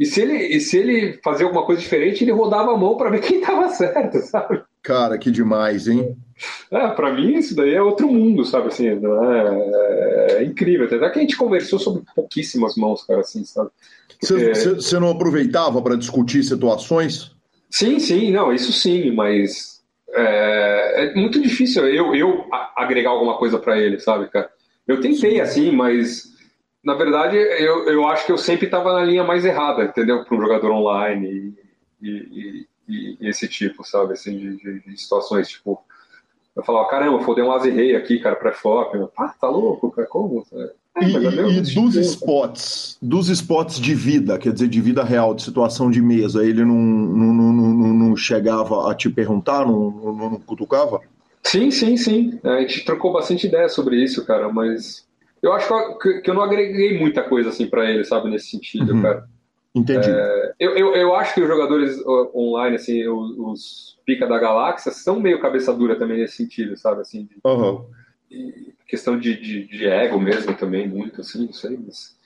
E 0.00 0.06
se 0.06 0.22
ele, 0.22 0.38
e 0.38 0.60
se 0.60 0.78
ele 0.78 1.20
fazia 1.22 1.44
alguma 1.44 1.66
coisa 1.66 1.80
diferente, 1.80 2.24
ele 2.24 2.32
rodava 2.32 2.72
a 2.72 2.76
mão 2.76 2.96
para 2.96 3.10
ver 3.10 3.20
quem 3.22 3.40
tava 3.40 3.68
certo, 3.68 4.18
sabe? 4.20 4.62
Cara, 4.82 5.18
que 5.18 5.30
demais, 5.30 5.86
hein? 5.86 6.16
É, 6.70 6.88
pra 6.88 7.12
mim 7.12 7.34
isso 7.34 7.54
daí 7.54 7.74
é 7.74 7.82
outro 7.82 8.08
mundo, 8.08 8.44
sabe? 8.44 8.68
Assim, 8.68 8.88
é, 8.88 8.92
é, 8.92 10.36
é 10.38 10.44
incrível. 10.44 10.86
Até 10.86 11.10
que 11.10 11.18
a 11.18 11.22
gente 11.22 11.36
conversou 11.36 11.78
sobre 11.78 12.02
pouquíssimas 12.14 12.76
mãos, 12.76 13.04
cara, 13.04 13.20
assim, 13.20 13.44
sabe? 13.44 13.70
Você 14.20 14.98
não 14.98 15.10
aproveitava 15.10 15.80
para 15.82 15.96
discutir 15.96 16.42
situações? 16.42 17.34
Sim, 17.70 17.98
sim, 17.98 18.30
não, 18.30 18.52
isso 18.52 18.72
sim, 18.72 19.10
mas 19.10 19.82
é, 20.14 21.06
é 21.06 21.14
muito 21.14 21.40
difícil 21.40 21.86
eu, 21.88 22.14
eu 22.14 22.44
agregar 22.76 23.10
alguma 23.10 23.36
coisa 23.36 23.58
para 23.58 23.78
ele, 23.78 23.98
sabe, 23.98 24.28
cara? 24.28 24.48
Eu 24.86 25.00
tentei, 25.00 25.40
assim, 25.40 25.72
mas 25.72 26.32
na 26.84 26.94
verdade 26.94 27.36
eu, 27.36 27.88
eu 27.88 28.06
acho 28.06 28.26
que 28.26 28.32
eu 28.32 28.38
sempre 28.38 28.66
estava 28.66 28.92
na 28.92 29.04
linha 29.04 29.24
mais 29.24 29.44
errada, 29.44 29.84
entendeu? 29.84 30.24
Para 30.24 30.36
um 30.36 30.40
jogador 30.40 30.70
online 30.70 31.54
e, 32.00 32.08
e, 32.08 32.66
e, 32.88 33.18
e, 33.20 33.28
esse 33.28 33.48
tipo, 33.48 33.82
sabe, 33.82 34.12
assim, 34.12 34.38
de, 34.38 34.56
de, 34.56 34.80
de 34.80 35.00
situações, 35.00 35.48
tipo 35.48 35.84
eu 36.56 36.62
falava, 36.62 36.88
caramba, 36.88 37.20
fodei 37.20 37.42
um 37.42 37.52
laser 37.52 37.74
rei 37.74 37.96
aqui, 37.96 38.18
cara, 38.20 38.36
pré-flop. 38.36 38.94
Ah, 39.16 39.34
tá 39.40 39.48
louco, 39.48 39.90
cara, 39.90 40.06
como? 40.06 40.46
É, 40.52 41.04
e, 41.04 41.16
é 41.16 41.48
e 41.50 41.60
dos 41.60 41.96
spots, 41.96 42.96
dos 43.02 43.28
spots 43.28 43.80
de 43.80 43.94
vida, 43.94 44.38
quer 44.38 44.52
dizer, 44.52 44.68
de 44.68 44.80
vida 44.80 45.02
real, 45.02 45.34
de 45.34 45.42
situação 45.42 45.90
de 45.90 46.00
mesa, 46.00 46.44
ele 46.44 46.64
não, 46.64 46.76
não, 46.76 47.32
não, 47.32 47.52
não, 47.52 47.94
não 47.94 48.16
chegava 48.16 48.90
a 48.90 48.94
te 48.94 49.10
perguntar, 49.10 49.66
não, 49.66 49.90
não, 49.90 50.30
não 50.30 50.40
cutucava? 50.40 51.00
Sim, 51.42 51.70
sim, 51.72 51.96
sim. 51.96 52.38
A 52.44 52.60
gente 52.60 52.84
trocou 52.84 53.12
bastante 53.12 53.48
ideia 53.48 53.68
sobre 53.68 54.02
isso, 54.02 54.24
cara, 54.24 54.48
mas 54.48 55.04
eu 55.42 55.52
acho 55.52 55.68
que, 55.98 56.20
que 56.20 56.30
eu 56.30 56.34
não 56.34 56.42
agreguei 56.42 56.98
muita 56.98 57.22
coisa 57.22 57.48
assim 57.48 57.66
para 57.66 57.90
ele, 57.90 58.04
sabe, 58.04 58.30
nesse 58.30 58.50
sentido, 58.50 58.94
uhum. 58.94 59.02
cara. 59.02 59.28
Entendi. 59.74 60.08
É, 60.08 60.52
eu, 60.60 60.76
eu, 60.76 60.94
eu, 60.94 61.14
acho 61.16 61.34
que 61.34 61.40
os 61.40 61.48
jogadores 61.48 62.00
online, 62.34 62.76
assim, 62.76 63.06
os, 63.08 63.36
os, 63.38 63.98
pica 64.06 64.26
da 64.26 64.38
galáxia, 64.38 64.92
são 64.92 65.18
meio 65.18 65.40
cabeça 65.40 65.72
dura 65.72 65.96
também 65.96 66.18
nesse 66.18 66.36
sentido, 66.36 66.76
sabe? 66.76 67.00
Assim, 67.00 67.24
de, 67.24 67.36
uhum. 67.44 67.84
questão 68.86 69.18
de, 69.18 69.34
de, 69.40 69.66
de, 69.66 69.86
ego 69.86 70.20
mesmo 70.20 70.54
também, 70.54 70.86
muito, 70.86 71.22
assim, 71.22 71.46
não 71.46 71.52
sei. 71.52 71.78
Mas... 71.84 72.16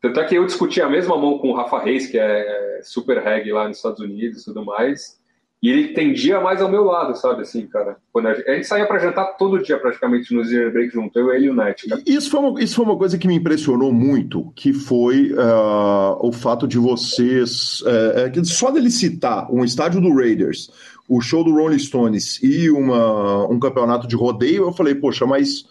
Tanto 0.00 0.20
é 0.20 0.24
que 0.24 0.36
eu 0.36 0.46
discuti 0.46 0.80
a 0.80 0.88
mesma 0.88 1.18
mão 1.18 1.38
com 1.38 1.50
o 1.50 1.54
Rafa 1.54 1.78
Reis, 1.78 2.06
que 2.06 2.18
é 2.18 2.80
super 2.82 3.18
reg 3.18 3.52
lá 3.52 3.68
nos 3.68 3.78
Estados 3.78 4.00
Unidos 4.00 4.42
e 4.42 4.44
tudo 4.46 4.64
mais. 4.64 5.20
E 5.64 5.70
ele 5.70 5.94
tendia 5.94 6.42
mais 6.42 6.60
ao 6.60 6.70
meu 6.70 6.84
lado, 6.84 7.16
sabe, 7.16 7.40
assim, 7.40 7.66
cara. 7.66 7.96
Quando 8.12 8.28
a 8.28 8.34
gente, 8.34 8.50
a 8.50 8.54
gente 8.54 8.66
saía 8.66 8.84
para 8.84 8.98
jantar 8.98 9.24
todo 9.38 9.62
dia, 9.62 9.78
praticamente, 9.78 10.34
no 10.34 10.44
Zero 10.44 10.70
Break 10.70 10.92
junto, 10.92 11.18
eu, 11.18 11.32
ele 11.32 11.46
e 11.46 11.48
o 11.50 11.54
Net. 11.54 11.86
Isso 12.06 12.30
foi, 12.30 12.40
uma, 12.40 12.62
isso 12.62 12.76
foi 12.76 12.84
uma 12.84 12.98
coisa 12.98 13.16
que 13.16 13.26
me 13.26 13.36
impressionou 13.36 13.90
muito, 13.90 14.52
que 14.54 14.74
foi 14.74 15.32
uh, 15.32 16.18
o 16.20 16.30
fato 16.32 16.68
de 16.68 16.76
vocês... 16.76 17.80
Uh, 17.80 18.44
só 18.44 18.70
dele 18.70 18.90
citar 18.90 19.50
um 19.50 19.64
estádio 19.64 20.02
do 20.02 20.14
Raiders, 20.14 20.70
o 21.08 21.22
show 21.22 21.42
do 21.42 21.54
Rolling 21.54 21.78
Stones 21.78 22.42
e 22.42 22.70
uma, 22.70 23.50
um 23.50 23.58
campeonato 23.58 24.06
de 24.06 24.16
rodeio, 24.16 24.64
eu 24.64 24.72
falei, 24.72 24.94
poxa, 24.94 25.24
mas... 25.24 25.64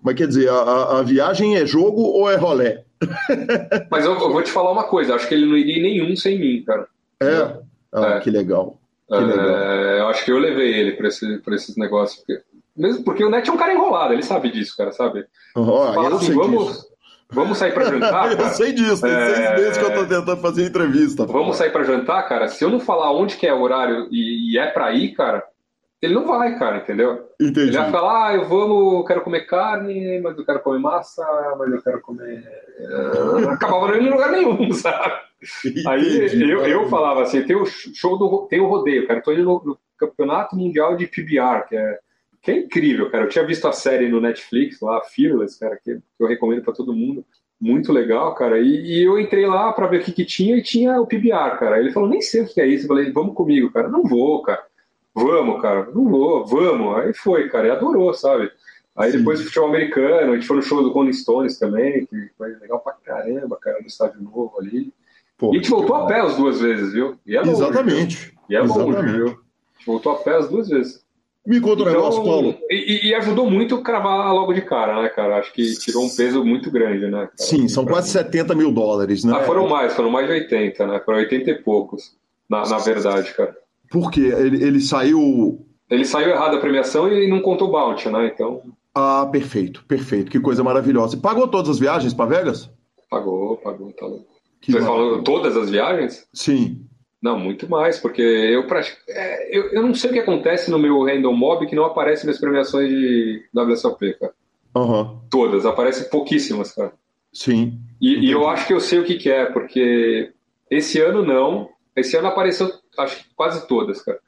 Mas 0.00 0.14
quer 0.14 0.28
dizer, 0.28 0.48
a, 0.48 1.00
a 1.00 1.02
viagem 1.02 1.56
é 1.56 1.66
jogo 1.66 2.02
ou 2.02 2.30
é 2.30 2.36
rolé? 2.36 2.84
mas 3.90 4.04
eu, 4.04 4.12
eu, 4.12 4.32
vou 4.32 4.42
te 4.42 4.52
falar 4.52 4.70
uma 4.70 4.84
coisa, 4.84 5.16
acho 5.16 5.26
que 5.26 5.34
ele 5.34 5.46
não 5.46 5.56
iria 5.56 5.82
nenhum 5.82 6.14
sem 6.14 6.38
mim, 6.38 6.62
cara. 6.64 6.86
É? 7.20 7.58
Ah, 7.92 8.14
é. 8.14 8.20
que 8.20 8.30
legal. 8.30 8.79
É, 9.12 10.00
eu 10.00 10.08
acho 10.08 10.24
que 10.24 10.30
eu 10.30 10.38
levei 10.38 10.72
ele 10.72 10.92
para 10.92 11.08
esse, 11.08 11.42
esses 11.48 11.76
negócios. 11.76 12.22
Porque, 12.24 12.42
mesmo 12.76 13.04
porque 13.04 13.24
o 13.24 13.30
Net 13.30 13.48
é 13.48 13.52
um 13.52 13.56
cara 13.56 13.74
enrolado, 13.74 14.12
ele 14.12 14.22
sabe 14.22 14.50
disso, 14.50 14.76
cara, 14.76 14.92
sabe? 14.92 15.26
Oh, 15.56 15.92
eu 15.92 16.16
assim, 16.16 16.32
vamos, 16.32 16.68
disso. 16.68 16.86
vamos 17.30 17.58
sair 17.58 17.72
para 17.72 17.86
jantar. 17.86 18.32
eu 18.38 18.48
sei 18.50 18.72
disso, 18.72 19.02
tem 19.02 19.10
é... 19.10 19.34
seis 19.34 19.50
meses 19.60 19.78
que 19.78 19.84
eu 19.84 19.94
tô 19.94 20.06
tentando 20.06 20.36
fazer 20.40 20.66
entrevista. 20.66 21.26
Vamos 21.26 21.56
sair 21.56 21.70
para 21.70 21.84
jantar, 21.84 22.28
cara. 22.28 22.48
Se 22.48 22.64
eu 22.64 22.70
não 22.70 22.78
falar 22.78 23.12
onde 23.12 23.36
que 23.36 23.46
é 23.46 23.52
o 23.52 23.60
horário 23.60 24.08
e, 24.12 24.52
e 24.52 24.58
é 24.58 24.66
para 24.66 24.92
ir, 24.92 25.12
cara, 25.12 25.44
ele 26.02 26.14
não 26.14 26.26
vai, 26.26 26.58
cara, 26.58 26.78
entendeu? 26.78 27.28
Entendi. 27.38 27.68
Ele 27.68 27.76
vai 27.76 27.90
falar, 27.90 28.28
ah, 28.28 28.34
eu 28.34 28.48
vamos, 28.48 29.06
quero 29.06 29.20
comer 29.20 29.42
carne, 29.42 30.18
mas 30.20 30.36
eu 30.36 30.46
quero 30.46 30.60
comer 30.60 30.78
massa, 30.78 31.22
mas 31.58 31.70
eu 31.70 31.82
quero 31.82 32.00
comer. 32.00 32.42
Acabava 33.50 33.88
não 33.88 33.96
indo 33.96 34.06
em 34.06 34.10
lugar 34.10 34.32
nenhum, 34.32 34.72
sabe? 34.72 35.12
Aí 35.86 36.50
eu, 36.50 36.66
eu 36.66 36.88
falava 36.88 37.22
assim, 37.22 37.42
tem 37.42 37.56
o 37.56 37.66
show 37.66 38.18
do 38.18 38.46
tem 38.48 38.60
o 38.60 38.66
rodeio, 38.66 39.06
cara. 39.06 39.20
Eu 39.20 39.22
tô 39.22 39.32
indo 39.32 39.44
no, 39.44 39.62
no, 39.64 39.78
Campeonato 39.98 40.56
Mundial 40.56 40.96
de 40.96 41.06
PBR, 41.06 41.68
que 41.68 41.76
é, 41.76 41.98
que 42.42 42.50
é 42.50 42.58
incrível, 42.58 43.10
cara. 43.10 43.24
Eu 43.24 43.28
tinha 43.28 43.44
visto 43.44 43.68
a 43.68 43.72
série 43.72 44.08
no 44.08 44.20
Netflix 44.22 44.80
lá, 44.80 45.02
Fearless, 45.02 45.60
cara, 45.60 45.78
que, 45.82 45.98
eu 46.18 46.26
recomendo 46.26 46.62
para 46.62 46.72
todo 46.72 46.94
mundo. 46.94 47.22
Muito 47.60 47.92
legal, 47.92 48.34
cara. 48.34 48.58
E, 48.58 49.00
e 49.00 49.04
eu 49.04 49.20
entrei 49.20 49.46
lá 49.46 49.70
para 49.74 49.86
ver 49.86 50.00
o 50.00 50.04
que, 50.04 50.12
que 50.12 50.24
tinha 50.24 50.56
e 50.56 50.62
tinha 50.62 50.98
o 50.98 51.06
PBR, 51.06 51.58
cara. 51.58 51.78
Ele 51.78 51.92
falou, 51.92 52.08
nem 52.08 52.22
sei 52.22 52.40
o 52.40 52.46
que 52.46 52.58
é 52.58 52.66
isso. 52.66 52.84
Eu 52.84 52.88
falei, 52.88 53.12
vamos 53.12 53.34
comigo, 53.34 53.70
cara. 53.70 53.86
Não 53.86 54.02
vou, 54.02 54.40
cara. 54.40 54.62
Vamos, 55.20 55.60
cara. 55.60 55.88
Não 55.94 56.08
vou, 56.08 56.46
vamos. 56.46 56.98
Aí 56.98 57.12
foi, 57.14 57.48
cara. 57.48 57.68
E 57.68 57.70
adorou, 57.70 58.12
sabe? 58.14 58.50
Aí 58.96 59.12
Sim. 59.12 59.18
depois 59.18 59.40
o 59.40 59.44
futebol 59.44 59.68
americano, 59.68 60.32
a 60.32 60.34
gente 60.34 60.46
foi 60.46 60.56
no 60.56 60.62
show 60.62 60.82
do 60.82 60.90
Rolling 60.90 61.12
Stones 61.12 61.58
também, 61.58 62.06
que 62.06 62.30
foi 62.36 62.54
legal 62.56 62.80
pra 62.80 62.92
caramba, 62.92 63.56
cara, 63.60 63.80
no 63.80 63.86
estádio 63.86 64.20
novo 64.22 64.52
ali. 64.58 64.92
Pô, 65.38 65.52
e 65.54 65.56
a 65.56 65.58
gente 65.58 65.70
voltou 65.70 65.96
a 65.96 66.06
pé 66.06 66.20
as 66.20 66.36
duas 66.36 66.60
vezes, 66.60 66.92
viu? 66.92 67.16
E 67.26 67.36
é 67.36 67.40
longe, 67.40 67.52
Exatamente. 67.52 68.16
Viu? 68.16 68.34
E 68.50 68.56
é 68.56 68.60
Exatamente. 68.62 68.96
longe, 68.96 69.12
viu? 69.12 69.26
A 69.26 69.28
gente 69.30 69.86
voltou 69.86 70.12
a 70.12 70.16
pé 70.16 70.36
as 70.36 70.48
duas 70.48 70.68
vezes. 70.68 71.04
Me 71.46 71.58
conta 71.58 71.78
um 71.78 71.88
então, 71.88 71.94
negócio, 71.94 72.22
Paulo. 72.22 72.58
E, 72.68 73.08
e, 73.08 73.14
ajudou 73.14 73.50
muito 73.50 73.82
cravar 73.82 74.34
logo 74.34 74.52
de 74.52 74.60
cara, 74.60 75.00
né, 75.02 75.08
cara? 75.08 75.38
Acho 75.38 75.52
que 75.52 75.74
tirou 75.78 76.04
um 76.04 76.14
peso 76.14 76.44
muito 76.44 76.70
grande, 76.70 77.06
né? 77.06 77.20
Cara? 77.20 77.32
Sim, 77.36 77.66
são 77.66 77.86
quase 77.86 78.10
70 78.10 78.54
mil 78.54 78.70
dólares, 78.70 79.24
né? 79.24 79.32
Ah, 79.34 79.44
foram 79.44 79.66
mais, 79.66 79.94
foram 79.94 80.10
mais 80.10 80.26
de 80.26 80.34
80, 80.34 80.86
né? 80.86 81.00
Foram 81.00 81.18
80 81.18 81.50
e 81.50 81.62
poucos, 81.62 82.14
na, 82.48 82.68
na 82.68 82.78
verdade, 82.78 83.32
cara. 83.32 83.56
Por 83.90 84.10
quê? 84.10 84.20
Ele, 84.20 84.62
ele 84.62 84.80
saiu. 84.80 85.66
Ele 85.90 86.04
saiu 86.04 86.30
errado 86.30 86.56
a 86.56 86.60
premiação 86.60 87.12
e 87.12 87.28
não 87.28 87.42
contou 87.42 87.68
o 87.68 87.72
bounty, 87.72 88.08
né? 88.08 88.30
Então. 88.32 88.62
Ah, 88.94 89.28
perfeito, 89.30 89.84
perfeito. 89.84 90.30
Que 90.30 90.40
coisa 90.40 90.62
maravilhosa. 90.62 91.16
Pagou 91.16 91.48
todas 91.48 91.70
as 91.70 91.78
viagens 91.78 92.14
para 92.14 92.36
Vegas? 92.36 92.70
Pagou, 93.10 93.56
pagou, 93.56 93.92
tá 93.92 94.06
louco. 94.06 94.30
Você 94.64 94.80
falou 94.80 95.22
todas 95.22 95.56
as 95.56 95.70
viagens? 95.70 96.26
Sim. 96.32 96.86
Não, 97.20 97.38
muito 97.38 97.68
mais, 97.68 97.98
porque 97.98 98.22
eu, 98.22 98.64
é, 99.08 99.58
eu, 99.58 99.72
eu 99.72 99.82
não 99.82 99.94
sei 99.94 100.10
o 100.10 100.12
que 100.12 100.20
acontece 100.20 100.70
no 100.70 100.78
meu 100.78 101.04
Random 101.04 101.34
Mob 101.34 101.66
que 101.66 101.76
não 101.76 101.84
aparece 101.84 102.24
minhas 102.24 102.40
premiações 102.40 102.88
de 102.88 103.42
WSOP, 103.54 104.14
cara. 104.14 104.32
Uhum. 104.74 105.20
Todas, 105.30 105.66
aparecem 105.66 106.08
pouquíssimas, 106.08 106.72
cara. 106.72 106.92
Sim. 107.32 107.78
E, 108.00 108.26
e, 108.26 108.30
eu 108.30 108.48
acho 108.48 108.66
que 108.66 108.72
eu 108.72 108.80
sei 108.80 108.98
o 108.98 109.04
que, 109.04 109.16
que 109.16 109.30
é, 109.30 109.46
porque 109.46 110.32
esse 110.70 111.00
ano 111.00 111.22
não. 111.22 111.68
Esse 111.94 112.16
ano 112.16 112.28
apareceu, 112.28 112.70
acho 112.98 113.18
que 113.18 113.34
quase 113.34 113.66
todas, 113.66 114.02
cara. 114.02 114.18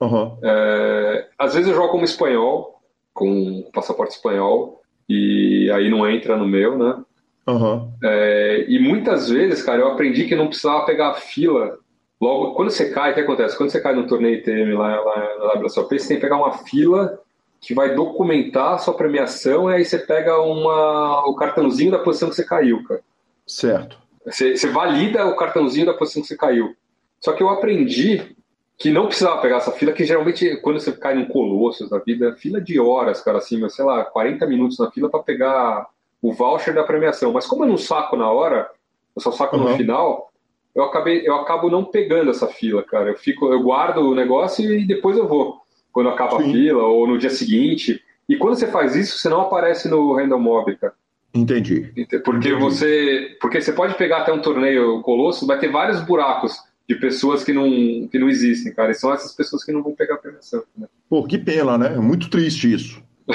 Uhum. 0.00 0.38
É, 0.42 1.28
às 1.38 1.54
vezes 1.54 1.68
eu 1.68 1.74
jogo 1.74 1.90
como 1.90 2.04
espanhol, 2.04 2.80
com 3.12 3.68
passaporte 3.72 4.14
espanhol, 4.14 4.80
e 5.08 5.70
aí 5.74 5.90
não 5.90 6.08
entra 6.08 6.36
no 6.36 6.46
meu, 6.46 6.78
né? 6.78 7.02
Uhum. 7.46 7.92
É, 8.02 8.64
e 8.68 8.78
muitas 8.78 9.28
vezes, 9.28 9.62
cara, 9.62 9.80
eu 9.80 9.88
aprendi 9.88 10.26
que 10.26 10.36
não 10.36 10.48
precisava 10.48 10.86
pegar 10.86 11.10
a 11.10 11.14
fila 11.14 11.78
Logo, 12.20 12.52
quando 12.52 12.70
você 12.70 12.90
cai, 12.90 13.12
o 13.12 13.14
que 13.14 13.20
acontece? 13.20 13.56
Quando 13.56 13.70
você 13.70 13.80
cai 13.80 13.94
no 13.94 14.06
torneio 14.06 14.34
ITM 14.34 14.74
lá, 14.74 15.00
lá 15.00 15.38
na 15.38 15.62
WSOP, 15.62 15.98
você 15.98 16.08
tem 16.08 16.16
que 16.18 16.22
pegar 16.22 16.36
uma 16.36 16.52
fila 16.52 17.18
que 17.58 17.72
vai 17.72 17.94
documentar 17.94 18.74
a 18.74 18.78
sua 18.78 18.94
premiação 18.94 19.70
e 19.70 19.74
aí 19.74 19.84
você 19.84 19.98
pega 19.98 20.38
uma, 20.38 21.26
o 21.26 21.34
cartãozinho 21.34 21.90
da 21.90 21.98
posição 21.98 22.28
que 22.28 22.36
você 22.36 22.44
caiu, 22.44 22.84
cara. 22.84 23.00
Certo. 23.46 23.98
Você, 24.24 24.54
você 24.54 24.68
valida 24.68 25.26
o 25.26 25.36
cartãozinho 25.36 25.86
da 25.86 25.94
posição 25.94 26.20
que 26.20 26.28
você 26.28 26.36
caiu. 26.36 26.76
Só 27.20 27.32
que 27.32 27.42
eu 27.42 27.50
aprendi 27.50 28.34
que 28.78 28.90
não 28.90 29.06
precisava 29.06 29.42
pegar 29.42 29.58
essa 29.58 29.72
fila, 29.72 29.92
que 29.92 30.04
geralmente 30.04 30.56
quando 30.62 30.80
você 30.80 30.90
cai 30.90 31.14
num 31.14 31.26
Colossus 31.26 31.90
da 31.90 31.98
vida, 31.98 32.34
fila 32.36 32.58
de 32.58 32.80
horas, 32.80 33.20
cara, 33.20 33.36
assim, 33.36 33.68
sei 33.68 33.84
lá, 33.84 34.02
40 34.04 34.46
minutos 34.46 34.78
na 34.78 34.90
fila 34.90 35.10
para 35.10 35.22
pegar 35.22 35.86
o 36.22 36.32
voucher 36.32 36.74
da 36.74 36.82
premiação. 36.82 37.30
Mas 37.30 37.46
como 37.46 37.64
eu 37.64 37.68
não 37.68 37.76
saco 37.76 38.16
na 38.16 38.30
hora, 38.30 38.70
eu 39.14 39.20
só 39.20 39.30
saco 39.30 39.56
uhum. 39.56 39.70
no 39.70 39.76
final, 39.76 40.32
eu 40.74 40.82
acabei, 40.84 41.28
eu 41.28 41.34
acabo 41.34 41.68
não 41.68 41.84
pegando 41.84 42.30
essa 42.30 42.46
fila, 42.46 42.82
cara. 42.82 43.10
Eu 43.10 43.16
fico, 43.16 43.52
eu 43.52 43.62
guardo 43.62 43.98
o 43.98 44.14
negócio 44.14 44.64
e 44.72 44.86
depois 44.86 45.16
eu 45.18 45.28
vou. 45.28 45.60
Quando 45.92 46.08
acaba 46.08 46.38
Sim. 46.38 46.48
a 46.48 46.52
fila 46.52 46.82
ou 46.84 47.06
no 47.06 47.18
dia 47.18 47.30
seguinte. 47.30 48.02
E 48.26 48.36
quando 48.36 48.54
você 48.54 48.68
faz 48.68 48.96
isso, 48.96 49.18
você 49.18 49.28
não 49.28 49.42
aparece 49.42 49.88
no 49.88 50.14
Random 50.14 50.38
Mob, 50.38 50.74
cara. 50.76 50.94
Entendi. 51.34 51.92
Porque 52.24 52.48
Entendi. 52.48 52.54
você, 52.54 53.36
porque 53.40 53.60
você 53.60 53.72
pode 53.72 53.94
pegar 53.94 54.18
até 54.18 54.32
um 54.32 54.40
torneio 54.40 55.02
colosso, 55.02 55.46
vai 55.46 55.58
ter 55.58 55.70
vários 55.70 56.00
buracos 56.00 56.56
de 56.90 56.96
pessoas 56.96 57.44
que 57.44 57.52
não, 57.52 58.08
que 58.08 58.18
não 58.18 58.28
existem, 58.28 58.74
cara. 58.74 58.90
E 58.90 58.94
são 58.94 59.14
essas 59.14 59.32
pessoas 59.32 59.62
que 59.62 59.70
não 59.70 59.80
vão 59.80 59.94
pegar 59.94 60.16
a 60.16 60.18
premiação. 60.18 60.64
Né? 60.76 60.88
Pô, 61.08 61.22
que 61.22 61.38
pena, 61.38 61.78
né? 61.78 61.94
É 61.94 62.00
muito 62.00 62.28
triste 62.28 62.72
isso. 62.72 63.00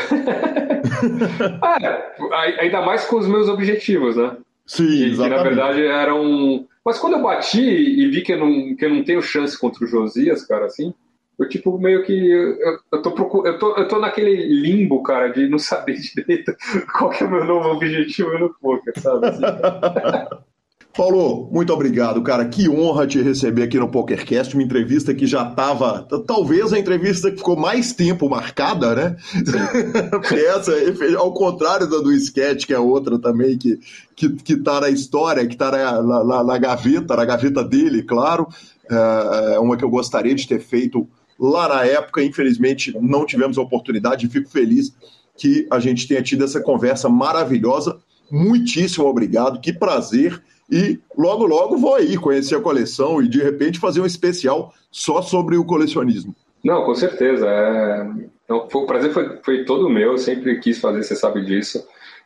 é, 1.74 2.62
ainda 2.62 2.82
mais 2.82 3.06
com 3.06 3.16
os 3.16 3.26
meus 3.28 3.48
objetivos, 3.48 4.18
né? 4.18 4.36
Sim, 4.66 4.86
que, 4.86 5.06
exatamente. 5.06 5.38
que 5.38 5.38
na 5.38 5.44
verdade 5.44 5.86
eram 5.86 6.68
mas 6.84 7.00
quando 7.00 7.14
eu 7.14 7.24
bati 7.24 7.62
e 7.62 8.10
vi 8.10 8.22
que 8.22 8.34
eu 8.34 8.40
não, 8.40 8.76
que 8.76 8.84
eu 8.84 8.90
não 8.90 9.06
tenho 9.06 9.22
chance 9.22 9.58
contra 9.58 9.86
o 9.86 9.88
Josias, 9.88 10.46
cara, 10.46 10.66
assim, 10.66 10.94
eu 11.40 11.48
tipo 11.48 11.80
meio 11.80 12.04
que. 12.04 12.14
Eu, 12.14 12.78
eu, 12.92 13.02
tô, 13.02 13.12
procur... 13.12 13.48
eu, 13.48 13.58
tô, 13.58 13.76
eu 13.76 13.88
tô 13.88 14.00
naquele 14.00 14.36
limbo, 14.62 15.02
cara, 15.02 15.30
de 15.30 15.48
não 15.48 15.58
saber 15.58 15.96
direito 16.14 16.54
qual 16.98 17.10
que 17.10 17.24
é 17.24 17.28
o 17.28 17.32
meu 17.32 17.46
novo 17.46 17.70
objetivo 17.70 18.38
no 18.38 18.54
poker, 18.54 18.94
sabe? 19.00 19.28
Assim. 19.28 19.42
Paulo, 20.96 21.50
muito 21.52 21.74
obrigado, 21.74 22.22
cara. 22.22 22.46
Que 22.46 22.70
honra 22.70 23.06
te 23.06 23.22
receber 23.22 23.64
aqui 23.64 23.78
no 23.78 23.90
PokerCast, 23.90 24.54
uma 24.54 24.64
entrevista 24.64 25.14
que 25.14 25.28
já 25.28 25.48
estava, 25.50 26.08
talvez 26.26 26.72
a 26.72 26.80
entrevista 26.80 27.30
que 27.30 27.38
ficou 27.38 27.58
mais 27.58 27.92
tempo 27.92 28.30
marcada, 28.30 28.96
né? 28.96 29.18
Essa, 30.32 30.72
ao 31.18 31.34
contrário 31.34 31.90
da 31.90 31.98
do 31.98 32.14
sketch, 32.14 32.66
que 32.66 32.74
é 32.74 32.80
outra 32.80 33.20
também 33.20 33.58
que, 33.58 33.78
que, 34.16 34.30
que 34.30 34.56
tá 34.56 34.80
na 34.80 34.90
história, 34.90 35.46
que 35.46 35.58
tá 35.58 35.70
na, 35.70 36.24
na, 36.24 36.44
na 36.46 36.58
gaveta, 36.58 37.14
na 37.14 37.26
gaveta 37.26 37.62
dele, 37.62 38.02
claro. 38.02 38.48
É, 38.90 39.56
é 39.56 39.60
uma 39.60 39.76
que 39.76 39.84
eu 39.84 39.90
gostaria 39.90 40.34
de 40.34 40.48
ter 40.48 40.62
feito 40.62 41.06
lá 41.38 41.68
na 41.68 41.84
época, 41.84 42.24
infelizmente 42.24 42.96
não 43.02 43.26
tivemos 43.26 43.58
a 43.58 43.62
oportunidade 43.62 44.26
e 44.26 44.30
fico 44.30 44.50
feliz 44.50 44.96
que 45.38 45.68
a 45.70 45.78
gente 45.80 46.08
tenha 46.08 46.24
tido 46.24 46.46
essa 46.46 46.62
conversa 46.62 47.10
maravilhosa. 47.10 47.98
Muitíssimo 48.32 49.06
obrigado, 49.06 49.60
que 49.60 49.74
prazer 49.74 50.42
e 50.70 51.00
logo, 51.18 51.46
logo 51.46 51.78
vou 51.78 51.96
aí 51.96 52.18
conhecer 52.18 52.56
a 52.56 52.62
coleção 52.62 53.22
e 53.22 53.28
de 53.28 53.42
repente 53.42 53.80
fazer 53.80 54.02
um 54.02 54.06
especial 54.06 54.74
só 54.92 55.22
sobre 55.22 55.58
o 55.58 55.66
colecionismo. 55.66 56.36
Não, 56.64 56.84
com 56.84 56.96
certeza. 56.96 57.48
É... 57.48 58.08
Então, 58.44 58.68
foi, 58.70 58.82
o 58.82 58.86
prazer 58.86 59.12
foi, 59.12 59.40
foi 59.44 59.66
todo 59.66 59.90
meu, 59.90 60.14
eu 60.14 60.18
sempre 60.18 60.60
quis 60.60 60.80
fazer, 60.80 61.04
você 61.04 61.16
sabe 61.16 61.46
disso. 61.46 61.86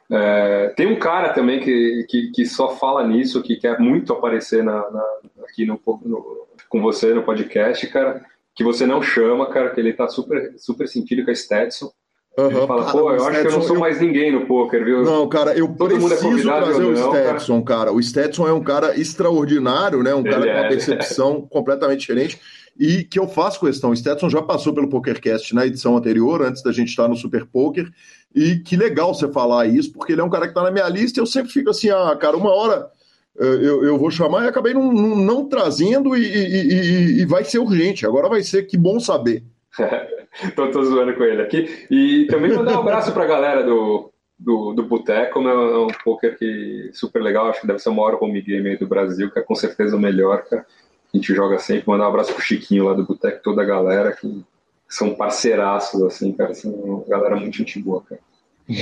É... 0.10 0.70
Tem 0.76 0.88
um 0.88 0.98
cara 0.98 1.34
também 1.34 1.60
que, 1.60 2.06
que, 2.10 2.32
que, 2.32 2.46
só 2.46 2.70
fala 2.70 3.06
nisso, 3.06 3.44
que 3.44 3.58
quer 3.58 3.80
muito 3.80 4.14
aparecer 4.14 4.64
na, 4.64 4.90
na 4.90 5.06
aqui 5.44 5.66
no, 5.66 5.80
no, 6.06 6.48
com 6.70 6.82
você 6.82 7.14
no 7.14 7.24
podcast, 7.24 7.86
cara, 7.88 8.24
que 8.56 8.64
você 8.64 8.86
não 8.86 9.02
chama, 9.02 9.48
cara, 9.48 9.72
que 9.72 9.80
ele 9.80 9.94
tá 9.94 10.08
super, 10.08 10.54
super 10.58 10.88
sentido 10.88 11.26
com 11.26 11.32
a 11.32 11.36
Stetson. 11.36 11.92
Uhum. 12.40 12.68
Fala, 12.68 12.86
cara, 12.86 12.92
pô, 12.92 13.12
eu 13.12 13.26
acho 13.26 13.42
que 13.42 13.48
eu 13.48 13.52
não 13.52 13.62
sou 13.62 13.76
eu... 13.76 13.80
mais 13.80 14.00
ninguém 14.00 14.32
no 14.32 14.46
poker, 14.46 14.86
viu? 14.86 15.04
Não, 15.04 15.28
cara, 15.28 15.54
eu 15.58 15.68
Todo 15.68 15.90
preciso 15.90 16.50
é 16.50 16.62
trazer 16.62 16.84
o 16.84 16.96
Stetson, 16.96 17.62
cara. 17.62 17.80
cara. 17.80 17.94
O 17.94 18.02
Stetson 18.02 18.48
é 18.48 18.54
um 18.54 18.64
cara 18.64 19.00
extraordinário, 19.00 20.02
né? 20.02 20.14
Um 20.14 20.20
Ele 20.20 20.30
cara 20.30 20.46
é. 20.46 20.54
com 20.54 20.60
uma 20.60 20.66
é. 20.66 20.70
percepção 20.70 21.42
completamente 21.50 22.02
diferente 22.02 22.40
e 22.80 23.04
que 23.04 23.20
eu 23.20 23.28
faço 23.28 23.60
questão. 23.60 23.90
O 23.90 23.96
Stetson 23.96 24.30
já 24.30 24.42
passou 24.42 24.74
pelo 24.74 24.88
PokerCast 24.88 25.54
na 25.54 25.66
edição 25.66 25.98
anterior, 25.98 26.42
antes 26.42 26.64
da 26.64 26.72
gente 26.72 26.90
estar 26.90 27.10
no 27.10 27.16
Super 27.16 27.46
Poker, 27.46 27.92
e 28.34 28.58
que 28.58 28.78
legal 28.78 29.14
você 29.14 29.28
falar 29.28 29.68
isso, 29.68 29.92
porque 29.92 30.14
ele 30.14 30.22
é 30.22 30.24
um 30.24 30.30
cara 30.30 30.46
que 30.46 30.52
está 30.52 30.64
na 30.64 30.72
minha 30.72 30.88
lista 30.88 31.20
e 31.20 31.22
eu 31.22 31.26
sempre 31.26 31.52
fico 31.52 31.70
assim, 31.70 31.90
ah, 31.90 32.16
cara, 32.16 32.38
uma 32.38 32.54
hora 32.54 32.90
eh, 33.38 33.60
eu, 33.62 33.84
eu 33.84 33.98
vou 33.98 34.10
chamar 34.10 34.46
e 34.46 34.48
acabei 34.48 34.74
não, 34.74 34.94
não, 34.94 35.16
não 35.16 35.50
trazendo 35.50 36.16
e, 36.16 36.22
e, 36.22 36.74
e, 36.74 37.22
e 37.22 37.26
vai 37.26 37.44
ser 37.44 37.60
urgente. 37.60 38.06
Agora 38.06 38.30
vai 38.30 38.44
ser 38.44 38.64
que 38.64 38.78
bom 38.78 39.00
saber. 39.00 39.44
tô, 40.56 40.72
tô 40.72 40.84
zoando 40.84 41.14
com 41.16 41.24
ele 41.24 41.42
aqui. 41.42 41.88
E 41.90 42.26
também 42.28 42.54
mandar 42.54 42.78
um 42.78 42.82
abraço 42.82 43.12
pra 43.12 43.26
galera 43.26 43.64
do, 43.64 44.12
do, 44.38 44.74
do 44.74 44.84
Boteco, 44.84 45.42
né? 45.42 45.52
É 45.52 45.78
um 45.78 45.88
poker 46.04 46.38
que 46.38 46.90
super 46.94 47.22
legal, 47.22 47.50
acho 47.50 47.62
que 47.62 47.68
deve 47.68 47.80
ser 47.80 47.90
o 47.90 47.96
maior 47.96 48.18
home 48.22 48.42
game 48.42 48.70
aí 48.70 48.78
do 48.78 48.88
Brasil, 48.88 49.30
que 49.32 49.40
é 49.40 49.44
com 49.44 49.56
certeza 49.56 49.96
o 49.96 50.00
melhor, 50.00 50.44
cara. 50.46 50.66
A 51.14 51.18
gente 51.18 51.34
joga 51.34 51.58
sempre. 51.60 51.84
Mandar 51.88 52.06
um 52.06 52.10
abraço 52.10 52.34
pro 52.34 52.44
Chiquinho 52.44 52.86
lá 52.86 52.94
do 52.94 53.06
Boteco, 53.06 53.42
toda 53.44 53.62
a 53.62 53.66
galera 53.66 54.12
que 54.12 54.44
são 54.88 55.16
parceiraços, 55.16 56.02
assim, 56.04 56.32
cara. 56.32 56.54
São 56.54 57.04
galera 57.08 57.36
muito 57.36 57.58
gente 57.58 57.80
boa, 57.80 58.02
cara. 58.02 58.22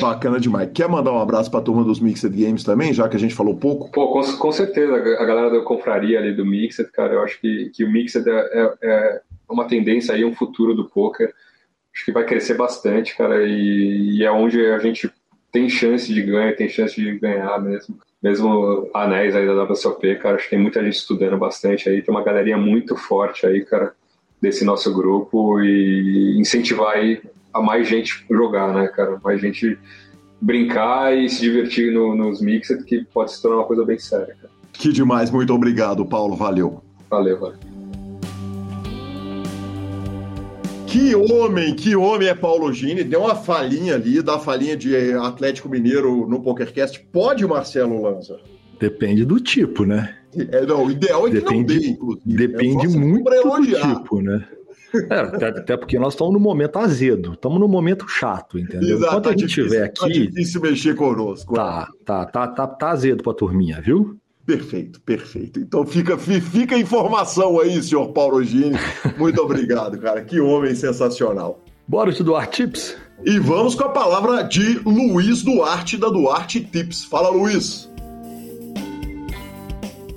Bacana 0.01 0.38
demais. 0.38 0.69
Quer 0.73 0.89
mandar 0.89 1.13
um 1.13 1.21
abraço 1.21 1.49
para 1.49 1.61
a 1.61 1.63
turma 1.63 1.83
dos 1.83 2.01
Mixed 2.01 2.29
Games 2.29 2.63
também, 2.63 2.93
já 2.93 3.07
que 3.07 3.15
a 3.15 3.19
gente 3.19 3.33
falou 3.33 3.55
pouco? 3.55 3.89
Pô, 3.89 4.11
com, 4.11 4.21
com 4.21 4.51
certeza. 4.51 4.93
A 4.93 5.23
galera 5.23 5.49
da 5.49 5.61
confraria 5.61 6.19
ali 6.19 6.33
do 6.33 6.45
Mixed, 6.45 6.91
cara, 6.91 7.13
eu 7.13 7.23
acho 7.23 7.39
que, 7.39 7.69
que 7.73 7.85
o 7.85 7.91
Mixed 7.91 8.27
é, 8.27 8.31
é, 8.31 8.73
é 8.83 9.21
uma 9.50 9.68
tendência 9.68 10.14
aí, 10.14 10.26
um 10.26 10.34
futuro 10.34 10.74
do 10.74 10.86
poker. 10.86 11.34
Acho 11.93 12.06
que 12.06 12.12
vai 12.12 12.26
crescer 12.26 12.56
bastante, 12.56 13.16
cara, 13.16 13.43
e, 13.43 14.18
e 14.18 14.24
é 14.24 14.32
onde 14.32 14.64
a 14.68 14.80
gente 14.80 15.10
tem 15.52 15.70
chance 15.70 16.14
de 16.14 16.22
ganhar, 16.22 16.56
tem 16.56 16.70
chance 16.70 16.95
de 16.95 17.18
ganhar 17.18 17.60
mesmo. 17.60 17.98
Mesmo 18.22 18.89
anéis 18.93 19.36
aí 19.36 19.45
da 19.45 19.64
WSOP, 19.64 20.16
cara, 20.16 20.36
acho 20.36 20.45
que 20.45 20.50
tem 20.52 20.60
muita 20.60 20.84
gente 20.84 20.95
estudando 20.95 21.38
bastante 21.38 21.88
aí, 21.88 22.02
tem 22.02 22.14
uma 22.14 22.24
galerinha 22.24 22.58
muito 22.58 22.95
forte 22.95 23.45
aí, 23.45 23.64
cara, 23.64 23.93
desse 24.41 24.66
nosso 24.66 24.93
grupo 24.93 25.62
e 25.62 26.38
incentivar 26.39 26.95
aí 26.95 27.22
a 27.54 27.62
mais 27.62 27.88
gente 27.88 28.26
jogar, 28.30 28.74
né, 28.74 28.88
cara? 28.88 29.20
Mais 29.24 29.41
gente 29.41 29.78
brincar 30.41 31.16
e 31.18 31.30
se 31.30 31.41
divertir 31.41 31.91
no, 31.91 32.16
nos 32.16 32.41
mixed, 32.41 32.84
que 32.84 33.04
pode 33.06 33.32
se 33.32 33.41
tornar 33.41 33.58
uma 33.58 33.66
coisa 33.66 33.84
bem 33.84 33.98
séria, 33.98 34.36
cara. 34.39 34.54
Que 34.74 34.91
demais, 34.91 35.32
muito 35.32 35.54
obrigado, 35.54 36.06
Paulo, 36.06 36.36
valeu. 36.36 36.84
Valeu, 37.10 37.39
valeu. 37.39 37.66
Que 40.88 41.13
homem, 41.13 41.75
que 41.75 41.97
homem 41.97 42.29
é 42.29 42.33
Paulo 42.33 42.71
Gini. 42.71 43.03
Deu 43.03 43.19
uma 43.19 43.35
falinha 43.35 43.95
ali, 43.95 44.21
da 44.21 44.39
falinha 44.39 44.75
de 44.75 45.11
Atlético 45.13 45.67
Mineiro 45.67 46.25
no 46.27 46.41
PokerCast. 46.41 47.05
Pode, 47.11 47.45
Marcelo 47.45 48.01
Lanza? 48.01 48.39
Depende 48.79 49.25
do 49.25 49.38
tipo, 49.39 49.83
né? 49.83 50.15
É, 50.49 50.65
não, 50.65 50.85
o 50.85 50.91
ideal 50.91 51.27
é 51.27 51.31
depende, 51.31 51.45
que 51.45 51.55
não 51.55 51.63
dê, 51.81 51.88
inclusive. 51.89 52.47
Depende 52.47 52.88
muito 52.88 53.29
do 53.29 53.65
tipo, 53.65 54.21
né? 54.21 54.47
É, 55.09 55.15
até, 55.15 55.47
até, 55.47 55.77
porque 55.77 55.99
nós 55.99 56.13
estamos 56.13 56.33
no 56.33 56.39
momento 56.39 56.79
azedo, 56.79 57.33
estamos 57.33 57.59
no 57.59 57.67
momento 57.67 58.07
chato, 58.07 58.57
entendeu? 58.57 58.95
Exato, 58.95 59.05
Enquanto 59.05 59.23
tá 59.25 59.29
a 59.29 59.33
gente 59.33 59.45
estiver 59.45 59.83
aqui. 59.83 59.99
Tá 59.99 60.07
difícil 60.07 60.61
mexer 60.61 60.95
conosco. 60.95 61.53
Tá, 61.53 61.89
tá, 62.05 62.25
tá, 62.25 62.47
tá, 62.47 62.65
tá 62.65 62.89
azedo 62.91 63.21
pra 63.21 63.33
turminha, 63.33 63.81
viu? 63.81 64.17
Perfeito, 64.48 65.02
perfeito. 65.02 65.60
Então 65.60 65.86
fica, 65.86 66.18
fica 66.18 66.74
a 66.74 66.80
informação 66.80 67.60
aí, 67.60 67.84
senhor 67.84 68.14
Paulo 68.14 68.41
Gini. 68.41 68.78
Muito 69.20 69.41
obrigado, 69.41 70.00
cara. 70.00 70.24
Que 70.24 70.39
homem 70.39 70.74
sensacional. 70.74 71.60
Bora 71.86 72.12
estudar 72.12 72.48
Tips? 72.48 72.95
E 73.26 73.38
vamos 73.39 73.76
com 73.76 73.84
a 73.84 73.89
palavra 73.89 74.43
de 74.43 74.80
Luiz 74.86 75.43
Duarte, 75.43 75.98
da 75.98 76.08
Duarte 76.08 76.62
Tips. 76.62 77.04
Fala, 77.04 77.30
Luiz. 77.30 77.91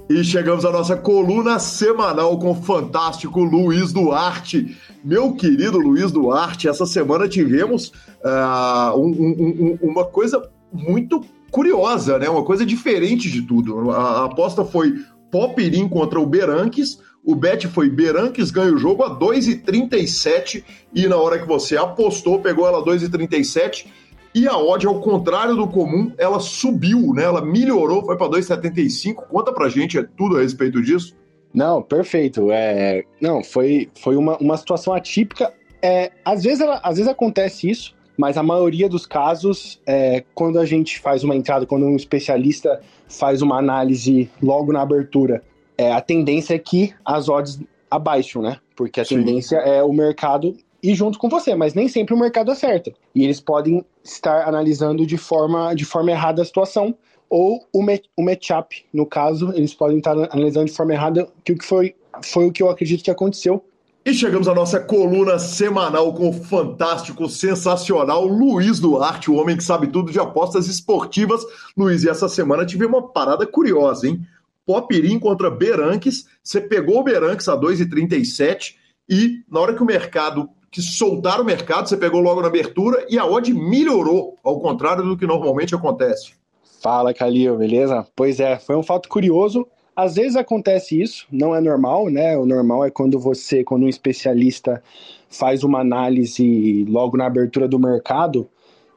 E 0.09 0.23
chegamos 0.23 0.65
à 0.65 0.71
nossa 0.71 0.97
coluna 0.97 1.59
semanal 1.59 2.39
com 2.39 2.53
o 2.53 2.55
fantástico 2.55 3.43
Luiz 3.43 3.93
Duarte. 3.93 4.77
Meu 5.03 5.33
querido 5.33 5.77
Luiz 5.77 6.13
Duarte, 6.13 6.69
essa 6.69 6.87
semana 6.87 7.29
tivemos 7.29 7.93
uh, 8.25 8.97
um, 8.97 9.09
um, 9.09 9.79
um, 9.83 9.91
uma 9.91 10.05
coisa 10.05 10.41
muito 10.73 11.21
curiosa, 11.51 12.19
né? 12.19 12.29
Uma 12.29 12.45
coisa 12.45 12.65
diferente 12.65 13.31
de 13.31 13.43
tudo. 13.43 13.91
A, 13.91 14.23
a 14.23 14.25
aposta 14.27 14.65
foi 14.65 14.95
Popirim 15.31 15.89
contra 15.89 16.21
o 16.21 16.27
Beranques. 16.27 17.01
O 17.25 17.35
bet 17.35 17.69
foi 17.69 17.91
Beranques 17.91 18.51
ganha 18.51 18.73
o 18.73 18.79
jogo 18.79 19.03
a 19.03 19.19
2,37 19.19 20.65
e 20.95 21.07
na 21.07 21.17
hora 21.17 21.39
que 21.39 21.47
você 21.47 21.77
apostou, 21.77 22.41
pegou 22.41 22.67
ela 22.67 22.83
2,37 22.83 23.87
e 24.35 24.47
a 24.47 24.57
odd, 24.57 24.87
ao 24.87 25.01
contrário 25.01 25.57
do 25.57 25.67
comum, 25.67 26.13
ela 26.17 26.39
subiu, 26.39 27.13
né? 27.13 27.25
Ela 27.25 27.45
melhorou, 27.45 28.05
foi 28.05 28.17
para 28.17 28.31
2,75. 28.31 29.27
Conta 29.29 29.53
pra 29.53 29.69
gente 29.69 29.99
é 29.99 30.03
tudo 30.17 30.37
a 30.37 30.43
respeito 30.43 30.81
disso. 30.81 31.17
Não, 31.53 31.83
perfeito. 31.83 32.51
É, 32.53 33.05
não, 33.21 33.43
foi, 33.43 33.91
foi 34.01 34.17
uma, 34.17 34.37
uma 34.39 34.57
situação 34.57 34.95
atípica. 34.95 35.53
É, 35.83 36.13
às, 36.25 36.45
vezes 36.45 36.61
ela, 36.61 36.81
às 36.83 36.97
vezes 36.97 37.11
acontece 37.11 37.69
isso, 37.69 37.95
mas 38.21 38.37
a 38.37 38.43
maioria 38.43 38.87
dos 38.87 39.07
casos, 39.07 39.81
é, 39.87 40.23
quando 40.35 40.59
a 40.59 40.67
gente 40.67 41.01
faz 41.01 41.25
uma 41.25 41.35
entrada, 41.35 41.65
quando 41.65 41.87
um 41.87 41.97
especialista 41.97 42.79
faz 43.09 43.41
uma 43.41 43.57
análise 43.57 44.31
logo 44.43 44.75
na 44.75 44.83
abertura, 44.83 45.43
é, 45.79 45.91
a 45.91 46.03
tendência 46.03 46.55
é 46.55 46.59
que 46.59 46.93
as 47.03 47.31
odds 47.31 47.59
abaixam, 47.91 48.43
né? 48.43 48.59
Porque 48.77 49.01
a 49.01 49.07
Sim. 49.07 49.17
tendência 49.17 49.57
é 49.57 49.83
o 49.83 49.91
mercado 49.91 50.55
ir 50.83 50.95
junto 50.95 51.19
com 51.19 51.31
você, 51.31 51.55
mas 51.55 51.73
nem 51.73 51.89
sempre 51.89 52.13
o 52.13 52.19
mercado 52.19 52.51
acerta. 52.51 52.93
E 53.15 53.25
eles 53.25 53.41
podem 53.41 53.83
estar 54.05 54.47
analisando 54.47 55.07
de 55.07 55.17
forma, 55.17 55.73
de 55.73 55.87
forma 55.87 56.11
errada 56.11 56.43
a 56.43 56.45
situação, 56.45 56.95
ou 57.27 57.67
o, 57.73 57.83
o 58.19 58.23
matchup, 58.23 58.85
no 58.93 59.07
caso, 59.07 59.51
eles 59.55 59.73
podem 59.73 59.97
estar 59.97 60.13
analisando 60.31 60.67
de 60.67 60.73
forma 60.73 60.93
errada, 60.93 61.27
que 61.43 61.53
o 61.53 61.57
que 61.57 61.65
foi, 61.65 61.95
foi 62.23 62.47
o 62.47 62.53
que 62.53 62.63
eu 62.63 62.69
acredito 62.69 63.03
que 63.03 63.11
aconteceu 63.11 63.65
e 64.05 64.15
chegamos 64.15 64.49
à 64.49 64.55
nossa 64.55 64.81
coluna 64.81 65.39
semanal 65.39 66.13
com 66.15 66.31
o 66.31 66.33
fantástico, 66.33 67.29
sensacional 67.29 68.27
Luiz 68.27 68.81
Duarte, 68.81 69.31
o 69.31 69.35
homem 69.35 69.57
que 69.57 69.63
sabe 69.63 69.89
tudo 69.89 70.11
de 70.11 70.19
apostas 70.19 70.67
esportivas. 70.69 71.43
Luiz, 71.77 72.03
e 72.03 72.09
essa 72.09 72.29
semana 72.29 72.65
tive 72.65 72.87
uma 72.87 73.09
parada 73.09 73.47
curiosa, 73.47 74.09
hein? 74.09 74.21
Popirim 74.65 75.19
contra 75.19 75.51
Beranques. 75.51 76.27
Você 76.43 76.61
pegou 76.61 77.01
o 77.01 77.05
Beranques 77.05 77.47
a 77.49 77.57
2,37 77.57 78.77
e 79.09 79.43
na 79.51 79.61
hora 79.61 79.75
que 79.75 79.83
o 79.83 79.87
mercado, 79.87 80.49
que 80.71 80.81
soltaram 80.81 81.43
o 81.43 81.47
mercado, 81.47 81.89
você 81.89 81.97
pegou 81.97 82.21
logo 82.21 82.41
na 82.41 82.49
abertura 82.49 83.07
e 83.11 83.19
a 83.19 83.27
odd 83.27 83.53
melhorou, 83.53 84.39
ao 84.43 84.61
contrário 84.61 85.05
do 85.05 85.17
que 85.17 85.27
normalmente 85.27 85.75
acontece. 85.75 86.33
Fala, 86.81 87.13
Calil, 87.13 87.59
beleza? 87.59 88.07
Pois 88.17 88.41
é, 88.41 88.59
foi 88.59 88.77
um 88.77 88.83
fato 88.83 89.11
curioso. 89.11 89.67
Às 90.03 90.15
vezes 90.15 90.35
acontece 90.35 90.99
isso, 90.99 91.27
não 91.31 91.55
é 91.55 91.61
normal, 91.61 92.09
né? 92.09 92.35
O 92.35 92.47
normal 92.47 92.87
é 92.87 92.91
quando 92.91 93.19
você, 93.19 93.63
quando 93.63 93.83
um 93.83 93.89
especialista 93.89 94.83
faz 95.29 95.63
uma 95.63 95.81
análise 95.81 96.87
logo 96.89 97.19
na 97.19 97.27
abertura 97.27 97.69
do 97.69 97.79
mercado, 97.79 98.49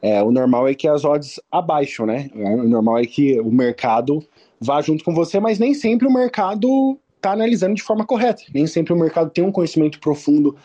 é, 0.02 0.24
o 0.24 0.32
normal 0.32 0.66
é 0.66 0.74
que 0.74 0.88
as 0.88 1.04
odds 1.04 1.42
abaixam, 1.52 2.06
né? 2.06 2.30
O 2.34 2.64
normal 2.64 3.00
é 3.00 3.06
que 3.06 3.38
o 3.38 3.52
mercado 3.52 4.24
vá 4.62 4.82
junto 4.82 5.04
com 5.04 5.14
você, 5.14 5.42
mas 5.42 5.60
nem 5.60 5.74
sempre 5.74 6.08
o 6.08 6.14
mercado 6.14 6.98
está 7.18 7.34
analisando 7.34 7.76
de 7.76 7.84
forma 7.84 8.06
correta. 8.06 8.44
Nem 8.54 8.66
sempre 8.66 8.94
o 8.94 8.98
mercado 8.98 9.30
tem 9.30 9.44
um 9.44 9.52
conhecimento 9.52 10.00
profundo 10.00 10.56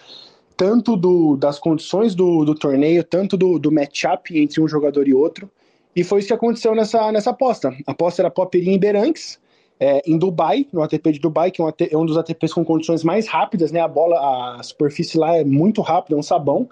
tanto 0.56 0.96
do, 0.96 1.36
das 1.36 1.58
condições 1.58 2.14
do, 2.14 2.44
do 2.44 2.54
torneio, 2.54 3.02
tanto 3.02 3.36
do, 3.36 3.58
do 3.58 3.72
matchup 3.72 4.38
entre 4.38 4.60
um 4.60 4.68
jogador 4.68 5.08
e 5.08 5.14
outro. 5.14 5.50
E 5.96 6.04
foi 6.04 6.20
isso 6.20 6.28
que 6.28 6.34
aconteceu 6.34 6.76
nessa, 6.76 7.10
nessa 7.10 7.30
aposta. 7.30 7.74
A 7.88 7.90
aposta 7.90 8.22
era 8.22 8.30
Popperinho 8.30 8.76
e 8.76 8.78
Beranques 8.78 9.40
é, 9.80 10.02
em 10.06 10.18
Dubai, 10.18 10.66
no 10.72 10.82
ATP 10.82 11.12
de 11.12 11.18
Dubai, 11.20 11.50
que 11.50 11.60
é 11.60 11.64
um, 11.64 11.68
é 11.68 11.96
um, 11.96 12.04
dos 12.04 12.16
ATPs 12.16 12.52
com 12.52 12.64
condições 12.64 13.04
mais 13.04 13.28
rápidas, 13.28 13.70
né? 13.70 13.80
A 13.80 13.88
bola, 13.88 14.58
a 14.58 14.62
superfície 14.62 15.16
lá 15.16 15.36
é 15.36 15.44
muito 15.44 15.80
rápida, 15.80 16.16
é 16.16 16.18
um 16.18 16.22
sabão. 16.22 16.68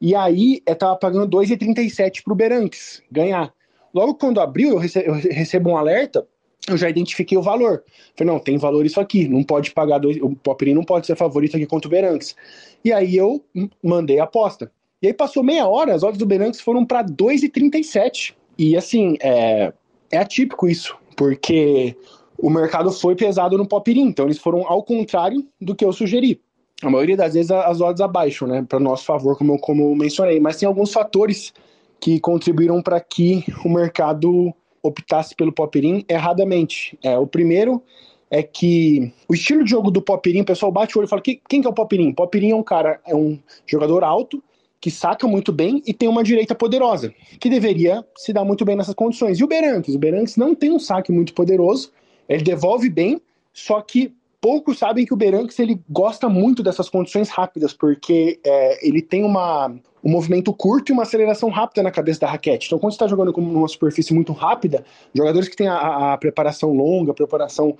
E 0.00 0.14
aí, 0.14 0.62
eu 0.66 0.76
tava 0.76 0.96
pagando 0.96 1.36
2,37 1.36 2.22
pro 2.22 2.34
Beranques 2.34 3.02
ganhar. 3.10 3.52
Logo 3.92 4.14
quando 4.14 4.40
abriu, 4.40 4.70
eu, 4.70 4.78
recebo, 4.78 5.06
eu 5.06 5.14
recebo 5.14 5.70
um 5.70 5.76
alerta, 5.76 6.26
eu 6.68 6.76
já 6.76 6.88
identifiquei 6.88 7.36
o 7.36 7.42
valor. 7.42 7.82
Falei, 8.16 8.32
não, 8.32 8.38
tem 8.38 8.56
valor 8.56 8.86
isso 8.86 9.00
aqui, 9.00 9.28
não 9.28 9.42
pode 9.42 9.72
pagar 9.72 9.98
dois, 9.98 10.16
o 10.20 10.30
Popperin 10.36 10.74
não 10.74 10.84
pode 10.84 11.06
ser 11.06 11.16
favorito 11.16 11.56
aqui 11.56 11.66
contra 11.66 11.88
o 11.88 11.90
Beranques. 11.90 12.36
E 12.84 12.92
aí 12.92 13.16
eu 13.16 13.44
mandei 13.82 14.20
a 14.20 14.24
aposta. 14.24 14.70
E 15.02 15.06
aí 15.06 15.14
passou 15.14 15.42
meia 15.42 15.66
hora, 15.66 15.94
as 15.94 16.02
odds 16.02 16.18
do 16.18 16.26
Beranques 16.26 16.60
foram 16.60 16.84
para 16.84 17.02
2,37. 17.02 18.34
E 18.58 18.76
assim, 18.76 19.16
é, 19.22 19.72
é 20.10 20.18
atípico 20.18 20.68
isso, 20.68 20.96
porque 21.16 21.96
o 22.42 22.50
mercado 22.50 22.90
foi 22.90 23.14
pesado 23.14 23.56
no 23.56 23.66
Popirim, 23.66 24.02
então 24.02 24.26
eles 24.26 24.38
foram 24.38 24.66
ao 24.66 24.82
contrário 24.82 25.46
do 25.60 25.74
que 25.74 25.84
eu 25.84 25.92
sugeri. 25.92 26.40
A 26.82 26.88
maioria 26.88 27.16
das 27.16 27.34
vezes 27.34 27.50
as 27.50 27.80
odds 27.80 28.00
abaixo, 28.00 28.46
né, 28.46 28.64
para 28.66 28.80
nosso 28.80 29.04
favor, 29.04 29.36
como 29.36 29.54
eu, 29.54 29.58
como 29.58 29.90
eu 29.90 29.94
mencionei, 29.94 30.40
mas 30.40 30.56
tem 30.56 30.66
alguns 30.66 30.92
fatores 30.92 31.52
que 32.00 32.18
contribuíram 32.18 32.82
para 32.82 32.98
que 32.98 33.44
o 33.64 33.68
mercado 33.68 34.54
optasse 34.82 35.34
pelo 35.36 35.52
Popirim 35.52 36.04
erradamente. 36.08 36.98
É, 37.02 37.18
o 37.18 37.26
primeiro 37.26 37.82
é 38.30 38.42
que 38.42 39.12
o 39.28 39.34
estilo 39.34 39.62
de 39.62 39.70
jogo 39.70 39.90
do 39.90 40.00
Popirim, 40.00 40.40
o 40.40 40.44
pessoal 40.44 40.72
bate 40.72 40.96
o 40.96 41.00
olho 41.00 41.06
e 41.06 41.08
fala: 41.10 41.20
quem, 41.20 41.40
que 41.60 41.66
é 41.66 41.68
o 41.68 41.74
Popirim? 41.74 42.12
Popirim 42.12 42.52
é 42.52 42.56
um 42.56 42.62
cara, 42.62 42.98
é 43.06 43.14
um 43.14 43.38
jogador 43.66 44.02
alto, 44.02 44.42
que 44.80 44.90
saca 44.90 45.26
muito 45.28 45.52
bem 45.52 45.82
e 45.86 45.92
tem 45.92 46.08
uma 46.08 46.24
direita 46.24 46.54
poderosa, 46.54 47.12
que 47.38 47.50
deveria 47.50 48.02
se 48.16 48.32
dar 48.32 48.44
muito 48.44 48.64
bem 48.64 48.76
nessas 48.76 48.94
condições. 48.94 49.38
E 49.38 49.44
o 49.44 49.46
Beranques? 49.46 49.94
O 49.94 49.98
Beranques 49.98 50.36
não 50.36 50.54
tem 50.54 50.72
um 50.72 50.78
saque 50.78 51.12
muito 51.12 51.34
poderoso, 51.34 51.92
ele 52.30 52.44
devolve 52.44 52.88
bem, 52.88 53.20
só 53.52 53.80
que 53.80 54.14
poucos 54.40 54.78
sabem 54.78 55.04
que 55.04 55.12
o 55.12 55.16
Beranques 55.16 55.58
ele 55.58 55.80
gosta 55.88 56.28
muito 56.28 56.62
dessas 56.62 56.88
condições 56.88 57.28
rápidas, 57.28 57.74
porque 57.74 58.40
é, 58.44 58.86
ele 58.86 59.02
tem 59.02 59.22
uma, 59.22 59.68
um 60.02 60.10
movimento 60.10 60.52
curto 60.52 60.90
e 60.90 60.92
uma 60.92 61.02
aceleração 61.02 61.50
rápida 61.50 61.82
na 61.82 61.90
cabeça 61.90 62.20
da 62.20 62.28
raquete. 62.28 62.66
Então, 62.66 62.78
quando 62.78 62.92
você 62.92 62.96
está 62.96 63.08
jogando 63.08 63.32
com 63.32 63.40
uma 63.40 63.68
superfície 63.68 64.14
muito 64.14 64.32
rápida, 64.32 64.84
jogadores 65.14 65.48
que 65.48 65.56
têm 65.56 65.68
a, 65.68 66.12
a 66.12 66.18
preparação 66.18 66.72
longa, 66.72 67.10
a 67.10 67.14
preparação 67.14 67.76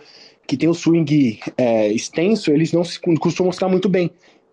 que 0.47 0.57
tem 0.57 0.69
o 0.69 0.75
swing 0.75 1.41
é, 1.57 1.89
extenso, 1.89 2.51
eles 2.51 2.73
não 2.73 2.85
se, 2.85 3.01
costumam 3.19 3.51
estar 3.51 3.69
muito 3.69 3.89
bem. 3.89 4.11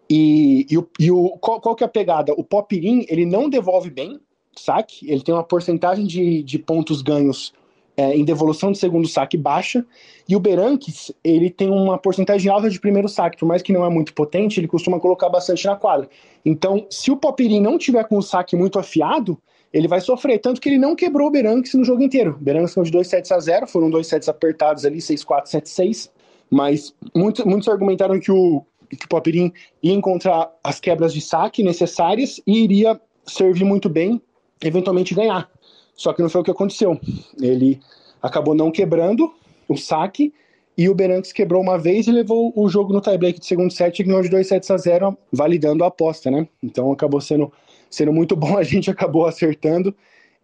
E, 0.09 0.65
e, 0.69 0.77
o, 0.77 0.87
e 0.99 1.11
o, 1.11 1.31
qual, 1.41 1.59
qual, 1.59 1.75
que 1.75 1.83
é 1.83 1.87
a 1.87 1.89
pegada? 1.89 2.33
O 2.37 2.43
Popirin, 2.43 3.05
ele 3.09 3.25
não 3.25 3.49
devolve 3.49 3.89
bem, 3.89 4.19
saque, 4.55 5.11
ele 5.11 5.21
tem 5.21 5.33
uma 5.33 5.43
porcentagem 5.43 6.05
de, 6.05 6.43
de 6.43 6.57
pontos 6.57 7.01
ganhos 7.01 7.51
é, 7.97 8.15
em 8.15 8.23
devolução 8.23 8.71
de 8.71 8.77
segundo 8.77 9.07
saque 9.07 9.35
baixa, 9.35 9.83
e 10.29 10.35
o 10.35 10.39
Beranques, 10.39 11.11
ele 11.23 11.49
tem 11.49 11.69
uma 11.69 11.97
porcentagem 11.97 12.51
alta 12.51 12.69
de 12.69 12.79
primeiro 12.79 13.09
saque, 13.09 13.37
por 13.37 13.47
mais 13.47 13.63
que 13.63 13.73
não 13.73 13.83
é 13.83 13.89
muito 13.89 14.13
potente, 14.13 14.59
ele 14.59 14.67
costuma 14.67 14.99
colocar 14.99 15.29
bastante 15.29 15.65
na 15.65 15.75
quadra. 15.75 16.07
Então, 16.45 16.85
se 16.91 17.09
o 17.09 17.17
Popirin 17.17 17.59
não 17.59 17.77
tiver 17.77 18.03
com 18.07 18.17
o 18.17 18.21
saque 18.21 18.55
muito 18.55 18.77
afiado, 18.77 19.37
ele 19.73 19.87
vai 19.87 19.99
sofrer, 19.99 20.39
tanto 20.39 20.61
que 20.61 20.69
ele 20.69 20.77
não 20.77 20.95
quebrou 20.95 21.27
o 21.27 21.31
Beranques 21.31 21.73
no 21.73 21.83
jogo 21.83 22.03
inteiro. 22.03 22.37
O 22.39 22.43
Beranques 22.43 22.73
foi 22.73 22.83
de 22.83 22.91
2 22.91 23.07
sets 23.07 23.31
a 23.31 23.39
0, 23.39 23.67
foram 23.67 23.89
dois 23.89 24.07
sets 24.07 24.29
apertados 24.29 24.85
ali, 24.85 24.99
6-4, 24.99 25.45
7-6, 25.45 26.09
mas 26.49 26.93
muitos, 27.15 27.43
muitos 27.45 27.67
argumentaram 27.67 28.19
que 28.19 28.31
o, 28.31 28.63
que 28.89 29.05
o 29.05 29.09
Popirin 29.09 29.51
ia 29.81 29.93
encontrar 29.93 30.51
as 30.63 30.79
quebras 30.79 31.13
de 31.13 31.21
saque 31.21 31.63
necessárias 31.63 32.39
e 32.45 32.63
iria 32.63 32.99
servir 33.25 33.65
muito 33.65 33.89
bem, 33.89 34.21
eventualmente 34.63 35.13
ganhar. 35.13 35.49
Só 35.97 36.13
que 36.13 36.21
não 36.21 36.29
foi 36.29 36.41
o 36.41 36.43
que 36.43 36.51
aconteceu. 36.51 36.97
Ele 37.41 37.81
acabou 38.21 38.53
não 38.53 38.71
quebrando 38.71 39.33
o 39.67 39.75
saque 39.75 40.31
e 40.77 40.87
o 40.87 40.93
Berantes 40.93 41.31
quebrou 41.33 41.61
uma 41.61 41.77
vez 41.77 42.05
e 42.05 42.11
levou 42.11 42.53
o 42.55 42.69
jogo 42.69 42.93
no 42.93 43.01
tie-break 43.01 43.39
de 43.39 43.45
segundo 43.47 43.73
set 43.73 43.99
e 43.99 44.03
ganhou 44.03 44.21
de 44.21 44.29
2 44.29 44.47
sets 44.47 44.69
a 44.69 44.77
0, 44.77 45.17
validando 45.33 45.83
a 45.83 45.87
aposta, 45.87 46.29
né? 46.29 46.47
Então 46.61 46.91
acabou 46.91 47.19
sendo, 47.19 47.51
sendo 47.89 48.13
muito 48.13 48.35
bom, 48.37 48.55
a 48.55 48.63
gente 48.63 48.91
acabou 48.91 49.25
acertando 49.25 49.93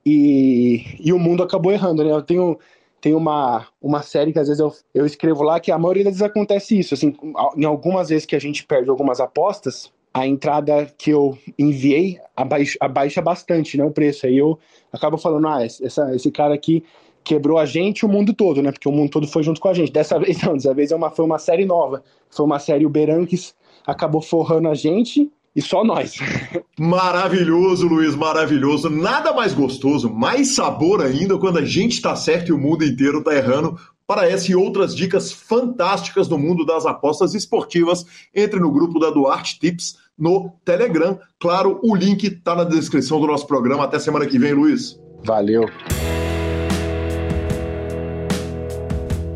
e, 0.04 0.98
e 1.00 1.14
o 1.14 1.20
mundo 1.20 1.44
acabou 1.44 1.72
errando, 1.72 2.04
né? 2.04 2.12
Eu 2.12 2.24
tenho, 2.24 2.58
tenho 3.00 3.16
uma, 3.16 3.68
uma 3.80 4.02
série 4.02 4.34
que 4.34 4.40
às 4.40 4.48
vezes 4.48 4.60
eu, 4.60 4.74
eu 4.92 5.06
escrevo 5.06 5.44
lá 5.44 5.60
que 5.60 5.72
a 5.72 5.78
maioria 5.78 6.04
das 6.04 6.14
vezes 6.14 6.24
acontece 6.24 6.80
isso, 6.80 6.96
assim, 6.96 7.16
em 7.56 7.66
algumas 7.66 8.10
vezes 8.10 8.26
que 8.26 8.36
a 8.36 8.40
gente 8.40 8.66
perde 8.66 8.90
algumas 8.90 9.20
apostas, 9.20 9.94
a 10.14 10.28
entrada 10.28 10.86
que 10.98 11.10
eu 11.10 11.38
enviei 11.58 12.20
abaixa, 12.36 12.78
abaixa 12.80 13.22
bastante, 13.22 13.78
né, 13.78 13.84
o 13.84 13.92
preço. 13.92 14.28
Aí 14.28 14.38
eu 14.38 14.60
acabo 14.92 15.18
falando, 15.18 15.48
ah, 15.48 15.64
essa, 15.64 16.14
esse 16.16 16.30
cara 16.30 16.54
aqui 16.54 16.84
quebrou 17.24 17.58
a 17.58 17.66
gente 17.66 18.06
o 18.06 18.10
mundo 18.10 18.34
todo, 18.34 18.62
né? 18.62 18.72
Porque 18.72 18.88
o 18.88 18.92
mundo 18.92 19.10
todo 19.10 19.28
foi 19.28 19.42
junto 19.44 19.60
com 19.60 19.70
a 19.70 19.74
gente. 19.74 19.92
Dessa 19.92 20.20
vez 20.20 20.42
não, 20.42 20.54
dessa 20.54 20.74
vez 20.74 20.92
é 20.92 20.96
uma, 20.96 21.10
foi 21.10 21.26
uma 21.26 21.40
série 21.40 21.66
nova. 21.66 22.04
Foi 22.30 22.46
uma 22.46 22.60
série, 22.60 22.86
o 22.86 22.90
Beranques 22.90 23.56
acabou 23.86 24.22
forrando 24.22 24.70
a 24.70 24.76
gente 24.76 25.32
e 25.56 25.62
só 25.62 25.84
nós. 25.84 26.16
Maravilhoso, 26.78 27.88
Luiz, 27.88 28.16
maravilhoso. 28.16 28.90
Nada 28.90 29.34
mais 29.34 29.54
gostoso, 29.54 30.10
mais 30.10 30.56
sabor 30.56 31.02
ainda 31.02 31.38
quando 31.38 31.60
a 31.60 31.66
gente 31.66 31.94
está 31.94 32.16
certo 32.16 32.50
e 32.50 32.52
o 32.52 32.58
mundo 32.58 32.84
inteiro 32.84 33.20
está 33.20 33.36
errando. 33.36 33.78
Para 34.06 34.30
essa 34.30 34.52
e 34.52 34.56
outras 34.56 34.94
dicas 34.94 35.32
fantásticas 35.32 36.28
do 36.28 36.38
mundo 36.38 36.66
das 36.66 36.86
apostas 36.86 37.34
esportivas, 37.34 38.06
entre 38.36 38.60
no 38.60 38.70
grupo 38.70 39.00
da 39.00 39.10
Duarte 39.10 39.58
Tips 39.58 39.96
no 40.18 40.52
Telegram. 40.64 41.20
Claro, 41.40 41.80
o 41.84 41.96
link 41.96 42.24
está 42.26 42.56
na 42.56 42.64
descrição 42.64 43.20
do 43.20 43.28
nosso 43.28 43.48
programa. 43.48 43.84
Até 43.84 44.00
semana 44.00 44.26
que 44.26 44.40
vem, 44.40 44.54
Luiz. 44.54 45.00
Valeu. 45.26 45.66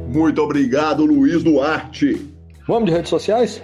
Muito 0.08 0.42
obrigado, 0.42 1.06
Luiz 1.06 1.44
Duarte. 1.44 2.34
Vamos 2.68 2.86
de 2.86 2.92
redes 2.92 3.10
sociais? 3.10 3.62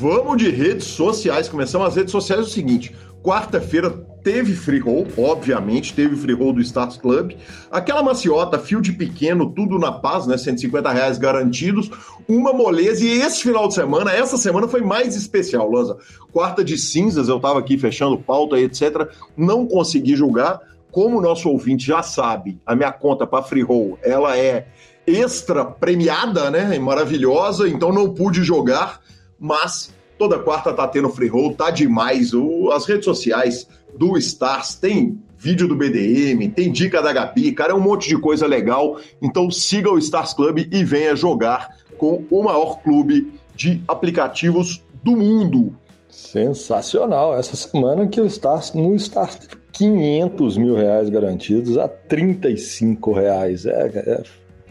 Vamos 0.00 0.36
de 0.36 0.48
redes 0.48 0.86
sociais. 0.86 1.48
Começamos 1.48 1.88
as 1.88 1.96
redes 1.96 2.12
sociais 2.12 2.42
é 2.42 2.44
o 2.44 2.48
seguinte: 2.48 2.94
quarta-feira 3.22 4.06
teve 4.22 4.54
free 4.54 4.78
roll, 4.78 5.06
obviamente, 5.16 5.94
teve 5.94 6.16
free 6.16 6.34
roll 6.34 6.52
do 6.52 6.60
Stars 6.60 6.96
Club. 6.96 7.32
Aquela 7.70 8.02
maciota, 8.02 8.62
de 8.80 8.92
pequeno, 8.92 9.50
tudo 9.50 9.78
na 9.78 9.92
paz, 9.92 10.26
né? 10.26 10.36
150 10.36 10.90
reais 10.90 11.18
garantidos. 11.18 11.90
Uma 12.28 12.52
moleza. 12.52 13.04
E 13.04 13.20
esse 13.20 13.42
final 13.42 13.68
de 13.68 13.74
semana, 13.74 14.12
essa 14.12 14.36
semana 14.36 14.68
foi 14.68 14.80
mais 14.80 15.16
especial, 15.16 15.70
Lanza. 15.70 15.96
Quarta 16.32 16.64
de 16.64 16.78
cinzas, 16.78 17.28
eu 17.28 17.40
tava 17.40 17.58
aqui 17.58 17.76
fechando 17.76 18.18
pauta 18.18 18.58
e 18.58 18.64
etc. 18.64 19.08
Não 19.36 19.66
consegui 19.66 20.16
julgar. 20.16 20.60
Como 20.90 21.18
o 21.18 21.22
nosso 21.22 21.48
ouvinte 21.48 21.86
já 21.86 22.02
sabe, 22.02 22.60
a 22.66 22.76
minha 22.76 22.92
conta 22.92 23.26
para 23.26 23.42
free 23.42 23.62
roll, 23.62 23.98
ela 24.02 24.36
é 24.36 24.66
extra 25.06 25.64
premiada, 25.64 26.50
né? 26.50 26.78
Maravilhosa, 26.78 27.66
então 27.66 27.90
não 27.90 28.12
pude 28.12 28.44
jogar 28.44 29.00
mas 29.42 29.92
toda 30.16 30.38
quarta 30.38 30.72
tá 30.72 30.86
tendo 30.86 31.08
free 31.08 31.26
roll, 31.26 31.52
tá 31.52 31.68
demais. 31.68 32.32
O, 32.32 32.70
as 32.70 32.86
redes 32.86 33.04
sociais 33.04 33.66
do 33.96 34.16
Stars 34.18 34.74
tem 34.74 35.18
vídeo 35.36 35.66
do 35.66 35.74
BDM, 35.74 36.48
tem 36.54 36.70
dica 36.70 37.02
da 37.02 37.12
Gabi, 37.12 37.52
cara, 37.52 37.72
é 37.72 37.74
um 37.74 37.80
monte 37.80 38.08
de 38.08 38.16
coisa 38.16 38.46
legal. 38.46 38.98
Então 39.20 39.50
siga 39.50 39.90
o 39.90 39.98
Stars 39.98 40.32
Club 40.32 40.68
e 40.70 40.84
venha 40.84 41.16
jogar 41.16 41.76
com 41.98 42.24
o 42.30 42.42
maior 42.44 42.80
clube 42.82 43.32
de 43.54 43.82
aplicativos 43.88 44.82
do 45.02 45.16
mundo. 45.16 45.76
Sensacional. 46.08 47.36
Essa 47.36 47.56
semana 47.56 48.06
que 48.06 48.20
o 48.20 48.26
Stars, 48.26 48.72
no 48.72 48.94
Stars 48.94 49.48
500 49.72 50.58
mil 50.58 50.74
reais 50.74 51.08
garantidos 51.08 51.78
a 51.78 51.88
35 51.88 53.12
reais. 53.12 53.66
É, 53.66 53.86
é, 53.94 54.22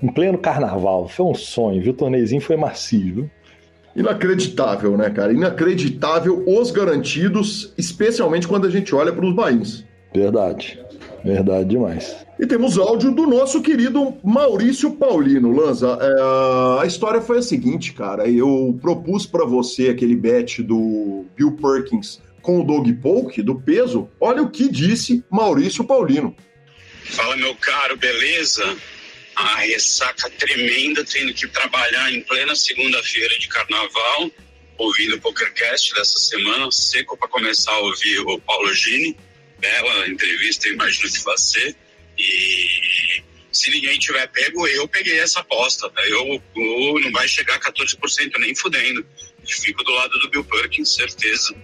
em 0.01 0.07
pleno 0.07 0.37
carnaval. 0.37 1.07
Foi 1.07 1.25
um 1.25 1.33
sonho, 1.33 1.81
viu? 1.81 1.91
O 1.91 1.95
torneizinho 1.95 2.41
foi 2.41 2.55
massivo. 2.55 3.29
Inacreditável, 3.95 4.97
né, 4.97 5.09
cara? 5.09 5.33
Inacreditável 5.33 6.43
os 6.47 6.71
garantidos, 6.71 7.73
especialmente 7.77 8.47
quando 8.47 8.67
a 8.67 8.69
gente 8.69 8.93
olha 8.95 9.11
para 9.11 9.25
os 9.25 9.35
bains. 9.35 9.83
Verdade. 10.13 10.79
Verdade 11.23 11.69
demais. 11.69 12.15
E 12.39 12.47
temos 12.47 12.77
áudio 12.77 13.11
do 13.11 13.27
nosso 13.27 13.61
querido 13.61 14.15
Maurício 14.23 14.91
Paulino. 14.93 15.51
Lanza, 15.51 15.97
é, 16.01 16.81
a 16.81 16.85
história 16.85 17.21
foi 17.21 17.37
a 17.37 17.41
seguinte, 17.41 17.93
cara. 17.93 18.27
Eu 18.27 18.77
propus 18.81 19.27
para 19.27 19.45
você 19.45 19.89
aquele 19.89 20.15
bet 20.15 20.63
do 20.63 21.25
Bill 21.35 21.51
Perkins 21.51 22.19
com 22.41 22.59
o 22.59 22.63
Doug 22.63 22.89
Polk, 23.01 23.39
do 23.43 23.55
peso. 23.55 24.09
Olha 24.19 24.41
o 24.41 24.49
que 24.49 24.67
disse 24.69 25.23
Maurício 25.29 25.83
Paulino. 25.83 26.35
Fala, 27.03 27.37
meu 27.37 27.53
caro, 27.55 27.95
beleza? 27.97 28.63
A 29.35 29.55
ressaca 29.57 30.29
tremenda, 30.29 31.03
tendo 31.03 31.33
que 31.33 31.47
trabalhar 31.47 32.11
em 32.11 32.21
plena 32.21 32.55
segunda-feira 32.55 33.37
de 33.39 33.47
carnaval, 33.47 34.31
ouvindo 34.77 35.15
o 35.15 35.21
PokerCast 35.21 35.93
dessa 35.93 36.19
semana, 36.19 36.71
seco 36.71 37.17
para 37.17 37.27
começar 37.27 37.71
a 37.71 37.79
ouvir 37.79 38.19
o 38.19 38.39
Paulo 38.39 38.73
Gini, 38.73 39.17
bela 39.59 40.07
entrevista, 40.07 40.67
imagino 40.67 41.11
que 41.11 41.23
vai 41.23 41.37
ser, 41.37 41.75
e 42.17 43.23
se 43.51 43.69
ninguém 43.69 43.99
tiver 43.99 44.27
pego, 44.27 44.67
eu 44.67 44.87
peguei 44.87 45.19
essa 45.19 45.41
aposta, 45.41 45.89
tá? 45.89 46.01
eu, 46.07 46.41
eu 46.55 46.99
não 47.01 47.11
vai 47.11 47.27
chegar 47.27 47.55
a 47.55 47.59
14% 47.59 48.31
nem 48.39 48.55
fudendo, 48.55 49.05
fico 49.45 49.83
do 49.83 49.91
lado 49.91 50.17
do 50.19 50.29
Bill 50.29 50.43
Perkins, 50.45 50.95
certeza. 50.95 51.55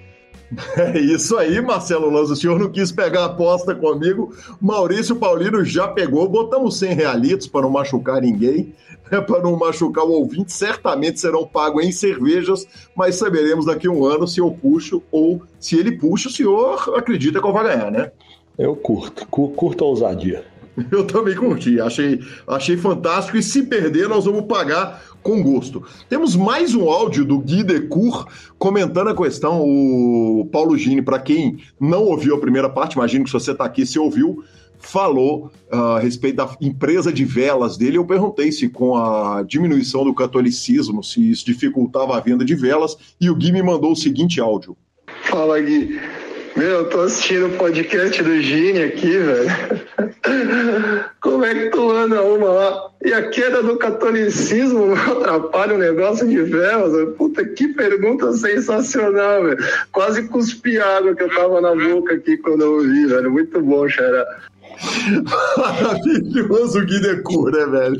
É 0.77 0.99
isso 0.99 1.37
aí, 1.37 1.61
Marcelo 1.61 2.09
Lanza. 2.09 2.33
O 2.33 2.35
senhor 2.35 2.59
não 2.59 2.69
quis 2.69 2.91
pegar 2.91 3.21
a 3.21 3.25
aposta 3.25 3.75
comigo. 3.75 4.33
Maurício 4.61 5.15
Paulino 5.15 5.63
já 5.63 5.87
pegou. 5.87 6.27
Botamos 6.27 6.77
100 6.77 6.93
realitos 6.93 7.47
para 7.47 7.61
não 7.61 7.69
machucar 7.69 8.21
ninguém, 8.21 8.73
né, 9.11 9.19
para 9.21 9.41
não 9.41 9.57
machucar 9.57 10.05
o 10.05 10.11
ouvinte. 10.11 10.53
Certamente 10.53 11.19
serão 11.19 11.45
pagos 11.45 11.85
em 11.85 11.91
cervejas, 11.91 12.65
mas 12.95 13.15
saberemos 13.15 13.65
daqui 13.65 13.87
a 13.87 13.91
um 13.91 14.05
ano 14.05 14.27
se 14.27 14.39
eu 14.39 14.51
puxo 14.51 15.01
ou 15.11 15.41
se 15.59 15.77
ele 15.77 15.91
puxa. 15.97 16.29
O 16.29 16.31
senhor 16.31 16.93
acredita 16.95 17.39
que 17.39 17.47
eu 17.47 17.53
vou 17.53 17.63
ganhar, 17.63 17.91
né? 17.91 18.11
Eu 18.57 18.75
curto. 18.75 19.27
Curto 19.27 19.83
a 19.83 19.87
ousadia. 19.87 20.56
Eu 20.91 21.05
também 21.05 21.35
curti, 21.35 21.79
achei, 21.79 22.19
achei 22.47 22.77
fantástico. 22.77 23.37
E 23.37 23.43
se 23.43 23.63
perder, 23.63 24.07
nós 24.07 24.25
vamos 24.25 24.45
pagar 24.45 25.03
com 25.23 25.41
gosto. 25.41 25.83
Temos 26.07 26.35
mais 26.35 26.75
um 26.75 26.89
áudio 26.89 27.25
do 27.25 27.39
Gui 27.39 27.63
Decour 27.63 28.27
comentando 28.57 29.09
a 29.09 29.15
questão. 29.15 29.61
O 29.61 30.47
Paulo 30.51 30.77
Gini, 30.77 31.01
para 31.01 31.19
quem 31.19 31.57
não 31.79 32.03
ouviu 32.03 32.35
a 32.35 32.39
primeira 32.39 32.69
parte, 32.69 32.93
imagino 32.93 33.23
que 33.23 33.31
se 33.31 33.33
você 33.33 33.51
está 33.51 33.65
aqui, 33.65 33.85
se 33.85 33.97
ouviu, 33.97 34.43
falou 34.77 35.51
uh, 35.73 35.75
a 35.75 35.99
respeito 35.99 36.35
da 36.35 36.55
empresa 36.61 37.11
de 37.11 37.25
velas 37.25 37.75
dele. 37.75 37.97
Eu 37.97 38.05
perguntei 38.05 38.51
se 38.51 38.69
com 38.69 38.95
a 38.95 39.43
diminuição 39.43 40.03
do 40.03 40.13
catolicismo, 40.13 41.03
se 41.03 41.31
isso 41.31 41.45
dificultava 41.45 42.15
a 42.15 42.19
venda 42.19 42.45
de 42.45 42.55
velas, 42.55 42.95
e 43.19 43.29
o 43.29 43.35
Gui 43.35 43.51
me 43.51 43.63
mandou 43.63 43.91
o 43.91 43.95
seguinte 43.95 44.39
áudio. 44.39 44.77
Fala, 45.23 45.59
Gui. 45.59 45.99
Meu, 46.57 46.69
eu 46.69 46.89
tô 46.89 47.01
assistindo 47.01 47.45
o 47.45 47.55
podcast 47.55 48.23
do 48.23 48.41
Gini 48.41 48.81
aqui, 48.81 49.15
velho. 49.15 49.49
Como 51.21 51.45
é 51.45 51.53
que 51.53 51.69
tu 51.69 51.91
anda 51.91 52.23
uma 52.23 52.49
lá? 52.49 52.89
E 53.05 53.13
a 53.13 53.29
queda 53.29 53.61
do 53.61 53.77
catolicismo 53.77 54.91
atrapalha 55.11 55.75
o 55.75 55.77
negócio 55.77 56.27
de 56.27 56.41
velas? 56.41 57.13
Puta, 57.15 57.45
que 57.45 57.67
pergunta 57.67 58.33
sensacional, 58.33 59.43
velho. 59.43 59.63
Quase 59.91 60.27
cuspi 60.29 60.79
água 60.79 61.15
que 61.15 61.21
eu 61.21 61.29
tava 61.29 61.61
na 61.61 61.75
boca 61.75 62.15
aqui 62.15 62.37
quando 62.37 62.61
eu 62.63 62.73
ouvi, 62.77 63.05
velho. 63.05 63.29
Muito 63.31 63.61
bom, 63.61 63.87
Xará. 63.87 64.25
Maravilhoso 65.57 66.79
o 66.79 66.85
Guidecu, 66.85 67.51
né, 67.51 67.65
velho? 67.67 67.97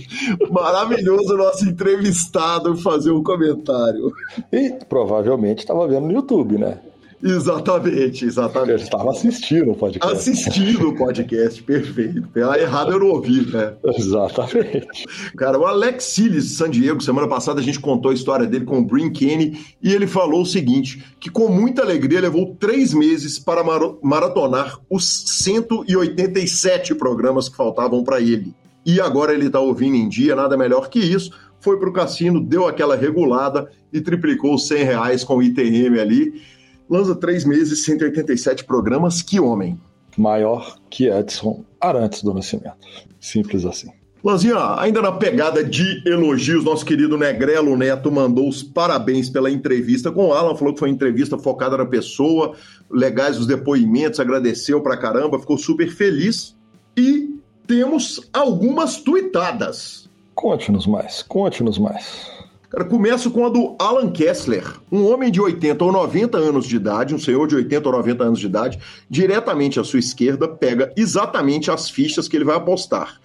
Maravilhoso 0.50 1.36
o 1.36 1.38
nosso 1.38 1.64
entrevistado 1.64 2.76
fazer 2.78 3.12
um 3.12 3.22
comentário. 3.22 4.12
E 4.52 4.74
provavelmente 4.90 5.60
estava 5.60 5.88
vendo 5.88 6.08
no 6.08 6.14
YouTube, 6.14 6.58
né? 6.58 6.80
Exatamente, 7.22 8.26
exatamente. 8.26 8.69
Eu 8.69 8.76
estava 8.77 9.10
assistindo 9.10 9.72
o 9.72 9.76
podcast. 9.76 10.15
Assistindo 10.15 10.89
o 10.89 10.95
podcast, 10.95 11.64
perfeito. 11.64 12.27
Pela 12.27 12.60
errada 12.60 12.91
eu 12.91 12.99
não 12.99 13.07
ouvi, 13.07 13.45
né? 13.52 13.73
Exatamente. 13.98 15.06
Cara, 15.35 15.57
o 15.57 15.65
Alex 15.65 16.03
Siles 16.03 16.49
de 16.49 16.49
San 16.52 16.69
Diego, 16.69 17.02
semana 17.02 17.27
passada 17.27 17.60
a 17.60 17.64
gente 17.64 17.80
contou 17.80 18.11
a 18.11 18.14
história 18.14 18.45
dele 18.45 18.65
com 18.65 18.80
o 18.80 18.85
Brin 18.85 19.10
Kenny 19.10 19.60
e 19.81 19.94
ele 19.94 20.06
falou 20.06 20.41
o 20.41 20.45
seguinte: 20.45 21.03
que 21.19 21.30
com 21.30 21.48
muita 21.48 21.81
alegria 21.81 22.22
levou 22.22 22.56
três 22.60 22.94
meses 22.94 23.39
para 23.39 23.64
maratonar 24.02 24.80
os 24.89 25.41
187 25.44 26.94
programas 26.95 27.49
que 27.49 27.57
faltavam 27.57 28.03
para 28.03 28.22
ele. 28.22 28.53
E 28.85 29.02
agora 29.02 29.34
ele 29.34 29.48
está 29.48 29.60
ouvindo 29.60 29.95
em 29.95 30.07
dia, 30.07 30.35
nada 30.35 30.56
melhor 30.56 30.89
que 30.89 30.99
isso. 30.99 31.31
Foi 31.60 31.80
para 31.80 31.89
o 31.89 31.94
cassino, 31.94 32.39
deu 32.39 32.68
aquela 32.68 32.95
regulada 32.95 33.69
e 33.91 33.99
triplicou 33.99 34.53
os 34.53 34.68
100 34.68 34.84
reais 34.84 35.23
com 35.23 35.38
o 35.38 35.44
ITM 35.44 35.99
ali 35.99 36.41
lança 36.89 37.15
três 37.15 37.45
meses, 37.45 37.84
187 37.84 38.64
programas. 38.65 39.22
Que 39.22 39.39
homem! 39.39 39.80
Maior 40.18 40.77
que 40.89 41.07
Edson 41.07 41.64
Arantes 41.80 42.23
do 42.23 42.34
Nascimento. 42.34 42.76
Simples 43.19 43.65
assim. 43.65 43.89
Lanzinha, 44.23 44.76
ainda 44.80 45.01
na 45.01 45.11
pegada 45.11 45.64
de 45.64 46.01
elogios, 46.05 46.64
nosso 46.64 46.84
querido 46.84 47.18
Negrelo 47.18 47.77
Neto 47.77 48.11
mandou 48.11 48.49
os 48.49 48.64
parabéns 48.64 49.30
pela 49.30 49.49
entrevista 49.49 50.11
com 50.11 50.27
o 50.27 50.34
Alan, 50.34 50.55
falou 50.55 50.73
que 50.73 50.80
foi 50.80 50.89
uma 50.89 50.95
entrevista 50.95 51.38
focada 51.38 51.77
na 51.77 51.85
pessoa, 51.85 52.55
legais 52.89 53.39
os 53.39 53.45
depoimentos, 53.45 54.19
agradeceu 54.19 54.81
pra 54.81 54.97
caramba, 54.97 55.39
ficou 55.39 55.57
super 55.57 55.89
feliz. 55.89 56.57
E 56.97 57.38
temos 57.68 58.27
algumas 58.34 58.97
tuitadas. 58.97 60.09
Conte-nos 60.34 60.88
mais, 60.88 61.22
conte-nos 61.22 61.77
mais. 61.77 62.36
Cara, 62.69 62.84
começo 62.84 63.31
com 63.31 63.45
a 63.45 63.49
do 63.49 63.77
Alan 63.80 64.11
Kessler, 64.11 64.76
um 64.91 65.06
homem 65.07 65.31
de 65.31 65.39
80 65.39 65.85
ou 65.85 65.89
90 65.89 66.38
anos 66.38 66.68
de 66.68 66.76
idade, 66.76 67.15
um 67.15 67.19
senhor 67.19 67.48
de 67.48 67.56
80 67.56 67.88
ou 67.88 67.95
90 67.95 68.23
anos 68.26 68.39
de 68.41 68.45
idade, 68.45 68.77
diretamente 69.10 69.80
à 69.80 69.85
sua 69.85 69.99
esquerda, 69.99 70.49
pega 70.49 70.91
exatamente 70.98 71.72
as 71.72 71.89
fichas 71.89 72.27
que 72.27 72.35
ele 72.35 72.44
vai 72.44 72.57
apostar. 72.57 73.22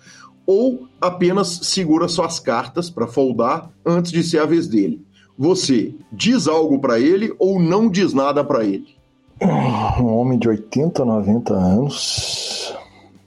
Ou 0.47 0.87
apenas 1.01 1.49
segura 1.65 2.07
suas 2.07 2.39
cartas 2.39 2.89
para 2.89 3.09
foldar 3.09 3.69
antes 3.85 4.13
de 4.13 4.23
ser 4.23 4.39
a 4.39 4.47
vez 4.47 4.69
dele. 4.69 5.05
Você 5.37 5.93
diz 6.13 6.47
algo 6.47 6.79
para 6.79 7.01
ele 7.01 7.35
ou 7.37 7.59
não 7.59 7.91
diz 7.91 8.15
nada 8.15 8.45
para 8.45 8.65
ele? 8.65 8.95
Um 9.99 10.07
homem 10.07 10.39
de 10.39 10.49
80, 10.49 11.05
90 11.05 11.53
anos 11.53 12.62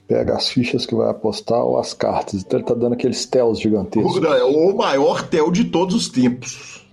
pega 0.08 0.36
as 0.36 0.50
fichas 0.50 0.86
que 0.86 0.96
vai 0.96 1.10
apostar 1.10 1.64
ou 1.64 1.78
as 1.78 1.94
cartas. 1.94 2.42
Então 2.42 2.60
ele 2.60 2.68
tá 2.68 2.74
dando 2.74 2.94
aqueles 2.94 3.26
tells 3.26 3.60
gigantescos. 3.62 4.24
É 4.24 4.44
o 4.44 4.76
maior 4.76 5.28
tel 5.28 5.52
de 5.52 5.66
todos 5.66 5.96
os 5.96 6.10
tempos. 6.10 6.86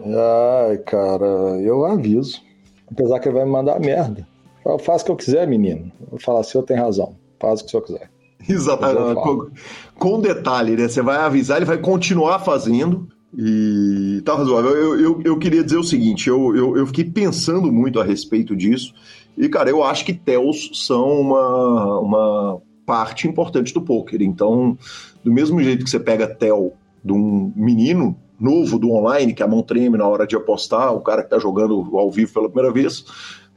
Ai, 0.00 0.78
cara, 0.78 1.26
eu 1.62 1.84
aviso. 1.84 2.42
Apesar 2.90 3.18
que 3.18 3.28
ele 3.28 3.36
vai 3.36 3.44
me 3.44 3.50
mandar 3.50 3.80
merda. 3.80 4.26
Eu 4.64 4.78
faço 4.78 5.04
o 5.04 5.06
que 5.06 5.12
eu 5.12 5.16
quiser, 5.16 5.46
menino. 5.46 5.92
Eu 6.00 6.06
vou 6.12 6.20
falar, 6.20 6.40
o 6.40 6.44
senhor 6.44 6.64
tem 6.64 6.76
razão. 6.76 7.16
Faz 7.38 7.60
o 7.60 7.64
que 7.64 7.68
o 7.68 7.70
senhor 7.70 7.82
quiser. 7.82 8.10
Exatamente. 8.48 9.14
Com, 9.14 9.50
com 9.98 10.20
detalhe, 10.20 10.76
né? 10.76 10.88
Você 10.88 11.02
vai 11.02 11.16
avisar, 11.16 11.58
ele 11.58 11.66
vai 11.66 11.78
continuar 11.78 12.38
fazendo. 12.40 13.08
E 13.36 14.22
tá 14.24 14.34
razoável. 14.34 14.70
Eu, 14.70 15.00
eu, 15.00 15.22
eu 15.24 15.38
queria 15.38 15.64
dizer 15.64 15.76
o 15.76 15.84
seguinte: 15.84 16.28
eu, 16.28 16.54
eu, 16.54 16.76
eu 16.76 16.86
fiquei 16.86 17.04
pensando 17.04 17.72
muito 17.72 18.00
a 18.00 18.04
respeito 18.04 18.54
disso. 18.54 18.94
E, 19.36 19.48
cara, 19.48 19.68
eu 19.68 19.82
acho 19.82 20.04
que 20.04 20.12
TELs 20.12 20.70
são 20.74 21.20
uma, 21.20 21.98
uma 21.98 22.62
parte 22.86 23.26
importante 23.26 23.74
do 23.74 23.82
poker. 23.82 24.22
Então, 24.22 24.78
do 25.24 25.32
mesmo 25.32 25.60
jeito 25.62 25.84
que 25.84 25.90
você 25.90 25.98
pega 25.98 26.26
TEL 26.26 26.72
de 27.04 27.12
um 27.12 27.52
menino 27.56 28.16
novo 28.38 28.78
do 28.78 28.90
online, 28.90 29.34
que 29.34 29.42
a 29.42 29.48
mão 29.48 29.62
treme 29.62 29.96
na 29.96 30.06
hora 30.06 30.26
de 30.26 30.36
apostar, 30.36 30.94
o 30.94 31.00
cara 31.00 31.22
que 31.22 31.30
tá 31.30 31.38
jogando 31.38 31.96
ao 31.96 32.10
vivo 32.10 32.32
pela 32.32 32.48
primeira 32.48 32.72
vez, 32.72 33.04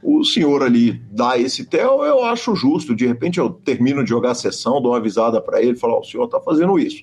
o 0.02 0.24
senhor 0.24 0.62
ali 0.62 1.02
dá 1.10 1.36
esse 1.36 1.64
tel, 1.64 2.04
eu 2.04 2.24
acho 2.24 2.54
justo. 2.54 2.94
De 2.94 3.06
repente 3.06 3.38
eu 3.38 3.50
termino 3.50 4.04
de 4.04 4.10
jogar 4.10 4.30
a 4.30 4.34
sessão, 4.34 4.80
dou 4.80 4.92
uma 4.92 4.98
avisada 4.98 5.40
para 5.40 5.60
ele, 5.60 5.76
falo, 5.76 5.94
oh, 5.94 6.00
o 6.00 6.04
senhor 6.04 6.24
está 6.24 6.40
fazendo 6.40 6.78
isso. 6.78 7.02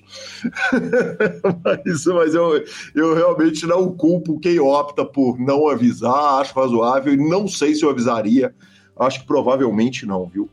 mas, 1.62 2.06
mas 2.06 2.34
eu, 2.34 2.64
eu 2.94 3.14
realmente 3.14 3.66
não 3.66 3.94
culpo 3.94 4.40
quem 4.40 4.58
opta 4.58 5.04
por 5.04 5.38
não 5.38 5.68
avisar, 5.68 6.40
acho 6.40 6.58
razoável 6.58 7.12
e 7.12 7.16
não 7.16 7.46
sei 7.46 7.74
se 7.74 7.84
eu 7.84 7.90
avisaria. 7.90 8.54
Acho 8.98 9.20
que 9.20 9.26
provavelmente 9.26 10.06
não, 10.06 10.26
viu? 10.26 10.48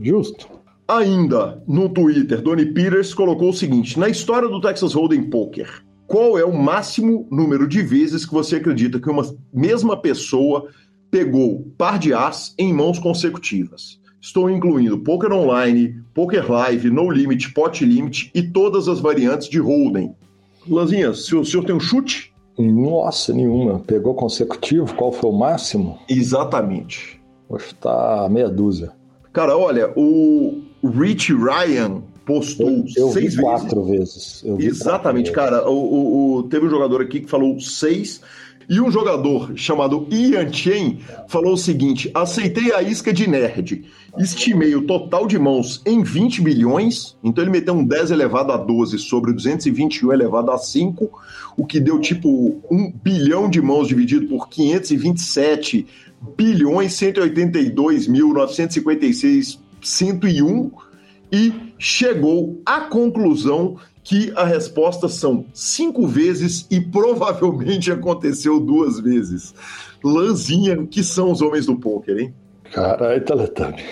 Justo. 0.00 0.48
Ainda 0.86 1.62
no 1.66 1.88
Twitter, 1.88 2.40
Donny 2.40 2.66
Peters 2.66 3.12
colocou 3.12 3.50
o 3.50 3.54
seguinte: 3.54 3.98
na 3.98 4.08
história 4.08 4.48
do 4.48 4.60
Texas 4.60 4.94
Hold'em 4.94 5.28
Poker, 5.28 5.84
qual 6.06 6.38
é 6.38 6.44
o 6.44 6.56
máximo 6.56 7.28
número 7.30 7.68
de 7.68 7.82
vezes 7.82 8.24
que 8.24 8.32
você 8.32 8.56
acredita 8.56 8.98
que 8.98 9.10
uma 9.10 9.24
mesma 9.52 10.00
pessoa 10.00 10.70
pegou 11.10 11.66
par 11.76 11.98
de 11.98 12.12
as 12.12 12.54
em 12.58 12.72
mãos 12.72 12.98
consecutivas. 12.98 13.98
Estou 14.20 14.50
incluindo 14.50 14.98
Poker 14.98 15.32
Online, 15.32 16.02
Poker 16.12 16.50
Live, 16.50 16.90
No 16.90 17.10
Limit, 17.10 17.52
Pot 17.52 17.84
Limit 17.84 18.30
e 18.34 18.42
todas 18.42 18.88
as 18.88 19.00
variantes 19.00 19.48
de 19.48 19.58
Hold'em. 19.58 20.14
Lanzinha, 20.68 21.14
se 21.14 21.34
o 21.34 21.44
senhor 21.44 21.64
tem 21.64 21.74
um 21.74 21.80
chute? 21.80 22.32
Nossa, 22.58 23.32
nenhuma. 23.32 23.78
Pegou 23.78 24.14
consecutivo? 24.14 24.92
Qual 24.94 25.12
foi 25.12 25.30
o 25.30 25.32
máximo? 25.32 25.98
Exatamente. 26.08 27.20
Vou 27.48 27.58
chutar 27.58 28.28
meia 28.28 28.48
dúzia. 28.48 28.92
Cara, 29.32 29.56
olha, 29.56 29.92
o 29.96 30.60
Rich 30.82 31.32
Ryan 31.32 32.02
postou 32.26 32.68
eu, 32.68 32.84
eu 32.96 33.08
seis 33.12 33.36
vi 33.36 33.40
quatro 33.40 33.84
vezes. 33.84 34.42
vezes. 34.44 34.80
Exatamente, 34.82 35.32
quatro 35.32 35.56
cara. 35.56 35.70
O, 35.70 35.74
o, 35.74 36.34
o, 36.34 36.42
teve 36.44 36.66
um 36.66 36.70
jogador 36.70 37.00
aqui 37.00 37.20
que 37.20 37.30
falou 37.30 37.58
seis 37.60 38.20
e 38.68 38.80
um 38.80 38.90
jogador 38.90 39.56
chamado 39.56 40.06
Ian 40.10 40.52
Chen 40.52 40.98
falou 41.26 41.54
o 41.54 41.56
seguinte: 41.56 42.10
aceitei 42.12 42.72
a 42.72 42.82
isca 42.82 43.12
de 43.12 43.28
nerd. 43.28 43.84
Estimei 44.18 44.74
o 44.74 44.82
total 44.82 45.26
de 45.26 45.38
mãos 45.38 45.80
em 45.86 46.02
20 46.02 46.42
bilhões, 46.42 47.16
então 47.22 47.42
ele 47.42 47.50
meteu 47.50 47.72
um 47.74 47.84
10 47.84 48.10
elevado 48.10 48.52
a 48.52 48.56
12 48.56 48.98
sobre 48.98 49.32
221 49.32 50.12
elevado 50.12 50.50
a 50.50 50.58
5, 50.58 51.10
o 51.56 51.64
que 51.64 51.78
deu 51.78 52.00
tipo 52.00 52.60
1 52.70 52.92
bilhão 53.02 53.48
de 53.48 53.62
mãos 53.62 53.88
dividido 53.88 54.26
por 54.26 54.48
527 54.48 55.86
bilhões 56.36 56.94
182 56.94 58.08
mil 58.08 58.32
956 58.34 59.60
101 59.80 60.70
e 61.30 61.52
chegou 61.78 62.60
à 62.66 62.80
conclusão 62.80 63.76
que 64.08 64.32
a 64.34 64.44
resposta 64.44 65.06
são 65.06 65.44
cinco 65.52 66.06
vezes 66.06 66.66
e 66.70 66.80
provavelmente 66.80 67.92
aconteceu 67.92 68.58
duas 68.58 68.98
vezes. 68.98 69.54
Lanzinha, 70.02 70.86
que 70.86 71.04
são 71.04 71.30
os 71.30 71.42
homens 71.42 71.66
do 71.66 71.76
poker, 71.76 72.16
hein? 72.16 72.34
Caralho, 72.72 73.22
Teletubby. 73.22 73.84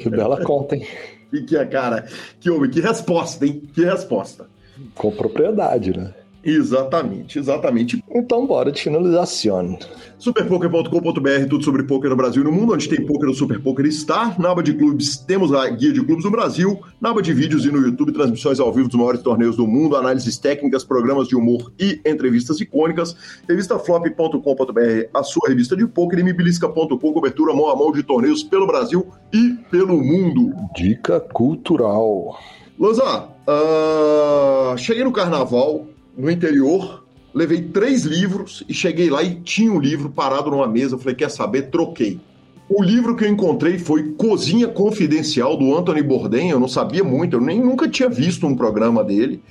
Que 0.00 0.10
bela 0.10 0.42
conta, 0.42 0.74
hein? 0.74 0.84
E 1.32 1.40
que, 1.42 1.64
cara, 1.66 2.04
que 2.40 2.50
homem, 2.50 2.68
que 2.68 2.80
resposta, 2.80 3.46
hein? 3.46 3.62
Que 3.72 3.84
resposta. 3.84 4.48
Com 4.96 5.12
propriedade, 5.12 5.96
né? 5.96 6.12
Exatamente, 6.44 7.38
exatamente. 7.38 8.04
Então, 8.10 8.46
bora 8.46 8.72
de 8.72 8.82
finalização. 8.82 9.78
Superpoker.com.br, 10.18 11.48
tudo 11.48 11.64
sobre 11.64 11.84
poker 11.84 12.10
no 12.10 12.16
Brasil 12.16 12.42
e 12.42 12.44
no 12.44 12.52
mundo, 12.52 12.74
onde 12.74 12.88
tem 12.88 13.04
poker, 13.04 13.28
o 13.28 13.34
Super 13.34 13.60
Poker 13.60 13.86
está. 13.86 14.34
Na 14.38 14.50
aba 14.50 14.62
de 14.62 14.74
clubes, 14.74 15.16
temos 15.16 15.52
a 15.52 15.68
guia 15.68 15.92
de 15.92 16.04
clubes 16.04 16.24
do 16.24 16.30
Brasil. 16.30 16.80
Na 17.00 17.10
aba 17.10 17.22
de 17.22 17.32
vídeos 17.32 17.64
e 17.64 17.70
no 17.70 17.78
YouTube, 17.78 18.12
transmissões 18.12 18.58
ao 18.58 18.72
vivo 18.72 18.88
dos 18.88 18.96
maiores 18.96 19.22
torneios 19.22 19.56
do 19.56 19.66
mundo, 19.66 19.96
análises 19.96 20.38
técnicas, 20.38 20.84
programas 20.84 21.28
de 21.28 21.36
humor 21.36 21.72
e 21.78 22.00
entrevistas 22.04 22.60
icônicas. 22.60 23.16
Revistaflop.com.br, 23.48 25.08
a 25.14 25.22
sua 25.22 25.48
revista 25.48 25.76
de 25.76 25.86
poker. 25.86 26.18
E 26.18 26.22
mibilisca.com, 26.22 27.12
cobertura 27.12 27.54
mão 27.54 27.70
a 27.70 27.76
mão 27.76 27.92
de 27.92 28.02
torneios 28.02 28.42
pelo 28.42 28.66
Brasil 28.66 29.06
e 29.32 29.54
pelo 29.70 30.02
mundo. 30.02 30.52
Dica 30.74 31.20
cultural. 31.20 32.38
Lanza, 32.78 33.28
uh, 33.46 34.76
cheguei 34.78 35.04
no 35.04 35.12
carnaval, 35.12 35.86
no 36.16 36.30
interior, 36.30 37.04
levei 37.34 37.62
três 37.62 38.04
livros 38.04 38.64
e 38.68 38.74
cheguei 38.74 39.10
lá 39.10 39.22
e 39.22 39.36
tinha 39.36 39.72
um 39.72 39.78
livro 39.78 40.10
parado 40.10 40.50
numa 40.50 40.66
mesa. 40.66 40.94
Eu 40.94 40.98
falei, 40.98 41.14
quer 41.14 41.30
saber? 41.30 41.70
Troquei. 41.70 42.20
O 42.68 42.82
livro 42.82 43.14
que 43.16 43.24
eu 43.24 43.28
encontrei 43.28 43.78
foi 43.78 44.12
Cozinha 44.12 44.68
Confidencial, 44.68 45.56
do 45.56 45.76
Anthony 45.76 46.02
Bourdain. 46.02 46.50
Eu 46.50 46.60
não 46.60 46.68
sabia 46.68 47.04
muito, 47.04 47.36
eu 47.36 47.40
nem 47.40 47.60
nunca 47.60 47.88
tinha 47.88 48.08
visto 48.08 48.46
um 48.46 48.56
programa 48.56 49.04
dele. 49.04 49.42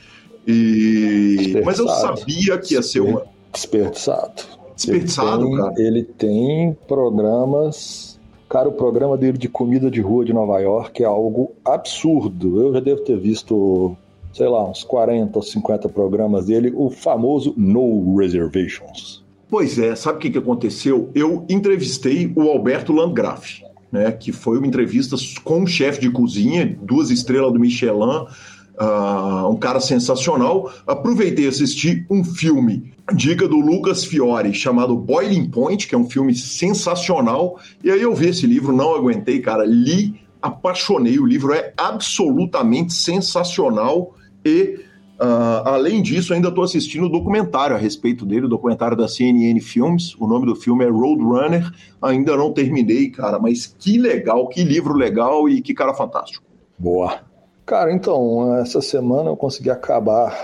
E... 0.47 1.61
Mas 1.63 1.77
eu 1.77 1.87
sabia 1.87 2.57
que 2.57 2.73
ia 2.73 2.81
ser 2.81 3.01
uma. 3.01 3.23
Desperdiçado. 3.53 4.43
Desperdiçado, 4.75 5.45
ele 5.45 5.51
tem, 5.51 5.57
cara. 5.57 5.73
Ele 5.77 6.03
tem 6.03 6.77
programas. 6.87 8.19
Cara, 8.49 8.67
o 8.67 8.73
programa 8.73 9.17
dele 9.17 9.37
de 9.37 9.47
comida 9.47 9.91
de 9.91 10.01
rua 10.01 10.25
de 10.25 10.33
Nova 10.33 10.59
York 10.59 11.03
é 11.03 11.05
algo 11.05 11.51
absurdo. 11.63 12.61
Eu 12.61 12.73
já 12.73 12.79
devo 12.79 13.01
ter 13.01 13.17
visto 13.19 13.95
sei 14.33 14.47
lá, 14.47 14.69
uns 14.69 14.83
40 14.83 15.37
ou 15.37 15.43
50 15.43 15.89
programas 15.89 16.45
dele, 16.45 16.71
o 16.75 16.89
famoso 16.89 17.53
No 17.57 18.15
Reservations. 18.17 19.23
Pois 19.49 19.77
é, 19.77 19.95
sabe 19.95 20.17
o 20.17 20.31
que, 20.31 20.37
aconteceu? 20.37 21.09
Eu 21.13 21.45
entrevistei 21.49 22.31
o 22.35 22.43
Alberto 22.43 22.93
Landgraf, 22.93 23.61
né, 23.91 24.09
que 24.11 24.31
foi 24.31 24.57
uma 24.57 24.67
entrevista 24.67 25.17
com 25.43 25.59
um 25.59 25.67
chefe 25.67 25.99
de 25.99 26.09
cozinha, 26.09 26.77
duas 26.81 27.09
estrelas 27.09 27.51
do 27.51 27.59
Michelin, 27.59 28.25
uh, 28.79 29.49
um 29.49 29.57
cara 29.57 29.81
sensacional. 29.81 30.71
Aproveitei 30.87 31.45
e 31.45 31.47
assisti 31.49 32.05
um 32.09 32.23
filme, 32.23 32.93
dica 33.13 33.45
do 33.45 33.57
Lucas 33.57 34.05
Fiore, 34.05 34.53
chamado 34.53 34.95
Boiling 34.95 35.49
Point, 35.49 35.85
que 35.85 35.95
é 35.95 35.97
um 35.97 36.09
filme 36.09 36.33
sensacional. 36.33 37.59
E 37.83 37.91
aí 37.91 38.01
eu 38.01 38.15
vi 38.15 38.29
esse 38.29 38.47
livro, 38.47 38.71
não 38.71 38.95
aguentei, 38.95 39.41
cara, 39.41 39.65
li, 39.65 40.15
apaixonei. 40.41 41.19
O 41.19 41.25
livro 41.25 41.53
é 41.53 41.73
absolutamente 41.75 42.93
sensacional 42.93 44.15
e, 44.45 44.79
uh, 45.19 45.65
além 45.65 46.01
disso, 46.01 46.33
ainda 46.33 46.49
estou 46.49 46.63
assistindo 46.63 47.03
o 47.03 47.07
um 47.07 47.11
documentário 47.11 47.75
a 47.75 47.79
respeito 47.79 48.25
dele, 48.25 48.45
o 48.45 48.49
documentário 48.49 48.97
da 48.97 49.07
CNN 49.07 49.59
Films. 49.59 50.15
O 50.19 50.27
nome 50.27 50.45
do 50.45 50.55
filme 50.55 50.85
é 50.85 50.89
Roadrunner. 50.89 51.71
Ainda 52.01 52.35
não 52.35 52.51
terminei, 52.51 53.09
cara, 53.09 53.39
mas 53.39 53.75
que 53.79 53.97
legal, 53.97 54.47
que 54.47 54.63
livro 54.63 54.93
legal 54.93 55.47
e 55.47 55.61
que 55.61 55.73
cara 55.73 55.93
fantástico. 55.93 56.43
Boa. 56.77 57.21
Cara, 57.65 57.93
então, 57.93 58.55
essa 58.57 58.81
semana 58.81 59.29
eu 59.29 59.37
consegui 59.37 59.69
acabar 59.69 60.35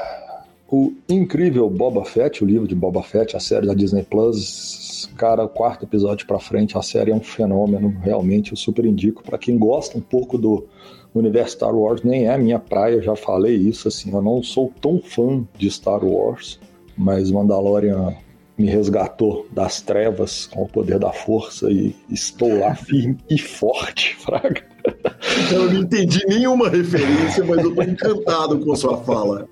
o 0.69 0.93
incrível 1.07 1.69
Boba 1.69 2.03
Fett, 2.03 2.43
o 2.43 2.47
livro 2.47 2.67
de 2.67 2.75
Boba 2.75 3.01
Fett, 3.01 3.35
a 3.35 3.39
série 3.39 3.65
da 3.65 3.73
Disney 3.73 4.03
Plus. 4.03 5.09
Cara, 5.17 5.45
o 5.45 5.49
quarto 5.49 5.85
episódio 5.85 6.27
para 6.27 6.39
frente, 6.39 6.77
a 6.77 6.81
série 6.81 7.11
é 7.11 7.15
um 7.15 7.21
fenômeno, 7.21 7.95
realmente. 8.01 8.51
Eu 8.51 8.57
super 8.57 8.85
indico 8.85 9.23
para 9.23 9.37
quem 9.37 9.57
gosta 9.57 9.97
um 9.97 10.01
pouco 10.01 10.37
do 10.37 10.67
o 11.17 11.19
universo 11.19 11.55
Star 11.55 11.75
Wars 11.75 12.03
nem 12.03 12.25
é 12.25 12.33
a 12.33 12.37
minha 12.37 12.59
praia, 12.59 13.01
já 13.01 13.15
falei 13.15 13.55
isso, 13.55 13.87
assim, 13.87 14.13
eu 14.13 14.21
não 14.21 14.41
sou 14.43 14.71
tão 14.79 15.01
fã 15.01 15.43
de 15.57 15.69
Star 15.69 16.05
Wars, 16.05 16.59
mas 16.97 17.31
Mandalorian 17.31 18.15
me 18.57 18.67
resgatou 18.67 19.47
das 19.51 19.81
trevas 19.81 20.47
com 20.47 20.63
o 20.63 20.67
poder 20.67 20.97
da 20.99 21.11
força 21.11 21.69
e 21.71 21.95
estou 22.09 22.59
lá 22.59 22.73
firme 22.75 23.17
e 23.29 23.37
forte, 23.37 24.15
Fraga. 24.21 24.63
Eu 25.51 25.71
não 25.71 25.81
entendi 25.81 26.25
nenhuma 26.27 26.69
referência, 26.69 27.43
mas 27.43 27.63
eu 27.63 27.75
tô 27.75 27.83
encantado 27.83 28.59
com 28.59 28.75
sua 28.75 28.97
fala. 28.97 29.47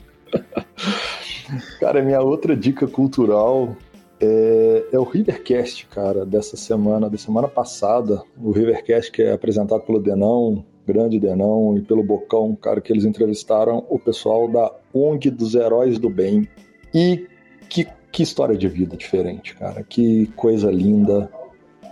Cara, 1.79 2.01
minha 2.01 2.21
outra 2.21 2.55
dica 2.55 2.87
cultural 2.87 3.75
é, 4.19 4.85
é, 4.93 4.99
o 4.99 5.03
Rivercast, 5.03 5.85
cara, 5.87 6.25
dessa 6.25 6.55
semana, 6.55 7.09
da 7.09 7.17
semana 7.17 7.47
passada. 7.47 8.23
O 8.41 8.51
Rivercast 8.51 9.11
que 9.11 9.21
é 9.21 9.33
apresentado 9.33 9.81
pelo 9.81 9.99
Denão, 9.99 10.65
grande 10.85 11.19
Denão 11.19 11.77
e 11.77 11.81
pelo 11.81 12.03
Bocão, 12.03 12.55
cara, 12.55 12.81
que 12.81 12.91
eles 12.91 13.05
entrevistaram 13.05 13.85
o 13.89 13.97
pessoal 13.99 14.47
da 14.47 14.71
ONG 14.93 15.29
dos 15.29 15.55
Heróis 15.55 15.97
do 15.97 16.09
Bem. 16.09 16.47
E 16.93 17.27
que, 17.69 17.87
que 18.11 18.23
história 18.23 18.55
de 18.55 18.67
vida 18.67 18.95
diferente, 18.95 19.55
cara. 19.55 19.83
Que 19.83 20.27
coisa 20.35 20.71
linda. 20.71 21.29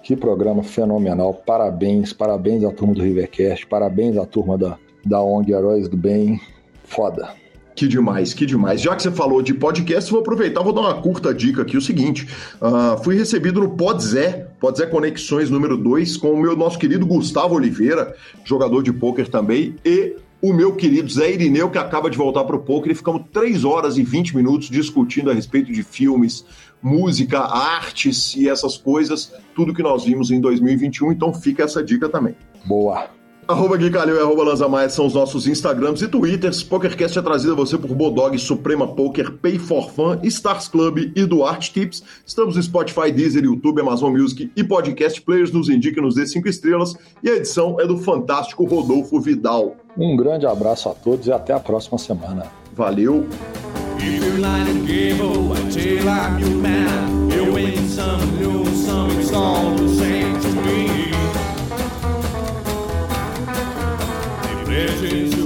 Que 0.03 0.15
programa 0.15 0.63
fenomenal. 0.63 1.33
Parabéns, 1.45 2.11
parabéns 2.13 2.63
à 2.63 2.71
turma 2.71 2.93
do 2.93 3.01
Rivercast, 3.01 3.65
parabéns 3.67 4.17
à 4.17 4.25
turma 4.25 4.57
da, 4.57 4.77
da 5.05 5.21
ONG 5.21 5.51
Heróis 5.51 5.87
do 5.87 5.97
Bem. 5.97 6.39
Foda. 6.83 7.42
Que 7.75 7.87
demais, 7.87 8.33
que 8.33 8.45
demais. 8.45 8.81
Já 8.81 8.95
que 8.95 9.01
você 9.01 9.11
falou 9.11 9.41
de 9.41 9.53
podcast, 9.53 10.11
vou 10.11 10.21
aproveitar, 10.21 10.61
vou 10.61 10.73
dar 10.73 10.81
uma 10.81 11.01
curta 11.01 11.33
dica 11.33 11.63
aqui, 11.63 11.75
o 11.75 11.81
seguinte, 11.81 12.27
uh, 12.61 13.03
fui 13.03 13.15
recebido 13.15 13.59
no 13.59 13.71
Podzé, 13.71 14.47
Podzé 14.59 14.85
Conexões 14.85 15.49
número 15.49 15.75
2, 15.77 16.17
com 16.17 16.33
o 16.33 16.41
meu 16.41 16.55
nosso 16.55 16.77
querido 16.77 17.05
Gustavo 17.05 17.55
Oliveira, 17.55 18.15
jogador 18.45 18.83
de 18.83 18.93
pôquer 18.93 19.27
também, 19.27 19.75
e 19.83 20.15
o 20.41 20.53
meu 20.53 20.75
querido 20.75 21.09
Zé 21.09 21.31
Irineu, 21.31 21.69
que 21.69 21.77
acaba 21.77 22.09
de 22.09 22.17
voltar 22.17 22.43
para 22.43 22.55
o 22.55 22.59
poker, 22.59 22.91
e 22.91 22.95
ficamos 22.95 23.23
3 23.31 23.63
horas 23.63 23.97
e 23.97 24.03
20 24.03 24.35
minutos 24.35 24.69
discutindo 24.69 25.31
a 25.31 25.33
respeito 25.33 25.71
de 25.71 25.81
filmes, 25.81 26.45
música, 26.81 27.39
artes 27.39 28.35
e 28.35 28.49
essas 28.49 28.77
coisas, 28.77 29.31
tudo 29.55 29.73
que 29.73 29.81
nós 29.81 30.03
vimos 30.03 30.31
em 30.31 30.41
2021, 30.41 31.13
então 31.13 31.33
fica 31.33 31.63
essa 31.63 31.81
dica 31.81 32.09
também. 32.09 32.35
Boa. 32.65 33.22
Arroba 33.47 33.75
Gui 33.77 33.89
Calil 33.89 34.15
e 34.15 34.19
arroba 34.19 34.43
Lanza 34.43 34.69
Maia 34.69 34.89
são 34.89 35.05
os 35.05 35.13
nossos 35.13 35.47
Instagrams 35.47 36.01
e 36.01 36.07
Twitters. 36.07 36.63
PokerCast 36.63 37.19
é 37.19 37.21
trazido 37.21 37.53
a 37.53 37.55
você 37.55 37.77
por 37.77 37.93
Bodog, 37.93 38.37
Suprema 38.39 38.87
Poker, 38.87 39.33
Pay 39.33 39.59
for 39.59 39.91
Fun, 39.91 40.17
Stars 40.23 40.67
Club 40.67 41.11
e 41.13 41.25
Duarte 41.25 41.73
Tips. 41.73 42.03
Estamos 42.25 42.55
no 42.55 42.63
Spotify, 42.63 43.11
Deezer, 43.11 43.43
YouTube, 43.43 43.81
Amazon 43.81 44.13
Music 44.13 44.49
e 44.55 44.63
Podcast 44.63 45.21
Players. 45.21 45.51
Nos 45.51 45.67
indique 45.67 45.99
nos 45.99 46.15
dê 46.15 46.25
5 46.25 46.47
estrelas. 46.47 46.95
E 47.21 47.29
a 47.29 47.35
edição 47.35 47.79
é 47.79 47.85
do 47.85 47.97
fantástico 47.97 48.63
Rodolfo 48.63 49.19
Vidal. 49.19 49.75
Um 49.97 50.15
grande 50.15 50.45
abraço 50.45 50.87
a 50.89 50.93
todos 50.93 51.27
e 51.27 51.31
até 51.31 51.53
a 51.53 51.59
próxima 51.59 51.97
semana. 51.97 52.45
Valeu! 52.73 53.27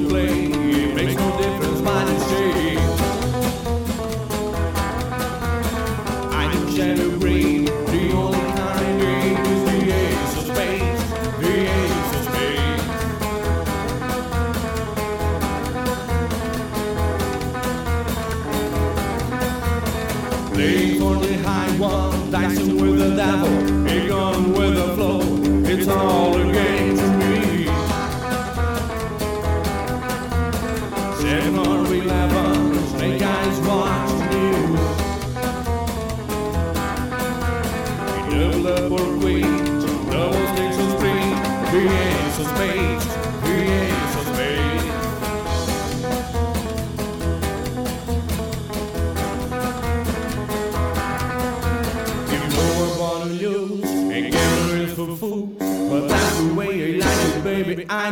Play. 0.08 0.46
It 0.46 0.96
makes 0.96 1.16
no 1.16 1.38
difference 1.38 1.82
what 1.82 2.08
you 2.08 2.20
say. 2.20 2.78
I 6.32 6.44
am 6.46 6.76
shadow 6.76 7.10
green. 7.20 7.66
The 7.66 8.12
only 8.14 8.40
kind 8.56 9.02
is 9.02 9.62
the 9.70 9.78
ace 9.94 10.34
of 10.38 10.44
spades. 10.56 11.04
The 11.42 11.54
ace 11.78 12.12
of 12.16 12.24
spades. 12.28 12.86
For 21.00 21.16
the 21.16 21.34
high 21.44 21.72
one, 21.78 22.32
dicing 22.32 22.82
with 22.82 22.98
the 23.00 23.10
devil, 23.16 23.57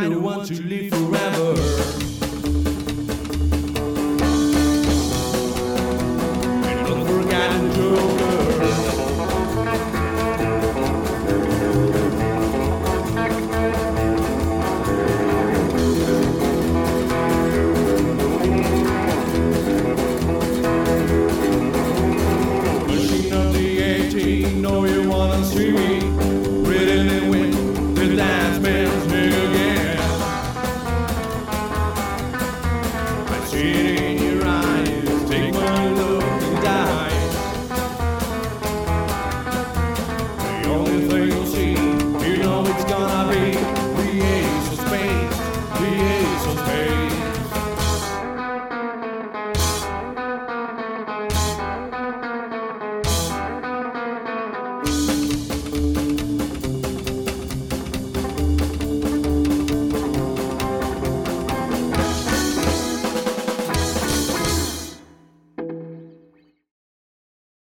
901 0.00 0.46
two. 0.46 0.65